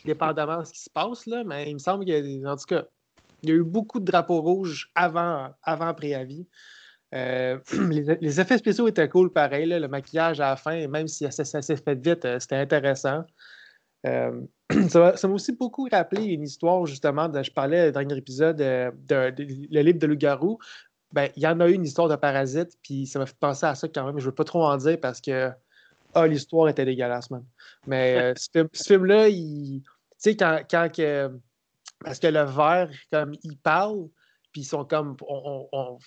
Dépendamment 0.05 0.59
de 0.61 0.64
ce 0.64 0.72
qui 0.72 0.80
se 0.82 0.91
passe, 0.91 1.26
là, 1.26 1.43
mais 1.45 1.70
il 1.70 1.74
me 1.74 1.78
semble 1.78 2.05
qu'il 2.05 2.14
y 2.14 2.45
a 2.45 2.84
il 3.43 3.49
y 3.49 3.53
a 3.53 3.55
eu 3.55 3.64
beaucoup 3.64 4.01
de 4.01 4.05
drapeaux 4.05 4.41
rouges 4.41 4.91
avant, 4.95 5.51
avant 5.62 5.95
préavis. 5.95 6.47
Euh, 7.14 7.58
les, 7.90 8.16
les 8.20 8.40
effets 8.40 8.58
spéciaux 8.58 8.86
étaient 8.88 9.08
cool, 9.08 9.32
pareil. 9.32 9.66
là, 9.66 9.78
le 9.78 9.88
maquillage 9.88 10.40
à 10.40 10.50
la 10.50 10.56
fin, 10.56 10.86
même 10.88 11.08
si 11.08 11.30
ça, 11.30 11.44
ça 11.44 11.62
s'est 11.62 11.76
fait 11.76 11.94
vite, 11.94 12.24
euh, 12.24 12.38
c'était 12.38 12.56
intéressant. 12.56 13.24
Euh, 14.06 14.40
ça 14.88 15.14
m'a 15.28 15.34
aussi 15.34 15.52
beaucoup 15.52 15.88
rappelé 15.90 16.24
une 16.24 16.42
histoire, 16.44 16.86
justement, 16.86 17.30
je 17.42 17.50
parlais 17.50 17.88
au 17.88 17.90
dernier 17.92 18.16
épisode, 18.16 18.56
de, 18.56 18.90
de- 19.06 19.34
le 19.70 19.80
livre 19.82 19.98
de 19.98 20.06
Loup-Garou. 20.06 20.58
Ben, 21.12 21.28
il 21.36 21.42
y 21.42 21.46
en 21.48 21.58
a 21.58 21.68
eu 21.68 21.72
une 21.72 21.84
histoire 21.84 22.08
de 22.08 22.14
parasite, 22.16 22.78
puis 22.82 23.06
ça 23.06 23.18
m'a 23.18 23.26
fait 23.26 23.36
penser 23.38 23.66
à 23.66 23.74
ça 23.74 23.88
quand 23.88 24.06
même. 24.06 24.20
Je 24.20 24.26
veux 24.26 24.34
pas 24.34 24.44
trop 24.44 24.62
en 24.64 24.76
dire 24.76 24.98
parce 25.00 25.20
que 25.20 25.50
ah, 26.14 26.26
l'histoire 26.26 26.68
était 26.68 26.84
dégueulasse, 26.84 27.30
man. 27.30 27.44
Mais 27.86 28.32
ce 28.36 28.48
film- 28.52 28.68
ce 28.72 28.84
film-là, 28.84 29.28
il. 29.28 29.82
Tu 29.82 29.88
sais, 30.18 30.36
quand, 30.36 30.61
quand 30.70 30.88
que- 30.94 31.30
Parce 32.04 32.18
que 32.20 32.28
le 32.28 32.42
verre, 32.44 32.90
comme, 33.12 33.32
il 33.42 33.56
parle, 33.58 34.08
puis 34.52 34.61
ils 34.62 34.64
sont 34.64 34.84
comme. 34.84 35.16
on- 35.26 35.66
on- 35.72 35.78
on- 35.78 35.98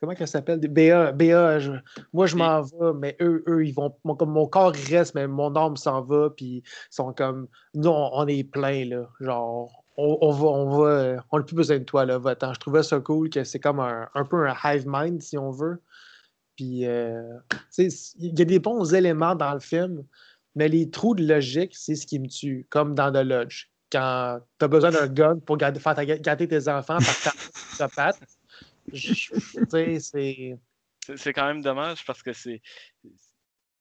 comment 0.00 0.14
qu'elle 0.14 0.28
s'appelle? 0.28 0.60
BA, 0.60 1.12
BA 1.12 1.58
je- 1.58 1.72
moi 2.12 2.26
je 2.26 2.36
m'en 2.36 2.62
vais, 2.62 2.92
mais 2.98 3.16
eux, 3.20 3.42
eux, 3.48 3.66
ils 3.66 3.72
vont. 3.72 3.94
Mon, 4.04 4.14
comme 4.14 4.30
mon 4.32 4.46
corps 4.46 4.72
il 4.76 4.94
reste, 4.96 5.14
mais 5.14 5.26
mon 5.26 5.54
âme 5.56 5.76
s'en 5.76 6.02
va, 6.02 6.30
puis 6.30 6.46
ils 6.46 6.62
sont 6.90 7.12
comme. 7.12 7.48
Nous, 7.74 7.88
on, 7.88 8.10
on 8.12 8.26
est 8.26 8.44
plein, 8.44 8.84
là. 8.84 9.08
Genre, 9.20 9.84
on, 9.96 10.18
on 10.20 10.30
va. 10.30 10.46
On 10.46 10.68
va 10.78 10.88
euh, 10.88 11.18
on 11.32 11.38
n'a 11.38 11.44
plus 11.44 11.56
besoin 11.56 11.78
de 11.78 11.84
toi, 11.84 12.04
là, 12.04 12.18
va-t'en. 12.18 12.54
Je 12.54 12.60
trouvais 12.60 12.82
ça 12.82 13.00
cool 13.00 13.30
que 13.30 13.44
c'est 13.44 13.60
comme 13.60 13.80
un, 13.80 14.08
un 14.14 14.24
peu 14.24 14.48
un 14.48 14.54
hive 14.64 14.84
mind, 14.86 15.22
si 15.22 15.38
on 15.38 15.50
veut. 15.50 15.80
Puis, 16.56 16.86
euh, 16.86 17.22
tu 17.74 17.90
sais, 17.90 18.14
il 18.18 18.38
y 18.38 18.42
a 18.42 18.44
des 18.46 18.58
bons 18.58 18.94
éléments 18.94 19.34
dans 19.34 19.52
le 19.52 19.60
film, 19.60 20.04
mais 20.54 20.68
les 20.68 20.88
trous 20.90 21.14
de 21.14 21.26
logique, 21.26 21.74
c'est 21.76 21.94
ce 21.94 22.06
qui 22.06 22.18
me 22.18 22.28
tue, 22.28 22.66
comme 22.70 22.94
dans 22.94 23.12
The 23.12 23.24
Lodge. 23.24 23.66
Quand 23.92 24.40
tu 24.58 24.64
as 24.64 24.68
besoin 24.68 24.90
d'un 24.90 25.06
gun 25.06 25.38
pour 25.38 25.58
garder, 25.58 25.78
faire 25.78 25.94
ta- 25.94 26.04
garder 26.04 26.48
tes 26.48 26.66
enfants 26.68 26.96
par 26.98 27.20
ta 27.22 27.32
sais, 28.12 28.35
c'est. 28.94 30.58
Quand 31.32 31.46
même 31.46 31.62
dommage 31.62 32.04
parce 32.04 32.22
que 32.22 32.32
c'est. 32.32 32.60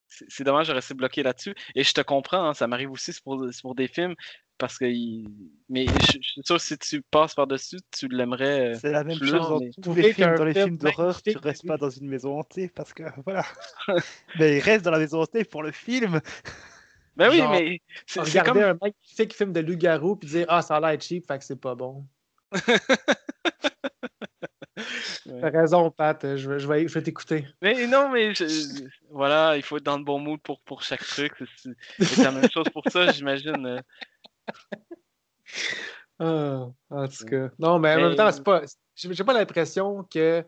C'est 0.08 0.44
dommage 0.46 0.70
de 0.70 0.74
rester 0.74 0.94
bloqué 0.94 1.24
là-dessus. 1.24 1.54
Et 1.74 1.84
je 1.84 1.92
te 1.94 2.00
comprends, 2.00 2.50
hein, 2.50 2.54
ça 2.54 2.68
m'arrive 2.68 2.92
aussi 2.92 3.12
pour, 3.24 3.44
pour 3.62 3.76
des 3.76 3.88
films. 3.88 4.16
Parce 4.58 4.78
que. 4.78 4.86
il- 4.86 5.28
Mais 5.68 5.88
je, 5.88 6.00
je 6.00 6.20
suis 6.22 6.42
sûr 6.46 6.56
que 6.56 6.62
si 6.62 6.78
tu 6.78 7.02
passes 7.02 7.36
par-dessus, 7.36 7.78
tu 7.92 8.08
l'aimerais. 8.08 8.76
euh, 8.76 8.80
C'est 8.80 8.92
la 8.92 9.04
même 9.04 9.18
plus, 9.18 9.28
chose 9.30 9.50
dans 9.50 9.60
mais- 9.60 9.72
tous 9.82 9.94
les 9.94 10.14
films. 10.14 10.28
qu'un 10.30 10.36
Dans 10.36 10.46
les 10.46 10.54
film 10.54 10.66
films 10.68 10.78
d'horreur, 10.78 11.22
tu 11.22 11.38
restes 11.38 11.68
pas 11.68 11.78
dans 11.78 11.90
une 11.90 12.08
maison 12.08 12.40
hantée 12.40 12.70
parce 12.70 12.94
que 12.94 13.04
voilà. 13.26 13.44
Mais 14.40 14.58
il 14.58 14.62
reste 14.62 14.86
dans 14.86 14.92
la 14.92 15.00
maison 15.00 15.22
hantée 15.22 15.44
pour 15.44 15.64
le 15.64 15.72
film. 15.72 16.22
Ben 17.18 17.30
oui, 17.30 17.38
Genre, 17.38 17.52
mais 17.52 17.82
c'est 18.06 18.44
comme. 18.44 18.58
un 18.58 18.78
magnifique 18.82 19.34
film 19.34 19.54
de 19.54 19.62
loup-garou 19.62 20.18
puis 20.18 20.28
dire 20.28 20.46
Ah, 20.50 20.62
ça 20.62 20.76
a 20.76 20.80
l'air 20.82 21.00
cheap, 21.02 21.26
fait 21.26 21.40
que 21.40 21.46
c'est 21.46 21.56
pas 21.56 21.74
bon. 21.74 22.06
Ouais. 25.28 25.42
T'as 25.42 25.50
raison, 25.50 25.90
Pat, 25.92 26.36
je 26.36 26.50
vais, 26.50 26.60
je 26.60 26.68
vais, 26.68 26.88
je 26.88 26.94
vais 26.94 27.02
t'écouter. 27.02 27.48
Mais 27.62 27.88
non, 27.88 28.10
mais 28.10 28.34
je- 28.36 28.88
voilà, 29.10 29.58
il 29.58 29.64
faut 29.64 29.78
être 29.78 29.84
dans 29.84 29.98
le 29.98 30.04
bon 30.04 30.20
mood 30.20 30.40
pour, 30.42 30.60
pour 30.62 30.84
chaque 30.84 31.04
truc. 31.06 31.34
C'est- 31.58 32.22
la 32.24 32.32
même 32.32 32.50
chose 32.52 32.68
pour 32.72 32.84
ça, 32.90 33.08
j'imagine. 33.12 33.82
Ah, 36.20 36.68
en 36.90 37.08
tout 37.08 37.26
cas. 37.26 37.50
Non, 37.60 37.80
mais 37.80 37.94
en 37.94 37.98
même 38.10 38.16
temps, 38.16 38.32
c'est 38.32 38.44
pas. 38.44 38.62
J'ai 38.96 39.24
pas 39.24 39.34
l'impression 39.34 40.04
que 40.04 40.44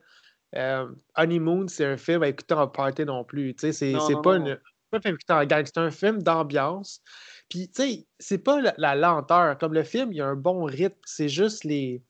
euh, 0.55 0.87
Honeymoon, 1.15 1.67
c'est 1.67 1.85
un 1.85 1.97
film 1.97 2.23
à 2.23 2.29
écouter 2.29 2.53
en 2.53 2.67
party 2.67 3.03
non 3.03 3.23
plus. 3.25 3.53
Tu 3.55 3.67
sais, 3.67 3.73
c'est 3.73 4.13
pas, 4.21 4.35
une- 4.37 4.59
pas 4.89 4.97
un 4.97 5.01
film 5.01 5.13
à 5.13 5.15
écouter 5.15 5.33
en 5.33 5.45
gang, 5.45 5.65
c'est 5.65 5.77
un 5.79 5.91
film 5.91 6.23
d'ambiance. 6.23 7.01
Puis, 7.49 7.69
tu 7.69 7.81
sais, 7.81 8.07
c'est 8.19 8.37
pas 8.37 8.61
la, 8.61 8.73
la 8.77 8.95
lenteur. 8.95 9.57
Comme 9.57 9.73
le 9.73 9.83
film, 9.83 10.11
il 10.13 10.17
y 10.17 10.21
a 10.21 10.27
un 10.27 10.35
bon 10.35 10.63
rythme. 10.63 10.97
C'est 11.05 11.29
juste 11.29 11.63
les. 11.65 12.01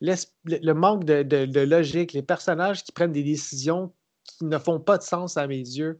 Le, 0.00 0.72
manque 0.72 1.04
de, 1.04 1.22
de- 1.22 1.46
de 1.46 1.60
logique, 1.60 2.12
les 2.12 2.22
personnages 2.22 2.82
qui 2.82 2.92
prennent 2.92 3.12
des 3.12 3.22
décisions 3.22 3.92
qui 4.24 4.44
ne 4.44 4.58
font 4.58 4.80
pas 4.80 4.98
de 4.98 5.02
sens 5.02 5.36
à 5.36 5.46
mes 5.46 5.58
yeux. 5.58 5.98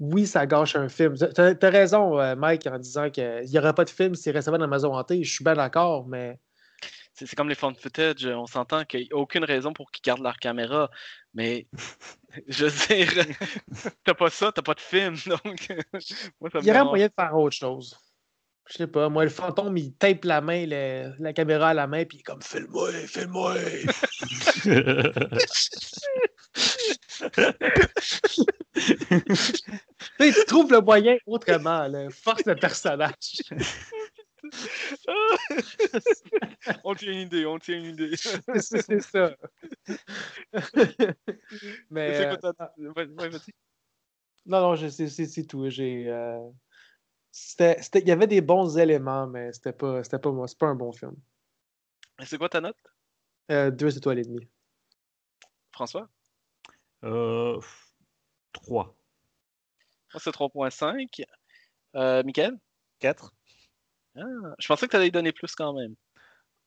Oui, 0.00 0.26
ça 0.26 0.46
gâche 0.46 0.74
un 0.76 0.88
film. 0.88 1.14
T'as 1.16 1.54
as 1.60 1.70
raison, 1.70 2.18
euh, 2.18 2.34
Mike, 2.34 2.66
en 2.66 2.78
disant 2.78 3.10
qu'il 3.10 3.42
n'y 3.46 3.58
aurait 3.58 3.74
pas 3.74 3.84
de 3.84 3.90
film 3.90 4.14
s'il 4.14 4.32
restait 4.32 4.50
pas 4.50 4.58
dans 4.58 4.64
la 4.66 4.70
maison 4.70 4.94
hantée. 4.94 5.22
Je 5.22 5.32
suis 5.32 5.44
bien 5.44 5.54
d'accord, 5.54 6.06
mais. 6.06 6.38
C'est 7.16 7.32
comme 7.36 7.48
les 7.48 7.54
found 7.54 7.76
footage, 7.78 8.26
on 8.26 8.46
s'entend 8.46 8.84
qu'il 8.84 9.02
n'y 9.02 9.08
a 9.12 9.16
aucune 9.16 9.44
raison 9.44 9.72
pour 9.72 9.92
qu'ils 9.92 10.02
gardent 10.02 10.24
leur 10.24 10.36
caméra. 10.36 10.90
Mais 11.32 11.68
je 12.48 12.66
veux 12.66 12.94
dire, 12.96 13.24
t'as 14.04 14.14
pas 14.14 14.30
ça, 14.30 14.50
t'as 14.50 14.62
pas 14.62 14.74
de 14.74 14.80
film. 14.80 15.14
Donc, 15.26 15.68
moi, 16.40 16.50
ça 16.50 16.58
me 16.58 16.62
Il 16.62 16.66
y 16.66 16.70
aurait 16.72 16.82
moyen 16.84 17.06
de 17.06 17.12
faire 17.16 17.36
autre 17.36 17.54
chose. 17.56 17.96
Je 18.66 18.78
sais 18.78 18.86
pas, 18.86 19.08
moi, 19.10 19.24
le 19.24 19.30
fantôme, 19.30 19.76
il 19.76 19.92
tape 19.94 20.24
la 20.24 20.40
main, 20.40 20.64
le- 20.66 21.12
la 21.18 21.32
caméra 21.34 21.70
à 21.70 21.74
la 21.74 21.86
main, 21.86 22.04
puis 22.04 22.18
il 22.18 22.20
est 22.20 22.24
comme 22.24 22.42
Fais-le-moi, 22.42 22.90
fais-le-moi. 23.06 23.54
Tu 28.74 28.82
sais, 30.20 30.32
tu 30.32 30.44
trouves 30.46 30.70
le 30.72 30.80
moyen 30.80 31.16
autrement, 31.26 31.86
là. 31.88 32.08
Force 32.10 32.44
le 32.46 32.54
personnage. 32.56 33.42
on 36.84 36.94
tient 36.94 37.12
une 37.12 37.18
idée, 37.20 37.46
on 37.46 37.58
tient 37.58 37.78
une 37.78 37.94
idée. 37.94 38.14
C'est 38.60 39.00
ça. 39.00 39.34
Mais. 41.90 42.26
Euh, 42.26 42.36
ouais, 42.96 43.06
ouais, 43.06 43.30
non, 44.46 44.60
non, 44.60 44.74
je- 44.76 44.88
c'est 44.88 45.08
c'est- 45.08 45.26
c'est 45.26 45.44
tout. 45.46 45.68
J'ai. 45.70 46.06
euh, 46.08 46.38
c'était- 47.34 47.82
c'était- 47.82 47.98
Il 48.00 48.06
y 48.08 48.12
avait 48.12 48.28
des 48.28 48.40
bons 48.40 48.78
éléments, 48.78 49.26
mais 49.26 49.52
c'était 49.52 49.72
pas, 49.72 50.04
c'était 50.04 50.20
pas 50.20 50.30
moi. 50.30 50.46
C'est 50.46 50.56
pas 50.58 50.68
un 50.68 50.76
bon 50.76 50.92
film. 50.92 51.16
C'est 52.24 52.38
quoi 52.38 52.48
ta 52.48 52.60
note, 52.60 52.76
Euh, 53.50 53.70
deux 53.72 53.96
étoiles 53.96 54.20
et 54.20 54.24
demie. 54.24 54.48
François? 55.72 56.08
Euh, 57.02 57.60
3. 58.52 58.94
Moi, 60.12 60.20
c'est 60.20 60.30
3.5. 60.30 61.22
Euh, 61.96 62.22
Michael? 62.22 62.56
4. 63.00 63.34
Ah, 64.16 64.22
je 64.60 64.68
pensais 64.68 64.86
que 64.86 64.92
tu 64.92 64.96
allais 64.96 65.08
y 65.08 65.10
donner 65.10 65.32
plus 65.32 65.54
quand 65.56 65.74
même. 65.74 65.96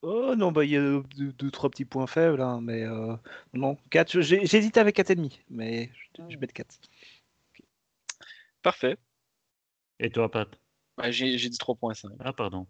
Oh 0.01 0.36
non, 0.36 0.51
bah 0.51 0.65
il 0.65 0.72
y 0.72 0.78
a 0.78 0.82
deux, 0.82 1.01
deux- 1.15 1.34
deux, 1.34 1.49
trois 1.49 1.70
petits 1.72 1.86
points 1.86 2.05
faibles, 2.05 2.41
hein, 2.41 2.59
mais 2.61 2.84
euh, 2.84 3.15
non, 3.53 3.78
4, 3.89 4.20
j'hésite 4.22 4.78
avec 4.78 4.95
4,5, 4.97 5.41
mais 5.49 5.89
je, 6.18 6.24
je 6.30 6.38
mets 6.38 6.47
4. 6.47 6.78
Parfait. 8.61 8.97
Et 10.00 10.10
toi, 10.10 10.30
Pat? 10.30 10.50
Ben, 10.98 11.12
j'ai 11.12 11.38
j'ai 11.38 11.50
dit 11.50 11.58
3.5. 11.58 12.10
Ah, 12.20 12.34
pardon. 12.34 12.68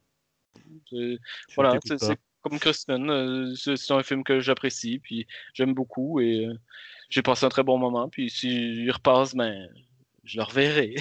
Voilà, 1.55 1.80
c'est 1.84 2.19
comme 2.41 2.59
Kristen, 2.59 3.09
euh, 3.09 3.53
c'est 3.55 3.75
c'est 3.75 3.93
un 3.93 4.03
film 4.03 4.23
que 4.23 4.39
j'apprécie, 4.39 4.99
puis 4.99 5.28
j'aime 5.53 5.73
beaucoup 5.73 6.19
et 6.19 6.45
euh, 6.45 6.53
j'ai 7.09 7.21
passé 7.21 7.45
un 7.45 7.49
très 7.49 7.63
bon 7.63 7.78
moment. 7.78 8.09
Puis 8.09 8.30
s'il 8.30 8.89
repasse, 8.91 9.36
ben, 9.36 9.69
je 10.23 10.38
le 10.38 10.43
reverrai 10.43 10.95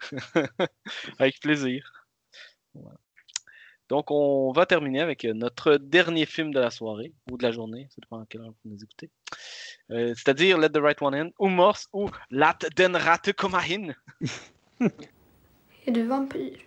avec 1.18 1.40
plaisir. 1.40 2.06
Voilà. 2.74 2.96
Donc, 3.88 4.10
on 4.10 4.50
va 4.50 4.66
terminer 4.66 5.00
avec 5.00 5.24
notre 5.24 5.76
dernier 5.76 6.26
film 6.26 6.52
de 6.52 6.58
la 6.58 6.70
soirée 6.70 7.14
ou 7.30 7.36
de 7.36 7.42
la 7.44 7.52
journée, 7.52 7.86
ça 7.90 8.00
dépend 8.02 8.20
à 8.20 8.26
quelle 8.26 8.40
heure 8.40 8.52
vous 8.64 8.70
nous 8.72 8.82
écoutez. 8.82 9.10
Euh, 9.90 10.12
C'est-à-dire 10.16 10.58
Let 10.58 10.70
the 10.70 10.78
Right 10.78 11.00
One 11.00 11.14
In, 11.14 11.30
ou 11.38 11.48
Morse, 11.48 11.88
ou 11.92 12.10
Lat 12.30 12.58
den 12.76 12.96
Ratte 12.96 13.32
komma 13.32 13.60
hin. 13.60 13.94
Är 15.88 15.92
du 15.92 16.02
vampyr? 16.02 16.64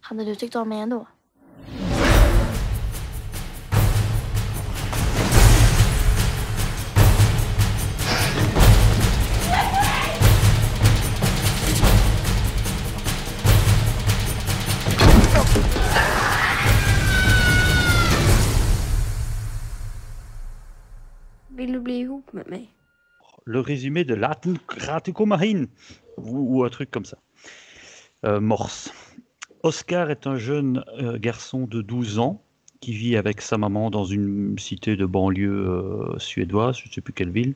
Hade 0.00 0.24
du 0.24 0.34
tyckt 0.34 0.56
om 0.56 0.68
mig 0.68 0.80
ändå? 0.80 1.06
Vill 21.48 21.72
du 21.72 21.80
bli 21.80 21.98
ihop 21.98 22.32
med 22.32 22.46
mig? 22.46 22.74
le 23.46 23.60
résumé 23.60 24.04
de 24.04 24.14
Latin 24.14 24.54
Marine 25.26 25.68
ou, 26.16 26.58
ou 26.58 26.64
un 26.64 26.70
truc 26.70 26.90
comme 26.90 27.04
ça. 27.04 27.18
Euh, 28.24 28.40
Morse. 28.40 28.92
Oscar 29.62 30.10
est 30.10 30.26
un 30.26 30.36
jeune 30.36 30.82
euh, 30.98 31.18
garçon 31.18 31.66
de 31.66 31.82
12 31.82 32.18
ans 32.18 32.42
qui 32.80 32.92
vit 32.92 33.16
avec 33.16 33.40
sa 33.40 33.58
maman 33.58 33.90
dans 33.90 34.04
une 34.04 34.58
cité 34.58 34.96
de 34.96 35.04
banlieue 35.06 35.68
euh, 35.68 36.18
suédoise, 36.18 36.78
je 36.78 36.88
ne 36.88 36.92
sais 36.92 37.00
plus 37.00 37.12
quelle 37.12 37.30
ville. 37.30 37.54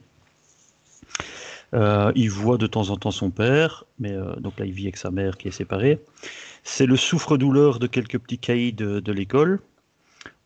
Il 1.75 2.31
voit 2.31 2.57
de 2.57 2.67
temps 2.67 2.89
en 2.89 2.97
temps 2.97 3.11
son 3.11 3.31
père, 3.31 3.85
mais 3.99 4.17
donc 4.39 4.59
là 4.59 4.65
il 4.65 4.73
vit 4.73 4.85
avec 4.85 4.97
sa 4.97 5.11
mère 5.11 5.37
qui 5.37 5.49
est 5.49 5.53
séparée. 5.53 6.01
C'est 6.63 6.87
le 6.87 6.97
souffre-douleur 6.97 7.79
de 7.79 7.87
quelques 7.87 8.19
petits 8.19 8.39
caïds 8.39 8.73
de, 8.73 9.13
l'école. 9.13 9.61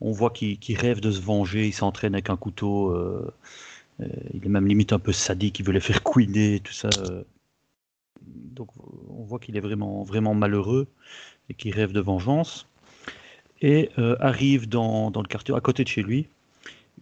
On 0.00 0.10
voit 0.10 0.30
qu'il 0.30 0.76
rêve 0.76 0.98
de 0.98 1.12
se 1.12 1.20
venger, 1.20 1.68
il 1.68 1.72
s'entraîne 1.72 2.14
avec 2.14 2.28
un 2.28 2.36
couteau. 2.36 2.92
il 4.00 4.44
est 4.44 4.48
même 4.48 4.66
limite 4.66 4.92
un 4.92 4.98
peu 4.98 5.12
sadique, 5.12 5.60
il 5.60 5.64
veut 5.64 5.72
les 5.72 5.78
faire 5.78 6.02
couiner, 6.02 6.58
tout 6.58 6.72
ça. 6.72 6.90
Donc 8.26 8.68
on 9.08 9.22
voit 9.24 9.38
qu'il 9.38 9.56
est 9.56 9.60
vraiment, 9.60 10.02
vraiment 10.02 10.34
malheureux 10.34 10.88
et 11.48 11.54
qu'il 11.54 11.74
rêve 11.74 11.92
de 11.92 12.00
vengeance. 12.00 12.68
Et 13.60 13.90
euh, 13.98 14.16
arrive 14.18 14.68
dans, 14.68 15.10
dans 15.10 15.22
le 15.22 15.28
quartier, 15.28 15.54
à 15.54 15.60
côté 15.60 15.84
de 15.84 15.88
chez 15.88 16.02
lui, 16.02 16.26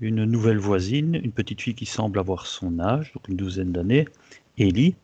une 0.01 0.25
nouvelle 0.25 0.59
voisine, 0.59 1.15
une 1.15 1.33
petite 1.33 1.61
fille 1.61 1.75
qui 1.75 1.87
semble 1.87 2.19
avoir 2.19 2.47
son 2.47 2.79
âge, 2.81 3.13
donc 3.15 3.29
une 3.29 3.37
douzaine 3.37 3.73
d'années, 3.73 4.07
Ellie, 4.59 4.95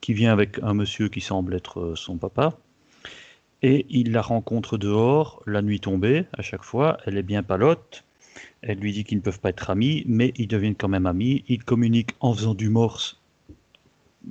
qui 0.00 0.12
vient 0.12 0.32
avec 0.32 0.58
un 0.62 0.74
monsieur 0.74 1.08
qui 1.08 1.20
semble 1.20 1.54
être 1.54 1.80
euh, 1.80 1.96
son 1.96 2.16
papa. 2.16 2.58
Et 3.62 3.86
il 3.90 4.12
la 4.12 4.22
rencontre 4.22 4.78
dehors, 4.78 5.42
la 5.46 5.62
nuit 5.62 5.80
tombée, 5.80 6.24
à 6.32 6.42
chaque 6.42 6.64
fois. 6.64 6.98
Elle 7.04 7.18
est 7.18 7.22
bien 7.22 7.42
palote. 7.42 8.04
Elle 8.62 8.78
lui 8.78 8.92
dit 8.92 9.04
qu'ils 9.04 9.18
ne 9.18 9.22
peuvent 9.22 9.40
pas 9.40 9.50
être 9.50 9.68
amis, 9.68 10.04
mais 10.06 10.32
ils 10.36 10.48
deviennent 10.48 10.74
quand 10.74 10.88
même 10.88 11.06
amis. 11.06 11.44
Ils 11.48 11.62
communiquent 11.62 12.14
en 12.20 12.32
faisant 12.32 12.54
du 12.54 12.70
morse 12.70 13.19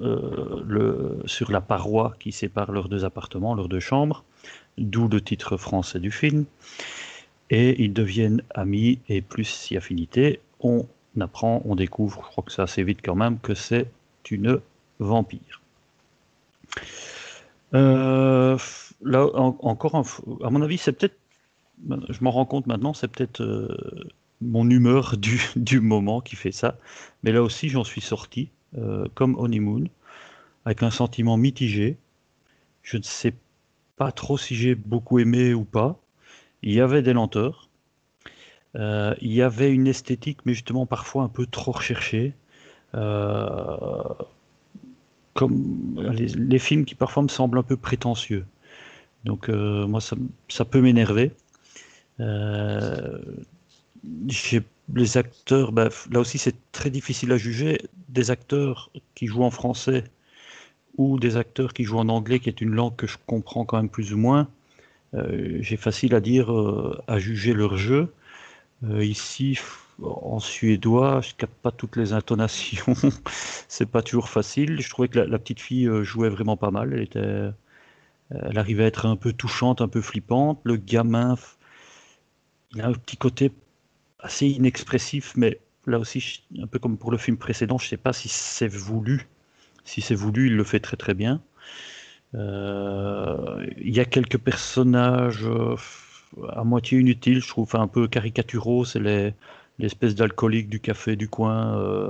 euh, 0.01 1.21
sur 1.25 1.51
la 1.51 1.61
paroi 1.61 2.15
qui 2.19 2.31
sépare 2.31 2.71
leurs 2.71 2.89
deux 2.89 3.05
appartements, 3.05 3.55
leurs 3.55 3.69
deux 3.69 3.79
chambres, 3.79 4.23
d'où 4.77 5.07
le 5.07 5.21
titre 5.21 5.57
français 5.57 5.99
du 5.99 6.11
film. 6.11 6.45
Et 7.49 7.81
ils 7.83 7.93
deviennent 7.93 8.41
amis 8.53 8.99
et 9.09 9.21
plus 9.21 9.45
si 9.45 9.75
affinité. 9.77 10.39
On 10.61 10.85
apprend, 11.19 11.61
on 11.65 11.75
découvre, 11.75 12.21
je 12.25 12.31
crois 12.31 12.43
que 12.43 12.51
c'est 12.51 12.61
assez 12.61 12.83
vite 12.83 12.99
quand 13.03 13.15
même, 13.15 13.39
que 13.39 13.53
c'est 13.55 13.87
une 14.29 14.59
vampire. 14.99 15.61
Euh, 17.73 18.57
là, 19.01 19.25
en- 19.35 19.57
encore, 19.61 19.95
à 20.43 20.49
mon 20.49 20.61
avis, 20.61 20.77
c'est 20.77 20.93
peut-être, 20.93 21.17
je 22.09 22.23
m'en 22.23 22.31
rends 22.31 22.45
compte 22.45 22.67
maintenant, 22.67 22.93
c'est 22.93 23.07
peut-être 23.07 23.41
euh, 23.41 23.77
mon 24.41 24.69
humeur 24.69 25.17
du, 25.17 25.41
du 25.55 25.79
moment 25.81 26.21
qui 26.21 26.35
fait 26.35 26.51
ça. 26.51 26.77
Mais 27.23 27.31
là 27.31 27.43
aussi, 27.43 27.69
j'en 27.69 27.83
suis 27.83 28.01
sorti, 28.01 28.49
comme 29.15 29.35
Honeymoon, 29.35 29.85
avec 30.65 30.83
un 30.83 30.91
sentiment 30.91 31.37
mitigé. 31.37 31.97
Je 32.83 32.97
ne 32.97 33.03
sais 33.03 33.33
pas 33.95 34.11
trop 34.11 34.37
si 34.37 34.55
j'ai 34.55 34.75
beaucoup 34.75 35.19
aimé 35.19 35.53
ou 35.53 35.63
pas. 35.63 35.99
Il 36.63 36.73
y 36.73 36.81
avait 36.81 37.01
des 37.01 37.13
lenteurs. 37.13 37.69
Euh, 38.75 39.15
il 39.21 39.33
y 39.33 39.41
avait 39.41 39.71
une 39.71 39.87
esthétique, 39.87 40.39
mais 40.45 40.53
justement 40.53 40.85
parfois 40.85 41.23
un 41.23 41.29
peu 41.29 41.45
trop 41.45 41.71
recherchée. 41.71 42.33
Euh, 42.95 44.03
comme 45.33 45.95
les, 46.11 46.59
films 46.59 46.85
qui 46.85 46.95
parfois 46.95 47.23
me 47.23 47.27
semblent 47.27 47.57
un 47.57 47.63
peu 47.63 47.77
prétentieux. 47.77 48.45
Donc 49.25 49.49
euh, 49.49 49.87
moi, 49.87 50.01
ça, 50.01 50.65
peut 50.65 50.81
m'énerver. 50.81 51.31
Euh, 52.19 53.19
les 54.95 55.17
acteurs, 55.17 55.71
bah, 55.71 55.89
là 56.11 56.19
aussi 56.19 56.37
c'est 56.37 56.55
très 56.71 56.89
difficile 56.89 57.31
à 57.31 57.37
juger. 57.37 57.79
Des 58.09 58.31
acteurs 58.31 58.89
qui 59.15 59.27
jouent 59.27 59.43
en 59.43 59.51
français 59.51 60.03
ou 60.97 61.19
des 61.19 61.37
acteurs 61.37 61.73
qui 61.73 61.83
jouent 61.83 61.99
en 61.99 62.09
anglais, 62.09 62.39
qui 62.39 62.49
est 62.49 62.61
une 62.61 62.71
langue 62.71 62.95
que 62.95 63.07
je 63.07 63.17
comprends 63.25 63.65
quand 63.65 63.77
même 63.77 63.89
plus 63.89 64.13
ou 64.13 64.17
moins, 64.17 64.49
euh, 65.15 65.57
j'ai 65.61 65.77
facile 65.77 66.15
à 66.15 66.19
dire, 66.19 66.51
euh, 66.53 67.01
à 67.07 67.19
juger 67.19 67.53
leur 67.53 67.77
jeu. 67.77 68.13
Euh, 68.83 69.03
ici, 69.03 69.59
en 70.01 70.39
suédois, 70.39 71.21
je 71.21 71.35
capte 71.35 71.55
pas 71.61 71.71
toutes 71.71 71.95
les 71.97 72.13
intonations. 72.13 72.93
C'est 73.67 73.89
pas 73.89 74.01
toujours 74.01 74.29
facile. 74.29 74.81
Je 74.81 74.89
trouvais 74.89 75.07
que 75.09 75.19
la, 75.19 75.25
la 75.25 75.39
petite 75.39 75.59
fille 75.61 75.89
jouait 76.03 76.29
vraiment 76.29 76.57
pas 76.57 76.71
mal. 76.71 76.93
Elle 76.93 77.03
était, 77.03 77.51
elle 78.31 78.57
arrivait 78.57 78.83
à 78.85 78.87
être 78.87 79.05
un 79.05 79.15
peu 79.15 79.33
touchante, 79.33 79.81
un 79.81 79.87
peu 79.87 80.01
flippante. 80.01 80.59
Le 80.63 80.77
gamin, 80.77 81.35
il 82.75 82.81
a 82.81 82.87
un 82.87 82.93
petit 82.93 83.17
côté 83.17 83.51
assez 84.19 84.47
inexpressif, 84.47 85.33
mais 85.35 85.59
là 85.85 85.99
aussi, 85.99 86.43
un 86.61 86.67
peu 86.67 86.79
comme 86.79 86.97
pour 86.97 87.11
le 87.11 87.17
film 87.17 87.37
précédent, 87.37 87.77
je 87.77 87.87
sais 87.87 87.97
pas 87.97 88.13
si 88.13 88.29
c'est 88.29 88.67
voulu. 88.67 89.27
Si 89.85 90.01
c'est 90.01 90.15
voulu, 90.15 90.47
il 90.47 90.55
le 90.55 90.63
fait 90.63 90.79
très 90.79 90.97
très 90.97 91.13
bien. 91.13 91.41
Euh, 92.35 93.65
il 93.77 93.95
y 93.95 93.99
a 93.99 94.05
quelques 94.05 94.37
personnages 94.37 95.45
euh, 95.45 95.75
à 96.49 96.63
moitié 96.63 96.99
inutiles, 96.99 97.41
je 97.41 97.47
trouve, 97.47 97.75
un 97.75 97.87
peu 97.87 98.07
caricaturaux. 98.07 98.85
C'est 98.85 98.99
les, 98.99 99.33
l'espèce 99.79 100.15
d'alcoolique 100.15 100.69
du 100.69 100.79
café 100.79 101.15
du 101.15 101.27
coin 101.27 101.79
euh, 101.79 102.09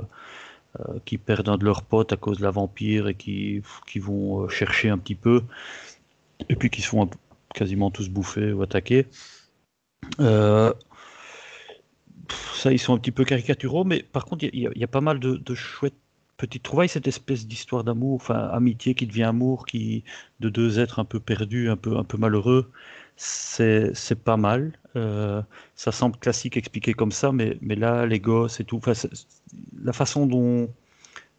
qui 1.04 1.16
perdent 1.16 1.48
un 1.48 1.58
de 1.58 1.64
leurs 1.64 1.82
potes 1.82 2.12
à 2.12 2.16
cause 2.16 2.38
de 2.38 2.42
la 2.42 2.50
vampire 2.50 3.08
et 3.08 3.14
qui, 3.14 3.62
qui 3.86 3.98
vont 3.98 4.48
chercher 4.48 4.90
un 4.90 4.98
petit 4.98 5.14
peu, 5.14 5.42
et 6.48 6.56
puis 6.56 6.70
qui 6.70 6.82
se 6.82 6.88
font 6.88 7.08
quasiment 7.54 7.90
tous 7.90 8.08
bouffer 8.08 8.52
ou 8.52 8.62
attaquer. 8.62 9.06
Ça, 12.54 12.72
ils 12.72 12.78
sont 12.78 12.94
un 12.94 12.98
petit 12.98 13.12
peu 13.12 13.24
caricaturaux, 13.24 13.84
mais 13.84 14.02
par 14.02 14.24
contre, 14.24 14.44
il 14.44 14.54
y, 14.76 14.84
a- 14.84 14.88
pas 14.88 15.00
mal 15.00 15.18
de, 15.20 15.36
de 15.36 15.54
chouettes 15.54 15.94
petites 16.36 16.62
trouvailles, 16.62 16.88
cette 16.88 17.06
espèce 17.08 17.46
d'histoire 17.46 17.84
d'amour, 17.84 18.14
enfin, 18.16 18.48
amitié 18.52 18.94
qui 18.94 19.06
devient 19.06 19.24
amour, 19.24 19.66
qui, 19.66 20.04
de 20.40 20.48
deux 20.48 20.78
êtres 20.80 20.98
un 20.98 21.04
peu 21.04 21.20
perdus, 21.20 21.68
un 21.70 21.76
peu, 21.76 21.96
un 21.98 22.04
peu 22.04 22.16
malheureux. 22.18 22.70
C'est, 23.16 23.92
pas 24.24 24.36
mal. 24.38 24.72
Euh, 24.96 25.42
ça 25.74 25.92
semble 25.92 26.16
classique 26.18 26.56
expliqué 26.56 26.94
comme 26.94 27.12
ça, 27.12 27.32
mais, 27.32 27.58
mais 27.60 27.76
là, 27.76 28.06
les 28.06 28.20
gosses 28.20 28.60
et 28.60 28.64
tout, 28.64 28.80
la 29.82 29.92
façon 29.92 30.26
dont, 30.26 30.68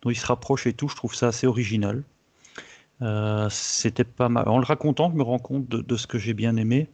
dont 0.01 0.09
ils 0.09 0.15
se 0.17 0.25
rapprochent 0.27 0.67
et 0.67 0.73
tout, 0.73 0.87
je 0.89 0.95
trouve 0.95 1.15
ça 1.15 1.29
assez 1.29 1.47
original. 1.47 2.03
Euh, 3.01 3.47
c'était 3.49 4.03
pas 4.03 4.29
mal. 4.29 4.47
En 4.47 4.59
le 4.59 4.65
racontant, 4.65 5.09
je 5.11 5.15
me 5.17 5.23
rends 5.23 5.39
compte 5.39 5.67
de, 5.67 5.81
de 5.81 5.97
ce 5.97 6.07
que 6.07 6.19
j'ai 6.19 6.33
bien 6.33 6.55
aimé. 6.55 6.87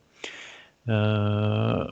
Euh, 0.89 1.85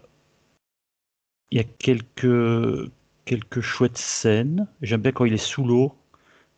Il 1.56 1.60
y 1.60 1.62
a 1.62 1.68
quelques, 1.80 2.92
quelques 3.24 3.62
chouettes 3.62 3.98
scènes. 3.98 4.68
J'aime 4.82 5.00
bien 5.00 5.14
quand 5.14 5.24
il 5.24 5.32
est 5.32 5.38
sous 5.38 5.64
l'eau. 5.64 5.96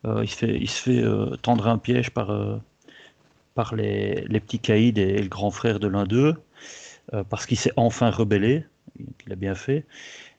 Euh, 0.04 0.24
il 0.24 0.28
se 0.28 0.34
fait, 0.34 0.58
il 0.96 1.04
euh, 1.04 1.36
tendre 1.36 1.68
un 1.68 1.78
piège 1.78 2.10
par, 2.10 2.30
euh, 2.30 2.58
les, 3.76 4.40
petits 4.40 4.58
caïds 4.58 4.98
et, 4.98 5.22
le 5.22 5.28
grand 5.28 5.52
frère 5.52 5.78
de 5.78 5.86
l'un 5.86 6.04
d'eux, 6.04 6.34
parce 7.30 7.46
qu'il 7.46 7.56
s'est 7.56 7.70
enfin 7.76 8.10
rebellé. 8.10 8.64
Il 9.24 9.32
a 9.32 9.36
bien 9.36 9.54
fait. 9.54 9.86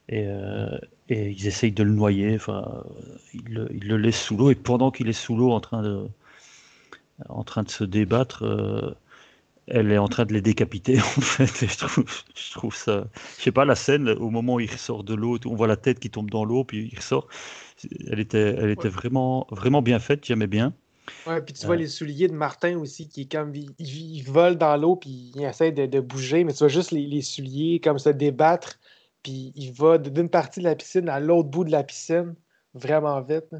Et, 0.09 0.27
ils 1.07 1.47
essayent 1.47 1.71
de 1.71 1.83
le 1.83 1.93
noyer. 1.93 2.37
Ils 3.33 3.53
le, 3.53 3.95
laissent 3.95 4.21
sous 4.21 4.35
l'eau. 4.35 4.51
Et 4.51 4.55
pendant 4.55 4.91
qu'il 4.91 5.07
est 5.07 5.13
sous 5.13 5.37
l'eau 5.37 5.51
en 5.53 5.61
train 5.61 5.83
de, 5.83 6.09
se 7.69 7.83
débattre, 7.85 8.43
elle 9.69 9.91
est 9.91 9.97
en 9.97 10.07
train 10.07 10.25
de 10.25 10.33
les 10.33 10.41
décapiter 10.41 10.99
en 11.17 11.21
fait. 11.21 11.63
Et 11.63 11.67
je 11.67 11.77
trouve, 11.77 12.05
je 12.35 12.51
trouve 12.53 12.75
ça, 12.75 13.07
je 13.37 13.43
sais 13.43 13.51
pas 13.51 13.65
la 13.65 13.75
scène 13.75 14.09
au 14.09 14.29
moment 14.29 14.55
où 14.55 14.59
il 14.59 14.71
ressort 14.71 15.03
de 15.03 15.13
l'eau, 15.13 15.37
on 15.45 15.55
voit 15.55 15.67
la 15.67 15.77
tête 15.77 15.99
qui 15.99 16.09
tombe 16.09 16.29
dans 16.29 16.45
l'eau 16.45 16.63
puis 16.63 16.89
il 16.91 16.97
ressort. 16.97 17.27
Elle 18.07 18.19
était, 18.19 18.55
elle 18.57 18.69
était 18.71 18.89
vraiment, 18.89 19.47
vraiment 19.51 19.81
bien 19.81 19.99
faite. 19.99 20.25
J'aimais 20.25 20.47
bien. 20.47 20.73
Ouais, 21.25 21.41
puis 21.41 21.53
tu 21.53 21.65
vois 21.65 21.75
les 21.75 21.87
souliers 21.87 22.27
de 22.27 22.33
Martin 22.33 22.77
aussi 22.79 23.07
qui 23.07 23.27
comme 23.27 23.53
il, 23.55 23.73
il- 23.79 24.23
vole 24.23 24.57
dans 24.57 24.75
l'eau 24.77 24.95
puis 24.95 25.31
il 25.35 25.43
essaie 25.43 25.71
de, 25.71 25.85
de 25.85 25.99
bouger, 25.99 26.43
mais 26.43 26.53
tu 26.53 26.59
vois 26.59 26.67
juste 26.69 26.91
les, 26.91 27.05
les 27.05 27.21
souliers 27.21 27.79
comme 27.81 27.99
se 27.99 28.09
débattre, 28.09 28.79
puis 29.23 29.51
il 29.55 29.71
va 29.73 29.97
d'une 29.97 30.29
partie 30.29 30.59
de 30.59 30.65
la 30.65 30.75
piscine 30.75 31.09
à 31.09 31.19
l'autre 31.19 31.49
bout 31.49 31.63
de 31.65 31.71
la 31.71 31.83
piscine 31.83 32.35
vraiment 32.73 33.21
vite. 33.21 33.45
là. 33.51 33.59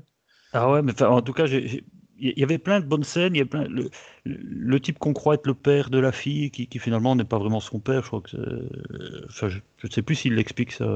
Ah 0.52 0.72
ouais, 0.72 0.82
mais 0.82 1.00
en 1.04 1.22
tout 1.22 1.34
cas, 1.34 1.46
j'ai- 1.46 1.84
y 2.20 2.44
avait 2.44 2.58
plein 2.58 2.80
de 2.80 2.86
bonnes 2.86 3.04
scènes. 3.04 3.36
Il 3.36 3.40
y 3.40 3.42
a 3.42 3.46
plein, 3.46 3.64
le, 3.68 3.90
le- 4.26 4.38
le 4.42 4.80
type 4.80 5.00
qu'on 5.00 5.14
croit 5.14 5.36
être 5.36 5.48
le 5.48 5.54
père 5.54 5.90
de 5.90 6.00
la 6.00 6.12
fille, 6.12 6.52
qui, 6.52 6.68
qui 6.68 6.80
finalement 6.80 7.16
n'est 7.16 7.24
pas 7.24 7.40
vraiment 7.40 7.60
son 7.60 7.80
père. 7.80 8.02
Je 8.04 8.08
crois 8.08 8.22
que, 8.22 8.30
c'est- 8.32 9.26
enfin, 9.30 9.50
je 9.50 9.60
ne 9.84 9.90
sais 9.92 10.02
plus 10.02 10.16
s'il 10.16 10.36
l'explique 10.36 10.72
ça. 10.72 10.88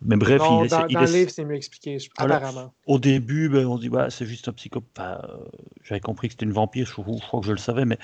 Mais 0.00 0.16
bref, 0.16 0.40
non, 0.40 0.62
il 0.64 0.70
dans, 0.70 0.86
il 0.86 0.94
dans 0.94 1.00
le 1.00 1.06
essaie- 1.06 1.18
livre, 1.18 1.30
c'est 1.30 1.44
mieux 1.44 1.56
expliqué, 1.56 1.98
je- 1.98 2.08
Voilà. 2.18 2.36
apparemment. 2.36 2.72
Au 2.86 2.98
début, 3.00 3.48
ben, 3.48 3.66
on 3.66 3.76
se 3.76 3.82
dit, 3.82 3.88
bah, 3.88 4.10
c'est 4.10 4.26
juste 4.26 4.46
un 4.48 4.52
psychopathe. 4.52 5.18
Enfin, 5.24 5.28
euh, 5.28 5.44
J'avais 5.82 6.00
compris 6.00 6.28
que 6.28 6.34
c'était 6.34 6.46
une 6.46 6.52
vampire, 6.52 6.86
je, 6.86 6.92
je 6.92 7.02
crois 7.26 7.40
que 7.40 7.46
je 7.46 7.52
le 7.52 7.58
savais, 7.58 7.84
mais 7.84 7.98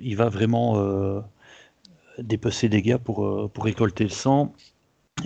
il 0.00 0.16
va 0.16 0.28
vraiment 0.30 0.78
euh, 0.78 1.20
dépecer 2.18 2.68
des 2.68 2.80
gars 2.82 2.98
pour, 2.98 3.24
euh, 3.26 3.48
pour 3.52 3.64
récolter 3.64 4.04
le 4.04 4.10
sang. 4.10 4.54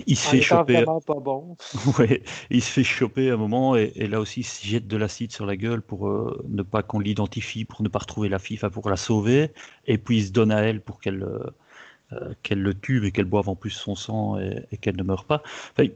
Il 0.05 0.15
se 0.17 0.27
En 0.27 0.31
fait 0.31 0.41
choper. 0.41 0.85
pas 0.85 0.99
bon. 1.15 1.55
Ouais, 1.97 2.21
il 2.49 2.61
se 2.61 2.69
fait 2.71 2.83
choper 2.83 3.31
un 3.31 3.37
moment 3.37 3.75
et, 3.75 3.91
et 3.95 4.07
là 4.07 4.19
aussi 4.19 4.41
il 4.41 4.43
se 4.43 4.65
jette 4.65 4.87
de 4.87 4.97
l'acide 4.97 5.31
sur 5.31 5.45
la 5.45 5.55
gueule 5.55 5.81
pour 5.81 6.07
euh, 6.09 6.43
ne 6.49 6.61
pas 6.61 6.83
qu'on 6.83 6.99
l'identifie, 6.99 7.65
pour 7.65 7.81
ne 7.81 7.87
pas 7.89 7.99
retrouver 7.99 8.29
la 8.29 8.37
fille, 8.39 8.59
pour 8.71 8.89
la 8.89 8.97
sauver. 8.97 9.51
Et 9.85 9.97
puis 9.97 10.17
il 10.17 10.25
se 10.25 10.31
donne 10.31 10.51
à 10.51 10.59
elle 10.61 10.81
pour 10.81 10.99
qu'elle 10.99 11.23
euh, 11.23 11.39
euh, 12.13 12.33
qu'elle 12.43 12.61
le 12.61 12.73
tue 12.73 13.05
et 13.07 13.11
qu'elle 13.11 13.25
boive 13.25 13.49
en 13.49 13.55
plus 13.55 13.71
son 13.71 13.95
sang 13.95 14.39
et, 14.39 14.65
et 14.71 14.77
qu'elle 14.77 14.97
ne 14.97 15.03
meure 15.03 15.25
pas. 15.25 15.41
Enfin, 15.73 15.89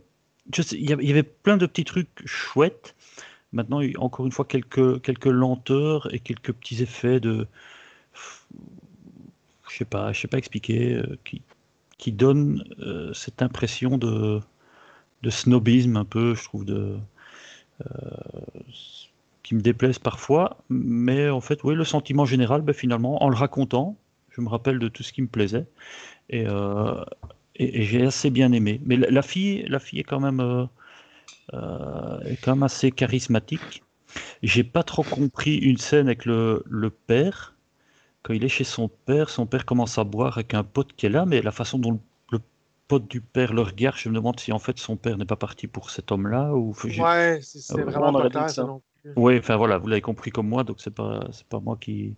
il 0.73 0.89
y 0.89 1.11
avait- 1.11 1.23
plein 1.23 1.57
de 1.57 1.65
petits 1.65 1.85
trucs 1.85 2.09
chouettes. 2.25 2.95
Maintenant, 3.53 3.81
encore 3.99 4.25
une 4.25 4.31
fois 4.33 4.45
quelques, 4.45 5.01
quelques 5.01 5.25
lenteurs 5.27 6.13
et 6.13 6.19
quelques 6.19 6.53
petits 6.53 6.83
effets 6.83 7.19
de. 7.19 7.47
Je 9.69 9.77
sais 9.77 9.85
pas, 9.85 10.11
je 10.13 10.21
sais 10.21 10.27
pas 10.27 10.37
expliquer, 10.37 11.01
qui, 11.23 11.41
qui 12.01 12.11
donnent 12.11 12.63
euh, 12.79 13.13
cette 13.13 13.43
impression 13.43 13.99
de, 13.99 14.41
de 15.21 15.29
snobisme 15.29 15.97
un 15.97 16.03
peu, 16.03 16.33
je 16.33 16.43
trouve, 16.43 16.65
euh, 16.67 16.97
qui 19.43 19.53
me 19.53 19.61
déplaisent 19.61 19.99
parfois. 19.99 20.57
Mais 20.69 21.29
en 21.29 21.41
fait, 21.41 21.63
oui, 21.63 21.75
le 21.75 21.83
sentiment 21.83 22.25
général, 22.25 22.61
ben, 22.63 22.73
finalement, 22.73 23.23
en 23.23 23.29
le 23.29 23.35
racontant, 23.35 23.97
je 24.31 24.41
me 24.41 24.49
rappelle 24.49 24.79
de 24.79 24.87
tout 24.87 25.03
ce 25.03 25.13
qui 25.13 25.21
me 25.21 25.27
plaisait. 25.27 25.67
Et, 26.29 26.45
euh, 26.47 27.03
et, 27.55 27.81
et 27.81 27.83
j'ai 27.83 28.03
assez 28.05 28.31
bien 28.31 28.51
aimé. 28.51 28.81
Mais 28.85 28.97
la, 28.97 29.11
la 29.11 29.21
fille, 29.21 29.63
la 29.67 29.79
fille 29.79 29.99
est 29.99 30.03
quand 30.03 30.19
même, 30.19 30.67
est 32.25 32.37
quand 32.37 32.55
même 32.55 32.63
assez 32.63 32.91
charismatique. 32.91 33.83
J'ai 34.43 34.63
pas 34.63 34.83
trop 34.83 35.03
compris 35.03 35.57
une 35.57 35.77
scène 35.77 36.07
avec 36.07 36.25
le, 36.25 36.63
le 36.67 36.89
père. 36.89 37.50
Quand 38.23 38.33
il 38.33 38.43
est 38.43 38.49
chez 38.49 38.63
son 38.63 38.87
père, 38.87 39.29
son 39.29 39.45
père 39.45 39.65
commence 39.65 39.97
à 39.97 40.03
boire 40.03 40.37
avec 40.37 40.53
un 40.53 40.63
pote 40.63 40.93
qui 40.93 41.05
est 41.07 41.09
là, 41.09 41.25
mais 41.25 41.41
la 41.41 41.51
façon 41.51 41.79
dont 41.79 41.91
le, 41.91 41.99
le 42.31 42.39
pote 42.87 43.07
du 43.07 43.21
père 43.21 43.53
le 43.53 43.61
regarde, 43.61 43.97
je 43.97 44.09
me 44.09 44.15
demande 44.15 44.39
si 44.39 44.51
en 44.51 44.59
fait 44.59 44.77
son 44.79 44.95
père 44.97 45.17
n'est 45.17 45.25
pas 45.25 45.35
parti 45.35 45.67
pour 45.67 45.89
cet 45.89 46.11
homme-là. 46.11 46.53
Ou... 46.55 46.75
Ouais, 46.97 47.39
c'est 47.41 47.73
Euh, 47.73 47.83
vraiment 47.83 48.13
pas 48.13 48.29
clair, 48.29 48.49
ça. 48.49 48.55
ça 48.55 48.63
non. 48.63 48.81
Oui, 49.15 49.37
enfin 49.39 49.55
voilà, 49.57 49.77
vous 49.79 49.87
l'avez 49.87 50.01
compris 50.01 50.29
comme 50.31 50.47
moi, 50.47 50.63
donc 50.63 50.79
c'est 50.79 50.93
pas 50.93 51.27
c'est 51.31 51.47
pas 51.47 51.59
moi 51.59 51.77
qui 51.81 52.15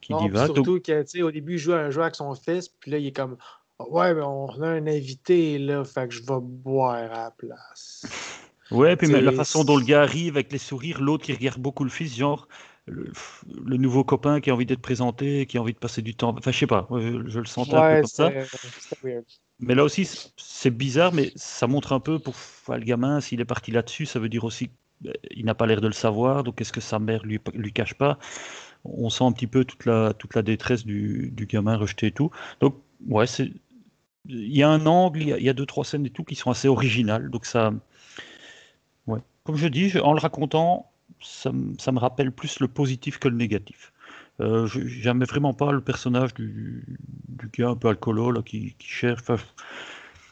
qui 0.00 0.12
Non, 0.12 0.18
divague. 0.20 0.46
Donc, 0.54 0.56
surtout 0.56 0.80
que, 0.80 1.02
tu 1.02 1.08
sais, 1.08 1.22
au 1.22 1.30
début, 1.30 1.54
il 1.54 1.58
joue 1.58 1.72
à 1.72 1.78
un 1.80 1.90
jeu 1.90 2.02
avec 2.02 2.14
son 2.16 2.34
fils, 2.34 2.68
puis 2.68 2.90
là, 2.90 2.98
il 2.98 3.06
est 3.06 3.12
comme 3.12 3.36
Ouais, 3.78 4.14
mais 4.14 4.22
on 4.22 4.48
a 4.62 4.68
un 4.68 4.86
invité, 4.86 5.58
là, 5.58 5.84
fait 5.84 6.08
que 6.08 6.14
je 6.14 6.20
vais 6.22 6.38
boire 6.40 6.92
à 6.94 7.06
la 7.08 7.30
place. 7.32 8.04
ouais, 8.70 8.96
puis 8.96 9.06
mais 9.08 9.20
la 9.20 9.32
façon 9.32 9.64
dont 9.64 9.76
le 9.76 9.84
gars 9.84 10.02
arrive 10.02 10.34
avec 10.36 10.52
les 10.52 10.58
sourires, 10.58 11.00
l'autre 11.00 11.24
qui 11.24 11.32
regarde 11.32 11.60
beaucoup 11.60 11.84
le 11.84 11.90
fils, 11.90 12.16
genre 12.16 12.48
le, 12.86 13.12
le 13.64 13.76
nouveau 13.76 14.04
copain 14.04 14.40
qui 14.40 14.50
a 14.50 14.54
envie 14.54 14.66
d'être 14.66 14.82
présenté, 14.82 15.46
qui 15.46 15.58
a 15.58 15.62
envie 15.62 15.72
de 15.72 15.78
passer 15.78 16.02
du 16.02 16.14
temps. 16.14 16.34
Enfin, 16.36 16.50
je 16.50 16.58
sais 16.58 16.66
pas, 16.66 16.86
ouais, 16.90 17.02
je 17.02 17.38
le 17.38 17.44
sentais 17.46 17.74
un 17.74 17.94
peu 17.94 18.00
comme 18.00 18.06
ça. 18.06 18.30
weird. 19.02 19.24
Mais 19.60 19.74
là 19.74 19.84
aussi, 19.84 20.08
c'est 20.36 20.70
bizarre, 20.70 21.12
mais 21.12 21.32
ça 21.36 21.66
montre 21.68 21.92
un 21.92 22.00
peu 22.00 22.18
pour 22.18 22.34
enfin, 22.34 22.76
le 22.76 22.84
gamin, 22.84 23.20
s'il 23.20 23.40
est 23.40 23.44
parti 23.44 23.70
là-dessus, 23.70 24.06
ça 24.06 24.18
veut 24.18 24.28
dire 24.28 24.44
aussi 24.44 24.70
qu'il 25.30 25.44
n'a 25.44 25.54
pas 25.54 25.66
l'air 25.66 25.80
de 25.80 25.86
le 25.86 25.92
savoir, 25.92 26.42
donc 26.44 26.60
est-ce 26.60 26.72
que 26.72 26.80
sa 26.80 26.98
mère 26.98 27.24
lui, 27.24 27.40
lui 27.54 27.72
cache 27.72 27.94
pas? 27.94 28.18
On 28.84 29.10
sent 29.10 29.24
un 29.24 29.32
petit 29.32 29.46
peu 29.46 29.64
toute 29.64 29.86
la, 29.86 30.12
toute 30.14 30.34
la 30.34 30.42
détresse 30.42 30.84
du, 30.84 31.30
du 31.32 31.46
gamin 31.46 31.76
rejeté 31.76 32.08
et 32.08 32.12
tout. 32.12 32.30
Donc, 32.60 32.76
ouais, 33.06 33.26
c'est. 33.26 33.52
Il 34.26 34.56
y 34.56 34.62
a 34.62 34.68
un 34.68 34.86
angle, 34.86 35.22
il 35.22 35.28
y 35.28 35.32
a, 35.32 35.38
il 35.38 35.44
y 35.44 35.48
a 35.48 35.52
deux, 35.52 35.66
trois 35.66 35.84
scènes 35.84 36.06
et 36.06 36.10
tout 36.10 36.24
qui 36.24 36.36
sont 36.36 36.50
assez 36.50 36.68
originales, 36.68 37.30
donc 37.30 37.46
ça. 37.46 37.72
Ouais. 39.06 39.20
Comme 39.44 39.56
je 39.56 39.68
dis, 39.68 39.88
je- 39.88 39.98
en 39.98 40.12
le 40.12 40.20
racontant, 40.20 40.91
ça, 41.22 41.52
me- 41.52 41.74
ça 41.78 41.92
me 41.92 41.98
rappelle 41.98 42.32
plus 42.32 42.60
le 42.60 42.68
positif 42.68 43.18
que 43.18 43.28
le 43.28 43.36
négatif. 43.36 43.92
Euh, 44.40 44.66
je 44.66 44.80
J'aimais 44.86 45.24
vraiment 45.26 45.54
pas 45.54 45.72
le 45.72 45.80
personnage 45.80 46.34
du, 46.34 46.84
du 47.28 47.48
gars 47.48 47.68
un 47.70 47.76
peu 47.76 47.88
alcoolo 47.88 48.30
là, 48.30 48.42
qui, 48.42 48.74
qui 48.78 48.88
cherche. 48.88 49.20
enfin, 49.22 49.36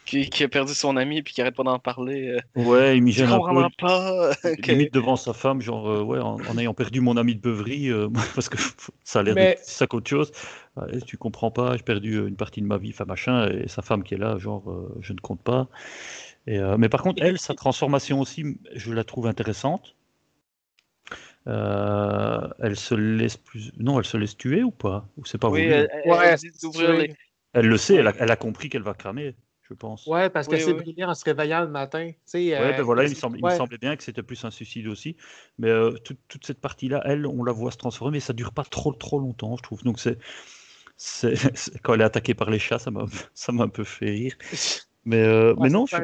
Qui, 0.05 0.29
qui 0.29 0.43
a 0.43 0.49
perdu 0.49 0.73
son 0.73 0.97
ami 0.97 1.21
puis 1.21 1.33
qui 1.33 1.41
arrête 1.41 1.55
pas 1.55 1.63
d'en 1.63 1.77
parler. 1.79 2.27
euh, 2.57 2.61
Ouais, 2.61 2.97
il 2.97 3.03
m'y 3.03 3.11
gêne 3.11 3.29
un 3.29 3.37
comprends 3.37 3.69
peu. 3.69 3.75
pas. 3.77 4.31
que- 4.43 4.71
Limite 4.71 4.93
devant 4.93 5.15
sa 5.15 5.33
femme, 5.33 5.61
genre, 5.61 5.87
euh, 5.87 6.01
ouais, 6.03 6.19
en, 6.19 6.37
en 6.41 6.57
ayant 6.57 6.73
perdu 6.73 6.99
mon 6.99 7.15
ami 7.15 7.35
de 7.35 7.39
beuverie, 7.41 7.89
euh, 7.89 8.09
parce 8.35 8.49
que 8.49 8.57
ça 9.03 9.19
a 9.19 9.23
l'air 9.23 9.35
Mais- 9.35 9.41
d'être 9.55 9.63
ça 9.63 9.87
qu'autre 9.87 10.09
chose. 10.09 10.31
Ouais, 10.75 10.99
tu 11.01 11.17
comprends 11.17 11.51
pas, 11.51 11.77
j'ai 11.77 11.83
perdu 11.83 12.27
une 12.27 12.35
partie 12.35 12.61
de 12.61 12.65
ma 12.65 12.77
vie, 12.77 12.89
enfin 12.89 13.05
machin, 13.05 13.47
et 13.49 13.67
sa 13.67 13.81
femme 13.83 14.03
qui 14.03 14.15
est 14.15 14.17
là, 14.17 14.37
genre, 14.39 14.69
euh, 14.71 14.97
je 15.01 15.13
ne 15.13 15.19
compte 15.19 15.41
pas. 15.43 15.67
Et, 16.47 16.57
euh, 16.57 16.75
mais 16.77 16.89
par 16.89 17.03
contre, 17.03 17.21
elle, 17.23 17.37
sa 17.37 17.53
transformation 17.53 18.19
aussi, 18.19 18.57
je 18.73 18.91
la 18.93 19.03
trouve 19.03 19.27
intéressante. 19.27 19.95
Euh, 21.47 22.47
elle 22.59 22.75
se 22.75 22.93
laisse 22.93 23.37
plus. 23.37 23.71
Non, 23.77 23.99
elle 23.99 24.05
se 24.05 24.17
laisse 24.17 24.37
tuer 24.37 24.63
ou 24.63 24.71
pas? 24.71 25.07
Ou 25.17 25.25
c'est 25.25 25.37
pas 25.37 25.49
Oui, 25.49 25.61
voulu? 25.61 25.71
elle, 25.71 25.89
elle- 25.91 26.11
Ouais, 26.11 26.17
elle 26.27 26.37
dit 26.37 26.51
d'ouvrir 26.61 26.93
les. 26.93 27.15
Elle 27.53 27.67
le 27.67 27.77
sait, 27.77 27.95
elle 27.95 28.07
a, 28.07 28.13
elle 28.19 28.31
a 28.31 28.35
compris 28.37 28.69
qu'elle 28.69 28.83
va 28.83 28.93
cramer, 28.93 29.35
je 29.67 29.73
pense. 29.73 30.07
Ouais, 30.07 30.29
parce 30.29 30.47
Oui, 30.47 30.53
qu'elle 30.53 30.61
s'est 30.61 30.73
oui. 30.73 30.83
brûlée 30.83 31.03
en 31.03 31.13
se 31.13 31.25
réveillant 31.25 31.61
le 31.61 31.67
matin. 31.67 32.11
Tu 32.11 32.17
sais, 32.25 32.37
Ouais, 32.51 32.55
euh, 32.59 32.73
ben 32.77 32.83
voilà, 32.83 33.03
il 33.03 33.09
me, 33.09 33.15
semble- 33.15 33.37
il 33.37 33.43
me 33.43 33.49
ouais. 33.49 33.57
semblait 33.57 33.77
bien 33.77 33.95
que 33.97 34.03
c'était 34.03 34.23
plus 34.23 34.43
un 34.45 34.51
suicide 34.51 34.87
aussi. 34.87 35.17
Mais 35.57 35.67
euh, 35.69 35.91
toute, 36.05 36.19
toute 36.27 36.45
cette 36.45 36.61
partie-là, 36.61 37.01
elle, 37.05 37.25
on 37.25 37.43
la 37.43 37.51
voit 37.51 37.71
se 37.71 37.77
transformer, 37.77 38.17
mais 38.17 38.19
ça 38.21 38.33
dure 38.33 38.53
pas 38.53 38.63
trop 38.63 38.93
trop 38.93 39.19
longtemps, 39.19 39.57
je 39.57 39.63
trouve. 39.63 39.83
Donc 39.83 39.99
c'est, 39.99 40.17
c'est, 40.97 41.35
c'est- 41.57 41.79
quand 41.81 41.93
elle 41.95 42.01
est 42.01 42.05
attaquée 42.05 42.35
par 42.35 42.49
les 42.49 42.59
chats, 42.59 42.79
ça 42.79 42.91
m'a, 42.91 43.05
ça 43.33 43.51
m'a 43.51 43.63
un 43.63 43.69
peu 43.69 43.83
fait 43.83 44.09
rire. 44.11 44.35
Mais, 45.03 45.17
euh, 45.23 45.55
mais 45.59 45.69
non, 45.69 45.87
je- 45.87 45.95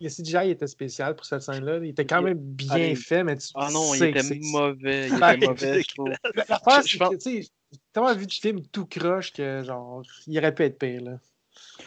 Le 0.00 0.08
CGI 0.08 0.50
était 0.50 0.66
spécial 0.66 1.14
pour 1.14 1.24
cette 1.24 1.42
scène-là. 1.42 1.78
Il 1.82 1.90
était 1.90 2.06
quand 2.06 2.22
même 2.22 2.38
bien 2.38 2.70
Allez. 2.70 2.94
fait, 2.94 3.24
mais 3.24 3.36
tu 3.36 3.48
Ah 3.54 3.68
non, 3.72 3.94
il 3.94 4.04
était 4.04 4.22
mauvais. 4.52 5.08
Il 5.08 5.14
était 5.16 5.46
mauvais, 5.46 5.82
je 5.82 5.88
trouve. 5.94 6.08
L'affaire, 6.48 6.82
c'est 6.82 6.98
que, 6.98 7.14
tu 7.14 7.20
sais, 7.20 7.42
j'ai 7.42 7.78
tellement 7.92 8.14
vu 8.14 8.26
de 8.26 8.32
films 8.32 8.62
tout 8.72 8.86
croche 8.86 9.32
que, 9.32 9.62
genre, 9.64 10.02
il 10.26 10.38
aurait 10.38 10.54
pu 10.54 10.62
être 10.64 10.78
pire, 10.78 11.02
là. 11.02 11.18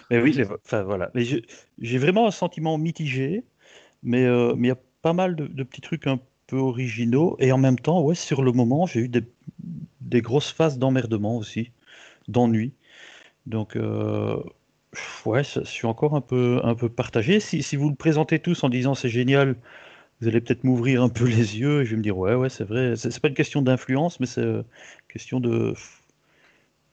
mais 0.10 0.20
oui, 0.22 0.40
enfin 0.66 0.84
voilà. 0.84 1.12
Mais 1.14 1.24
j'ai 1.24 1.98
vraiment 1.98 2.28
un 2.28 2.32
sentiment 2.32 2.78
mitigé, 2.78 3.44
mais 4.02 4.26
euh, 4.26 4.54
mais 4.56 4.68
il 4.68 4.70
y 4.70 4.74
a 4.74 4.80
pas 5.02 5.14
mal 5.14 5.36
de, 5.36 5.48
de 5.48 5.64
petits 5.64 5.82
trucs 5.82 6.08
un 6.08 6.20
peu 6.48 6.58
originaux 6.58 7.36
et 7.40 7.52
en 7.52 7.58
même 7.58 7.80
temps, 7.80 8.02
ouais, 8.02 8.16
sur 8.16 8.44
le 8.44 8.52
moment, 8.52 8.86
j'ai 8.86 9.02
eu 9.02 9.08
des, 9.10 9.24
des 10.02 10.22
grosses 10.22 10.52
phases 10.52 10.78
d'emmerdement 10.78 11.38
aussi, 11.38 11.72
d'ennui. 12.28 12.74
Donc 13.46 13.76
euh, 13.76 14.42
ouais, 15.26 15.44
je 15.44 15.64
suis 15.64 15.88
encore 15.88 16.16
un 16.16 16.22
peu 16.22 16.60
un 16.64 16.76
peu 16.76 16.90
partagé. 16.90 17.40
Si, 17.40 17.64
si 17.64 17.76
vous 17.76 17.90
le 17.90 17.96
présentez 17.96 18.40
tous 18.40 18.64
en 18.64 18.70
disant 18.70 18.96
c'est 18.96 19.10
génial, 19.10 19.56
vous 20.22 20.28
allez 20.30 20.42
peut-être 20.42 20.64
m'ouvrir 20.64 21.04
un 21.04 21.10
peu 21.10 21.26
les 21.28 21.60
yeux 21.60 21.82
et 21.82 21.86
je 21.86 21.92
vais 21.92 21.98
me 21.98 22.04
dire 22.04 22.18
ouais 22.18 22.36
ouais 22.36 22.50
c'est 22.50 22.66
vrai. 22.66 22.96
C'est 22.98 23.20
pas 23.22 23.30
une 23.30 23.36
question 23.36 23.62
d'influence, 23.62 24.20
mais 24.20 24.28
c'est 24.28 24.42
euh, 24.42 24.64
question 25.10 25.40
de, 25.40 25.76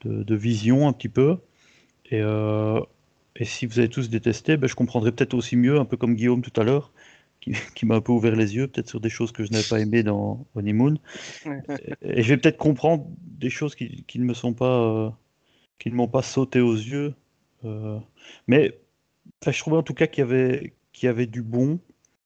de 0.03 0.23
de 0.23 0.35
vision 0.35 0.89
un 0.89 0.93
petit 0.93 1.09
peu. 1.09 1.39
Et, 2.11 2.21
euh, 2.23 2.81
et 3.37 3.45
si 3.47 3.67
vous 3.67 3.79
avez 3.81 3.89
tous 3.89 4.11
détesté, 4.11 4.57
ben, 4.57 4.69
je 4.69 4.75
comprendrai 4.75 5.13
peut-être 5.13 5.35
aussi 5.35 5.57
mieux, 5.57 5.79
un 5.81 5.85
peu 5.85 5.97
comme 5.97 6.15
Guillaume 6.15 6.43
tout 6.43 6.59
à 6.61 6.65
l'heure, 6.65 6.93
qui, 7.41 7.53
qui 7.77 7.87
m'a 7.87 7.97
un 7.97 8.01
peu 8.03 8.13
ouvert 8.13 8.37
les 8.37 8.57
yeux, 8.57 8.69
peut-être 8.69 8.89
sur 8.89 9.01
des 9.01 9.11
choses 9.11 9.33
que 9.33 9.45
je 9.45 9.53
n'avais 9.53 9.65
pas 9.65 9.81
aimées 9.81 10.03
dans 10.05 10.47
Honeymoon. 10.55 10.97
Et, 11.69 11.95
et 12.03 12.23
je 12.23 12.31
vais 12.31 12.39
peut-être 12.39 12.59
comprendre 12.59 13.07
des 13.23 13.51
choses 13.51 13.75
qui, 13.77 14.05
qui 14.07 14.19
ne 14.21 14.25
me 14.25 14.35
sont 14.35 14.55
pas, 14.55 14.81
euh, 14.83 15.11
qui 15.79 15.91
ne 15.91 15.97
m'ont 15.97 16.09
pas 16.09 16.23
sauté 16.23 16.61
aux 16.61 16.75
yeux. 16.77 17.15
Euh, 17.65 17.99
mais 18.47 18.78
je 19.47 19.59
trouvais 19.59 19.77
en 19.77 19.82
tout 19.82 19.95
cas 19.95 20.07
qu'il 20.07 20.23
y 20.23 20.27
avait, 20.27 20.73
qu'il 20.93 21.07
y 21.07 21.11
avait 21.11 21.27
du 21.27 21.43
bon. 21.43 21.78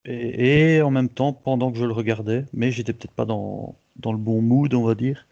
Et, 0.06 0.82
en 0.82 0.90
même 0.90 1.08
temps, 1.08 1.32
pendant 1.32 1.72
que 1.72 1.78
je 1.78 1.84
le 1.84 1.92
regardais, 1.92 2.44
mais 2.52 2.70
j'étais 2.70 2.92
peut-être 2.92 3.14
pas 3.14 3.24
dans, 3.24 3.74
dans 3.96 4.12
le 4.12 4.18
bon 4.18 4.42
mood, 4.42 4.74
on 4.74 4.82
va 4.82 4.94
dire. 4.94 5.26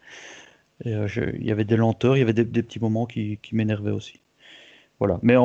Euh, 0.87 1.07
il 1.39 1.45
y 1.45 1.51
avait 1.51 1.63
des 1.63 1.77
lenteurs, 1.77 2.17
il 2.17 2.21
y 2.21 2.23
avait 2.23 2.33
des, 2.33 2.45
petits 2.45 2.79
moments 2.79 3.05
qui, 3.05 3.39
m'énervaient 3.51 3.91
aussi. 3.91 4.19
Voilà. 4.99 5.19
Mais 5.21 5.35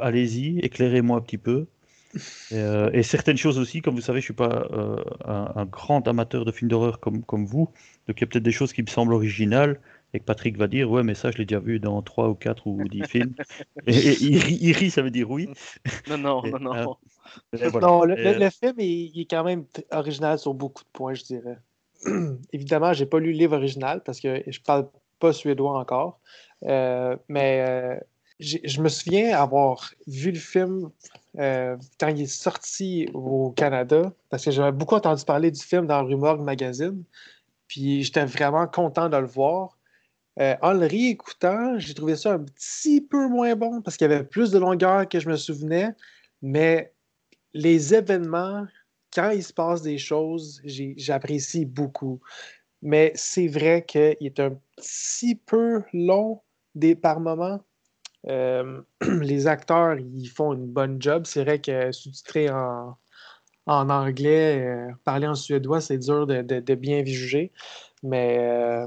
allez-y, 0.00 0.58
éclairez-moi 0.60 1.16
un 1.18 1.20
petit 1.20 1.38
peu. 1.38 1.66
Et, 2.50 2.56
euh, 2.56 2.90
et 2.92 3.04
certaines 3.04 3.36
choses 3.36 3.58
aussi, 3.58 3.82
comme 3.82 3.94
vous 3.94 4.00
savez, 4.00 4.20
je 4.20 4.24
suis 4.24 4.34
pas 4.34 4.68
un, 5.24 5.52
un 5.54 5.64
grand 5.64 6.06
amateur 6.08 6.44
de 6.44 6.50
films 6.50 6.70
d'horreur 6.70 6.98
comme, 6.98 7.22
comme 7.22 7.46
vous. 7.46 7.70
Donc 8.08 8.18
il 8.18 8.22
y 8.22 8.24
a 8.24 8.26
peut-être 8.26 8.42
des 8.42 8.52
choses 8.52 8.72
qui 8.72 8.82
me 8.82 8.88
semblent 8.88 9.14
originales 9.14 9.78
et 10.14 10.20
que 10.20 10.24
Patrick 10.24 10.56
va 10.58 10.66
dire 10.66 10.90
Ouais, 10.90 11.02
mais 11.02 11.14
ça, 11.14 11.30
je 11.30 11.38
l'ai 11.38 11.44
déjà 11.44 11.60
vu 11.60 11.80
dans 11.80 12.00
3 12.02 12.28
ou 12.28 12.34
4 12.34 12.66
ou 12.66 12.82
10 12.88 13.02
films. 13.08 13.34
Et, 13.86 13.96
et 13.96 14.22
il, 14.22 14.38
rit, 14.38 14.58
il 14.60 14.72
rit, 14.72 14.90
ça 14.90 15.02
veut 15.02 15.10
dire 15.10 15.30
oui. 15.30 15.48
Non, 16.08 16.18
non, 16.18 16.44
Et, 16.44 16.50
non, 16.52 16.58
non. 16.58 16.96
euh, 17.54 17.68
voilà. 17.70 17.86
Non, 17.86 18.04
le, 18.04 18.14
le- 18.14 18.26
Euh, 18.26 18.38
le 18.38 18.50
film 18.50 18.74
est, 18.78 18.88
il 18.88 19.20
est 19.20 19.30
quand 19.30 19.44
même 19.44 19.64
original 19.90 20.38
sur 20.38 20.54
beaucoup 20.54 20.82
de 20.84 20.88
points, 20.92 21.14
je 21.14 21.24
dirais. 21.24 21.58
Évidemment, 22.52 22.92
j'ai 22.92 23.06
pas 23.06 23.18
lu 23.20 23.32
le 23.32 23.38
livre 23.38 23.56
original 23.56 24.02
parce 24.04 24.20
que 24.20 24.42
je 24.46 24.60
parle 24.60 24.88
pas 25.18 25.32
suédois 25.32 25.78
encore. 25.78 26.20
Euh, 26.64 27.16
mais 27.28 27.64
euh, 27.68 27.96
je 28.40 28.80
me 28.82 28.88
souviens 28.88 29.36
avoir 29.36 29.92
vu 30.06 30.32
le 30.32 30.38
film 30.38 30.90
euh, 31.38 31.76
quand 31.98 32.08
il 32.08 32.22
est 32.22 32.26
sorti 32.26 33.08
au 33.14 33.52
Canada, 33.52 34.12
parce 34.30 34.44
que 34.44 34.50
j'avais 34.50 34.72
beaucoup 34.72 34.96
entendu 34.96 35.24
parler 35.24 35.50
du 35.50 35.60
film 35.62 35.86
dans 35.86 36.04
Rumorg 36.04 36.40
Magazine. 36.42 37.02
Puis 37.68 38.02
j'étais 38.02 38.24
vraiment 38.24 38.66
content 38.66 39.08
de 39.08 39.16
le 39.16 39.26
voir. 39.26 39.78
Euh, 40.40 40.56
en 40.62 40.72
le 40.72 40.86
réécoutant, 40.86 41.78
j'ai 41.78 41.94
trouvé 41.94 42.16
ça 42.16 42.34
un 42.34 42.38
petit 42.40 43.00
peu 43.02 43.28
moins 43.28 43.54
bon 43.54 43.82
parce 43.82 43.96
qu'il 43.96 44.10
y 44.10 44.12
avait 44.12 44.24
plus 44.24 44.50
de 44.50 44.58
longueur 44.58 45.08
que 45.08 45.20
je 45.20 45.28
me 45.28 45.36
souvenais. 45.36 45.90
Mais 46.40 46.92
les 47.54 47.94
événements, 47.94 48.66
quand 49.14 49.30
il 49.30 49.44
se 49.44 49.52
passe 49.52 49.82
des 49.82 49.98
choses, 49.98 50.62
j'apprécie 50.64 51.66
beaucoup. 51.66 52.20
Mais 52.82 53.12
c'est 53.16 53.48
vrai 53.48 53.84
qu'il 53.86 54.16
est 54.20 54.40
un 54.40 54.58
petit 54.76 55.36
peu 55.36 55.82
long 55.92 56.42
des, 56.74 56.94
par 56.96 57.20
moments. 57.20 57.60
Euh, 58.28 58.82
les 59.22 59.46
acteurs, 59.48 59.98
ils 59.98 60.28
font 60.28 60.54
une 60.54 60.66
bonne 60.66 61.00
job. 61.02 61.24
C'est 61.26 61.42
vrai 61.44 61.60
que 61.60 61.92
sous-titré 61.92 62.50
en, 62.50 62.96
anglais, 63.90 64.60
euh, 64.66 64.92
parler 65.04 65.26
en 65.26 65.34
suédois, 65.34 65.80
c'est 65.80 65.98
dur 65.98 66.26
de, 66.26 66.42
de- 66.42 66.60
de 66.60 66.74
bien 66.74 67.04
juger. 67.04 67.52
Mais 68.02 68.86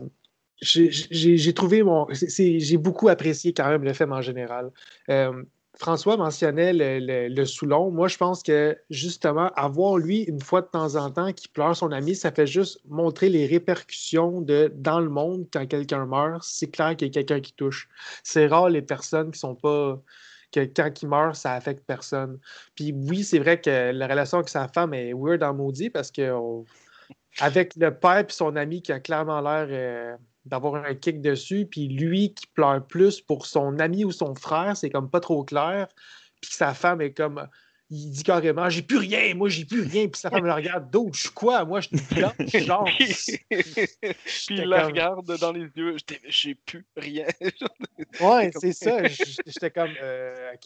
j'ai 0.61 1.53
trouvé 1.53 1.83
mon. 1.83 2.07
J'ai 2.11 2.77
beaucoup 2.77 3.09
apprécié 3.09 3.53
quand 3.53 3.69
même 3.69 3.83
le 3.83 3.93
film 3.93 4.11
en 4.13 4.21
général. 4.21 4.71
Euh, 5.09 5.43
François 5.77 6.15
mentionnait 6.15 6.71
le, 6.73 7.27
le, 7.27 7.45
Soulon. 7.45 7.91
Moi, 7.91 8.07
je 8.07 8.17
pense 8.17 8.41
que 8.41 8.77
justement, 8.89 9.51
avoir 9.55 9.97
lui 9.97 10.21
une 10.21 10.39
fois 10.39 10.61
de 10.61 10.67
temps 10.67 10.95
en 10.95 11.11
temps 11.11 11.33
qui 11.33 11.49
pleure 11.49 11.75
son 11.75 11.91
ami, 11.91 12.15
ça 12.15 12.31
fait 12.31 12.47
juste 12.47 12.79
montrer 12.87 13.27
les 13.29 13.45
répercussions 13.45 14.41
de 14.41 14.71
dans 14.73 15.01
le 15.01 15.09
monde 15.09 15.47
quand 15.51 15.65
quelqu'un 15.67 16.05
meurt. 16.05 16.43
C'est 16.43 16.71
clair 16.71 16.95
qu'il 16.95 17.09
y 17.09 17.11
a 17.11 17.13
quelqu'un 17.13 17.41
qui 17.41 17.53
touche. 17.53 17.89
C'est 18.23 18.47
rare 18.47 18.69
les 18.69 18.81
personnes 18.81 19.31
qui 19.31 19.39
sont 19.39 19.55
pas. 19.55 20.01
que 20.53 20.61
quand 20.61 21.01
il 21.01 21.09
meurt, 21.09 21.35
ça 21.35 21.53
affecte 21.53 21.85
personne. 21.85 22.39
Puis 22.75 22.93
oui, 22.93 23.23
c'est 23.23 23.39
vrai 23.39 23.59
que 23.59 23.91
la 23.91 24.07
relation 24.07 24.37
avec 24.37 24.49
sa 24.49 24.69
femme 24.69 24.93
est 24.93 25.13
weird 25.13 25.43
en 25.43 25.53
maudit 25.53 25.89
parce 25.89 26.11
que 26.11 26.31
avec 27.39 27.75
le 27.75 27.93
père 27.93 28.19
et 28.19 28.25
son 28.29 28.55
ami 28.55 28.81
qui 28.81 28.91
a 28.91 28.99
clairement 28.99 29.41
l'air 29.41 29.67
euh, 29.69 30.15
d'avoir 30.45 30.75
un 30.85 30.93
kick 30.95 31.21
dessus, 31.21 31.65
puis 31.69 31.87
lui 31.87 32.33
qui 32.33 32.47
pleure 32.47 32.85
plus 32.85 33.21
pour 33.21 33.45
son 33.45 33.79
ami 33.79 34.05
ou 34.05 34.11
son 34.11 34.35
frère, 34.35 34.77
c'est 34.77 34.89
comme 34.89 35.09
pas 35.09 35.19
trop 35.19 35.43
clair. 35.43 35.87
Puis 36.41 36.51
sa 36.53 36.73
femme 36.73 37.01
est 37.01 37.13
comme. 37.13 37.47
Il 37.91 38.09
dit 38.09 38.23
carrément 38.23 38.67
J'ai 38.67 38.81
plus 38.81 38.97
rien, 38.97 39.35
moi 39.35 39.47
j'ai 39.47 39.63
plus 39.63 39.81
rien. 39.81 40.07
Puis 40.07 40.19
sa 40.19 40.31
femme 40.31 40.45
le 40.45 40.51
regarde 40.53 40.89
D'autres, 40.89 41.13
je 41.15 41.21
suis 41.21 41.29
quoi 41.29 41.65
Moi 41.65 41.81
je 41.81 41.89
suis 42.47 42.59
genre. 42.65 42.89
Puis 42.97 43.37
il 44.49 44.63
la 44.63 44.79
comme- 44.81 44.87
regarde 44.87 45.37
dans 45.39 45.51
les 45.51 45.67
yeux. 45.75 45.95
J'ai 46.27 46.55
plus 46.55 46.85
rien. 46.97 47.25
Ouais, 48.21 48.49
c'est 48.59 48.71
ça. 48.71 49.03
J'étais 49.07 49.71
comme, 49.71 49.91
euh, 50.01 50.53
OK. 50.53 50.65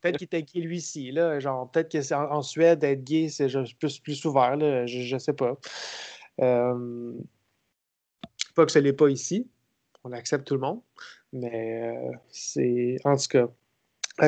Peut-être 0.00 0.16
qu'il 0.18 0.24
était 0.24 0.42
gay 0.42 0.60
lui 0.60 0.78
ici, 0.78 1.12
là. 1.12 1.38
Genre, 1.38 1.70
peut-être 1.70 1.90
que 1.92 2.14
en, 2.14 2.38
en 2.38 2.42
Suède, 2.42 2.82
être 2.82 3.04
gay, 3.04 3.28
c'est 3.28 3.46
plus, 3.78 3.98
plus 4.00 4.24
ouvert, 4.24 4.56
là. 4.56 4.84
Je, 4.86 5.02
je 5.02 5.16
sais 5.16 5.32
pas. 5.32 5.56
Euh, 6.40 7.12
Pas 8.54 8.66
que 8.66 8.72
ce 8.72 8.78
n'est 8.78 8.92
pas 8.92 9.08
ici. 9.08 9.48
On 10.04 10.12
accepte 10.12 10.46
tout 10.46 10.54
le 10.54 10.60
monde. 10.60 10.80
Mais 11.32 11.82
euh, 11.96 12.10
c'est. 12.30 12.96
En 13.04 13.16
tout 13.16 13.28
cas, 13.28 13.48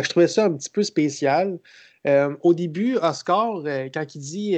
je 0.02 0.08
trouvais 0.08 0.28
ça 0.28 0.46
un 0.46 0.52
petit 0.56 0.70
peu 0.70 0.82
spécial. 0.82 1.58
Euh, 2.06 2.36
au 2.42 2.54
début, 2.54 2.96
Oscar, 2.96 3.62
euh, 3.64 3.88
quand 3.92 4.14
il 4.14 4.20
dit 4.20 4.56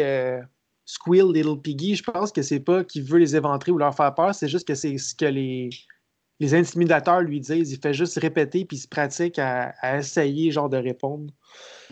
Squeal 0.84 1.32
Little 1.32 1.60
Piggy, 1.60 1.96
je 1.96 2.02
pense 2.04 2.32
que 2.32 2.42
c'est 2.42 2.60
pas 2.60 2.84
qu'il 2.84 3.02
veut 3.02 3.18
les 3.18 3.34
éventrer 3.34 3.72
ou 3.72 3.78
leur 3.78 3.94
faire 3.94 4.14
peur, 4.14 4.34
c'est 4.34 4.48
juste 4.48 4.66
que 4.68 4.74
c'est 4.74 4.96
ce 4.98 5.14
que 5.14 5.24
les, 5.24 5.70
les 6.38 6.54
intimidateurs 6.54 7.22
lui 7.22 7.40
disent. 7.40 7.72
Il 7.72 7.80
fait 7.80 7.94
juste 7.94 8.18
répéter 8.18 8.64
puis 8.64 8.76
il 8.76 8.80
se 8.80 8.88
pratique 8.88 9.38
à, 9.38 9.74
à 9.80 9.98
essayer 9.98 10.50
genre 10.50 10.68
de 10.68 10.76
répondre. 10.76 11.32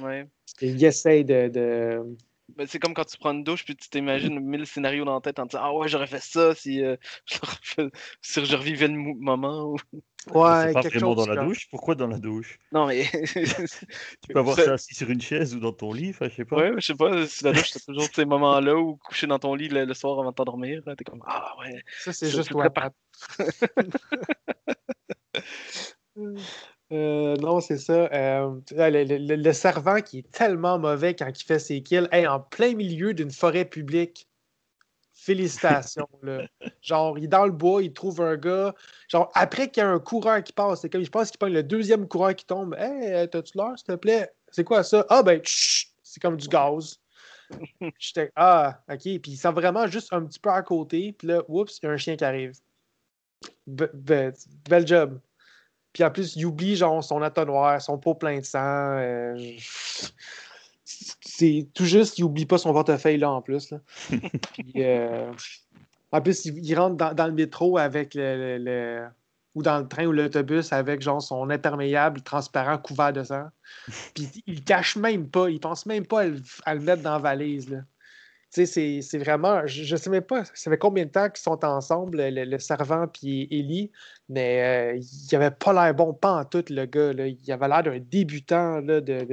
Ouais. 0.00 0.28
Il 0.60 0.82
essaye 0.84 1.24
de. 1.24 1.48
de- 1.48 2.16
Ben, 2.56 2.66
c'est 2.66 2.78
comme 2.78 2.94
quand 2.94 3.04
tu 3.04 3.16
prends 3.18 3.32
une 3.32 3.42
douche 3.44 3.64
puis 3.64 3.74
tu 3.74 3.88
t'imagines 3.88 4.38
mille 4.38 4.66
scénarios 4.66 5.04
dans 5.04 5.14
la 5.14 5.20
tête 5.20 5.38
en 5.38 5.46
disant 5.46 5.60
Ah 5.62 5.74
ouais, 5.74 5.88
j'aurais 5.88 6.06
fait 6.06 6.20
ça 6.22 6.54
si, 6.54 6.82
euh, 6.82 6.96
fait- 7.62 7.90
si 8.20 8.44
je 8.44 8.56
revivais 8.56 8.88
le 8.88 8.94
moment. 8.94 9.72
ou- 9.72 9.76
Ouais, 10.26 10.68
c'est 10.68 10.72
pas 10.72 10.80
quelque 10.82 10.98
vraiment 10.98 11.14
chose 11.14 11.26
dans 11.26 11.34
la 11.34 11.44
douche? 11.44 11.68
Pourquoi 11.70 11.94
dans 11.94 12.06
la 12.06 12.18
douche? 12.18 12.58
Non, 12.72 12.86
mais. 12.86 13.04
Tu 14.22 14.32
peux 14.32 14.38
avoir 14.38 14.56
ça 14.58 14.72
assis 14.72 14.94
sur 14.94 15.10
une 15.10 15.20
chaise 15.20 15.54
ou 15.54 15.60
dans 15.60 15.72
ton 15.72 15.92
lit, 15.92 16.10
enfin, 16.10 16.30
je 16.30 16.34
sais 16.36 16.44
pas. 16.46 16.56
Ouais, 16.56 16.72
je 16.76 16.80
sais 16.80 16.94
pas, 16.94 17.26
si 17.26 17.44
la 17.44 17.52
douche, 17.52 17.72
t'as 17.72 17.80
toujours 17.80 18.08
ces 18.14 18.24
moments-là 18.24 18.74
où 18.74 18.96
couché 18.96 19.26
dans 19.26 19.38
ton 19.38 19.54
lit 19.54 19.68
le, 19.68 19.84
le 19.84 19.92
soir 19.94 20.18
avant 20.18 20.30
de 20.30 20.34
t'endormir, 20.34 20.82
t'es 20.96 21.04
comme 21.04 21.22
Ah 21.26 21.52
ouais. 21.58 21.82
Ça, 21.98 22.14
c'est 22.14 22.30
juste 22.30 22.56
très 22.56 22.70
Euh, 26.94 27.34
non, 27.36 27.60
c'est 27.60 27.78
ça. 27.78 28.08
Euh, 28.12 28.60
le, 28.70 29.04
le- 29.04 29.18
le- 29.18 29.36
le 29.42 29.52
servant 29.52 30.00
qui 30.00 30.18
est 30.20 30.30
tellement 30.30 30.78
mauvais 30.78 31.14
quand 31.16 31.28
il 31.28 31.44
fait 31.44 31.58
ses 31.58 31.82
kills, 31.82 32.08
Hey, 32.12 32.26
en 32.26 32.40
plein 32.40 32.74
milieu 32.74 33.12
d'une 33.14 33.30
forêt 33.30 33.64
publique. 33.64 34.28
Félicitations. 35.12 36.08
là. 36.22 36.46
Genre, 36.82 37.18
il 37.18 37.24
est 37.24 37.28
dans 37.28 37.46
le 37.46 37.52
bois, 37.52 37.82
il 37.82 37.92
trouve 37.92 38.20
un 38.20 38.36
gars. 38.36 38.74
Genre, 39.08 39.30
après 39.34 39.70
qu'il 39.70 39.82
y 39.82 39.86
a 39.86 39.88
un 39.88 39.98
coureur 39.98 40.42
qui 40.44 40.52
passe, 40.52 40.82
c'est 40.82 40.90
comme, 40.90 41.04
je 41.04 41.10
pense 41.10 41.30
qu'il 41.30 41.38
prend 41.38 41.48
le 41.48 41.62
deuxième 41.62 42.06
coureur 42.06 42.34
qui 42.34 42.44
tombe. 42.46 42.74
Hey, 42.78 43.12
euh, 43.12 43.26
t'as-tu 43.26 43.56
l'heure, 43.56 43.76
s'il 43.78 43.86
te 43.86 43.92
plaît? 43.96 44.30
C'est 44.50 44.64
quoi 44.64 44.82
ça? 44.84 45.04
Ah, 45.08 45.22
ben, 45.22 45.40
chut, 45.42 45.88
c'est 46.02 46.20
comme 46.20 46.36
du 46.36 46.48
gaz. 46.48 47.00
J'étais, 47.98 48.30
ah, 48.36 48.80
ok. 48.88 49.00
Puis 49.02 49.20
il 49.32 49.36
sent 49.36 49.52
vraiment 49.52 49.86
juste 49.86 50.12
un 50.12 50.24
petit 50.24 50.38
peu 50.38 50.50
à 50.50 50.62
côté. 50.62 51.12
Puis 51.12 51.28
là, 51.28 51.42
oups, 51.48 51.78
il 51.82 51.86
y 51.86 51.88
a 51.88 51.92
un 51.92 51.96
chien 51.96 52.16
qui 52.16 52.24
arrive. 52.24 52.52
Be- 53.66 53.90
be- 53.94 54.32
bel 54.68 54.86
job. 54.86 55.20
Puis 55.94 56.04
en 56.04 56.10
plus, 56.10 56.36
il 56.36 56.44
oublie 56.44 56.76
genre 56.76 57.02
son 57.02 57.22
entonnoir, 57.22 57.80
son 57.80 57.96
pot 57.96 58.14
plein 58.16 58.40
de 58.40 58.44
sang. 58.44 58.58
euh, 58.98 59.38
c'est 60.84 61.66
tout 61.72 61.84
juste, 61.86 62.18
il 62.18 62.24
oublie 62.24 62.44
pas 62.46 62.58
son 62.58 62.72
portefeuille 62.72 63.16
là 63.16 63.30
en 63.30 63.40
plus. 63.40 63.70
là. 63.70 63.78
Puis, 64.52 64.72
euh, 64.76 65.32
en 66.12 66.20
plus, 66.20 66.44
il, 66.44 66.58
il 66.64 66.78
rentre 66.78 66.96
dans, 66.96 67.14
dans 67.14 67.26
le 67.26 67.32
métro 67.32 67.78
avec 67.78 68.14
le, 68.14 68.58
le- 68.58 68.64
le- 68.64 69.06
ou 69.54 69.62
dans 69.62 69.78
le 69.78 69.86
train 69.86 70.04
ou 70.04 70.12
l'autobus 70.12 70.72
avec 70.72 71.00
genre 71.00 71.22
son 71.22 71.48
imperméable 71.48 72.22
transparent 72.22 72.76
couvert 72.76 73.12
de 73.12 73.22
sang. 73.22 73.44
Puis 74.14 74.28
il 74.48 74.64
cache 74.64 74.96
même 74.96 75.28
pas, 75.30 75.48
il 75.48 75.60
pense 75.60 75.86
même 75.86 76.04
pas 76.04 76.22
à 76.22 76.26
le, 76.26 76.42
à 76.64 76.74
le 76.74 76.80
mettre 76.80 77.02
dans 77.02 77.12
la 77.12 77.18
valise. 77.18 77.70
Là. 77.70 77.78
C'est- 78.54 79.02
c'est 79.02 79.18
vraiment. 79.18 79.66
Je, 79.66 79.82
je 79.82 79.96
sais 79.96 80.10
même 80.10 80.22
pas, 80.22 80.44
ça 80.44 80.70
fait 80.70 80.78
combien 80.78 81.04
de 81.06 81.10
temps 81.10 81.28
qu'ils 81.28 81.42
sont 81.42 81.64
ensemble, 81.64 82.18
le, 82.22 82.58
servant 82.58 83.08
puis 83.08 83.48
Ellie, 83.50 83.90
mais 84.28 84.94
euh, 84.94 85.00
il 85.00 85.36
avait 85.36 85.50
pas 85.50 85.72
l'air 85.72 85.92
bon, 85.94 86.14
pas 86.14 86.40
en 86.40 86.44
tout, 86.44 86.64
le 86.70 86.86
gars. 86.86 87.12
Là. 87.12 87.26
Il 87.26 87.52
avait 87.52 87.66
l'air 87.68 87.82
d'un 87.82 87.98
débutant 87.98 88.80
là, 88.80 89.00
de, 89.00 89.26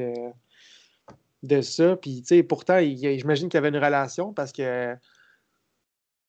de, 1.44 1.62
ça. 1.62 1.96
Puis, 1.98 2.24
pourtant, 2.50 2.80
j'imagine 2.80 3.50
qu'il 3.50 3.58
y 3.58 3.60
avait 3.60 3.70
une 3.70 3.84
relation 3.84 4.34
parce 4.34 4.52
que. 4.52 4.96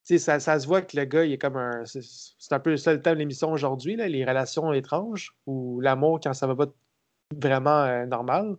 Ça, 0.04 0.40
ça 0.40 0.58
se 0.58 0.66
voit 0.66 0.82
que 0.82 0.96
le 0.96 1.04
gars, 1.04 1.24
il 1.24 1.32
est 1.32 1.38
comme 1.38 1.56
un. 1.56 1.84
C'est 1.86 2.52
un 2.52 2.60
peu 2.60 2.70
le 2.70 2.76
seul 2.76 3.00
thème 3.00 3.14
de 3.14 3.18
l'émission 3.20 3.52
aujourd'hui, 3.52 3.96
les 3.96 4.24
relations 4.24 4.72
étranges 4.72 5.34
ou 5.46 5.80
l'amour 5.80 6.20
quand 6.22 6.34
ça 6.34 6.46
va 6.46 6.56
pas 6.56 6.66
vraiment 7.34 7.84
euh, 7.84 8.04
normal. 8.06 8.56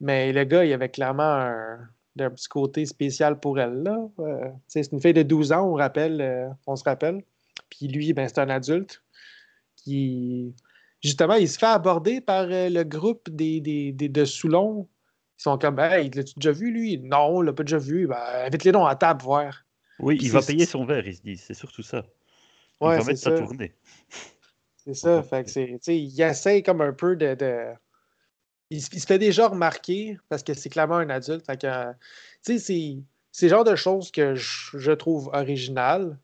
Mais 0.00 0.32
le 0.32 0.44
gars, 0.44 0.64
il 0.64 0.72
avait 0.72 0.88
clairement 0.88 1.22
un, 1.22 1.78
un 2.22 2.30
petit 2.30 2.48
côté 2.48 2.86
spécial 2.86 3.38
pour 3.40 3.58
elle. 3.58 3.82
Là. 3.82 3.98
Euh, 4.20 4.50
c'est 4.66 4.90
une 4.92 5.00
fille 5.00 5.12
de 5.14 5.22
12 5.22 5.52
ans, 5.52 5.66
on, 5.70 5.74
rappelle, 5.74 6.20
euh, 6.20 6.48
on 6.66 6.76
se 6.76 6.84
rappelle. 6.84 7.22
Puis 7.70 7.88
lui, 7.88 8.12
ben, 8.12 8.28
c'est 8.28 8.38
un 8.38 8.48
adulte 8.50 9.02
qui. 9.76 10.54
Justement, 11.02 11.34
il 11.34 11.48
se 11.48 11.58
fait 11.58 11.66
aborder 11.66 12.20
par 12.20 12.46
euh, 12.50 12.68
le 12.68 12.82
groupe 12.82 13.30
des, 13.30 13.60
des, 13.60 13.92
des- 13.92 14.08
de 14.08 14.24
Soulon. 14.24 14.88
Ils 15.38 15.42
sont 15.42 15.56
comme 15.58 15.78
Hey, 15.78 16.10
l'as-tu 16.10 16.34
déjà 16.36 16.50
vu, 16.50 16.72
lui? 16.72 16.98
Non, 16.98 17.26
on 17.36 17.40
l'a 17.40 17.52
pas 17.52 17.62
déjà 17.62 17.78
vu. 17.78 18.08
Ben, 18.08 18.16
invite-les 18.46 18.72
donc 18.72 18.88
à 18.90 18.96
table 18.96 19.22
voir. 19.22 19.64
Oui, 20.00 20.16
Puis 20.16 20.26
il 20.26 20.32
va 20.32 20.42
payer 20.42 20.66
son 20.66 20.84
verre, 20.84 21.06
il 21.06 21.14
se 21.16 21.22
dit, 21.22 21.36
c'est 21.36 21.54
surtout 21.54 21.82
ça. 21.82 22.04
Il 22.80 22.86
Ouais, 22.86 22.96
va 22.96 23.00
c'est 23.02 23.06
mettre 23.10 23.20
sa 23.20 23.30
ça. 23.30 23.36
tournée. 23.36 23.72
C'est 24.76 24.94
ça. 24.94 25.22
Fait 25.30 25.44
que 25.44 25.50
c'est, 25.50 25.78
il 25.88 26.20
essaye 26.20 26.62
comme 26.64 26.80
un 26.80 26.92
peu 26.92 27.14
de. 27.16 27.34
de- 27.34 27.72
Il, 28.70 28.82
se- 28.82 28.90
il 28.92 29.00
se 29.00 29.06
fait 29.06 29.18
déjà 29.18 29.48
remarquer 29.48 30.18
parce 30.28 30.42
que 30.42 30.54
c'est 30.54 30.68
clairement 30.68 30.96
un 30.96 31.10
adulte. 31.10 31.46
Fait 31.46 31.60
que, 31.60 31.92
tu 31.92 31.96
sais, 32.42 32.58
c'est, 32.58 32.98
c'est 33.32 33.46
le 33.46 33.50
genre 33.50 33.64
de 33.64 33.76
choses 33.76 34.10
que 34.10 34.34
je, 34.34 34.78
je 34.78 34.92
trouve 34.92 35.28
originales. 35.32 36.18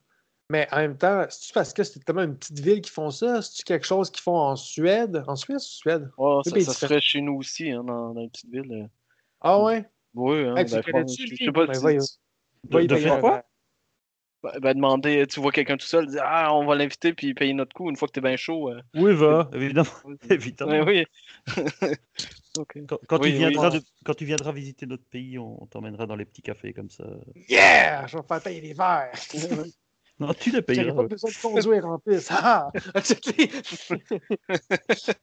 Mais 0.51 0.69
en 0.73 0.77
même 0.77 0.99
temps, 0.99 1.25
c'est 1.31 1.55
parce 1.55 1.73
que 1.73 1.83
c'est 1.83 2.05
tellement 2.05 2.23
une 2.23 2.37
petite 2.37 2.61
ville 2.61 2.83
qui 2.83 2.91
font 2.91 3.11
ça? 3.11 3.41
C'est-tu 3.41 3.65
quelque 3.65 3.87
chose 3.87 4.11
qu'ils 4.11 4.23
font 4.23 4.37
en 4.37 4.57
Suède? 4.57 5.25
En 5.27 5.33
ou 5.35 5.59
Suède? 5.59 6.11
Ouais, 6.19 6.43
ça, 6.45 6.61
ça 6.61 6.73
se 6.75 6.87
ferait 6.87 7.01
chez 7.01 7.21
nous 7.23 7.37
aussi, 7.37 7.71
hein, 7.71 7.83
dans, 7.83 8.13
dans 8.13 8.21
les 8.21 8.29
petites 8.29 8.51
villes. 8.51 8.71
euh. 8.73 8.87
Ah 9.41 9.63
ouais? 9.63 9.89
Oui, 10.15 10.41
hein, 10.41 10.57
Hey, 10.59 10.65
tu 10.67 10.71
ben, 10.73 10.77
le 10.77 10.83
connais-tu, 10.83 11.23
je- 11.23 11.27
je 11.29 11.31
lui? 11.35 11.45
sais 11.47 11.53
pas 11.53 11.75
si- 11.75 11.81
voyons. 11.81 12.05
De, 12.65 12.77
Ouais, 12.77 12.87
de 12.87 12.97
faire 12.97 13.21
quoi 13.21 13.45
Ben, 14.45 14.61
ben, 14.61 14.75
demander, 14.75 15.27
tu 15.27 15.41
vois 15.41 15.53
quelqu'un 15.53 15.79
tout 15.79 15.87
seul, 15.87 16.07
dire 16.07 16.21
Ah, 16.23 16.55
on 16.55 16.67
va 16.67 16.75
l'inviter 16.75 17.15
puis 17.15 17.33
payer 17.33 17.55
notre 17.55 17.73
coup 17.75 17.89
une 17.89 17.97
fois 17.97 18.09
que 18.09 18.13
t'es 18.13 18.21
bien 18.21 18.37
chaud. 18.37 18.69
euh. 18.71 18.79
Oui, 18.95 19.15
va, 19.15 19.49
évidemment. 19.55 19.89
évidemment. 20.31 20.85
Oui. 20.87 21.07
Quand, 22.87 22.99
quand 23.09 23.19
Oui, 23.21 23.33
tu 23.33 23.39
viendras 23.39 23.71
oui. 23.71 23.81
de- 23.81 23.85
quand 24.05 24.15
tu 24.15 24.25
viendras 24.25 24.53
visiter 24.53 24.87
notre 24.87 25.03
pays, 25.07 25.41
on, 25.41 25.61
on 25.61 25.67
t'emmènera 25.67 26.07
dans 26.07 26.15
les 26.15 26.25
petits 26.25 26.41
cafés 26.43 26.73
comme 26.73 26.89
ça. 26.89 27.03
Yeah! 27.49 28.07
Je 28.07 28.17
vais 28.17 28.23
faire 28.29 28.41
payer 28.43 28.61
les 28.61 28.75
verres. 28.75 29.11
Non, 30.21 30.33
tu 30.35 30.51
les 30.51 30.59
J'aurais 30.59 30.63
payeras. 30.63 30.95
pas 30.95 31.03
ouais. 31.03 31.09
besoin 31.09 31.31
de 31.31 31.37
conduire 31.43 31.87
en 31.87 31.99
plus. 31.99 32.29
Ah! 32.31 32.71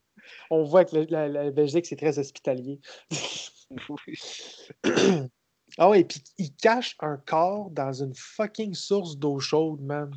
On 0.50 0.64
voit 0.64 0.84
que 0.84 0.98
la, 1.10 1.30
la 1.30 1.52
Belgique, 1.52 1.86
c'est 1.86 1.96
très 1.96 2.20
hospitalier. 2.20 2.82
Ah 5.78 5.90
ouais, 5.90 6.04
puis 6.04 6.22
il 6.38 6.54
cache 6.56 6.96
un 7.00 7.18
corps 7.18 7.70
dans 7.72 7.94
une 7.94 8.14
fucking 8.16 8.74
source 8.74 9.18
d'eau 9.18 9.40
chaude, 9.40 9.82
man. 9.82 10.12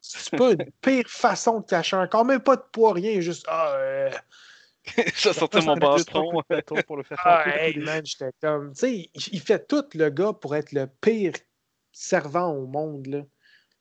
C'est 0.00 0.36
pas 0.36 0.52
une 0.52 0.70
pire 0.82 1.08
façon 1.08 1.60
de 1.60 1.66
cacher 1.66 1.96
un 1.96 2.06
corps, 2.06 2.24
même 2.24 2.40
pas 2.40 2.56
de 2.56 2.64
poids, 2.72 2.92
rien, 2.92 3.20
juste 3.20 3.46
ah, 3.48 3.74
euh, 3.76 4.10
vais 4.96 5.10
sortir 5.32 5.62
mon 5.64 5.76
bâton 5.76 6.30
pour 6.86 6.96
le 6.96 7.02
faire 7.02 7.20
ah, 7.24 7.44
hey, 7.48 7.78
man, 7.78 8.04
j'étais 8.04 8.30
comme, 8.40 8.72
tu 8.72 8.80
sais, 8.80 9.10
il, 9.32 9.40
fait 9.40 9.66
tout 9.66 9.84
le 9.94 10.10
gars 10.10 10.32
pour 10.32 10.54
être 10.54 10.72
le 10.72 10.86
pire 10.86 11.32
servant 11.92 12.52
au 12.52 12.66
monde, 12.66 13.06
là. 13.06 13.22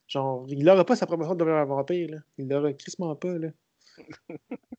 Genre, 0.07 0.45
il 0.47 0.63
n'aura 0.63 0.85
pas 0.85 0.95
sa 0.95 1.05
promotion 1.05 1.33
de 1.33 1.39
devenir 1.39 1.57
un 1.57 1.65
vampire, 1.65 2.09
là. 2.11 2.17
Il 2.37 2.47
l'aura 2.47 2.73
crissement 2.73 3.15
pas, 3.15 3.37
là. 3.37 3.49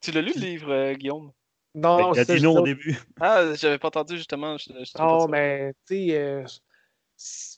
Tu 0.00 0.10
l'as 0.10 0.22
lu 0.22 0.32
le 0.34 0.40
livre, 0.40 0.72
euh, 0.72 0.94
Guillaume? 0.94 1.32
Non, 1.78 2.12
Il 2.14 2.18
a 2.20 2.24
c'est 2.24 2.36
dit 2.36 2.42
non 2.42 2.58
au 2.58 2.62
début. 2.64 2.98
Ah, 3.20 3.54
j'avais 3.54 3.78
pas 3.78 3.88
entendu 3.88 4.16
justement. 4.16 4.56
je- 4.58 4.64
je 4.84 4.92
trouvais 4.92 5.08
Non, 5.08 5.28
mais 5.28 5.74
tu 5.86 5.94
sais, 6.08 6.16
euh, 6.18 6.44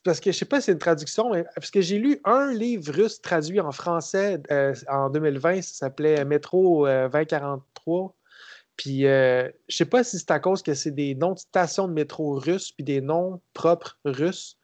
parce 0.04 0.20
que 0.20 0.32
je 0.32 0.38
sais 0.38 0.44
pas 0.46 0.60
si 0.60 0.66
c'est 0.66 0.72
une 0.72 0.78
traduction, 0.78 1.30
mais 1.30 1.44
parce 1.54 1.70
que 1.70 1.80
j'ai 1.80 1.98
lu 1.98 2.18
un 2.24 2.52
livre 2.52 2.92
russe 2.92 3.20
traduit 3.20 3.60
en 3.60 3.72
français 3.72 4.40
euh, 4.50 4.74
en 4.88 5.10
2020, 5.10 5.62
ça 5.62 5.74
s'appelait 5.74 6.24
Métro 6.24 6.86
euh, 6.86 7.08
2043. 7.08 8.14
Puis 8.76 9.06
euh, 9.06 9.50
je 9.68 9.76
sais 9.76 9.84
pas 9.84 10.02
si 10.02 10.18
c'est 10.18 10.30
à 10.30 10.40
cause 10.40 10.62
que 10.62 10.72
c'est 10.72 10.90
des 10.92 11.14
noms 11.14 11.32
de 11.34 11.38
stations 11.38 11.86
de 11.88 11.92
métro 11.92 12.38
russes 12.38 12.72
puis 12.72 12.82
des 12.84 13.02
noms 13.02 13.40
propres 13.52 13.98
russes, 14.06 14.56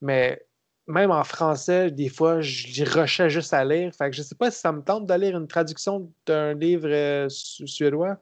mais 0.00 0.46
même 0.86 1.10
en 1.10 1.24
français, 1.24 1.90
des 1.90 2.08
fois, 2.08 2.40
je 2.40 2.68
j'y 2.68 2.84
rushais 2.84 3.28
juste 3.28 3.52
à 3.52 3.64
lire. 3.64 3.92
Fait 3.92 4.08
que 4.08 4.14
je 4.14 4.22
sais 4.22 4.36
pas 4.36 4.52
si 4.52 4.60
ça 4.60 4.70
me 4.70 4.82
tente 4.82 5.06
de 5.06 5.14
lire 5.14 5.36
une 5.36 5.48
traduction 5.48 6.12
d'un 6.26 6.54
livre 6.54 6.86
euh, 6.88 7.28
su- 7.28 7.66
suédois. 7.66 8.18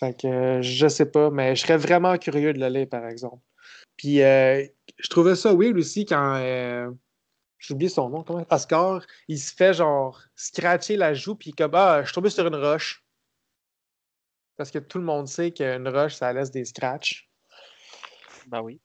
Fait 0.00 0.18
que 0.18 0.26
euh, 0.26 0.62
je 0.62 0.88
sais 0.88 1.06
pas, 1.06 1.30
mais 1.30 1.54
je 1.54 1.60
serais 1.62 1.76
vraiment 1.76 2.16
curieux 2.16 2.52
de 2.54 2.58
le 2.58 2.68
lire, 2.68 2.88
par 2.88 3.06
exemple. 3.06 3.42
Puis 3.96 4.22
euh, 4.22 4.66
je 4.98 5.08
trouvais 5.08 5.36
ça 5.36 5.52
weird 5.54 5.76
aussi 5.76 6.06
quand. 6.06 6.36
euh, 6.36 6.90
J'ai 7.58 7.74
oublié 7.74 7.90
son 7.90 8.08
nom, 8.08 8.22
comment? 8.24 8.46
Oscar, 8.50 9.02
il 9.28 9.38
se 9.38 9.54
fait 9.54 9.74
genre 9.74 10.22
scratcher 10.34 10.96
la 10.96 11.12
joue, 11.12 11.34
puis 11.34 11.52
comme 11.52 11.74
Ah, 11.74 12.00
je 12.00 12.06
suis 12.06 12.14
tombé 12.14 12.30
sur 12.30 12.46
une 12.46 12.56
roche. 12.56 13.04
Parce 14.56 14.70
que 14.70 14.78
tout 14.78 14.98
le 14.98 15.04
monde 15.04 15.28
sait 15.28 15.52
qu'une 15.52 15.88
roche, 15.88 16.14
ça 16.14 16.32
laisse 16.32 16.50
des 16.50 16.64
scratchs 16.64 17.28
Ben 18.46 18.62
oui. 18.62 18.80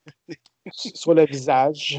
sur 0.72 1.14
le 1.14 1.24
visage. 1.24 1.98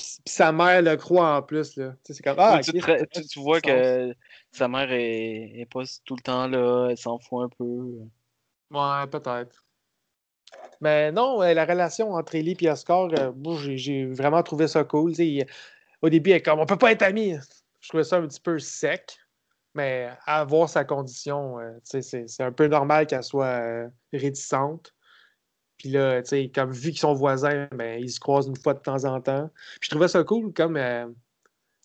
Puis, 0.00 0.16
puis 0.24 0.32
sa 0.34 0.50
mère 0.50 0.80
le 0.82 0.96
croit 0.96 1.36
en 1.36 1.42
plus, 1.42 1.76
là. 1.76 1.90
Tu 1.90 1.98
sais, 2.06 2.14
c'est 2.14 2.22
comme 2.22 2.36
Ah, 2.38 2.60
tu, 2.62 2.72
te- 2.72 3.04
tu- 3.04 3.26
tu 3.26 3.38
vois 3.40 3.60
que 3.60 4.14
sa 4.50 4.66
mère 4.66 4.90
est, 4.90 5.60
est 5.60 5.68
pas 5.70 5.82
tout 6.04 6.16
le 6.16 6.22
temps 6.22 6.48
là, 6.48 6.88
elle 6.90 6.96
s'en 6.96 7.18
fout 7.18 7.44
un 7.44 7.48
peu. 7.48 7.64
Ouais, 8.70 9.06
peut-être. 9.10 9.64
Mais 10.80 11.12
non, 11.12 11.40
la 11.40 11.64
relation 11.66 12.12
entre 12.12 12.34
Ellie 12.36 12.56
et 12.60 12.70
Oscar, 12.70 13.10
euh, 13.12 13.32
j'ai- 13.58 13.76
j'ai 13.76 14.06
vraiment 14.06 14.42
trouvé 14.42 14.66
ça 14.68 14.84
cool. 14.84 15.12
Il- 15.18 15.46
au 16.00 16.08
début, 16.08 16.30
elle 16.30 16.36
est 16.36 16.42
comme 16.42 16.60
on 16.60 16.66
peut 16.66 16.78
pas 16.78 16.92
être 16.92 17.02
amis. 17.02 17.36
Je 17.80 17.88
trouvais 17.88 18.04
ça 18.04 18.16
un 18.16 18.26
petit 18.26 18.40
peu 18.40 18.58
sec, 18.58 19.18
mais 19.74 20.08
à 20.26 20.44
voir 20.44 20.68
sa 20.68 20.84
condition, 20.84 21.58
euh, 21.58 21.78
c'est 21.82 22.40
un 22.40 22.52
peu 22.52 22.66
normal 22.66 23.06
qu'elle 23.06 23.22
soit 23.22 23.60
euh, 23.60 23.88
réticente. 24.12 24.94
Puis 25.80 25.88
là, 25.88 26.20
tu 26.22 26.28
sais, 26.28 26.50
comme 26.54 26.72
vu 26.72 26.90
qu'ils 26.90 26.98
sont 26.98 27.14
voisins, 27.14 27.66
ben, 27.72 27.98
ils 27.98 28.10
se 28.10 28.20
croisent 28.20 28.48
une 28.48 28.56
fois 28.56 28.74
de 28.74 28.80
temps 28.80 29.06
en 29.06 29.18
temps. 29.22 29.48
Puis 29.80 29.88
je 29.88 29.90
trouvais 29.90 30.08
ça 30.08 30.22
cool 30.24 30.52
comme. 30.52 30.76
euh, 30.76 31.06
tu 31.06 31.14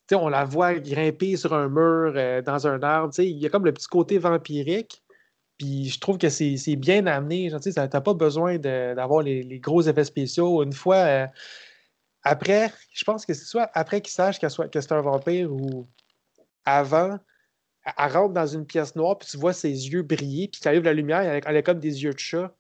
sais, 0.10 0.16
on 0.16 0.28
la 0.28 0.44
voit 0.44 0.76
grimper 0.76 1.38
sur 1.38 1.54
un 1.54 1.70
mur, 1.70 2.14
euh, 2.18 2.42
dans 2.42 2.68
un 2.68 2.84
arbre. 2.84 3.14
tu 3.14 3.24
sais, 3.24 3.30
Il 3.30 3.38
y 3.38 3.46
a 3.46 3.50
comme 3.50 3.64
le 3.64 3.72
petit 3.74 3.88
côté 3.88 4.18
vampirique. 4.18 5.02
Puis 5.58 5.86
je 5.88 6.00
trouve 6.02 6.18
que 6.18 6.28
c'est 6.28 6.76
bien 6.76 7.08
amené. 7.08 7.50
Tu 7.64 7.72
sais, 7.72 7.88
t'as 7.88 8.02
pas 8.02 8.14
besoin 8.14 8.58
d'avoir 8.58 9.22
les, 9.22 9.60
gros 9.60 9.82
effets 9.82 10.04
spéciaux. 10.04 10.62
Une 10.64 10.74
fois, 10.74 10.98
euh, 10.98 11.28
après, 12.24 12.74
je 12.92 13.06
pense 13.06 13.26
que 13.26 13.34
c'est 13.34 13.46
soit 13.46 13.70
après 13.74 14.02
qu'il 14.02 14.12
sache 14.12 14.40
qu'elle 14.40 14.50
soit- 14.52 14.68
que 14.68 14.82
c'est 14.82 14.92
un 14.92 15.02
vampire 15.02 15.54
ou 15.54 15.88
avant, 16.66 17.18
elle, 17.86 18.12
rentre 18.12 18.34
dans 18.34 18.48
une 18.48 18.66
pièce 18.66 18.96
noire, 18.96 19.18
puis 19.18 19.28
tu 19.30 19.38
vois 19.38 19.54
ses 19.54 19.70
yeux 19.70 20.02
briller, 20.04 20.50
puis 20.50 20.60
quand 20.62 20.70
arrive 20.70 20.84
la 20.84 20.94
lumière, 20.94 21.22
elle, 21.22 21.44
elle 21.46 21.58
a 21.58 21.62
comme 21.62 21.80
des 21.80 22.04
yeux 22.04 22.14
de 22.14 22.20
chat. 22.20 22.54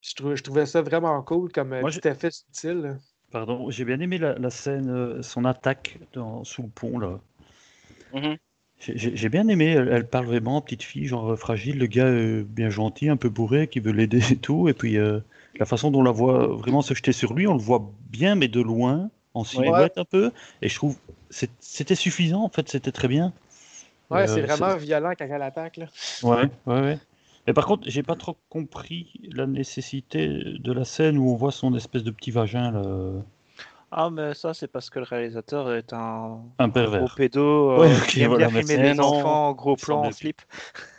Je, 0.00 0.14
trouvais- 0.14 0.36
je 0.36 0.42
trouvais 0.42 0.66
ça 0.66 0.82
vraiment 0.82 1.20
cool 1.22 1.50
comme 1.52 1.72
euh, 1.72 1.80
Moi, 1.80 1.90
petit 1.90 2.06
effet 2.08 2.30
subtil. 2.30 2.80
là. 2.82 2.94
Pardon, 3.30 3.70
j'ai 3.70 3.84
bien 3.84 4.00
aimé 4.00 4.18
la, 4.18 4.38
la 4.38 4.50
scène, 4.50 4.88
euh, 4.90 5.22
son 5.22 5.44
attaque 5.44 5.98
dans- 6.14 6.44
sous 6.44 6.62
le 6.62 6.68
pont 6.68 6.98
là. 6.98 7.18
Mhm. 8.14 8.36
J'ai- 8.80 9.28
bien 9.28 9.48
aimé, 9.48 9.72
elle, 9.72 9.88
elle 9.88 10.06
parle 10.06 10.26
vraiment 10.26 10.60
petite 10.60 10.84
fille, 10.84 11.06
genre 11.06 11.32
euh, 11.32 11.36
fragile, 11.36 11.78
le 11.78 11.86
gars 11.86 12.06
euh, 12.06 12.44
bien 12.44 12.70
gentil, 12.70 13.08
un 13.08 13.16
peu 13.16 13.28
bourré, 13.28 13.66
qui 13.66 13.80
veut 13.80 13.90
l'aider 13.90 14.32
et 14.32 14.36
tout, 14.36 14.68
et 14.68 14.72
puis 14.72 14.96
euh, 14.98 15.18
la 15.58 15.66
façon 15.66 15.90
dont 15.90 15.98
on 15.98 16.04
la 16.04 16.12
voit 16.12 16.46
vraiment 16.46 16.80
se 16.80 16.94
jeter 16.94 17.10
sur 17.12 17.34
lui, 17.34 17.48
on 17.48 17.54
le 17.54 17.60
voit 17.60 17.90
bien, 18.08 18.36
mais 18.36 18.46
de 18.46 18.60
loin, 18.60 19.10
en 19.34 19.42
silhouette 19.44 19.98
un 19.98 20.04
peu, 20.04 20.30
et 20.62 20.68
je 20.68 20.74
trouve 20.76 20.96
c'est- 21.28 21.50
c'était 21.58 21.96
suffisant 21.96 22.44
en 22.44 22.48
fait, 22.48 22.68
c'était 22.68 22.92
très 22.92 23.08
bien. 23.08 23.32
Ouais, 24.10 24.22
Euh, 24.22 24.26
c'est 24.28 24.42
vraiment 24.42 24.76
violent 24.76 25.12
quand 25.18 25.26
elle 25.28 25.42
attaque. 25.42 25.76
Là. 25.76 25.86
Ouais, 26.22 26.44
ouais, 26.66 26.80
ouais. 26.80 26.98
Mais 27.48 27.54
par 27.54 27.64
contre, 27.64 27.88
j'ai 27.88 28.02
pas 28.02 28.14
trop 28.14 28.36
compris 28.50 29.10
la 29.32 29.46
nécessité 29.46 30.28
de 30.28 30.70
la 30.70 30.84
scène 30.84 31.16
où 31.16 31.30
on 31.30 31.34
voit 31.34 31.50
son 31.50 31.74
espèce 31.74 32.04
de 32.04 32.10
petit 32.10 32.30
vagin 32.30 32.70
là. 32.70 33.22
Ah, 33.90 34.10
mais 34.10 34.34
ça, 34.34 34.52
c'est 34.52 34.68
parce 34.68 34.90
que 34.90 34.98
le 34.98 35.06
réalisateur 35.06 35.72
est 35.72 35.94
un, 35.94 36.42
Un 36.58 36.68
gros 36.68 36.74
pervers. 36.74 37.14
pédo 37.16 37.70
euh, 37.70 37.80
Ouais, 37.80 37.96
ok, 37.96 38.06
qui 38.08 38.20
aime 38.20 38.28
voilà, 38.28 38.48
bien 38.48 38.62
filmer 38.62 38.94
Non, 38.94 39.04
enfants 39.04 39.48
en 39.48 39.52
gros 39.54 39.76
plan 39.76 40.04
en 40.04 40.10
slip. 40.10 40.42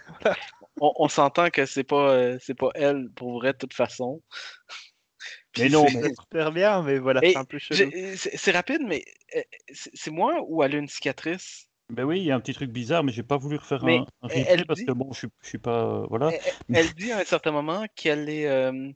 On, 0.82 0.94
on 0.96 1.08
s'entend 1.10 1.50
que 1.50 1.66
c'est 1.66 1.84
pas, 1.84 2.14
euh, 2.14 2.38
c'est 2.42 2.56
pas 2.56 2.70
elle 2.74 3.10
pour 3.16 3.34
vrai 3.40 3.54
de 3.54 3.58
toute 3.58 3.74
façon. 3.74 4.22
Mais 5.60 5.70
non, 5.70 5.86
c'est- 5.86 6.02
mais- 6.02 6.14
Super 6.16 6.52
bien, 6.52 6.82
mais 6.82 7.00
voilà, 7.00 7.22
Et 7.24 7.32
c'est 7.34 7.38
un 7.38 7.46
peu 7.46 7.60
chelou. 7.60 7.92
C'est 8.16 8.52
rapide, 8.52 8.82
mais 8.88 9.04
euh, 9.36 9.42
c'est 9.74 9.92
c'est 9.94 10.12
moi 10.12 10.42
ou 10.48 10.64
elle 10.64 10.74
a 10.76 10.78
une 10.80 10.88
cicatrice? 10.88 11.69
Ben 11.90 12.04
oui, 12.04 12.20
il 12.20 12.26
y 12.26 12.32
a 12.32 12.36
un 12.36 12.40
petit 12.40 12.54
truc 12.54 12.70
bizarre, 12.70 13.04
mais 13.04 13.12
j'ai 13.12 13.24
pas 13.24 13.38
voulu 13.38 13.58
refaire 13.58 13.84
Mais 13.84 13.98
un, 13.98 14.06
un 14.22 14.28
elle- 14.30 14.66
parce 14.66 14.80
dit- 14.80 14.86
que 14.86 14.92
bon, 14.92 15.12
je 15.12 15.20
suis, 15.20 15.28
je 15.42 15.48
suis 15.48 15.58
pas. 15.58 15.86
euh, 15.86 16.06
voilà. 16.10 16.32
Elle, 16.32 16.76
elle 16.76 16.94
dit 16.94 17.12
à 17.12 17.18
un 17.20 17.24
certain 17.26 17.52
moment 17.52 17.86
qu'elle 17.96 18.30
est. 18.30 18.48
euh, 18.48 18.92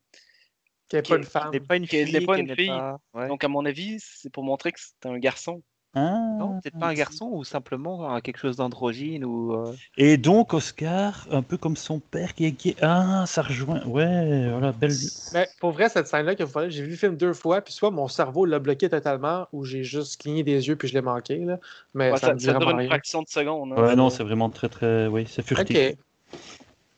Qu'elle 0.90 1.02
n'est 1.02 1.10
pas 1.10 1.16
une 1.16 1.22
Qu'elle- 1.22 1.30
femme. 1.32 1.52
n'est 1.52 1.60
pas 1.60 1.76
une 1.78 1.88
qu'elle 1.88 2.08
fille. 2.08 2.26
pas 2.26 2.38
une 2.38 2.56
fille. 2.56 2.72
ouais. 3.16 3.28
Donc, 3.30 3.44
à 3.44 3.48
mon 3.48 3.66
avis, 3.66 3.98
c'est 4.00 4.30
pour 4.32 4.44
montrer 4.44 4.72
que 4.72 4.80
c'est 4.80 5.08
un 5.10 5.18
garçon. 5.18 5.64
Ah. 5.96 6.18
Non, 6.40 6.60
peut-être 6.60 6.80
pas 6.80 6.88
un 6.88 6.94
garçon 6.96 7.30
ou 7.32 7.44
simplement 7.44 8.16
euh, 8.16 8.20
quelque 8.20 8.40
chose 8.40 8.56
d'androgyne 8.58 9.24
ou. 9.24 9.54
euh, 9.54 9.76
Et 9.96 10.18
donc, 10.18 10.56
Oscar, 10.56 11.28
un 11.30 11.44
peu 11.44 11.56
comme 11.56 11.76
son 11.78 12.00
père 12.00 12.34
qui 12.34 12.46
est 12.46 12.52
gay. 12.52 12.76
Ah, 12.82 13.26
ça 13.28 13.44
rejoint. 13.44 13.84
Ouais, 13.86 14.50
voilà, 14.50 14.72
belle. 14.72 14.92
Mais 15.34 15.48
pour 15.60 15.70
vrai, 15.72 15.90
cette 15.90 16.08
scène-là, 16.08 16.34
que 16.34 16.44
vous 16.44 16.52
parlez, 16.52 16.72
j'ai 16.72 16.82
vu 16.84 16.90
le 16.92 16.96
film 16.96 17.16
deux 17.16 17.34
fois, 17.34 17.62
puis 17.62 17.74
soit 17.74 17.92
mon 17.92 18.08
cerveau 18.08 18.46
l'a 18.46 18.58
bloqué 18.58 18.90
totalement, 18.90 19.48
ou 19.54 19.66
j'ai 19.66 19.84
juste 19.84 20.20
cligné 20.20 20.42
des 20.44 20.68
yeux 20.68 20.76
puis 20.76 20.88
je 20.88 20.96
l'ai 20.96 21.02
manqué. 21.02 21.38
Là. 21.38 21.60
Mais 21.94 22.12
Ouais, 22.12 22.18
ça, 22.18 22.28
ça, 22.28 22.34
me 22.34 22.40
dit 22.40 22.46
ça 22.46 22.54
dure 22.54 22.72
une 22.72 22.78
rien. 22.78 22.88
fraction 22.88 23.22
de 23.22 23.28
seconde. 23.30 23.74
hein. 23.74 23.84
Ouais, 23.84 23.96
non, 23.96 24.10
c'est 24.10 24.24
vraiment 24.24 24.50
très, 24.50 24.70
très. 24.70 25.06
Oui, 25.06 25.28
c'est 25.30 25.44
furtif. 25.46 25.78
Ok. 25.78 25.98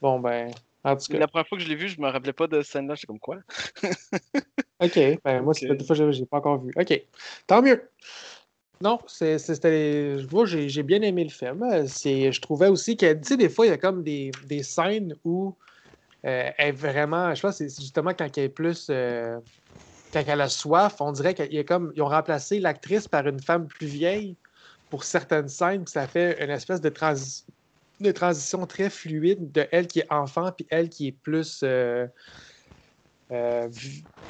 Bon, 0.02 0.20
ben, 0.22 0.52
en 0.86 0.96
tout 0.96 1.12
cas. 1.12 1.20
La 1.20 1.28
première 1.28 1.48
fois 1.48 1.58
que 1.58 1.64
je 1.66 1.68
l'ai 1.68 1.76
vu, 1.76 1.90
je 1.90 2.00
me 2.00 2.08
rappelais 2.08 2.32
pas 2.32 2.48
de 2.48 2.62
cette 2.62 2.72
scène-là. 2.72 2.96
J'étais 2.96 3.08
comme 3.08 3.20
quoi? 3.20 3.38
OK. 4.82 5.00
Ben, 5.24 5.42
moi, 5.42 5.54
c'est 5.54 5.70
Ok. 5.70 5.78
des 5.78 5.86
fois, 5.86 5.96
je 5.96 6.04
l'ai 6.04 6.26
pas 6.26 6.38
encore 6.38 6.62
vu. 6.62 6.72
OK. 6.78 7.02
Tant 7.48 7.62
mieux. 7.62 7.90
Non, 8.82 9.00
c'était. 9.08 10.18
Moi, 10.32 10.46
j'ai 10.46 10.84
bien 10.84 11.02
aimé 11.02 11.24
le 11.24 11.30
film. 11.30 11.60
Je 11.86 12.42
trouvais 12.42 12.68
aussi 12.68 12.98
que, 12.98 13.14
tu 13.14 13.24
sais, 13.24 13.38
des 13.38 13.50
fois, 13.50 13.66
il 13.66 13.70
y 13.70 13.74
a 13.74 13.78
comme 13.78 14.04
des, 14.04 14.32
des 14.46 14.64
scènes 14.64 15.16
où 15.24 15.56
euh, 16.26 16.50
elle 16.58 16.70
est 16.70 16.72
vraiment. 16.72 17.34
Je 17.34 17.42
pense 17.42 17.58
que 17.60 17.68
c'est 17.70 17.82
justement 17.82 18.14
quand 18.14 18.38
elle 18.38 18.46
est 18.46 18.50
plus. 18.50 18.88
euh, 18.90 19.40
quand 20.14 20.24
elle 20.28 20.42
a 20.42 20.50
soif, 20.50 20.98
on 21.02 21.12
dirait 21.12 21.34
qu'ils 21.34 21.66
ont 22.02 22.06
remplacé 22.08 22.60
l'actrice 22.60 23.08
par 23.08 23.28
une 23.28 23.42
femme 23.42 23.68
plus 23.68 23.88
vieille 23.88 24.38
pour 24.90 25.04
certaines 25.04 25.50
scènes, 25.50 25.88
ça 25.88 26.08
fait 26.08 26.42
une 26.44 26.52
espèce 26.52 26.80
de, 26.82 26.90
de 28.00 28.12
transition 28.12 28.66
très 28.68 28.90
fluide 28.90 29.52
de 29.52 29.68
elle 29.72 29.88
qui 29.88 30.00
est 30.00 30.12
enfant, 30.14 30.52
puis 30.52 30.68
elle 30.70 30.90
qui 30.90 31.08
est 31.08 31.12
plus. 31.12 31.62
euh, 31.64 32.08
euh, 33.32 33.70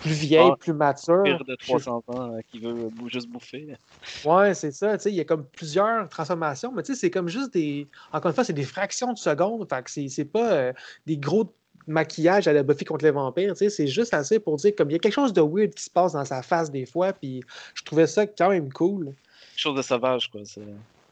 plus 0.02 0.12
vieille, 0.12 0.50
Ah, 0.52 0.56
plus 0.60 0.74
mature. 0.74 1.24
Pire 1.24 1.44
de 1.46 1.56
Je- 1.60 1.66
300 1.68 2.04
ans 2.08 2.34
euh, 2.34 2.40
qui 2.50 2.60
veut 2.60 2.90
bou- 2.92 3.10
juste 3.10 3.30
bouffer. 3.30 3.76
Ouais, 4.24 4.54
c'est 4.54 4.72
ça. 4.72 4.98
tu 4.98 5.04
sais, 5.04 5.12
Il 5.12 5.16
y 5.16 5.22
a 5.22 5.26
comme 5.26 5.46
plusieurs 5.46 6.08
transformations, 6.10 6.72
mais 6.72 6.84
tu 6.84 6.94
sais, 6.94 7.00
c'est 7.00 7.10
comme 7.12 7.28
juste 7.28 7.54
des. 7.54 7.88
Encore 8.12 8.30
une 8.30 8.36
fois, 8.36 8.44
c'est 8.44 8.54
des 8.54 8.64
fractions 8.64 9.14
de 9.14 9.18
secondes. 9.18 9.68
Fait 9.70 9.84
que 9.84 10.10
c'est 10.10 10.26
pas 10.26 10.52
euh, 10.54 10.74
des 11.06 11.18
gros 11.18 11.54
maquillage 11.88 12.48
à 12.48 12.54
la 12.54 12.64
Buffy 12.64 12.84
contre 12.86 13.06
les 13.06 13.12
vampires. 13.12 13.54
tu 13.54 13.60
sais, 13.60 13.70
C'est 13.70 13.88
juste 13.88 14.14
assez 14.14 14.40
pour 14.40 14.56
dire 14.58 14.74
comme 14.76 14.90
il 14.90 14.94
y 14.94 14.96
a 14.96 15.00
quelque 15.00 15.14
chose 15.14 15.34
de 15.34 15.42
weird 15.42 15.74
qui 15.74 15.84
se 15.84 15.90
passe 15.90 16.14
dans 16.14 16.26
sa 16.26 16.42
face 16.42 16.72
des 16.72 16.86
fois. 16.86 17.14
Puis 17.14 17.42
je 17.74 17.84
trouvais 17.84 18.08
ça 18.08 18.26
quand 18.28 18.50
même 18.50 18.72
cool. 18.74 19.14
Chose 19.56 19.76
de 19.78 19.82
sauvage, 19.82 20.30
quoi. 20.30 20.42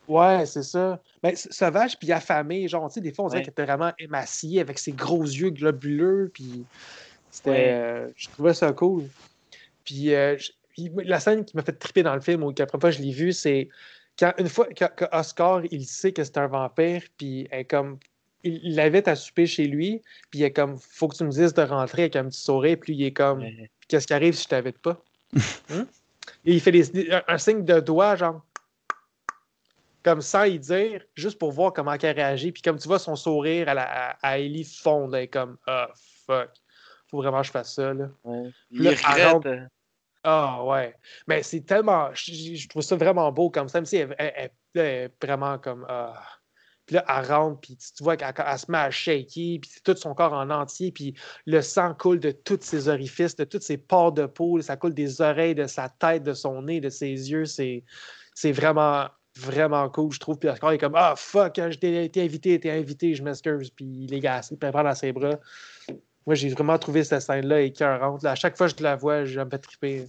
Ouais, 0.07 0.45
c'est 0.45 0.63
ça. 0.63 0.99
Ben, 1.21 1.29
s- 1.31 1.47
sauvage 1.49 1.97
puis 1.97 2.11
affamé, 2.11 2.67
genre, 2.67 2.89
tu 2.89 2.95
sais, 2.95 3.01
des 3.01 3.13
fois, 3.13 3.25
on 3.25 3.27
dirait 3.29 3.39
Ouais. 3.39 3.45
qu'elle 3.45 3.51
était 3.53 3.65
vraiment 3.65 3.93
émaciée 3.97 4.59
avec 4.59 4.77
ses 4.77 4.91
gros 4.91 5.23
yeux 5.23 5.49
globuleux, 5.49 6.29
puis 6.33 6.65
c'était... 7.33 7.49
Ouais. 7.49 7.71
euh, 7.73 8.07
je 8.15 8.29
trouvais 8.29 8.53
ça 8.53 8.71
cool. 8.73 9.05
Puis, 9.83 10.13
euh, 10.13 10.37
je- 10.37 10.51
la 11.03 11.19
scène 11.19 11.43
qui 11.45 11.55
m'a 11.57 11.63
fait 11.63 11.73
triper 11.73 12.03
dans 12.03 12.13
le 12.15 12.21
film, 12.21 12.43
ou 12.43 12.53
que 12.53 12.59
la 12.61 12.65
première 12.67 12.81
fois 12.81 12.89
que 12.91 12.97
je 12.97 13.01
l'ai 13.01 13.11
vu, 13.11 13.31
c'est 13.33 13.69
quand 14.17 14.33
une 14.37 14.47
fois 14.49 14.67
que, 14.67 14.85
que 14.85 15.05
Oscar, 15.11 15.61
il 15.71 15.85
sait 15.85 16.11
que 16.13 16.23
c'est 16.23 16.37
un 16.37 16.47
vampire, 16.47 17.01
puis 17.17 17.47
elle 17.51 17.61
est 17.61 17.65
comme... 17.65 17.97
Il 18.45 18.75
l'invite 18.75 19.07
à 19.07 19.15
souper 19.15 19.47
chez 19.47 19.65
lui, 19.67 20.01
puis 20.29 20.39
il 20.41 20.43
est 20.43 20.51
comme, 20.51 20.77
faut 20.77 21.07
que 21.07 21.15
tu 21.15 21.23
me 21.23 21.29
dises 21.31 21.53
de 21.53 21.61
rentrer 21.61 22.03
avec 22.03 22.15
un 22.17 22.25
petit 22.25 22.41
sourire, 22.41 22.77
puis 22.79 22.93
il 22.93 23.03
est 23.05 23.13
comme, 23.13 23.39
Ouais. 23.39 23.69
qu'est-ce 23.87 24.05
qui 24.05 24.13
arrive 24.13 24.33
si 24.35 24.43
je 24.43 24.49
t'invite 24.49 24.77
pas? 24.79 25.01
Hein? 25.69 25.87
Et 26.45 26.53
il 26.53 26.59
fait 26.61 26.71
des- 26.71 27.11
un, 27.11 27.23
un 27.27 27.37
signe 27.37 27.63
de 27.65 27.79
doigt, 27.79 28.15
genre, 28.15 28.41
comme 30.03 30.21
sans 30.21 30.43
y 30.43 30.59
dire, 30.59 31.01
juste 31.15 31.37
pour 31.39 31.51
voir 31.51 31.71
comment 31.73 31.93
elle 31.93 32.15
réagit. 32.15 32.51
Puis 32.51 32.61
comme 32.61 32.77
tu 32.77 32.87
vois 32.87 32.99
son 32.99 33.15
sourire 33.15 33.69
à, 33.69 33.73
la, 33.73 33.83
à, 33.83 34.09
à 34.21 34.37
Ellie 34.39 34.65
fondre, 34.65 35.15
elle 35.15 35.23
est 35.23 35.27
comme 35.27 35.57
Ah 35.65 35.89
fuck, 36.25 36.49
faut 37.13 37.21
vraiment 37.21 37.41
que 37.41 37.47
je 37.47 37.51
fasse 37.51 37.75
ça. 37.75 37.93
Là. 37.93 38.09
Ouais. 38.23 38.49
Là, 38.71 38.89
regrette. 38.89 39.33
rentre- 39.33 39.47
euh, 39.47 39.65
Ah 40.23 40.63
ouais. 40.63 40.95
Mais 41.27 41.43
c'est 41.43 41.61
tellement. 41.61 42.09
Je, 42.13 42.67
trouve 42.67 42.81
ça 42.81 42.95
vraiment 42.95 43.31
beau 43.31 43.49
comme 43.49 43.67
ça. 43.69 43.77
Même 43.79 43.85
si 43.85 43.97
elle, 43.97 44.15
elle- 44.17 44.33
elle- 44.35 44.51
là, 44.73 44.83
elle 44.83 45.03
est 45.05 45.25
vraiment 45.25 45.57
comme 45.59 45.85
Ah. 45.87 46.13
Puis 46.85 46.95
là, 46.95 47.05
elle 47.07 47.25
rentre, 47.31 47.61
puis 47.61 47.77
tu 47.77 48.03
vois 48.03 48.17
qu'elle 48.17 48.33
elle 48.37 48.59
se 48.59 48.69
met 48.69 48.77
à 48.77 48.91
shaker, 48.91 49.29
puis 49.61 49.69
c'est 49.69 49.83
tout 49.83 49.95
son 49.95 50.13
corps 50.13 50.33
en 50.33 50.49
entier, 50.49 50.91
puis 50.91 51.13
le 51.45 51.61
sang 51.61 51.93
coule 51.93 52.19
de 52.19 52.31
tous 52.31 52.59
ses 52.61 52.89
orifices, 52.89 53.37
de 53.37 53.45
toutes 53.45 53.63
ses 53.63 53.77
pores 53.77 54.11
de 54.11 54.25
peau, 54.25 54.59
ça 54.61 54.75
coule 54.75 54.93
des 54.93 55.21
oreilles, 55.21 55.55
de 55.55 55.65
sa 55.65 55.87
tête, 55.87 56.23
de 56.23 56.33
son 56.33 56.61
nez, 56.63 56.81
de 56.81 56.89
ses 56.89 57.07
yeux. 57.31 57.45
C'est 57.45 57.85
c'est 58.35 58.51
vraiment, 58.51 59.07
vraiment 59.37 59.87
cool, 59.89 60.11
je 60.11 60.19
trouve. 60.19 60.37
Puis 60.37 60.49
Oscar 60.49 60.73
il 60.73 60.75
est 60.75 60.79
comme 60.79 60.95
Ah 60.95 61.13
fuck, 61.15 61.57
hein, 61.59 61.69
j'ai 61.71 62.03
été 62.03 62.21
invité, 62.21 62.53
été 62.55 62.69
invité, 62.69 63.15
je 63.15 63.23
m'excuse. 63.23 63.69
Puis 63.69 63.85
il 63.85 64.13
est 64.13 64.19
gassé, 64.19 64.57
puis 64.57 64.67
elle 64.67 64.73
prend 64.73 64.83
dans 64.83 64.95
ses 64.95 65.13
bras. 65.13 65.39
Moi, 66.25 66.35
j'ai 66.35 66.49
vraiment 66.49 66.77
trouvé 66.77 67.03
cette 67.03 67.21
scène-là 67.21 67.61
écœurante. 67.61 68.23
Là, 68.23 68.31
à 68.31 68.35
chaque 68.35 68.57
fois 68.57 68.69
que 68.69 68.77
je 68.77 68.83
la 68.83 68.95
vois, 68.95 69.25
je 69.25 69.39
me 69.39 69.49
fais 69.49 69.57
triper. 69.57 70.07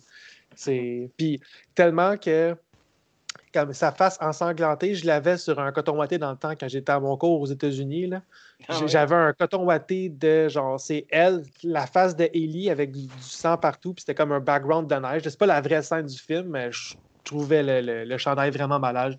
C'est... 0.55 1.11
Puis 1.17 1.41
tellement 1.75 2.17
que 2.17 2.57
comme 3.53 3.73
sa 3.73 3.93
face 3.93 4.19
ensanglantée, 4.21 4.97
je 4.97 5.07
l'avais 5.07 5.37
sur 5.39 5.61
un 5.61 5.71
coton 5.71 5.97
ouaté 5.97 6.19
dans 6.19 6.33
le 6.33 6.37
temps 6.37 6.55
quand 6.59 6.69
j'étais 6.69 6.91
à 6.91 6.99
mon 6.99 7.17
cours 7.17 7.41
aux 7.41 7.47
États-Unis. 7.47 8.09
là. 8.09 8.23
Ah 8.69 8.81
ouais? 8.81 8.89
J'avais 8.89 9.15
un 9.15 9.33
coton 9.33 9.65
ouaté 9.65 10.09
de 10.09 10.49
genre, 10.49 10.81
c'est 10.81 11.07
elle, 11.11 11.45
la 11.63 11.87
face 11.87 12.17
de 12.17 12.25
Ellie 12.35 12.69
avec 12.69 12.91
du, 12.91 13.07
du 13.07 13.13
sang 13.21 13.57
partout, 13.57 13.95
puis 13.95 14.01
c'était 14.03 14.15
comme 14.15 14.33
un 14.33 14.41
background 14.41 14.91
de 14.91 14.97
neige. 14.97 15.23
C'est 15.23 15.39
pas 15.39 15.47
la 15.47 15.61
vraie 15.61 15.83
scène 15.83 16.07
du 16.07 16.19
film, 16.19 16.49
mais 16.49 16.73
je 16.73 16.95
trouvais 17.23 17.63
le, 17.63 17.81
le, 17.81 18.05
le 18.05 18.19
chandail 18.19 18.51
vraiment 18.51 18.81
malade. 18.81 19.17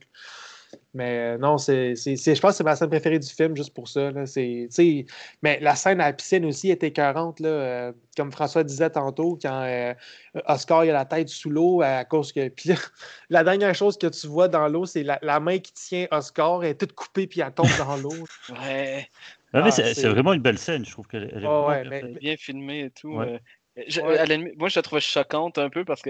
Mais 0.94 1.36
euh, 1.36 1.38
non, 1.38 1.58
c'est, 1.58 1.96
c'est, 1.96 2.16
c'est- 2.16 2.36
je 2.36 2.42
pense 2.42 2.52
que 2.52 2.58
c'est 2.58 2.64
ma 2.64 2.76
scène 2.76 2.90
préférée 2.90 3.20
du 3.20 3.28
film, 3.28 3.56
juste 3.56 3.74
pour 3.74 3.88
ça. 3.88 4.12
Là. 4.12 4.26
C'est, 4.26 4.68
tu 4.70 4.76
sais, 4.76 5.06
mais 5.42 5.60
la 5.62 5.76
scène 5.76 6.02
à 6.02 6.06
la 6.08 6.14
piscine 6.14 6.46
aussi 6.46 6.70
était 6.72 6.88
écœurante, 6.88 7.40
là, 7.40 7.50
euh, 7.50 7.92
comme 8.18 8.32
François 8.32 8.64
disait 8.64 8.90
tantôt, 8.90 9.38
quand 9.42 9.64
euh, 9.64 9.94
Oscar 10.48 10.86
il 10.86 10.90
a 10.92 10.94
la 10.94 11.06
tête 11.06 11.30
sous 11.30 11.50
l'eau 11.50 11.82
à 11.82 12.06
cause 12.06 12.32
que. 12.32 12.48
Puis 12.56 12.70
là, 12.70 12.76
la 13.30 13.44
dernière 13.44 13.76
chose 13.76 13.98
que 13.98 14.08
tu 14.08 14.28
vois 14.28 14.48
dans 14.48 14.68
l'eau, 14.68 14.86
c'est 14.86 15.04
la, 15.04 15.20
la 15.22 15.40
main 15.40 15.60
qui 15.60 15.74
tient 15.74 16.08
Oscar, 16.12 16.64
elle 16.64 16.72
est 16.72 16.76
toute 16.80 16.94
coupée 16.94 17.28
puis 17.28 17.42
elle 17.42 17.52
tombe 17.54 17.68
dans 17.78 17.98
l'eau. 17.98 18.14
Ouais. 18.50 19.08
Ah, 19.54 19.62
mais 19.62 19.68
Ah, 19.68 19.72
c'est 19.72 19.84
c'est- 19.94 20.02
c'est 20.02 20.10
vraiment 20.10 20.34
une 20.34 20.42
belle 20.42 20.58
scène, 20.58 20.86
je 20.86 20.92
trouve 20.92 21.08
qu'elle 21.08 21.30
elle 21.34 21.44
est 21.44 21.48
Oh, 21.48 21.64
vraiment 21.64 21.68
ouais, 21.68 21.82
bien 21.82 21.90
mais- 21.90 22.02
faite. 22.02 22.10
C'est 22.14 22.20
bien 22.20 22.36
filmé 22.38 22.80
et 22.82 22.90
tout. 22.92 23.16
Ouais. 23.16 23.40
euh, 23.78 23.84
je- 23.88 24.02
Ouais. 24.02 24.54
moi, 24.58 24.68
je 24.70 24.78
la 24.80 24.82
trouvais 24.84 25.00
choquante 25.02 25.58
un 25.58 25.70
peu 25.70 25.86
parce 25.86 26.02
que 26.02 26.10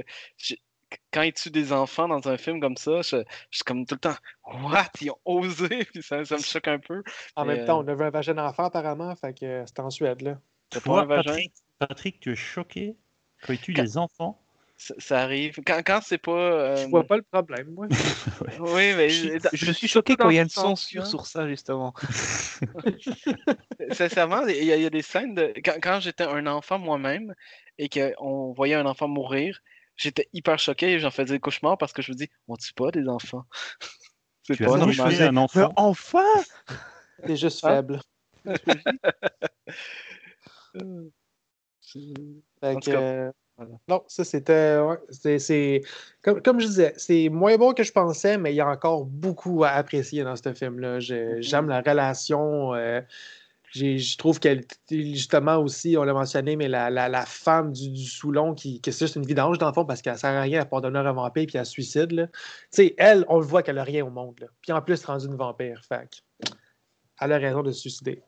quand 1.14 1.22
ils 1.24 1.34
tuent 1.34 1.52
des 1.52 1.72
enfants 1.74 2.08
dans 2.08 2.28
un 2.28 2.38
film 2.38 2.60
comme 2.60 2.78
ça, 2.78 3.02
je, 3.02 3.18
je 3.52 3.58
suis 3.58 3.64
comme 3.66 3.86
tout 3.86 3.96
le 3.96 4.00
temps, 4.00 4.16
What? 4.46 4.90
Ils 5.02 5.12
ont 5.12 5.18
osé, 5.26 5.68
puis 5.94 6.04
ça, 6.04 6.24
ça 6.26 6.36
me 6.36 6.42
choque 6.42 6.68
un 6.68 6.80
peu. 6.80 7.04
En 7.36 7.46
Mais, 7.46 7.56
même 7.58 7.66
temps, 7.66 7.80
euh, 7.80 7.84
on 7.84 7.88
avait 7.88 8.06
un 8.06 8.10
vagin 8.10 8.34
d'enfant 8.34 8.66
apparemment, 8.66 9.16
fait 9.16 9.34
que 9.38 9.64
c'était 9.66 9.82
en 9.82 9.90
Suède. 9.90 10.22
Là. 10.22 10.40
Pas 10.72 10.80
Toi, 10.82 11.02
un? 11.02 11.08
Patrick, 11.08 11.54
Patrick, 11.80 12.20
tu 12.20 12.32
es 12.32 12.36
choqué 12.36 12.96
quand 13.46 13.54
ils 13.54 13.60
tuent 13.60 13.74
Quand- 13.74 13.82
les 13.84 13.98
enfants? 13.98 14.42
Ça, 14.78 14.94
ça 14.98 15.20
arrive. 15.22 15.56
Quand, 15.66 15.80
quand 15.86 16.00
c'est 16.04 16.18
pas. 16.18 16.32
euh, 16.34 16.76
Je 16.76 16.88
vois 16.90 17.06
pas 17.06 17.16
le 17.16 17.24
problème, 17.24 17.70
moi. 17.72 17.88
Oui, 18.60 18.94
mais 18.98 19.08
Je, 19.10 19.30
je- 19.54 19.66
je 19.66 19.72
suis 19.72 19.88
choqué 19.88 20.18
quand 20.18 20.30
il 20.30 20.36
y 20.36 20.40
a 20.40 20.42
une 20.42 20.50
censure 20.50 21.08
sur 21.08 21.26
ça, 21.28 21.48
justement. 21.48 21.94
Sincèrement, 23.92 24.46
il 24.48 24.64
y, 24.66 24.72
a 24.72 24.76
il 24.76 24.82
y 24.82 24.86
a 24.86 24.90
des 24.90 25.02
scènes 25.02 25.34
de. 25.36 25.54
Quand, 25.64 25.76
quand 25.82 26.00
j'étais 26.00 26.24
un 26.26 26.46
enfant 26.48 26.80
moi-même 26.80 27.34
et 27.78 27.90
qu'on 27.90 28.52
voyait 28.54 28.76
un 28.76 28.86
enfant 28.86 29.08
mourir, 29.08 29.62
j'étais 29.98 30.30
hyper 30.34 30.60
choqué 30.60 30.94
et 30.94 31.00
j'en 31.00 31.12
faisais 31.12 31.34
des 31.36 31.40
cauchemars 31.40 31.78
parce 31.78 31.94
que 31.94 32.02
je 32.02 32.12
me 32.12 32.18
dis, 32.18 32.30
on 32.48 32.56
tue 32.56 32.74
pas 32.74 32.92
des 32.92 33.08
enfants? 33.08 33.46
C'est 34.44 34.56
Tu 34.56 34.64
as 34.64 34.68
pas 34.68 34.78
normal. 34.78 35.24
un 35.24 35.32
Mais 35.32 35.38
enfant 35.40 35.74
enfin 35.76 36.24
C'est 37.26 37.36
juste 37.36 37.60
Ah. 37.64 37.76
faible. 37.76 38.00
Fait 42.62 42.80
que, 42.80 42.92
euh, 42.92 43.32
voilà. 43.58 43.72
Non, 43.88 44.04
ça 44.08 44.24
c'était. 44.24 44.78
ouais, 44.80 44.98
c'est- 45.10 45.40
c'est- 45.40 45.82
comme, 46.22 46.42
comme 46.42 46.60
je 46.60 46.68
disais, 46.68 46.94
c'est 46.98 47.30
moins 47.30 47.58
bon 47.58 47.74
que 47.74 47.84
je 47.84 47.92
pensais, 47.92 48.38
mais 48.38 48.54
il 48.54 48.56
y 48.56 48.62
a 48.62 48.68
encore 48.68 49.06
beaucoup 49.06 49.64
à 49.64 49.70
apprécier 49.70 50.24
dans 50.24 50.36
ce 50.36 50.54
film-là. 50.54 51.00
Je- 51.00 51.42
J'aime 51.42 51.68
la 51.70 51.82
relation. 51.82 52.74
euh, 52.74 53.02
je 53.76 54.18
trouve 54.18 54.40
qu'elle, 54.40 54.64
justement 54.90 55.58
aussi, 55.58 55.98
on 55.98 56.04
l'a 56.04 56.14
mentionné, 56.14 56.56
mais 56.56 56.68
la, 56.68 56.90
la, 56.90 57.10
la 57.10 57.26
femme 57.26 57.74
du, 57.74 57.90
du 57.90 58.06
Soulon, 58.06 58.54
qui, 58.54 58.80
que 58.80 58.92
c'est 58.92 59.06
juste 59.06 59.18
une 59.18 59.26
vidange 59.26 59.58
dans 59.58 59.68
le 59.68 59.74
fond 59.74 59.86
parce 59.86 60.02
qu'elle 60.02 60.18
sert 60.18 60.32
à 60.32 60.42
rien 60.42 60.62
à 60.62 60.66
part 60.66 60.82
donner 60.82 61.00
un 61.00 61.12
vampire 61.12 61.46
puis 61.48 61.58
elle 61.58 61.66
se 61.66 61.72
suicide. 61.72 62.12
là. 62.12 62.28
Tu 62.28 62.34
sais, 62.72 62.96
elle, 62.98 63.26
on 63.28 63.40
le 63.40 63.46
voit 63.46 63.64
qu'elle 63.64 63.78
a 63.78 63.84
rien 63.84 64.06
au 64.06 64.10
monde. 64.10 64.40
là. 64.40 64.48
Puis 64.62 64.72
en 64.72 64.82
plus, 64.82 65.04
rendue 65.04 65.26
une 65.26 65.36
vampire. 65.36 65.82
Fait 65.88 66.10
elle 67.22 67.32
a 67.32 67.38
raison 67.38 67.64
de 67.64 67.72
se 67.72 67.82
suicider. 67.82 68.22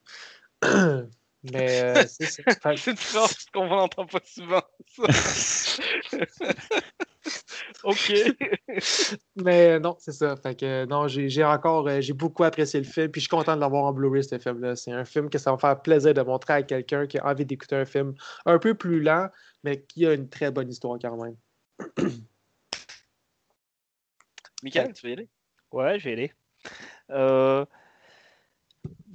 mais 0.64 1.82
euh, 1.84 2.03
c'est 2.07 2.88
une 2.88 2.98
phrase 2.98 3.45
qu'on 3.53 3.68
n'entend 3.68 4.06
pas 4.06 4.22
souvent. 4.26 4.64
ça. 4.88 5.78
ok. 7.84 8.14
Mais 9.36 9.80
non, 9.80 9.95
c'est 9.99 10.12
ça. 10.12 10.36
Fait 10.36 10.56
que 10.56 10.86
non, 10.86 11.08
j'ai 11.08 11.30
j'ai 11.30 11.44
encore 11.44 11.88
euh, 11.88 12.02
j'ai 12.02 12.14
beaucoup 12.14 12.44
apprécié 12.44 12.80
le 12.80 12.86
film, 12.86 13.10
puis 13.10 13.22
je 13.22 13.28
suis 13.28 13.30
content 13.30 13.56
de 13.56 13.62
l'avoir 13.62 13.86
en 13.86 13.94
Blu-ray, 13.94 14.24
ce 14.24 14.38
film-là. 14.38 14.76
C'est 14.76 14.91
un 14.91 15.06
film 15.06 15.30
que 15.30 15.38
ça 15.38 15.52
va 15.52 15.56
me 15.56 15.60
faire 15.60 15.82
plaisir 15.82 16.14
de 16.14 16.22
montrer 16.22 16.54
à 16.54 16.64
quelqu'un 16.64 17.08
qui 17.08 17.18
a 17.20 17.26
envie 17.28 17.45
d'écouter 17.45 17.76
un 17.76 17.86
film 17.86 18.14
un 18.45 18.60
peu 18.60 18.74
plus 18.74 19.02
lent, 19.02 19.30
mais 19.64 19.82
qui 19.84 20.06
a 20.06 20.14
une 20.14 20.30
très 20.30 20.52
bonne 20.52 20.70
histoire 20.70 20.98
quand 21.02 21.18
même. 21.24 21.36
Michael, 24.64 24.94
tu 24.94 25.06
veux 25.06 25.12
y 25.12 25.14
aller? 25.14 25.30
Ouais, 25.72 25.99
je 25.99 26.04
vais 26.06 26.10
y 26.10 26.14
aller. 26.14 26.34
Euh, 27.12 27.66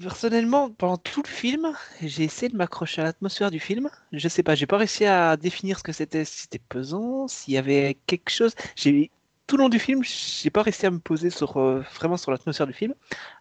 Personnellement, 0.01 0.70
pendant 0.70 0.97
tout 0.97 1.23
le 1.23 1.28
film, 1.28 1.73
j'ai 2.01 2.24
essayé 2.24 2.48
de 2.48 2.56
m'accrocher 2.56 3.02
à 3.02 3.05
l'atmosphère 3.05 3.51
du 3.51 3.60
film. 3.60 3.90
Je 4.12 4.27
sais 4.28 4.43
pas, 4.43 4.55
j'ai 4.55 4.66
pas 4.66 4.78
réussi 4.78 5.05
à 5.05 5.36
définir 5.36 5.78
ce 5.78 5.82
que 5.82 5.93
c'était, 5.93 6.24
si 6.24 6.43
c'était 6.43 6.59
pesant, 6.59 7.28
s'il 7.28 7.55
y 7.55 7.59
avait 7.59 7.98
quelque 8.06 8.31
chose. 8.31 8.55
J'ai 8.74 9.10
tout 9.47 9.56
le 9.59 9.64
long 9.64 9.69
du 9.69 9.78
film, 9.78 10.02
j'ai 10.02 10.51
pas 10.51 10.62
réussi 10.62 10.86
à 10.86 10.90
me 10.90 10.98
poser 10.98 11.28
sur 11.28 11.59
euh, 11.59 11.81
vraiment 11.94 12.16
sur 12.16 12.31
l'atmosphère 12.31 12.66
du 12.66 12.73
film. 12.73 12.94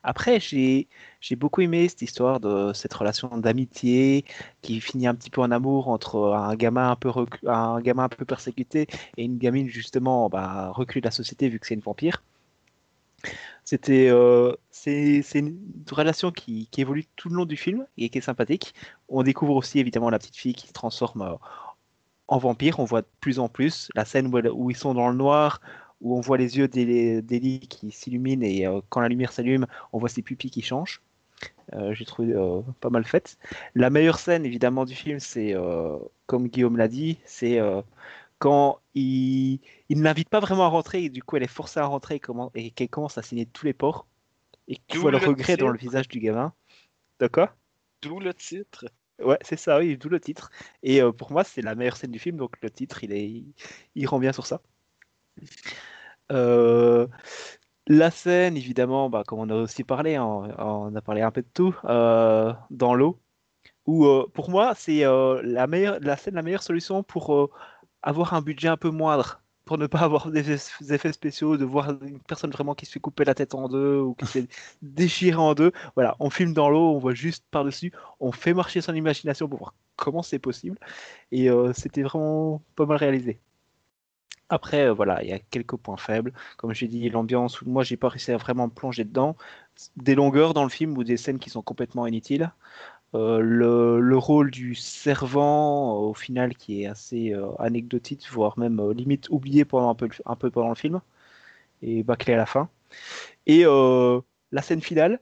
Après, 0.04 0.42
j'ai 0.42 0.88
j'ai 1.22 1.36
beaucoup 1.38 1.62
aimé 1.62 1.88
cette 1.88 2.02
histoire 2.02 2.40
de 2.42 2.74
cette 2.74 2.94
relation 2.94 3.30
d'amitié 3.38 4.26
qui 4.62 4.82
finit 4.82 5.08
un 5.08 5.16
petit 5.16 5.30
peu 5.30 5.42
en 5.42 5.52
amour 5.52 5.88
entre 5.88 6.34
un 6.34 6.56
gamin 6.56 6.92
un 6.92 6.96
peu 6.98 7.12
un 7.48 7.80
gamin 7.82 8.04
un 8.06 8.10
peu 8.10 8.26
persécuté 8.26 8.88
et 9.18 9.24
une 9.24 9.38
gamine 9.38 9.70
justement 9.70 10.28
bah, 10.30 10.72
reclus 10.74 11.02
de 11.02 11.08
la 11.08 11.12
société 11.12 11.48
vu 11.50 11.60
que 11.60 11.68
c'est 11.68 11.76
une 11.76 11.82
vampire. 11.82 12.24
C'était, 13.64 14.10
euh, 14.10 14.54
c'est, 14.70 15.22
une 15.36 15.58
relation 15.92 16.32
qui, 16.32 16.68
qui 16.72 16.82
évolue 16.82 17.06
tout 17.16 17.30
le 17.30 17.36
long 17.36 17.46
du 17.46 17.58
film 17.58 17.86
et 17.98 18.10
qui 18.10 18.18
est 18.18 18.22
sympathique. 18.22 18.74
On 19.08 19.24
découvre 19.24 19.56
aussi 19.56 19.80
évidemment 19.80 20.10
la 20.10 20.20
petite 20.20 20.36
fille 20.36 20.54
qui 20.54 20.68
se 20.68 20.74
transforme 20.74 21.22
euh, 21.22 21.36
en 22.28 22.38
vampire. 22.38 22.80
On 22.80 22.86
voit 22.86 23.02
de 23.02 23.08
plus 23.20 23.40
en 23.40 23.50
plus 23.50 23.90
la 23.96 24.06
scène 24.06 24.34
où, 24.34 24.70
ils 24.70 24.76
sont 24.76 24.94
dans 24.94 25.10
le 25.10 25.16
noir, 25.16 25.62
où 26.02 26.18
on 26.18 26.22
voit 26.22 26.38
les 26.38 26.58
yeux 26.58 26.68
d'Eli 26.68 27.60
qui 27.60 27.92
s'illuminent 27.92 28.44
et 28.44 28.66
euh, 28.66 28.82
quand 28.90 29.02
la 29.02 29.10
lumière 29.10 29.32
s'allume, 29.32 29.68
on 29.94 30.00
voit 30.00 30.10
ses 30.10 30.22
pupilles 30.22 30.52
qui 30.52 30.62
changent. 30.62 31.02
Euh, 31.74 31.94
J'ai 31.94 32.06
trouvé 32.06 32.34
pas 32.82 32.90
mal 32.90 33.06
faite. 33.06 33.38
La 33.76 33.90
meilleure 33.90 34.20
scène 34.20 34.46
évidemment 34.46 34.86
du 34.86 34.96
film, 34.96 35.20
c'est 35.20 35.56
comme 36.26 36.48
Guillaume 36.48 36.78
l'a 36.78 36.88
dit, 36.88 37.20
c'est 37.26 37.60
quand 38.42 38.80
il, 38.96 39.60
il 39.90 40.00
ne 40.00 40.04
l'invite 40.04 40.28
pas 40.28 40.40
vraiment 40.40 40.66
à 40.66 40.68
rentrer 40.68 41.04
et 41.04 41.10
du 41.10 41.22
coup 41.22 41.38
elle 41.38 41.44
est 41.44 41.48
forcée 41.48 41.80
à 41.80 41.86
rentrer 41.86 42.20
et, 42.56 42.72
qu'elle 42.72 42.90
commence 42.90 43.20
à 43.20 43.22
saigner 43.22 43.46
de 43.46 43.52
tous 43.52 43.68
les 43.68 43.74
pores 43.74 44.08
et 44.68 44.78
que 44.78 44.82
tu 44.88 44.98
vois 44.98 45.12
le 45.12 45.18
regret 45.18 45.58
dans 45.58 45.68
le 45.68 45.78
visage 45.78 46.08
du 46.08 46.20
gamin. 46.20 46.52
D'accord 47.20 47.50
D'où 48.02 48.20
le 48.20 48.34
titre. 48.34 48.86
Ouais, 49.24 49.38
c'est 49.42 49.58
ça, 49.58 49.78
oui, 49.78 49.96
d'où 49.96 50.10
le 50.10 50.20
titre. 50.20 50.50
Et 50.82 51.04
euh, 51.04 51.12
pour 51.12 51.32
moi, 51.32 51.44
c'est 51.44 51.62
la 51.62 51.76
meilleure 51.76 51.98
scène 51.98 52.10
du 52.10 52.18
film, 52.18 52.38
donc 52.38 52.60
le 52.64 52.72
titre, 52.72 53.04
il, 53.04 53.14
est, 53.14 53.44
il 53.94 54.08
rend 54.08 54.18
bien 54.18 54.34
sur 54.34 54.48
ça. 54.48 54.62
Euh, 56.32 57.06
la 57.86 58.10
scène, 58.10 58.58
évidemment, 58.58 59.12
bah, 59.12 59.24
comme 59.28 59.38
on 59.38 59.50
a 59.50 59.56
aussi 59.56 59.84
parlé, 59.84 60.16
hein, 60.16 60.26
on 60.58 60.96
a 60.96 61.02
parlé 61.02 61.22
un 61.22 61.30
peu 61.30 61.44
de 61.44 61.48
tout, 61.54 61.76
euh, 61.86 62.54
dans 62.72 62.96
l'eau, 62.96 63.20
où 63.86 64.08
euh, 64.08 64.26
pour 64.34 64.50
moi, 64.50 64.74
c'est 64.76 65.06
euh, 65.06 65.42
la, 65.44 65.68
meilleure, 65.68 66.00
la 66.02 66.18
scène, 66.18 66.34
la 66.36 66.42
meilleure 66.42 66.64
solution 66.64 67.04
pour 67.04 67.52
avoir 68.04 68.34
un 68.34 68.42
budget 68.42 68.68
un 68.68 68.78
peu 68.78 68.90
moindre, 68.90 69.42
pour 69.66 69.78
ne 69.78 69.88
pas 69.88 70.00
avoir 70.00 70.32
des 70.32 70.56
eff- 70.58 70.92
effets 70.94 71.14
spéciaux, 71.14 71.58
de 71.58 71.66
voir 71.66 71.92
une 72.04 72.20
personne 72.22 72.52
vraiment 72.52 72.76
qui 72.76 72.86
se 72.86 72.92
fait 72.94 73.00
couper 73.00 73.26
la 73.26 73.36
tête 73.36 73.56
en 73.56 73.70
deux 73.70 74.00
ou 74.00 74.16
qui 74.16 74.26
se 74.28 74.48
fait 75.08 75.34
en 75.36 75.54
deux. 75.54 75.72
Voilà, 75.96 76.16
on 76.20 76.30
filme 76.30 76.54
dans 76.54 76.70
l'eau, 76.70 76.94
on 76.96 77.00
voit 77.00 77.14
juste 77.14 77.46
par-dessus, 77.52 77.92
on 78.20 78.32
fait 78.32 78.54
marcher 78.54 78.82
son 78.82 78.94
imagination 78.96 79.48
pour 79.48 79.60
voir 79.60 79.74
comment 79.96 80.24
c'est 80.24 80.40
possible. 80.40 80.78
Et 81.32 81.50
euh, 81.52 81.74
c'était 81.74 82.04
vraiment 82.04 82.64
pas 82.76 82.86
mal 82.88 82.98
réalisé. 82.98 83.42
Après, 84.50 84.86
euh, 84.88 84.94
voilà, 84.94 85.24
il 85.24 85.30
y 85.30 85.34
a 85.34 85.40
quelques 85.40 85.78
points 85.78 85.98
faibles. 85.98 86.34
Comme 86.58 86.74
j'ai 86.74 86.88
dit, 86.88 87.10
l'ambiance, 87.10 87.62
moi, 87.64 87.84
j'ai 87.84 87.96
pas 87.98 88.10
réussi 88.10 88.32
à 88.32 88.38
vraiment 88.38 88.68
me 88.68 88.72
plonger 88.74 89.06
dedans. 89.06 89.38
Des 89.96 90.14
longueurs 90.16 90.54
dans 90.54 90.64
le 90.64 90.70
film 90.70 90.98
ou 90.98 91.04
des 91.04 91.16
scènes 91.18 91.40
qui 91.40 91.50
sont 91.50 91.62
complètement 91.62 92.06
inutiles. 92.06 92.52
Euh, 93.14 93.40
le, 93.40 94.00
le 94.00 94.18
rôle 94.18 94.52
du 94.52 94.74
servant, 94.76 95.96
euh, 95.96 96.10
au 96.10 96.14
final, 96.14 96.56
qui 96.56 96.84
est 96.84 96.88
assez 96.88 97.34
euh, 97.34 97.52
anecdotique, 97.60 98.28
voire 98.32 98.58
même 98.58 98.92
limite 98.92 99.30
oublié 99.30 99.66
pendant 99.66 99.90
un 99.90 99.96
peu, 99.96 100.10
un 100.26 100.36
peu 100.36 100.50
pendant 100.50 100.70
le 100.70 100.76
film, 100.76 101.02
et 101.82 102.04
bâclé 102.04 102.34
à 102.34 102.38
la 102.38 102.46
fin. 102.46 102.70
Et 103.48 103.66
la 104.52 104.62
scène 104.62 104.82
finale, 104.82 105.20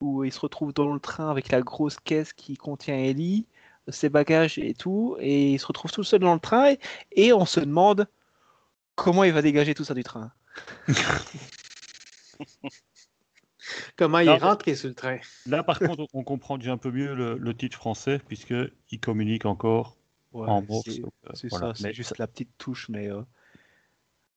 où 0.00 0.24
il 0.24 0.32
se 0.32 0.40
retrouve 0.40 0.72
dans 0.74 0.92
le 0.92 1.00
train 1.00 1.30
avec 1.30 1.50
la 1.50 1.62
grosse 1.62 1.98
caisse 2.00 2.32
qui 2.32 2.56
contient 2.56 2.96
Ellie, 2.96 3.46
ses 3.88 4.08
bagages 4.10 4.58
et 4.58 4.74
tout, 4.74 5.16
et 5.20 5.52
il 5.54 5.60
se 5.60 5.66
retrouve 5.66 5.92
tout 5.92 6.04
seul 6.04 6.20
dans 6.20 6.34
le 6.34 6.40
train, 6.40 6.74
et 7.12 7.32
on 7.32 7.46
se 7.46 7.60
demande 7.60 8.08
comment 8.96 9.24
il 9.24 9.32
va 9.32 9.42
dégager 9.42 9.74
tout 9.74 9.84
ça 9.84 9.94
du 9.94 10.04
train. 10.04 10.32
Comment 13.96 14.18
il 14.20 14.28
est 14.28 14.38
rentré 14.38 14.74
sur 14.74 14.88
le 14.88 14.94
train? 14.94 15.18
Là, 15.46 15.62
par 15.62 15.78
contre, 15.80 16.06
on 16.12 16.24
comprend 16.24 16.58
déjà 16.58 16.72
un 16.72 16.78
peu 16.78 16.90
mieux 16.90 17.14
le, 17.14 17.36
le 17.36 17.56
titre 17.56 17.76
français, 17.76 18.20
puisqu'il 18.26 19.00
communique 19.00 19.44
encore 19.46 19.96
Ouais, 20.32 20.48
en 20.48 20.62
morse. 20.62 20.84
c'est- 20.84 21.02
euh, 21.02 21.48
voilà. 21.50 21.74
ça, 21.74 21.82
c'est 21.82 21.94
juste 21.94 22.18
la 22.18 22.26
petite 22.26 22.50
touche, 22.58 22.88
mais 22.88 23.10
euh, 23.10 23.22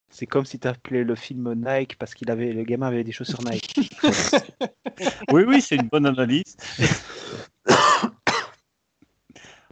c'est 0.09 0.25
comme 0.25 0.45
si 0.45 0.59
tu 0.59 0.67
appelais 0.67 1.03
le 1.03 1.15
film 1.15 1.53
Nike 1.55 1.97
parce 1.97 2.13
qu'il 2.13 2.29
avait 2.31 2.51
le 2.51 2.63
gamin 2.63 2.87
avait 2.87 3.03
des 3.03 3.11
chaussures 3.11 3.43
Nike. 3.43 3.75
Oui, 5.29 5.43
oui, 5.45 5.61
c'est 5.61 5.75
une 5.75 5.89
bonne 5.89 6.05
analyse. 6.05 6.55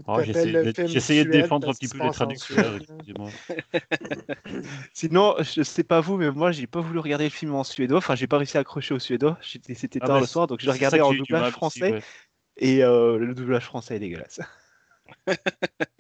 Oh, 0.06 0.20
J'essayais 0.22 1.24
de, 1.24 1.32
défendre 1.32 1.70
un 1.70 1.74
petit 1.74 1.88
peu 1.88 2.04
les 2.04 2.12
traducteurs, 2.12 2.76
excusez-moi. 2.76 3.30
Sinon, 4.94 5.36
je 5.40 5.64
sais 5.64 5.84
pas 5.84 6.02
vous, 6.02 6.18
mais 6.18 6.30
moi 6.32 6.52
j'ai 6.52 6.68
pas 6.68 6.80
voulu 6.82 7.00
regarder 7.00 7.26
le 7.26 7.30
film 7.32 7.56
en 7.56 7.64
suédois. 7.64 7.98
Enfin, 7.98 8.16
j'ai 8.16 8.28
pas 8.28 8.38
réussi 8.38 8.58
à 8.58 8.62
accrocher 8.62 8.94
au 8.94 9.00
suédois. 9.00 9.38
C'était 9.42 10.00
Ah 10.00 10.06
tard 10.06 10.20
bah, 10.20 10.22
le 10.22 10.28
soir, 10.28 10.48
donc 10.48 10.60
je 10.62 10.66
l'ai 10.68 10.72
regardé 10.72 11.02
en 11.02 11.14
doublage 11.14 11.50
aussi, 11.58 11.82
français. 11.82 11.92
ouais. 11.92 12.04
Et 12.58 12.84
euh, 12.84 13.18
le 13.18 13.36
doublage 13.36 13.66
français 13.66 13.98
est 13.98 14.00
dégueulasse. 14.00 14.40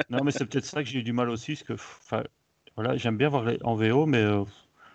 Non, 0.09 0.23
mais 0.23 0.31
c'est 0.31 0.45
peut-être 0.45 0.65
ça 0.65 0.83
que 0.83 0.89
j'ai 0.89 0.99
eu 0.99 1.03
du 1.03 1.13
mal 1.13 1.29
aussi, 1.29 1.53
parce 1.55 1.63
que 1.63 1.73
enfin, 1.73 2.23
voilà, 2.75 2.97
j'aime 2.97 3.17
bien 3.17 3.29
voir 3.29 3.43
les... 3.45 3.57
en 3.63 3.75
VO, 3.75 4.05
mais 4.05 4.19
euh, 4.21 4.43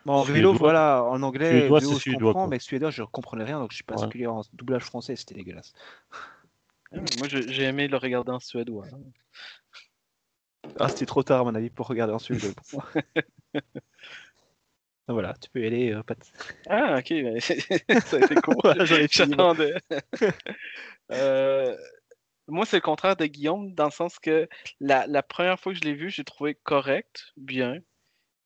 Bon, 0.05 0.15
en 0.15 0.23
Suédois. 0.23 0.25
vélo, 0.25 0.55
voilà, 0.55 1.05
en 1.05 1.23
anglais, 1.23 1.70
Suédois, 1.70 1.81
VO, 1.81 1.83
c'est 1.83 1.95
je 1.99 2.05
suédois, 2.05 2.35
comprends, 2.35 2.47
quoi. 2.47 2.49
mais 2.49 2.59
suédois, 2.59 2.91
je 2.91 3.03
comprenais 3.03 3.45
rien, 3.45 3.59
donc 3.61 3.73
je 3.73 3.77
suis 3.77 3.85
Voilà. 3.91 4.12
basculé 4.12 4.27
en 4.27 4.41
doublage 4.55 4.85
français, 4.85 5.16
c'était 5.16 5.35
dégueulasse. 5.35 5.73
Ah, 6.93 7.01
Moi, 7.19 7.29
j'ai 7.29 7.62
aimé 7.65 7.89
le 7.89 7.97
regarder 7.97 8.31
en 8.33 8.41
suédois. 8.41 8.87
hein. 8.93 8.99
Ah, 10.79 10.89
c'était 10.89 11.07
trop 11.07 11.23
tard, 11.23 11.41
à 11.41 11.45
mon 11.45 11.55
avis, 11.55 11.71
pour 11.71 11.87
regarder 11.87 12.13
en 12.13 12.19
suédois. 12.19 12.51
pour 12.55 12.85
moi. 12.95 13.03
Donc 15.09 15.15
Voilà, 15.15 15.35
tu 15.41 15.49
peux 15.51 15.63
y 15.63 15.67
aller, 15.67 15.93
euh, 15.93 16.03
Pat. 16.03 16.19
Ah, 16.69 16.99
ok. 16.99 17.13
ça 17.41 18.17
a 18.17 18.21
été 18.21 18.35
court. 18.37 18.63
J'attendais. 19.11 19.75
Euh, 21.11 21.75
moi, 22.49 22.67
c'est 22.67 22.77
le 22.77 22.83
contraire 22.83 23.17
de 23.17 23.25
Guillaume, 23.25 23.73
dans 23.73 23.87
le 23.87 23.91
sens 23.91 24.19
que 24.19 24.47
la, 24.79 25.07
la 25.07 25.23
première 25.23 25.59
fois 25.59 25.73
que 25.73 25.79
je 25.79 25.85
l'ai 25.85 25.95
vu, 25.95 26.11
j'ai 26.11 26.23
trouvé 26.23 26.55
correct, 26.55 27.33
bien, 27.39 27.79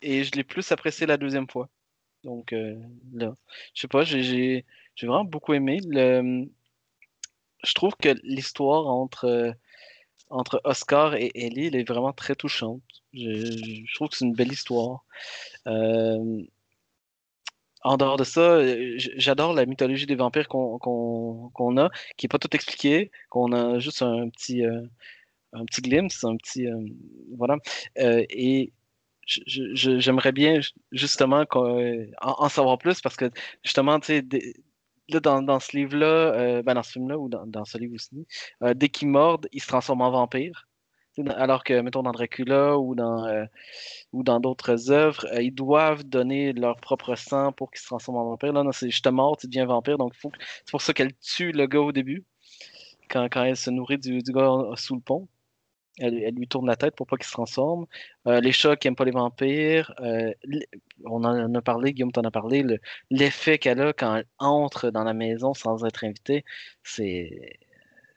et 0.00 0.22
je 0.22 0.30
l'ai 0.32 0.44
plus 0.44 0.70
apprécié 0.70 1.04
la 1.06 1.16
deuxième 1.16 1.48
fois. 1.48 1.68
Donc 2.24 2.52
euh, 2.52 2.76
là, 3.12 3.34
je 3.74 3.80
sais 3.80 3.88
pas, 3.88 4.04
j'ai 4.04 4.22
j'ai 4.22 4.64
j'ai 4.94 5.06
vraiment 5.06 5.24
beaucoup 5.24 5.54
aimé. 5.54 5.80
Le... 5.86 6.48
Je 7.64 7.74
trouve 7.74 7.94
que 7.96 8.10
l'histoire 8.22 8.86
entre, 8.86 9.24
euh, 9.24 9.52
entre 10.32 10.60
Oscar 10.64 11.14
et 11.14 11.30
Ellie, 11.34 11.66
elle 11.66 11.76
est 11.76 11.88
vraiment 11.88 12.12
très 12.12 12.34
touchante. 12.34 12.82
Je, 13.12 13.94
trouve 13.94 14.08
que 14.08 14.16
c'est 14.16 14.24
une 14.24 14.34
belle 14.34 14.52
histoire. 14.52 15.04
Euh, 15.66 16.42
en 17.84 17.96
dehors 17.96 18.16
de 18.16 18.24
ça, 18.24 18.40
euh, 18.40 18.94
j'adore 18.96 19.54
la 19.54 19.66
mythologie 19.66 20.06
des 20.06 20.14
vampires 20.14 20.48
qu'on 20.48 21.76
a, 21.76 21.90
qui 22.16 22.26
est 22.26 22.28
pas 22.28 22.38
tout 22.38 22.54
expliquée, 22.54 23.10
qu'on 23.28 23.52
a 23.52 23.78
juste 23.78 24.02
un 24.02 24.28
petit, 24.30 24.64
euh, 24.64 24.82
un 25.52 25.64
petit 25.66 25.82
glimpse, 25.82 26.24
un 26.24 26.36
petit, 26.36 26.66
voilà. 27.36 27.56
Et 27.96 28.72
j'aimerais 29.26 30.32
bien 30.32 30.60
ju- 30.60 30.72
justement 30.92 31.44
en, 31.54 32.10
en 32.20 32.48
savoir 32.48 32.78
plus 32.78 33.00
parce 33.00 33.16
que 33.16 33.30
justement, 33.64 34.00
tu 34.00 34.06
sais, 34.06 34.22
là 35.14 35.20
dans, 35.20 35.42
dans 35.42 35.60
ce 35.60 35.76
livre-là, 35.76 36.06
euh, 36.06 36.62
ben, 36.62 36.74
dans 36.74 36.82
ce 36.82 36.92
film-là 36.92 37.18
ou 37.18 37.28
dans, 37.28 37.46
dans 37.46 37.64
ce 37.64 37.78
livre 37.78 37.94
aussi, 37.94 38.26
euh, 38.62 38.74
dès 38.74 38.88
qu'ils 38.88 39.08
mordent, 39.08 39.48
ils 39.52 39.62
se 39.62 39.68
transforment 39.68 40.02
en 40.02 40.10
vampires. 40.10 40.68
Alors 41.36 41.62
que, 41.62 41.78
mettons, 41.80 42.02
dans 42.02 42.12
Dracula 42.12 42.78
ou 42.78 42.94
dans, 42.94 43.26
euh, 43.26 43.44
d'autres 44.40 44.90
œuvres, 44.90 45.26
ils 45.40 45.54
doivent 45.54 46.04
donner 46.04 46.52
leur 46.54 46.76
propre 46.76 47.16
sang 47.16 47.52
pour 47.52 47.70
qu'ils 47.70 47.80
se 47.80 47.86
transforment 47.86 48.18
en 48.18 48.24
vampire. 48.30 48.52
Là, 48.54 48.62
non, 48.62 48.72
c'est 48.72 48.90
je 48.90 49.02
te 49.02 49.08
mords, 49.10 49.36
tu 49.36 49.46
deviens 49.46 49.66
vampire. 49.66 49.98
Donc, 49.98 50.14
que- 50.14 50.38
c'est 50.64 50.70
pour 50.70 50.80
ça 50.82 50.94
qu'elle 50.94 51.14
tue 51.18 51.52
le 51.52 51.66
gars 51.66 51.80
au 51.80 51.92
début, 51.92 52.24
quand, 53.10 53.24
quand 53.30 53.44
elle 53.44 53.56
se 53.56 53.70
nourrit 53.70 53.98
du, 53.98 54.22
du 54.22 54.32
gars 54.32 54.50
sous 54.76 54.94
le 54.94 55.00
pont. 55.02 55.28
Elle, 55.98 56.22
elle 56.22 56.34
lui 56.34 56.48
tourne 56.48 56.66
la 56.66 56.76
tête 56.76 56.96
pour 56.96 57.06
pas 57.06 57.16
qu'il 57.16 57.26
se 57.26 57.32
transforme. 57.32 57.86
Euh, 58.26 58.40
les 58.40 58.52
chats 58.52 58.76
qui 58.76 58.88
aiment 58.88 58.96
pas 58.96 59.04
les 59.04 59.10
vampires. 59.10 59.92
euh, 60.00 60.32
on 61.04 61.24
en 61.24 61.54
a 61.54 61.62
parlé, 61.62 61.92
Guillaume 61.92 62.12
t'en 62.12 62.22
a 62.24 62.30
parlé. 62.30 62.62
le- 62.62 62.78
L'effet 63.10 63.58
qu'elle 63.58 63.80
a 63.80 63.92
quand 63.92 64.16
elle 64.16 64.26
entre 64.38 64.90
dans 64.90 65.04
la 65.04 65.14
maison 65.14 65.54
sans 65.54 65.84
être 65.84 66.04
invitée, 66.04 66.44
c'est 66.82 67.58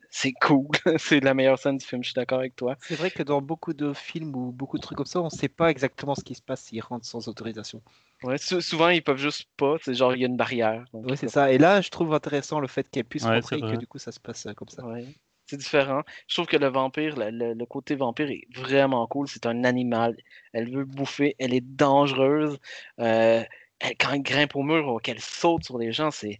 c'est 0.10 0.34
cool. 0.34 0.68
c'est 1.00 1.20
la 1.22 1.34
meilleure 1.34 1.60
scène 1.60 1.78
du 1.78 1.86
film, 1.86 2.04
je 2.04 2.10
suis 2.10 2.16
d'accord 2.16 2.40
avec 2.40 2.56
toi. 2.56 2.78
C'est 2.88 2.96
vrai 2.96 3.12
que 3.12 3.22
dans 3.24 3.42
beaucoup 3.42 3.74
de 3.74 3.94
films 3.94 4.36
ou 4.36 4.52
beaucoup 4.52 4.78
de 4.78 4.82
trucs 4.82 4.98
comme 4.98 5.06
ça, 5.06 5.22
on 5.22 5.30
sait 5.30 5.50
pas 5.50 5.70
exactement 5.72 6.16
ce 6.16 6.24
qui 6.24 6.36
se 6.36 6.42
passe 6.42 6.62
s'ils 6.64 6.82
rentrent 6.82 7.06
sans 7.06 7.28
autorisation. 7.28 7.82
Ouais, 8.24 8.38
sou- 8.38 8.60
souvent, 8.62 8.90
ils 8.90 9.04
peuvent 9.04 9.18
juste 9.18 9.48
pas. 9.58 9.78
C'est 9.82 9.94
genre, 9.94 10.14
il 10.16 10.20
y 10.22 10.24
a 10.24 10.28
une 10.28 10.36
barrière. 10.38 10.86
Oui, 10.94 11.16
c'est 11.18 11.28
ça. 11.30 11.52
Et 11.52 11.58
là, 11.58 11.82
je 11.82 11.90
trouve 11.90 12.14
intéressant 12.14 12.60
le 12.60 12.68
fait 12.68 12.90
qu'elle 12.90 13.06
puisse 13.06 13.24
Ouais, 13.24 13.30
rentrer 13.30 13.60
et 13.60 13.64
que 13.64 13.76
du 13.76 13.88
coup, 13.88 13.98
ça 14.00 14.12
se 14.12 14.20
passe 14.20 14.46
euh, 14.48 14.54
comme 14.54 14.70
ça. 14.70 14.84
Ouais. 14.84 15.06
C'est 15.48 15.58
différent. 15.58 16.02
Je 16.28 16.36
trouve 16.36 16.48
que 16.48 16.58
le 16.58 16.68
vampire, 16.68 17.16
le, 17.18 17.54
le- 17.54 17.66
côté 17.66 17.96
vampire 17.96 18.30
est 18.32 18.48
vraiment 18.56 19.06
cool. 19.08 19.28
C'est 19.28 19.46
un 19.46 19.64
animal. 19.64 20.16
Elle 20.54 20.72
veut 20.72 20.86
bouffer. 20.86 21.36
Elle 21.40 21.54
est 21.54 21.62
dangereuse. 21.62 22.58
Euh, 23.00 23.44
elle- 23.80 23.98
quand 23.98 24.14
elle 24.14 24.24
grimpe 24.24 24.56
au 24.56 24.64
mur 24.64 24.88
ou 24.88 24.98
qu'elle 25.00 25.20
saute 25.22 25.64
sur 25.64 25.78
les 25.78 25.92
gens, 25.92 26.12
c'est. 26.12 26.40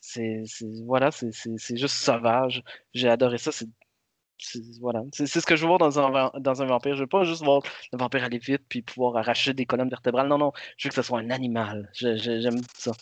c'est 0.00 0.44
voilà, 0.86 1.10
c'est 1.10 1.30
juste 1.76 1.96
sauvage. 1.96 2.62
J'ai 2.94 3.08
adoré 3.08 3.38
ça. 3.38 3.52
C'est 3.52 3.68
voilà. 4.80 5.02
C'est 5.12 5.26
ce 5.28 5.46
que 5.46 5.54
je 5.56 5.62
veux 5.62 5.68
voir 5.68 5.78
dans 5.78 6.00
un, 6.00 6.30
dans 6.40 6.62
un 6.62 6.66
vampire. 6.66 6.96
Je 6.96 7.02
veux 7.02 7.06
pas 7.06 7.24
juste 7.24 7.44
voir 7.44 7.62
le 7.92 7.98
vampire 7.98 8.24
aller 8.24 8.38
vite 8.38 8.62
puis 8.68 8.82
pouvoir 8.82 9.16
arracher 9.16 9.54
des 9.54 9.66
colonnes 9.66 9.88
vertébrales. 9.90 10.28
Non, 10.28 10.38
non. 10.38 10.52
Je 10.76 10.88
veux 10.88 10.90
que 10.90 10.96
ce 10.96 11.02
soit 11.02 11.20
un 11.20 11.30
animal. 11.30 11.90
J'aime 11.94 12.60
ça. 12.74 12.92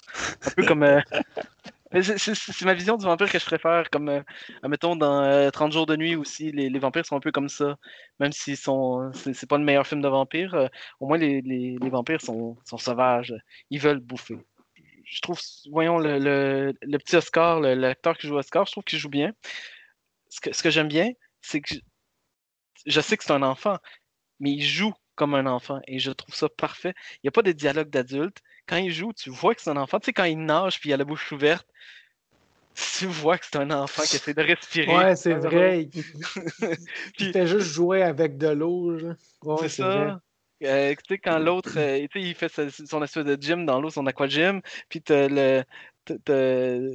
Un 0.47 0.51
peu 0.57 0.65
comme. 0.65 0.83
euh, 0.83 1.01
C'est 1.93 2.63
ma 2.63 2.75
vision 2.75 2.97
du 2.97 3.05
vampire 3.05 3.31
que 3.31 3.39
je 3.39 3.45
préfère. 3.45 3.91
Comme, 3.91 4.09
euh, 4.09 4.23
admettons, 4.63 4.95
dans 4.95 5.23
euh, 5.25 5.51
30 5.51 5.73
jours 5.73 5.87
de 5.87 5.97
nuit 5.97 6.15
aussi, 6.15 6.53
les, 6.53 6.79
vampires 6.79 7.05
sont 7.05 7.17
un 7.17 7.21
peu 7.21 7.33
comme 7.33 7.49
ça. 7.49 7.77
Même 8.21 8.33
s'ils 8.33 8.57
sont. 8.57 9.11
C'est 9.13 9.49
pas 9.49 9.59
le 9.59 9.65
meilleur 9.65 9.87
film 9.87 10.01
de 10.01 10.09
vampire, 10.09 10.55
euh, 10.55 10.69
au 11.01 11.09
moins 11.09 11.19
les, 11.19 11.79
vampires 11.81 12.21
sont, 12.21 12.57
sauvages. 12.65 13.35
Ils 13.71 13.81
veulent 13.81 13.99
bouffer. 14.01 14.39
Je 15.05 15.21
trouve, 15.21 15.41
voyons, 15.73 15.99
le, 15.99 16.73
petit 16.99 17.17
Oscar, 17.17 17.61
l'acteur 17.61 18.17
qui 18.17 18.29
joue 18.29 18.37
Oscar, 18.37 18.67
je 18.67 18.73
trouve 18.73 18.85
qu'il 18.85 18.99
joue 18.99 19.09
bien. 19.09 19.33
Ce 20.29 20.63
que, 20.63 20.71
j'aime 20.71 20.89
bien, 20.89 21.11
c'est 21.41 21.61
que 21.61 21.75
je 22.87 23.01
sais 23.01 23.17
que 23.17 23.25
c'est 23.25 23.33
un 23.33 23.43
enfant, 23.43 23.79
mais 24.39 24.53
il 24.53 24.63
joue 24.63 24.93
comme 25.21 25.35
un 25.35 25.45
enfant 25.45 25.81
et 25.87 25.99
je 25.99 26.11
trouve 26.13 26.35
ça 26.35 26.49
parfait. 26.49 26.95
Il 27.17 27.21
n'y 27.25 27.29
a 27.29 27.31
pas 27.33 27.43
de 27.43 27.53
dialogue 27.53 27.91
d'adulte. 27.91 28.39
Quand 28.67 28.79
il 28.79 28.91
joue, 28.91 29.13
tu 29.13 29.29
vois 29.29 29.55
que 29.55 29.61
c'est 29.61 29.69
un 29.69 29.77
enfant. 29.77 30.01
Tu 30.01 30.07
sais, 30.07 30.13
quand 30.15 30.25
il 30.25 30.39
nage 30.39 30.81
puis 30.81 30.89
il 30.89 30.93
a 30.95 30.97
la 30.97 31.05
bouche 31.05 31.31
ouverte, 31.31 31.67
tu 32.99 33.05
vois 33.05 33.37
que 33.37 33.45
c'est 33.45 33.57
un 33.59 33.71
enfant 33.71 34.03
qui 34.05 34.17
essaie 34.17 34.33
de 34.33 34.41
respirer. 34.43 34.97
Ouais, 34.97 35.15
c'est 35.17 35.35
vrai. 35.35 35.83
Il, 35.83 35.91
Puis- 37.15 37.27
il 37.27 37.33
fait 37.33 37.47
juste 37.47 37.67
jouer 37.67 38.03
avec 38.03 38.39
de 38.39 38.49
l'eau. 38.49 38.93
là. 38.93 39.15
Ouais, 39.43 39.69
c'est 39.69 39.83
vrai. 39.83 40.09
ça. 40.09 40.21
Euh, 40.63 40.95
tu 40.95 41.15
sais, 41.15 41.19
quand 41.19 41.39
l'autre, 41.39 41.73
euh, 41.77 42.07
tu 42.11 42.21
sais, 42.21 42.29
il 42.29 42.35
fait 42.35 42.49
sa- 42.51 42.71
son 42.71 43.03
espèce 43.03 43.25
de 43.25 43.37
gym 43.41 43.67
dans 43.67 43.79
l'eau, 43.81 43.91
son 43.91 44.07
aqua 44.07 44.27
gym, 44.27 44.61
puis 44.89 45.03
t'as 45.03 45.29
le. 45.29 45.65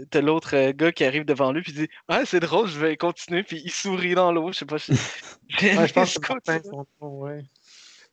t'as- 0.10 0.22
l'autre 0.22 0.56
euh, 0.56 0.72
gars 0.74 0.92
qui 0.92 1.04
arrive 1.04 1.26
devant 1.26 1.52
lui 1.52 1.62
puis 1.62 1.72
il 1.74 1.78
dit 1.82 1.88
Ah, 2.08 2.26
c'est 2.26 2.40
drôle, 2.40 2.68
je 2.68 2.80
vais 2.80 2.96
continuer. 2.98 3.44
Puis 3.44 3.62
il 3.64 3.72
sourit 3.72 4.16
dans 4.16 4.32
l'eau. 4.32 4.52
Je 4.52 4.60
sais 4.60 4.66
pas. 4.66 4.78
Ouais, 5.62 5.70
aimé 5.70 5.88
je 5.88 5.94
pense 5.94 6.14
que 6.16 6.28
côté-là. 6.28 6.56
Martin, 6.56 6.70
son 6.70 6.86
nom, 7.02 7.20
ouais. 7.22 7.44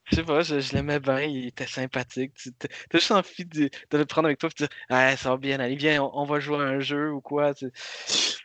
Je 0.05 0.16
sais 0.16 0.24
pas, 0.24 0.43
je, 0.43 0.61
je 0.61 0.73
l'aimais 0.74 1.01
bien, 1.01 1.20
il 1.23 1.47
était 1.47 1.66
sympathique. 1.66 2.35
Tu 2.35 2.53
t'as 2.53 2.69
juste 2.93 3.12
envie 3.12 3.45
de, 3.47 3.70
de 3.91 3.99
le 3.99 4.05
prendre 4.05 4.27
avec 4.27 4.39
toi 4.39 4.49
et 4.51 4.53
de 4.62 4.66
dire 4.66 4.77
Ah, 4.89 5.16
ça 5.16 5.31
va 5.31 5.37
bien 5.37 5.61
aller, 5.61 5.77
viens, 5.77 6.03
on, 6.03 6.11
on 6.15 6.24
va 6.24 6.41
jouer 6.41 6.59
à 6.59 6.61
un 6.69 6.81
jeu 6.81 7.12
ou 7.12 7.20
quoi. 7.20 7.55
tu- 7.55 7.70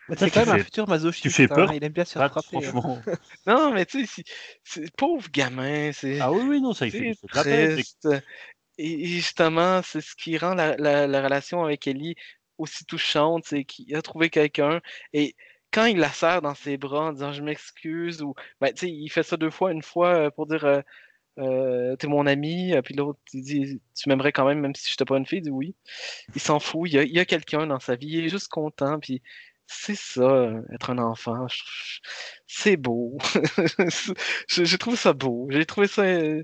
Mais 0.07 0.15
Ça, 0.15 0.25
c'est 0.25 0.31
quand 0.31 0.45
même 0.45 0.49
un 0.55 0.59
futur 0.59 0.87
masochiste. 0.87 1.23
tu 1.23 1.29
fais 1.29 1.47
hein, 1.49 1.67
peur, 1.67 1.73
Il 1.73 1.83
aime 1.83 1.91
bien 1.91 2.05
se 2.05 2.13
faire 2.13 2.25
frapper. 2.27 2.67
hein. 2.67 2.73
franchement. 2.73 3.01
Non, 3.47 3.71
mais 3.73 3.85
tu 3.85 4.05
sais, 4.05 4.23
c'est- 4.63 4.95
pauvre 4.97 5.29
gamin, 5.31 5.91
c'est. 5.93 6.19
Ah 6.21 6.31
oui, 6.33 6.43
oui, 6.47 6.61
non, 6.61 6.73
ça, 6.73 6.85
il 6.85 6.91
fait 6.91 7.15
triste. 7.31 8.07
Et 8.77 9.05
justement, 9.07 9.81
c'est 9.83 10.01
ce 10.01 10.15
qui 10.15 10.37
rend 10.37 10.53
la, 10.55 10.75
la- 10.77 11.07
la 11.07 11.23
relation 11.23 11.63
avec 11.63 11.87
Ellie 11.87 12.15
aussi 12.57 12.85
touchante, 12.85 13.45
c'est 13.45 13.65
qu'il 13.65 13.95
a 13.95 14.01
trouvé 14.01 14.29
quelqu'un 14.29 14.81
et 15.13 15.35
quand 15.71 15.85
il 15.85 15.97
la 15.99 16.09
serre 16.11 16.41
dans 16.41 16.55
ses 16.55 16.77
bras 16.77 17.07
en 17.09 17.13
disant 17.13 17.33
je 17.33 17.41
m'excuse 17.43 18.21
ou 18.21 18.33
ben 18.61 18.73
tu 18.73 18.87
sais, 18.87 18.91
il 18.91 19.09
fait 19.09 19.23
ça 19.23 19.37
deux 19.37 19.49
fois, 19.51 19.71
une 19.71 19.81
fois 19.83 20.27
euh, 20.27 20.31
pour 20.31 20.47
dire 20.47 20.65
euh, 21.39 21.95
t'es 21.97 22.07
mon 22.07 22.25
ami, 22.27 22.73
euh, 22.73 22.81
puis 22.81 22.95
l'autre 22.95 23.19
dit 23.33 23.81
tu 23.95 24.09
m'aimerais 24.09 24.31
quand 24.31 24.45
même 24.47 24.59
même 24.59 24.75
si 24.75 24.87
je 24.87 24.93
n'étais 24.93 25.05
pas 25.05 25.17
une 25.17 25.25
fille, 25.25 25.39
il 25.39 25.43
dit 25.43 25.49
oui. 25.51 25.75
Il 26.35 26.41
s'en 26.41 26.59
fout, 26.59 26.89
il 26.91 26.95
y 27.11 27.19
a, 27.19 27.25
quelqu'un 27.25 27.67
dans 27.67 27.79
sa 27.79 27.95
vie, 27.95 28.07
il 28.09 28.25
est 28.25 28.29
juste 28.29 28.49
content, 28.49 28.99
puis 28.99 29.21
c'est 29.67 29.95
ça, 29.95 30.51
être 30.73 30.91
un 30.91 30.97
enfant. 30.99 31.47
C'est 32.47 32.77
beau. 32.77 33.17
J'ai 34.49 34.77
trouvé 34.77 34.95
ça 34.97 35.13
beau. 35.13 35.47
J'ai 35.51 35.65
trouvé 35.65 35.87
ça. 35.87 36.03
euh, 36.03 36.43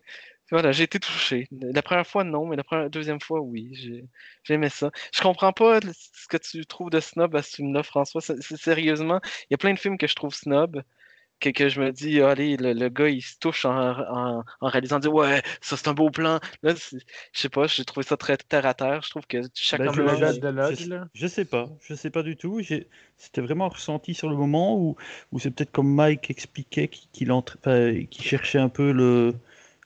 Voilà, 0.52 0.72
j'ai 0.72 0.84
été 0.84 1.00
touché. 1.00 1.48
La 1.52 1.82
première 1.82 2.08
fois, 2.08 2.24
non, 2.24 2.46
mais 2.48 2.58
la 2.72 2.90
deuxième 2.90 3.22
fois, 3.22 3.42
oui. 3.42 3.72
J'ai 3.76 4.06
j'ai 4.44 4.54
aimé 4.56 4.70
ça. 4.70 4.92
Je 5.14 5.22
comprends 5.22 5.54
pas 5.54 5.80
ce 5.82 6.28
que 6.28 6.38
tu 6.38 6.66
trouves 6.66 6.90
de 6.92 7.00
snob 7.00 7.36
à 7.36 7.42
ce 7.44 7.56
film-là, 7.58 7.84
François. 7.84 8.22
Sérieusement, 8.22 9.20
il 9.44 9.48
y 9.52 9.56
a 9.56 9.58
plein 9.58 9.74
de 9.74 9.80
films 9.80 9.98
que 9.98 10.08
je 10.08 10.16
trouve 10.16 10.34
snob. 10.36 10.84
Que, 11.44 11.50
que 11.50 11.68
je 11.70 11.82
me 11.82 11.92
dis, 11.92 12.22
ah, 12.22 12.30
allez, 12.32 12.56
le, 12.58 12.74
le 12.74 12.90
gars, 12.90 13.10
il 13.10 13.22
se 13.22 13.38
touche 13.38 13.66
en, 13.66 13.74
en, 13.74 14.44
en 14.62 14.68
réalisant, 14.68 15.00
dit, 15.00 15.10
ouais, 15.10 15.42
ça 15.62 15.76
c'est 15.78 15.88
un 15.90 15.94
beau 15.94 16.10
plan. 16.10 16.40
Là, 16.64 16.74
je 16.76 16.98
sais 17.34 17.50
pas, 17.50 17.68
j'ai 17.68 17.84
trouvé 17.86 18.06
ça 18.06 18.16
très 18.18 18.38
terre 18.38 18.66
à 18.66 18.74
terre. 18.74 19.02
Je 19.04 19.10
trouve 19.10 19.28
que 19.28 19.42
chaque 19.54 19.82
Ben, 19.82 19.90
homme 19.90 19.96
je, 19.96 20.02
de 20.40 20.48
Lodge, 20.48 20.88
là. 20.88 21.08
je 21.14 21.28
sais 21.28 21.46
pas, 21.46 21.70
je 21.82 21.94
sais 21.96 22.10
pas 22.10 22.24
du 22.24 22.38
tout. 22.38 22.60
J'ai- 22.62 22.88
C'était 23.18 23.42
vraiment 23.42 23.70
ressenti 23.70 24.14
sur 24.14 24.30
le 24.30 24.36
moment 24.36 24.78
où, 24.78 24.96
où 25.32 25.40
c'est 25.40 25.52
peut-être 25.52 25.72
comme 25.72 25.94
Mike 25.94 26.30
expliquait 26.30 26.88
qu'il 26.88 27.10
qu'il 27.12 27.32
entre- 27.32 27.58
enfin, 27.60 27.94
qu'il 28.10 28.24
cherchait 28.24 28.60
un 28.60 28.70
peu 28.70 28.92
le. 28.92 29.34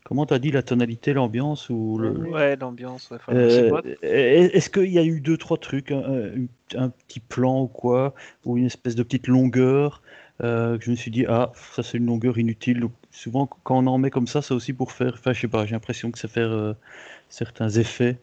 Comment 0.04 0.26
t'as 0.26 0.40
dit 0.40 0.52
la 0.52 0.64
tonalité, 0.64 1.14
l'ambiance 1.14 1.70
ou 1.70 1.98
le. 1.98 2.12
Ouais, 2.30 2.56
l'ambiance. 2.56 3.10
Ouais, 3.12 3.18
Euh, 3.30 3.82
Est-ce 4.02 4.70
qu'il 4.70 4.92
y 4.92 5.00
a 5.00 5.04
eu 5.04 5.20
deux, 5.20 5.38
trois 5.38 5.58
trucs, 5.58 5.92
un, 5.92 6.02
un- 6.02 6.48
un 6.76 6.90
petit 6.90 7.20
plan 7.20 7.62
ou 7.64 7.68
quoi, 7.68 8.14
ou 8.46 8.58
une 8.58 8.66
espèce 8.66 8.96
de 8.96 9.04
petite 9.04 9.28
longueur, 9.28 10.02
euh, 10.44 10.78
que 10.78 10.86
je 10.86 10.92
me 10.92 10.96
suis 10.96 11.12
dit, 11.12 11.26
ah, 11.28 11.52
ça 11.74 11.84
c'est 11.84 11.98
une 11.98 12.06
longueur 12.06 12.38
inutile. 12.38 12.80
Donc, 12.82 12.92
souvent, 13.12 13.48
quand 13.48 13.78
on 13.78 13.88
en 13.88 13.98
met 13.98 14.10
comme 14.12 14.28
ça, 14.28 14.42
c'est 14.42 14.54
aussi 14.54 14.74
pour 14.74 14.92
faire, 14.92 15.14
enfin, 15.16 15.34
je 15.34 15.42
sais 15.42 15.48
pas, 15.48 15.66
j'ai 15.66 15.72
l'impression 15.74 16.12
que 16.12 16.20
ça 16.20 16.28
fait 16.28 16.42
euh, 16.42 16.74
certains 17.30 17.70
effets. 17.70 18.18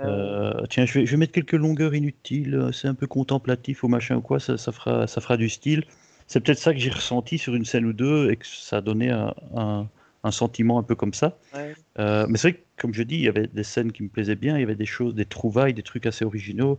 Euh, 0.00 0.66
tiens, 0.68 0.86
je 0.86 0.94
vais, 1.00 1.06
je 1.06 1.12
vais 1.12 1.16
mettre 1.16 1.32
quelques 1.32 1.52
longueurs 1.52 1.94
inutiles, 1.94 2.54
euh, 2.56 2.72
c'est 2.72 2.88
un 2.88 2.94
peu 2.94 3.06
contemplatif 3.06 3.84
ou 3.84 3.88
machin 3.88 4.16
ou 4.16 4.20
quoi, 4.20 4.40
ça, 4.40 4.58
ça 4.58 4.72
fera, 4.72 5.06
ça 5.06 5.20
fera 5.20 5.36
du 5.36 5.48
style. 5.48 5.84
C'est 6.26 6.40
peut-être 6.40 6.58
ça 6.58 6.74
que 6.74 6.80
j'ai 6.80 6.90
ressenti 6.90 7.38
sur 7.38 7.54
une 7.54 7.64
scène 7.64 7.86
ou 7.86 7.92
deux 7.92 8.30
et 8.30 8.36
que 8.36 8.46
ça 8.46 8.78
a 8.78 8.80
donné 8.80 9.10
un, 9.10 9.32
un- 9.54 9.86
un 10.24 10.30
sentiment 10.32 10.78
un 10.80 10.82
peu 10.82 10.96
comme 10.96 11.14
ça. 11.14 11.38
Ouais. 11.54 11.72
Euh, 12.00 12.26
mais 12.28 12.36
c'est 12.36 12.50
vrai 12.50 12.58
que, 12.58 12.64
comme 12.82 12.92
je 12.94 13.04
dis, 13.04 13.14
il 13.14 13.22
y 13.22 13.28
avait 13.28 13.46
des 13.46 13.62
scènes 13.62 13.92
qui 13.92 14.02
me 14.02 14.08
plaisaient 14.08 14.34
bien, 14.34 14.56
il 14.56 14.60
y 14.60 14.64
avait 14.64 14.74
des 14.74 14.86
choses, 14.86 15.14
des 15.14 15.24
trouvailles, 15.24 15.72
des 15.72 15.84
trucs 15.84 16.04
assez 16.04 16.24
originaux. 16.24 16.78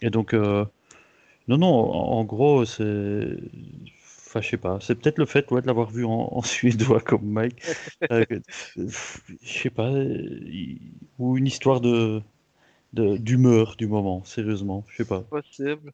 Et 0.00 0.10
donc, 0.10 0.32
euh, 0.32 0.64
non, 1.48 1.58
non, 1.58 1.68
en, 1.74 2.18
en 2.20 2.24
gros, 2.24 2.64
c'est. 2.64 3.26
Enfin, 4.34 4.40
je 4.40 4.48
sais 4.48 4.56
pas, 4.56 4.78
c'est 4.80 4.96
peut-être 4.96 5.18
le 5.18 5.26
fait 5.26 5.48
ouais, 5.52 5.62
de 5.62 5.66
l'avoir 5.68 5.90
vu 5.90 6.04
en, 6.04 6.28
en 6.32 6.42
suédois 6.42 7.00
comme 7.00 7.24
Mike. 7.24 7.62
Euh, 8.10 8.24
je 8.76 8.82
sais 9.44 9.70
pas, 9.70 9.92
euh, 9.92 10.40
ou 11.20 11.36
une 11.36 11.46
histoire 11.46 11.80
de 11.80 12.20
de- 12.94 13.16
d'humeur 13.16 13.76
du 13.76 13.86
moment, 13.86 14.24
sérieusement, 14.24 14.84
je 14.88 14.96
sais 14.98 15.04
pas. 15.04 15.22
possible. 15.22 15.92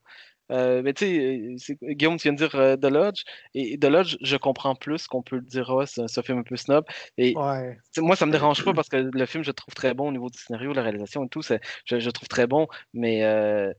Euh, 0.50 0.82
mais 0.82 0.94
tu 0.94 1.58
sais, 1.58 1.78
Guillaume, 1.82 2.16
tu 2.16 2.24
viens 2.24 2.32
de 2.32 2.38
dire 2.38 2.54
euh, 2.54 2.76
The 2.76 2.86
Lodge, 2.86 3.22
et 3.54 3.78
The 3.78 3.84
Lodge, 3.84 4.16
je 4.22 4.36
comprends 4.36 4.74
plus 4.74 5.06
qu'on 5.06 5.22
peut 5.22 5.36
le 5.36 5.42
dire, 5.42 5.70
ah, 5.70 5.86
c'est 5.86 6.02
un, 6.02 6.22
film 6.22 6.38
un 6.38 6.42
peu 6.42 6.56
snob. 6.56 6.84
Et 7.18 7.34
Ouais. 7.34 7.78
moi, 7.98 8.16
ça 8.16 8.26
me 8.26 8.32
dérange 8.32 8.64
pas 8.64 8.72
parce 8.72 8.88
que 8.88 8.96
le 8.96 9.26
film, 9.26 9.44
je 9.44 9.50
le 9.50 9.54
trouve 9.54 9.74
très 9.74 9.94
bon 9.94 10.08
au 10.08 10.12
niveau 10.12 10.30
du 10.30 10.38
scénario, 10.38 10.72
la 10.72 10.82
réalisation 10.82 11.24
et 11.24 11.28
tout, 11.28 11.42
c'est- 11.42 11.60
je, 11.84 12.00
je 12.00 12.06
le 12.06 12.12
trouve 12.12 12.28
très 12.28 12.46
bon. 12.46 12.68
Mais 12.94 13.22
euh, 13.24 13.72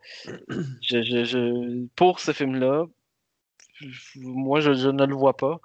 je, 0.81 1.03
je- 1.03 1.25
je- 1.25 1.87
pour 1.95 2.19
ce 2.19 2.31
film-là, 2.31 2.85
moi, 4.15 4.59
je, 4.59 4.73
je 4.73 4.89
ne 4.89 5.05
le 5.05 5.15
vois 5.15 5.35
pas. 5.35 5.59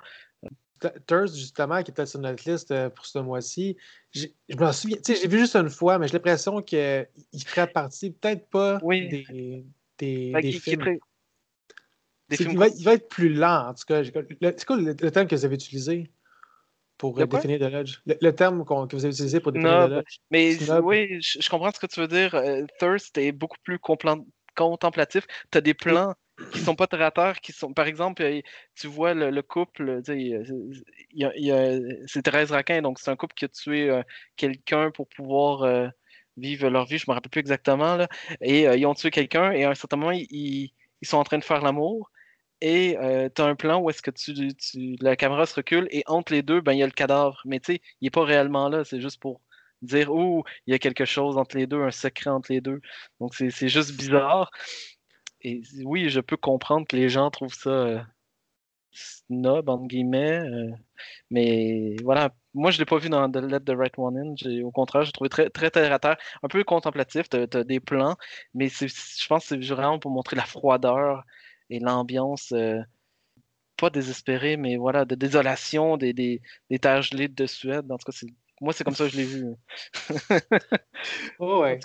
Th- 0.80 0.92
Thirst, 1.06 1.36
justement, 1.36 1.82
qui 1.82 1.90
était 1.90 2.06
sur 2.06 2.20
notre 2.20 2.48
liste 2.48 2.70
euh, 2.70 2.90
pour 2.90 3.06
ce 3.06 3.18
mois-ci, 3.18 3.76
je 4.12 4.26
m'en 4.58 4.72
souviens, 4.72 4.98
tu 4.98 5.14
sais, 5.14 5.20
j'ai 5.22 5.28
vu 5.28 5.38
juste 5.38 5.56
une 5.56 5.70
fois, 5.70 5.98
mais 5.98 6.06
j'ai 6.06 6.14
l'impression 6.14 6.60
qu'il 6.60 7.06
ferait 7.46 7.70
partie, 7.70 8.10
peut-être 8.10 8.48
pas 8.50 8.78
Oui. 8.82 9.08
des, 9.08 9.64
des, 9.98 10.40
qu'il 10.42 10.60
films. 10.60 10.98
Des 12.28 12.36
va, 12.36 12.68
il 12.68 12.84
va 12.84 12.94
être 12.94 13.08
plus 13.08 13.32
lent, 13.32 13.68
en 13.68 13.74
tout 13.74 13.84
cas. 13.86 14.02
C'est 14.04 14.64
quoi 14.64 14.76
le, 14.76 14.96
le 15.00 15.10
terme 15.10 15.28
que 15.28 15.36
vous 15.36 15.44
avez 15.44 15.54
utilisé 15.54 16.10
pour 16.98 17.18
euh, 17.20 17.26
définir 17.26 17.58
The 17.58 17.72
Lodge? 17.72 18.00
Le, 18.04 18.16
le 18.20 18.34
terme 18.34 18.64
que 18.64 18.96
vous 18.96 19.04
avez 19.04 19.14
utilisé 19.14 19.40
pour 19.40 19.52
définir 19.52 19.76
Snob. 19.76 19.90
The 19.90 19.94
Lodge? 19.94 20.18
Mais 20.30 20.80
oui, 20.80 21.22
je, 21.22 21.40
je 21.40 21.48
comprends 21.48 21.70
ce 21.70 21.78
que 21.78 21.86
tu 21.86 22.00
veux 22.00 22.08
dire. 22.08 22.34
Euh, 22.34 22.66
Thirst 22.80 23.16
est 23.16 23.32
beaucoup 23.32 23.58
plus 23.62 23.78
contemplatif. 24.56 25.26
Tu 25.50 25.58
as 25.58 25.60
des 25.60 25.74
plans 25.74 26.14
qui 26.50 26.60
sont 26.60 26.76
pas 26.76 26.86
terre 26.86 27.02
à 27.02 27.10
terre, 27.10 27.40
qui 27.40 27.52
sont, 27.52 27.72
par 27.74 27.86
exemple, 27.86 28.22
euh, 28.22 28.40
tu 28.74 28.86
vois 28.86 29.14
le, 29.14 29.30
le 29.30 29.42
couple, 29.42 30.00
c'est 32.06 32.22
Thérèse 32.22 32.52
Raquin, 32.52 32.82
donc 32.82 32.98
c'est 32.98 33.10
un 33.10 33.16
couple 33.16 33.34
qui 33.34 33.44
a 33.44 33.48
tué 33.48 33.90
euh, 33.90 34.02
quelqu'un 34.36 34.90
pour 34.90 35.08
pouvoir 35.08 35.62
euh, 35.62 35.88
vivre 36.36 36.68
leur 36.70 36.86
vie, 36.86 36.98
je 36.98 37.04
me 37.08 37.14
rappelle 37.14 37.30
plus 37.30 37.40
exactement, 37.40 37.96
là. 37.96 38.08
et 38.40 38.62
ils 38.64 38.86
ont 38.86 38.94
tué 38.94 39.10
quelqu'un, 39.10 39.52
et 39.52 39.64
à 39.64 39.70
un 39.70 39.74
certain 39.74 39.96
moment, 39.96 40.12
ils, 40.12 40.26
ils- 40.30 40.72
sont 41.02 41.18
en 41.18 41.24
train 41.24 41.38
de 41.38 41.44
faire 41.44 41.60
l'amour, 41.62 42.10
et 42.60 42.96
tu 43.34 43.42
as 43.42 43.44
un 43.44 43.54
plan 43.54 43.78
où 43.80 43.90
est-ce 43.90 44.02
que 44.02 44.10
tu, 44.10 44.32
tu- 44.56 44.96
la 45.00 45.16
caméra 45.16 45.46
se 45.46 45.54
recule, 45.54 45.88
et 45.90 46.02
entre 46.06 46.32
les 46.32 46.42
deux, 46.42 46.60
ben, 46.60 46.72
il 46.72 46.78
y 46.78 46.82
a 46.82 46.86
le 46.86 46.92
cadavre, 46.92 47.40
mais 47.44 47.60
tu 47.60 47.74
sais, 47.74 47.80
il 48.00 48.06
n'est 48.06 48.10
pas 48.10 48.24
réellement 48.24 48.68
là, 48.68 48.84
c'est 48.84 49.00
juste 49.00 49.20
pour 49.20 49.40
dire, 49.82 50.12
oh, 50.12 50.42
il 50.66 50.72
y 50.72 50.74
a 50.74 50.78
quelque 50.78 51.04
chose 51.04 51.36
entre 51.38 51.56
les 51.56 51.66
deux, 51.66 51.82
un 51.82 51.90
secret 51.90 52.30
entre 52.30 52.52
les 52.52 52.60
deux. 52.60 52.80
Donc 53.20 53.34
c'est 53.34 53.68
juste 53.68 53.96
bizarre. 53.96 54.50
Et 55.42 55.62
oui, 55.84 56.08
je 56.10 56.20
peux 56.20 56.36
comprendre 56.36 56.86
que 56.86 56.96
les 56.96 57.08
gens 57.08 57.30
trouvent 57.30 57.54
ça 57.54 57.70
euh, 57.70 58.00
snob, 58.92 59.68
entre 59.68 59.86
guillemets. 59.86 60.40
euh, 60.40 60.70
mais 61.30 61.96
voilà, 62.04 62.34
moi 62.54 62.70
je 62.70 62.78
l'ai 62.78 62.84
pas 62.86 62.98
vu 62.98 63.08
dans 63.10 63.30
The 63.30 63.36
Let 63.38 63.60
the 63.60 63.70
Right 63.76 63.94
One 63.98 64.18
In. 64.18 64.62
Au 64.64 64.70
contraire, 64.72 65.04
j'ai 65.04 65.12
trouvé 65.12 65.30
très, 65.30 65.50
très 65.50 65.70
terre 65.70 65.92
à 65.92 65.98
terre, 65.98 66.16
un 66.42 66.48
peu 66.48 66.64
contemplatif. 66.64 67.28
Tu 67.28 67.36
as, 67.38 67.64
des 67.64 67.80
plans, 67.80 68.16
mais 68.54 68.68
je 68.68 69.26
pense 69.28 69.48
que 69.48 69.60
c'est 69.60 69.74
vraiment 69.74 69.98
pour 69.98 70.10
montrer 70.10 70.36
la 70.36 70.44
froideur 70.46 71.24
et 71.70 71.80
l'ambiance. 71.80 72.52
euh, 72.52 72.82
pas 73.76 73.90
désespérée, 73.90 74.56
mais 74.56 74.76
voilà, 74.76 75.04
de 75.04 75.14
désolation 75.14 75.96
des, 75.96 76.12
des, 76.12 76.40
des 76.70 76.78
terres 76.78 77.02
gelées 77.02 77.28
de 77.28 77.46
Suède. 77.46 77.90
En 77.90 77.98
tout 77.98 78.10
cas, 78.10 78.18
moi, 78.60 78.72
c'est 78.72 78.84
comme 78.84 78.94
ça 78.94 79.04
que 79.04 79.10
je 79.10 79.16
l'ai 79.18 79.24
vu. 79.24 79.46
Oh, 81.38 81.60
ouais. 81.62 81.78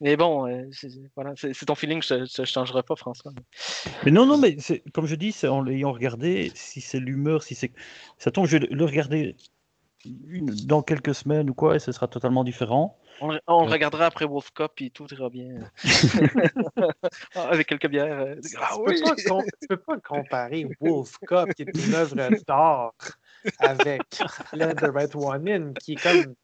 Mais 0.00 0.16
bon, 0.16 0.46
euh, 0.48 0.64
c'est 0.72 0.88
voilà, 1.14 1.34
c'est 1.36 1.66
ton 1.66 1.74
feeling, 1.74 2.02
je 2.02 2.40
ne 2.40 2.46
changerai 2.46 2.82
pas, 2.82 2.96
François. 2.96 3.32
Mais 4.04 4.10
non, 4.10 4.26
non, 4.26 4.38
mais 4.38 4.56
comme 4.94 5.06
je 5.06 5.14
dis, 5.14 5.34
en 5.46 5.62
l'ayant 5.62 5.92
regardé, 5.92 6.50
si 6.54 6.80
c'est 6.80 7.00
l'humeur, 7.00 7.42
si 7.42 7.54
c'est. 7.54 7.72
Ça 8.18 8.30
tombe, 8.30 8.46
je 8.46 8.56
vais 8.56 8.66
le 8.70 8.84
regarder 8.84 9.36
une- 10.04 10.46
dans 10.66 10.82
quelques 10.82 11.14
semaines 11.14 11.50
ou 11.50 11.54
quoi, 11.54 11.76
et 11.76 11.78
ce 11.78 11.92
sera 11.92 12.08
totalement 12.08 12.44
différent. 12.44 12.98
On, 13.20 13.32
le- 13.32 13.40
on 13.48 13.64
Ouais. 13.64 13.72
regardera 13.72 14.06
après 14.06 14.24
Wolf 14.26 14.50
Cup 14.52 14.72
et 14.80 14.90
tout 14.90 15.12
ira 15.12 15.28
bien. 15.28 15.70
Ah, 17.34 17.48
Avec 17.48 17.66
quelques 17.66 17.88
bières. 17.88 18.18
euh, 18.20 18.34
Ah 18.60 18.74
tu, 18.76 18.80
oui! 18.86 19.00
peux 19.02 19.16
pas, 19.26 19.42
tu 19.60 19.66
peux 19.68 19.76
pas 19.76 19.98
comparer 19.98 20.66
Wolf 20.80 21.18
Cup, 21.26 21.52
qui 21.54 21.62
est 21.62 21.74
une 21.74 21.94
œuvre 21.94 22.14
d'art, 22.46 22.92
avec 23.58 24.02
Let 24.52 24.76
the 24.76 24.90
Right 24.94 25.14
One 25.16 25.48
In, 25.48 25.72
qui 25.74 25.94
est 25.94 25.96
comme 25.96 26.34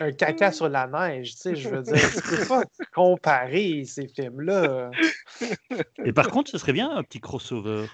un 0.00 0.12
caca 0.12 0.52
sur 0.52 0.68
la 0.68 0.86
neige. 0.86 1.32
Tu 1.32 1.36
sais, 1.38 1.56
je 1.56 1.68
veux 1.68 1.82
dire, 1.82 1.96
tu 1.96 2.36
peux 2.36 2.46
pas 2.46 2.62
comparer 2.94 3.84
ces 3.84 4.08
films-là. 4.08 4.90
Et 6.04 6.12
par 6.12 6.28
contre, 6.28 6.50
ce 6.50 6.58
serait 6.58 6.72
bien 6.72 6.90
un 6.90 7.02
petit 7.02 7.20
crossover 7.20 7.86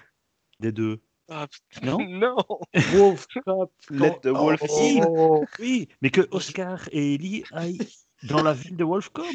des 0.59 0.71
deux. 0.71 1.01
Ah, 1.29 1.47
Non? 1.83 1.97
non! 1.99 2.35
Wolf 2.93 3.27
Cup. 3.27 3.71
Let 3.89 4.19
the 4.21 4.27
Wolf 4.27 4.61
oh, 4.67 4.79
in. 4.81 5.05
oh, 5.07 5.45
Oui, 5.59 5.87
mais 6.01 6.09
que 6.09 6.27
Oscar 6.31 6.87
et 6.91 7.15
Ellie 7.15 7.43
aillent 7.51 7.79
dans 8.23 8.43
la 8.43 8.53
ville 8.53 8.75
de 8.75 8.83
Wolfcom. 8.83 9.25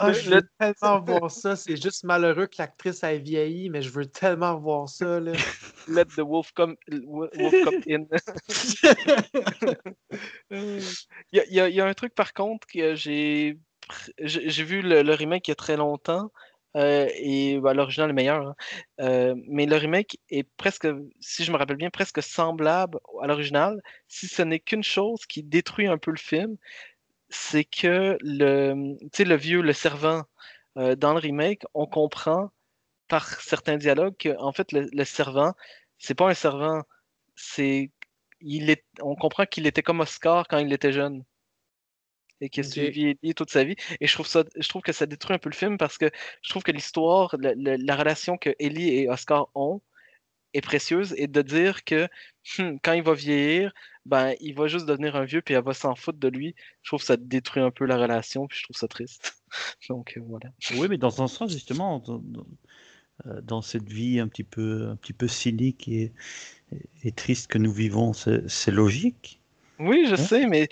Ah, 0.00 0.12
je 0.12 0.30
veux 0.30 0.42
tellement 0.58 1.00
voir 1.04 1.30
ça. 1.30 1.56
C'est 1.56 1.80
juste 1.80 2.04
malheureux 2.04 2.46
que 2.46 2.56
l'actrice 2.58 3.02
ait 3.02 3.18
vieilli, 3.18 3.70
mais 3.70 3.82
je 3.82 3.90
veux 3.90 4.06
tellement 4.06 4.56
voir 4.58 4.88
ça. 4.88 5.20
Là. 5.20 5.32
Let 5.88 6.04
the 6.16 6.20
Wolf 6.20 6.52
come, 6.54 6.76
Wolf 6.90 7.54
Cup 7.64 7.74
in. 7.88 8.04
Il 10.50 10.82
y, 11.32 11.40
a- 11.40 11.44
il 11.46 11.54
y 11.54 11.60
a- 11.60 11.68
il 11.68 11.74
y 11.74 11.80
a 11.80 11.86
un 11.86 11.94
truc 11.94 12.14
par 12.14 12.32
contre 12.32 12.66
que 12.66 12.94
j'ai 12.94 13.58
pr- 13.88 14.10
j'ai 14.18 14.48
j'ai 14.50 14.64
vu 14.64 14.82
le, 14.82 15.02
le 15.02 15.14
remake 15.14 15.48
il 15.48 15.50
y 15.50 15.52
a 15.52 15.56
très 15.56 15.76
longtemps, 15.76 16.30
euh, 16.76 17.08
et 17.14 17.58
bah, 17.60 17.74
l'original 17.74 18.10
est 18.10 18.12
meilleur. 18.12 18.48
hein. 18.48 18.54
Euh, 19.00 19.34
mais 19.48 19.66
le 19.66 19.76
remake 19.76 20.18
est 20.30 20.48
presque, 20.56 20.86
si 21.20 21.44
je 21.44 21.52
me 21.52 21.56
rappelle 21.56 21.76
bien, 21.76 21.90
presque 21.90 22.22
semblable 22.22 22.98
à 23.22 23.26
l'original, 23.26 23.80
si 24.08 24.26
ce 24.28 24.42
n'est 24.42 24.60
qu'une 24.60 24.84
chose 24.84 25.26
qui 25.26 25.42
détruit 25.42 25.86
un 25.88 25.98
peu 25.98 26.10
le 26.10 26.16
film, 26.18 26.56
c'est 27.30 27.64
que 27.64 28.18
le, 28.20 28.96
le 29.18 29.36
vieux, 29.36 29.62
le 29.62 29.72
servant, 29.72 30.24
euh, 30.78 30.96
dans 30.96 31.14
le 31.14 31.20
remake, 31.20 31.62
on 31.74 31.86
comprend 31.86 32.50
par 33.08 33.26
certains 33.40 33.76
dialogues 33.76 34.16
que 34.18 34.36
en 34.38 34.52
fait 34.52 34.72
le, 34.72 34.88
le 34.92 35.04
servant, 35.04 35.54
c'est 35.98 36.14
pas 36.14 36.28
un 36.30 36.34
servant, 36.34 36.82
c'est 37.36 37.90
il 38.40 38.70
est, 38.70 38.84
on 39.02 39.16
comprend 39.16 39.46
qu'il 39.46 39.66
était 39.66 39.82
comme 39.82 40.00
Oscar 40.00 40.48
quand 40.48 40.58
il 40.58 40.72
était 40.72 40.92
jeune 40.92 41.24
et 42.40 42.48
qui 42.50 42.60
a 42.60 42.62
suivi 42.62 43.16
Ellie 43.22 43.34
toute 43.34 43.50
sa 43.50 43.64
vie. 43.64 43.76
Et 44.00 44.06
je 44.06 44.14
trouve 44.14 44.26
ça, 44.26 44.44
je 44.56 44.68
trouve 44.68 44.82
que 44.82 44.92
ça 44.92 45.06
détruit 45.06 45.34
un 45.36 45.38
peu 45.38 45.50
le 45.50 45.54
film 45.54 45.78
parce 45.78 45.98
que 45.98 46.10
je 46.42 46.50
trouve 46.50 46.62
que 46.62 46.72
l'histoire, 46.72 47.36
la 47.38 47.96
relation 47.96 48.38
que 48.38 48.54
Ellie 48.58 48.90
et 48.90 49.10
Oscar 49.10 49.48
ont 49.54 49.82
est 50.54 50.62
précieuse 50.62 51.14
et 51.16 51.26
de 51.28 51.42
dire 51.42 51.84
que 51.84 52.08
hmm, 52.58 52.78
quand 52.82 52.92
il 52.92 53.02
va 53.02 53.14
vieillir, 53.14 53.72
ben 54.06 54.34
il 54.40 54.54
va 54.54 54.66
juste 54.68 54.86
devenir 54.86 55.16
un 55.16 55.24
vieux 55.24 55.42
puis 55.42 55.54
elle 55.54 55.64
va 55.64 55.74
s'en 55.74 55.94
foutre 55.94 56.18
de 56.18 56.28
lui. 56.28 56.54
Je 56.82 56.90
trouve 56.90 57.00
que 57.00 57.06
ça 57.06 57.16
détruit 57.16 57.62
un 57.62 57.70
peu 57.70 57.84
la 57.86 57.96
relation 57.96 58.46
puis 58.46 58.58
je 58.58 58.64
trouve 58.64 58.76
ça 58.76 58.88
triste. 58.88 59.34
Donc 59.88 60.16
euh, 60.16 60.22
voilà. 60.26 60.50
Oui, 60.76 60.88
mais 60.88 60.98
dans 60.98 61.22
un 61.22 61.28
sens, 61.28 61.52
justement, 61.52 61.98
dans, 62.00 62.18
dans- 62.18 62.46
euh, 63.26 63.40
dans 63.42 63.62
cette 63.62 63.88
vie 63.88 64.18
un 64.18 64.28
petit 64.28 64.44
peu, 64.44 64.88
un 64.88 64.96
petit 64.96 65.12
peu 65.12 65.28
cynique 65.28 65.88
et, 65.88 66.12
et 67.02 67.12
triste 67.12 67.48
que 67.48 67.58
nous 67.58 67.72
vivons, 67.72 68.12
c'est 68.12 68.70
logique. 68.70 69.40
Oui, 69.78 70.06
je 70.06 70.14
Hein? 70.14 70.16
sais, 70.16 70.46
mais 70.46 70.68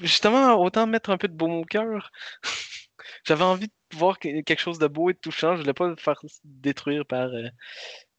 justement, 0.00 0.54
autant 0.62 0.86
mettre 0.86 1.10
un 1.10 1.18
peu 1.18 1.28
de 1.28 1.34
baume 1.34 1.52
au 1.52 1.64
cœur. 1.64 2.10
J'avais 3.24 3.44
envie 3.44 3.68
de 3.68 3.96
voir 3.96 4.18
que- 4.18 4.42
quelque 4.42 4.60
chose 4.60 4.78
de 4.78 4.86
beau 4.86 5.10
et 5.10 5.14
de 5.14 5.18
touchant. 5.18 5.56
Je 5.56 5.60
voulais 5.62 5.74
pas 5.74 5.88
me 5.88 5.96
faire 5.96 6.20
détruire 6.44 7.06
par, 7.06 7.28
euh, 7.28 7.48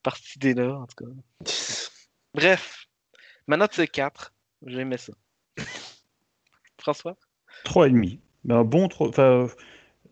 par 0.03 0.17
cette 0.17 0.37
idée-là, 0.37 0.75
en 0.75 0.87
tout 0.87 1.05
cas. 1.05 1.11
Bref, 2.33 2.78
ma 3.49 3.57
note 3.57 3.71
c'est 3.73 3.87
4. 3.87 4.31
J'aimais 4.65 4.97
ça. 4.97 5.13
François? 6.79 7.17
Trois 7.65 7.87
et 7.87 7.91
demi. 7.91 8.19
Mais 8.45 8.53
un 8.53 8.63
bon 8.63 8.87
enfin, 8.99 9.47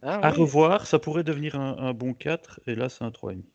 Ah, 0.02 0.20
à 0.24 0.30
revoir, 0.32 0.86
ça 0.88 1.00
pourrait 1.00 1.24
devenir 1.24 1.56
un, 1.56 1.78
un 1.78 1.94
bon 1.94 2.14
4, 2.14 2.60
et 2.68 2.76
là, 2.76 2.90
c'est 2.90 3.04
un 3.04 3.12
trois 3.12 3.32
et 3.32 3.36
demi. 3.36 3.48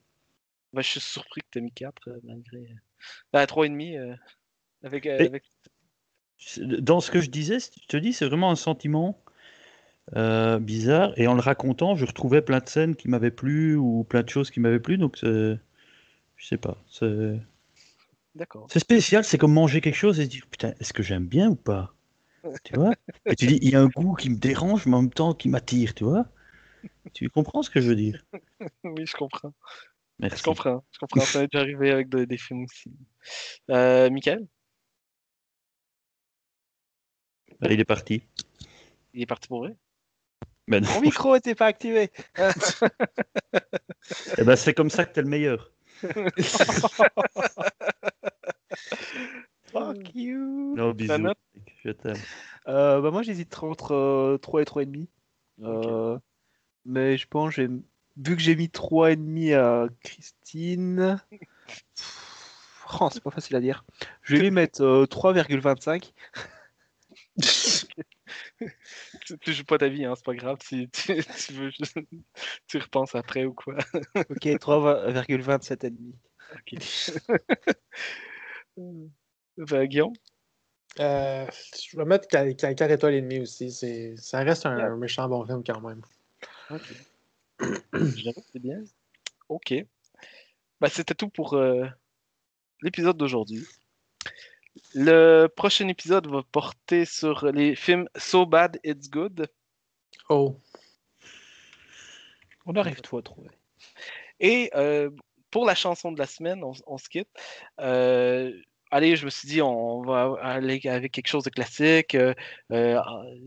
Ben, 0.72 0.82
je 0.82 0.88
suis 0.88 1.00
surpris 1.00 1.42
que 1.42 1.46
tu 1.50 1.59
aies 1.59 1.62
mis 1.62 1.72
4 1.72 2.09
euh, 2.09 2.18
malgré. 2.24 2.66
Ben, 3.32 3.44
3,5 3.44 3.96
euh, 3.96 4.14
avec, 4.84 5.06
euh, 5.06 5.26
avec. 5.26 5.44
C'est- 6.38 6.62
Dans 6.64 7.00
ce 7.00 7.10
que 7.10 7.20
je 7.20 7.28
disais, 7.28 7.59
je 7.59 7.86
te 7.86 7.96
dis, 7.96 8.12
c'est 8.12 8.26
vraiment 8.26 8.50
un 8.50 8.56
sentiment 8.56 9.18
bizarre, 10.60 11.12
et 11.16 11.26
en 11.26 11.34
le 11.34 11.40
racontant, 11.40 11.96
je 11.96 12.04
retrouvais 12.06 12.42
plein 12.42 12.60
de 12.60 12.68
scènes 12.68 12.96
qui 12.96 13.09
m'avaient 13.09 13.30
plu, 13.30 13.76
ou 13.76 14.04
plein 14.04 14.22
de 14.22 14.28
choses 14.28 14.50
qui 14.50 14.60
m'avaient 14.60 14.80
plu, 14.80 14.96
donc 14.96 15.18
je 15.22 15.59
sais 16.38 16.59
pas, 16.59 16.76
c'est 16.88 17.38
D'accord. 18.34 18.66
c'est 18.70 18.78
spécial, 18.78 19.24
c'est 19.24 19.38
comme 19.38 19.52
manger 19.52 19.80
quelque 19.80 19.96
chose 19.96 20.18
et 20.20 20.24
se 20.24 20.30
dire, 20.30 20.46
putain, 20.50 20.74
est-ce 20.80 20.92
que 20.92 21.02
j'aime 21.02 21.26
bien 21.26 21.50
ou 21.50 21.56
pas? 21.56 21.94
Tu 22.64 22.74
vois? 22.74 22.92
Et 23.26 23.36
tu 23.36 23.46
dis, 23.46 23.59
il 23.62 23.70
y 23.70 23.76
a 23.76 23.80
un 23.80 23.88
goût 23.88 24.14
qui 24.14 24.30
me 24.30 24.36
dérange, 24.36 24.86
mais 24.86 24.96
en 24.96 25.02
même 25.02 25.12
temps 25.12 25.34
qui 25.34 25.48
m'attire, 25.48 25.94
tu 25.94 26.04
vois? 26.04 26.26
Tu 27.12 27.28
comprends 27.28 27.62
ce 27.62 27.70
que 27.70 27.80
je 27.80 27.88
veux 27.88 27.96
dire? 27.96 28.24
Oui, 28.84 29.06
je 29.06 29.14
comprends. 29.14 29.52
Merci. 30.18 30.38
Je 30.38 30.42
comprends. 30.44 30.84
Je 30.92 30.98
comprends. 30.98 31.20
Ça 31.20 31.40
m'est 31.40 31.48
déjà 31.52 31.62
arrivé 31.62 31.90
avec 31.90 32.09
de- 32.09 32.24
des 32.24 32.38
films 32.38 32.64
aussi. 32.64 32.92
Euh, 33.70 34.09
Michael? 34.10 34.46
Ah, 37.60 37.68
Il 37.70 37.80
est 37.80 37.84
parti. 37.84 38.22
Il 39.14 39.22
est 39.22 39.26
parti 39.26 39.48
pour 39.48 39.60
vrai? 39.60 39.76
Ben 40.68 40.82
non. 40.82 40.90
Mon 40.94 41.00
micro 41.00 41.34
était 41.34 41.54
pas 41.54 41.66
activé. 41.66 42.10
Eh 44.38 44.44
ben, 44.44 44.56
c'est 44.56 44.74
comme 44.74 44.90
ça 44.90 45.04
que 45.04 45.12
t'es 45.12 45.22
le 45.22 45.28
meilleur. 45.28 45.70
Fuck 49.72 50.14
you. 50.14 50.74
Non, 50.76 50.90
bisous. 50.92 51.18
mec, 51.18 51.36
Je 51.84 51.90
t'aime. 51.90 52.16
Euh, 52.68 53.00
bah 53.00 53.10
moi 53.10 53.22
j'hésite 53.22 53.62
entre 53.62 53.92
euh, 53.94 54.38
3 54.38 54.62
et 54.62 54.64
3,5. 54.64 55.08
Euh, 55.62 56.18
Mais 56.84 57.16
je 57.16 57.26
pense, 57.26 57.54
j'ai- 57.54 57.68
vu 57.68 58.36
que 58.36 58.42
j'ai 58.42 58.54
mis 58.56 58.68
3,5 58.68 59.52
à 59.54 59.88
Christine. 60.02 61.20
Oh, 63.00 63.08
c'est 63.10 63.22
pas 63.22 63.30
facile 63.30 63.56
à 63.56 63.60
dire. 63.60 63.84
Je 64.22 64.36
vais 64.36 64.42
lui 64.42 64.50
mettre 64.50 64.82
euh, 64.82 65.06
3,25. 65.06 66.12
Tu, 69.26 69.38
tu 69.38 69.52
joues 69.52 69.64
pas 69.64 69.76
ta 69.78 69.88
vie, 69.88 70.04
hein, 70.04 70.14
c'est 70.16 70.24
pas 70.24 70.34
grave. 70.34 70.58
Si 70.62 70.88
tu, 70.88 71.22
tu 71.22 71.52
veux 71.52 71.70
juste. 71.70 71.98
Tu 72.66 72.78
repenses 72.78 73.14
après 73.14 73.44
ou 73.44 73.52
quoi. 73.52 73.76
Ok, 74.14 74.46
3,27 74.46 75.84
et 75.84 75.92
Ben, 78.76 79.84
Guillaume? 79.86 80.12
Euh, 81.00 81.46
je 81.90 81.96
vais 81.96 82.04
mettre 82.04 82.28
4 82.28 82.82
étoiles 82.90 83.14
et 83.14 83.22
demie 83.22 83.40
aussi. 83.40 83.70
C'est- 83.72 84.16
Ça 84.16 84.40
reste 84.40 84.66
un 84.66 84.96
méchant 84.96 85.28
bon 85.28 85.44
film 85.46 85.62
quand 85.64 85.80
même. 85.80 86.02
J'avoue 87.92 88.40
que 88.40 88.46
c'est 88.52 88.58
bien. 88.58 88.82
Ok. 89.48 89.74
Ben, 90.80 90.88
c'était 90.88 91.14
tout 91.14 91.28
pour 91.28 91.54
euh, 91.54 91.86
l'épisode 92.82 93.16
d'aujourd'hui. 93.16 93.66
Le 94.94 95.46
prochain 95.48 95.88
épisode 95.88 96.26
va 96.26 96.42
porter 96.42 97.04
sur 97.04 97.46
les 97.52 97.74
films 97.76 98.08
So 98.16 98.46
Bad 98.46 98.78
It's 98.84 99.08
Good. 99.10 99.48
Oh. 100.28 100.56
On 102.64 102.74
arrive 102.76 103.00
tout 103.00 103.18
à 103.18 103.22
trouver. 103.22 103.50
Et 104.40 104.70
euh, 104.74 105.10
pour 105.52 105.64
la 105.66 105.76
chanson 105.76 106.10
de 106.10 106.18
la 106.18 106.26
semaine, 106.26 106.64
on, 106.64 106.72
on 106.86 106.98
se 106.98 107.08
quitte. 107.08 107.28
Euh, 107.78 108.50
allez, 108.90 109.14
je 109.14 109.24
me 109.26 109.30
suis 109.30 109.46
dit, 109.46 109.62
on 109.62 110.02
va 110.02 110.34
aller 110.42 110.80
avec 110.88 111.12
quelque 111.12 111.28
chose 111.28 111.44
de 111.44 111.50
classique. 111.50 112.14
euh, 112.16 112.34
euh, 112.72 112.98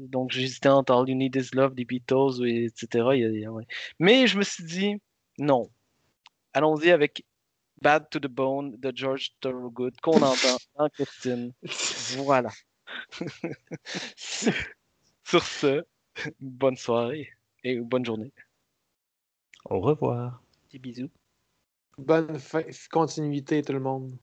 donc, 0.07 0.32
j'hésitais 0.32 0.69
entre 0.69 0.94
All 0.94 1.10
You 1.10 1.15
Need 1.15 1.36
Is 1.36 1.49
Love 1.53 1.76
des 1.76 1.84
Beatles, 1.84 2.45
et- 2.48 2.65
etc. 2.65 3.10
Mais 3.99 4.27
je 4.27 4.38
me 4.38 4.44
suis 4.44 4.64
dit, 4.64 5.02
non. 5.38 5.69
Allons-y 6.53 6.91
avec 6.91 7.26
Bad 7.82 8.10
to 8.10 8.19
the 8.19 8.27
Bone 8.27 8.77
de 8.77 8.91
George 8.95 9.32
Thorogood, 9.41 9.99
qu'on 10.02 10.14
entend 10.22 10.57
en 10.76 10.90
Christine. 10.90 11.53
Voilà. 12.18 12.52
Sur 14.15 15.44
ce, 15.44 15.84
bonne 16.40 16.77
soirée 16.77 17.30
et 17.64 17.80
bonne 17.80 18.06
journée. 18.06 18.32
Au 19.65 19.80
revoir. 19.80 20.41
Petit 20.69 20.77
bisou. 20.80 21.10
Bonne 21.98 22.38
continuité, 22.92 23.62
tout 23.62 23.74
le 23.74 23.80
monde. 23.80 24.18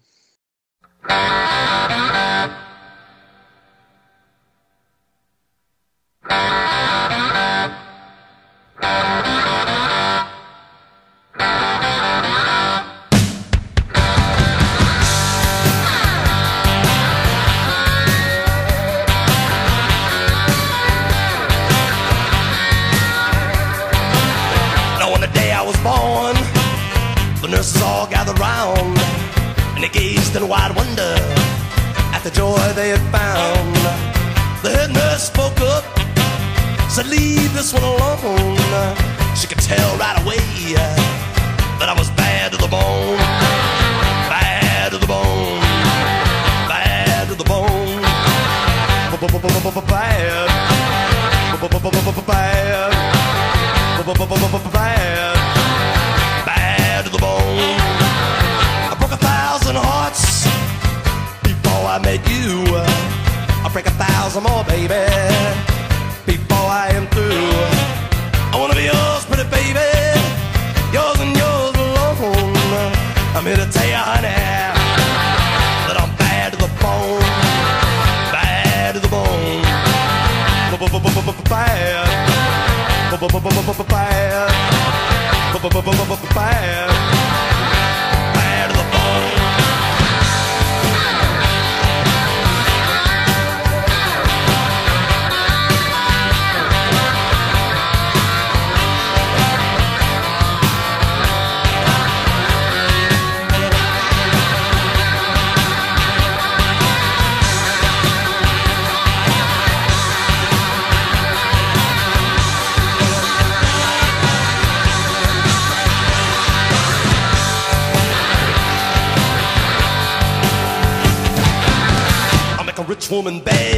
woman 123.12 123.40
bad. 123.40 123.71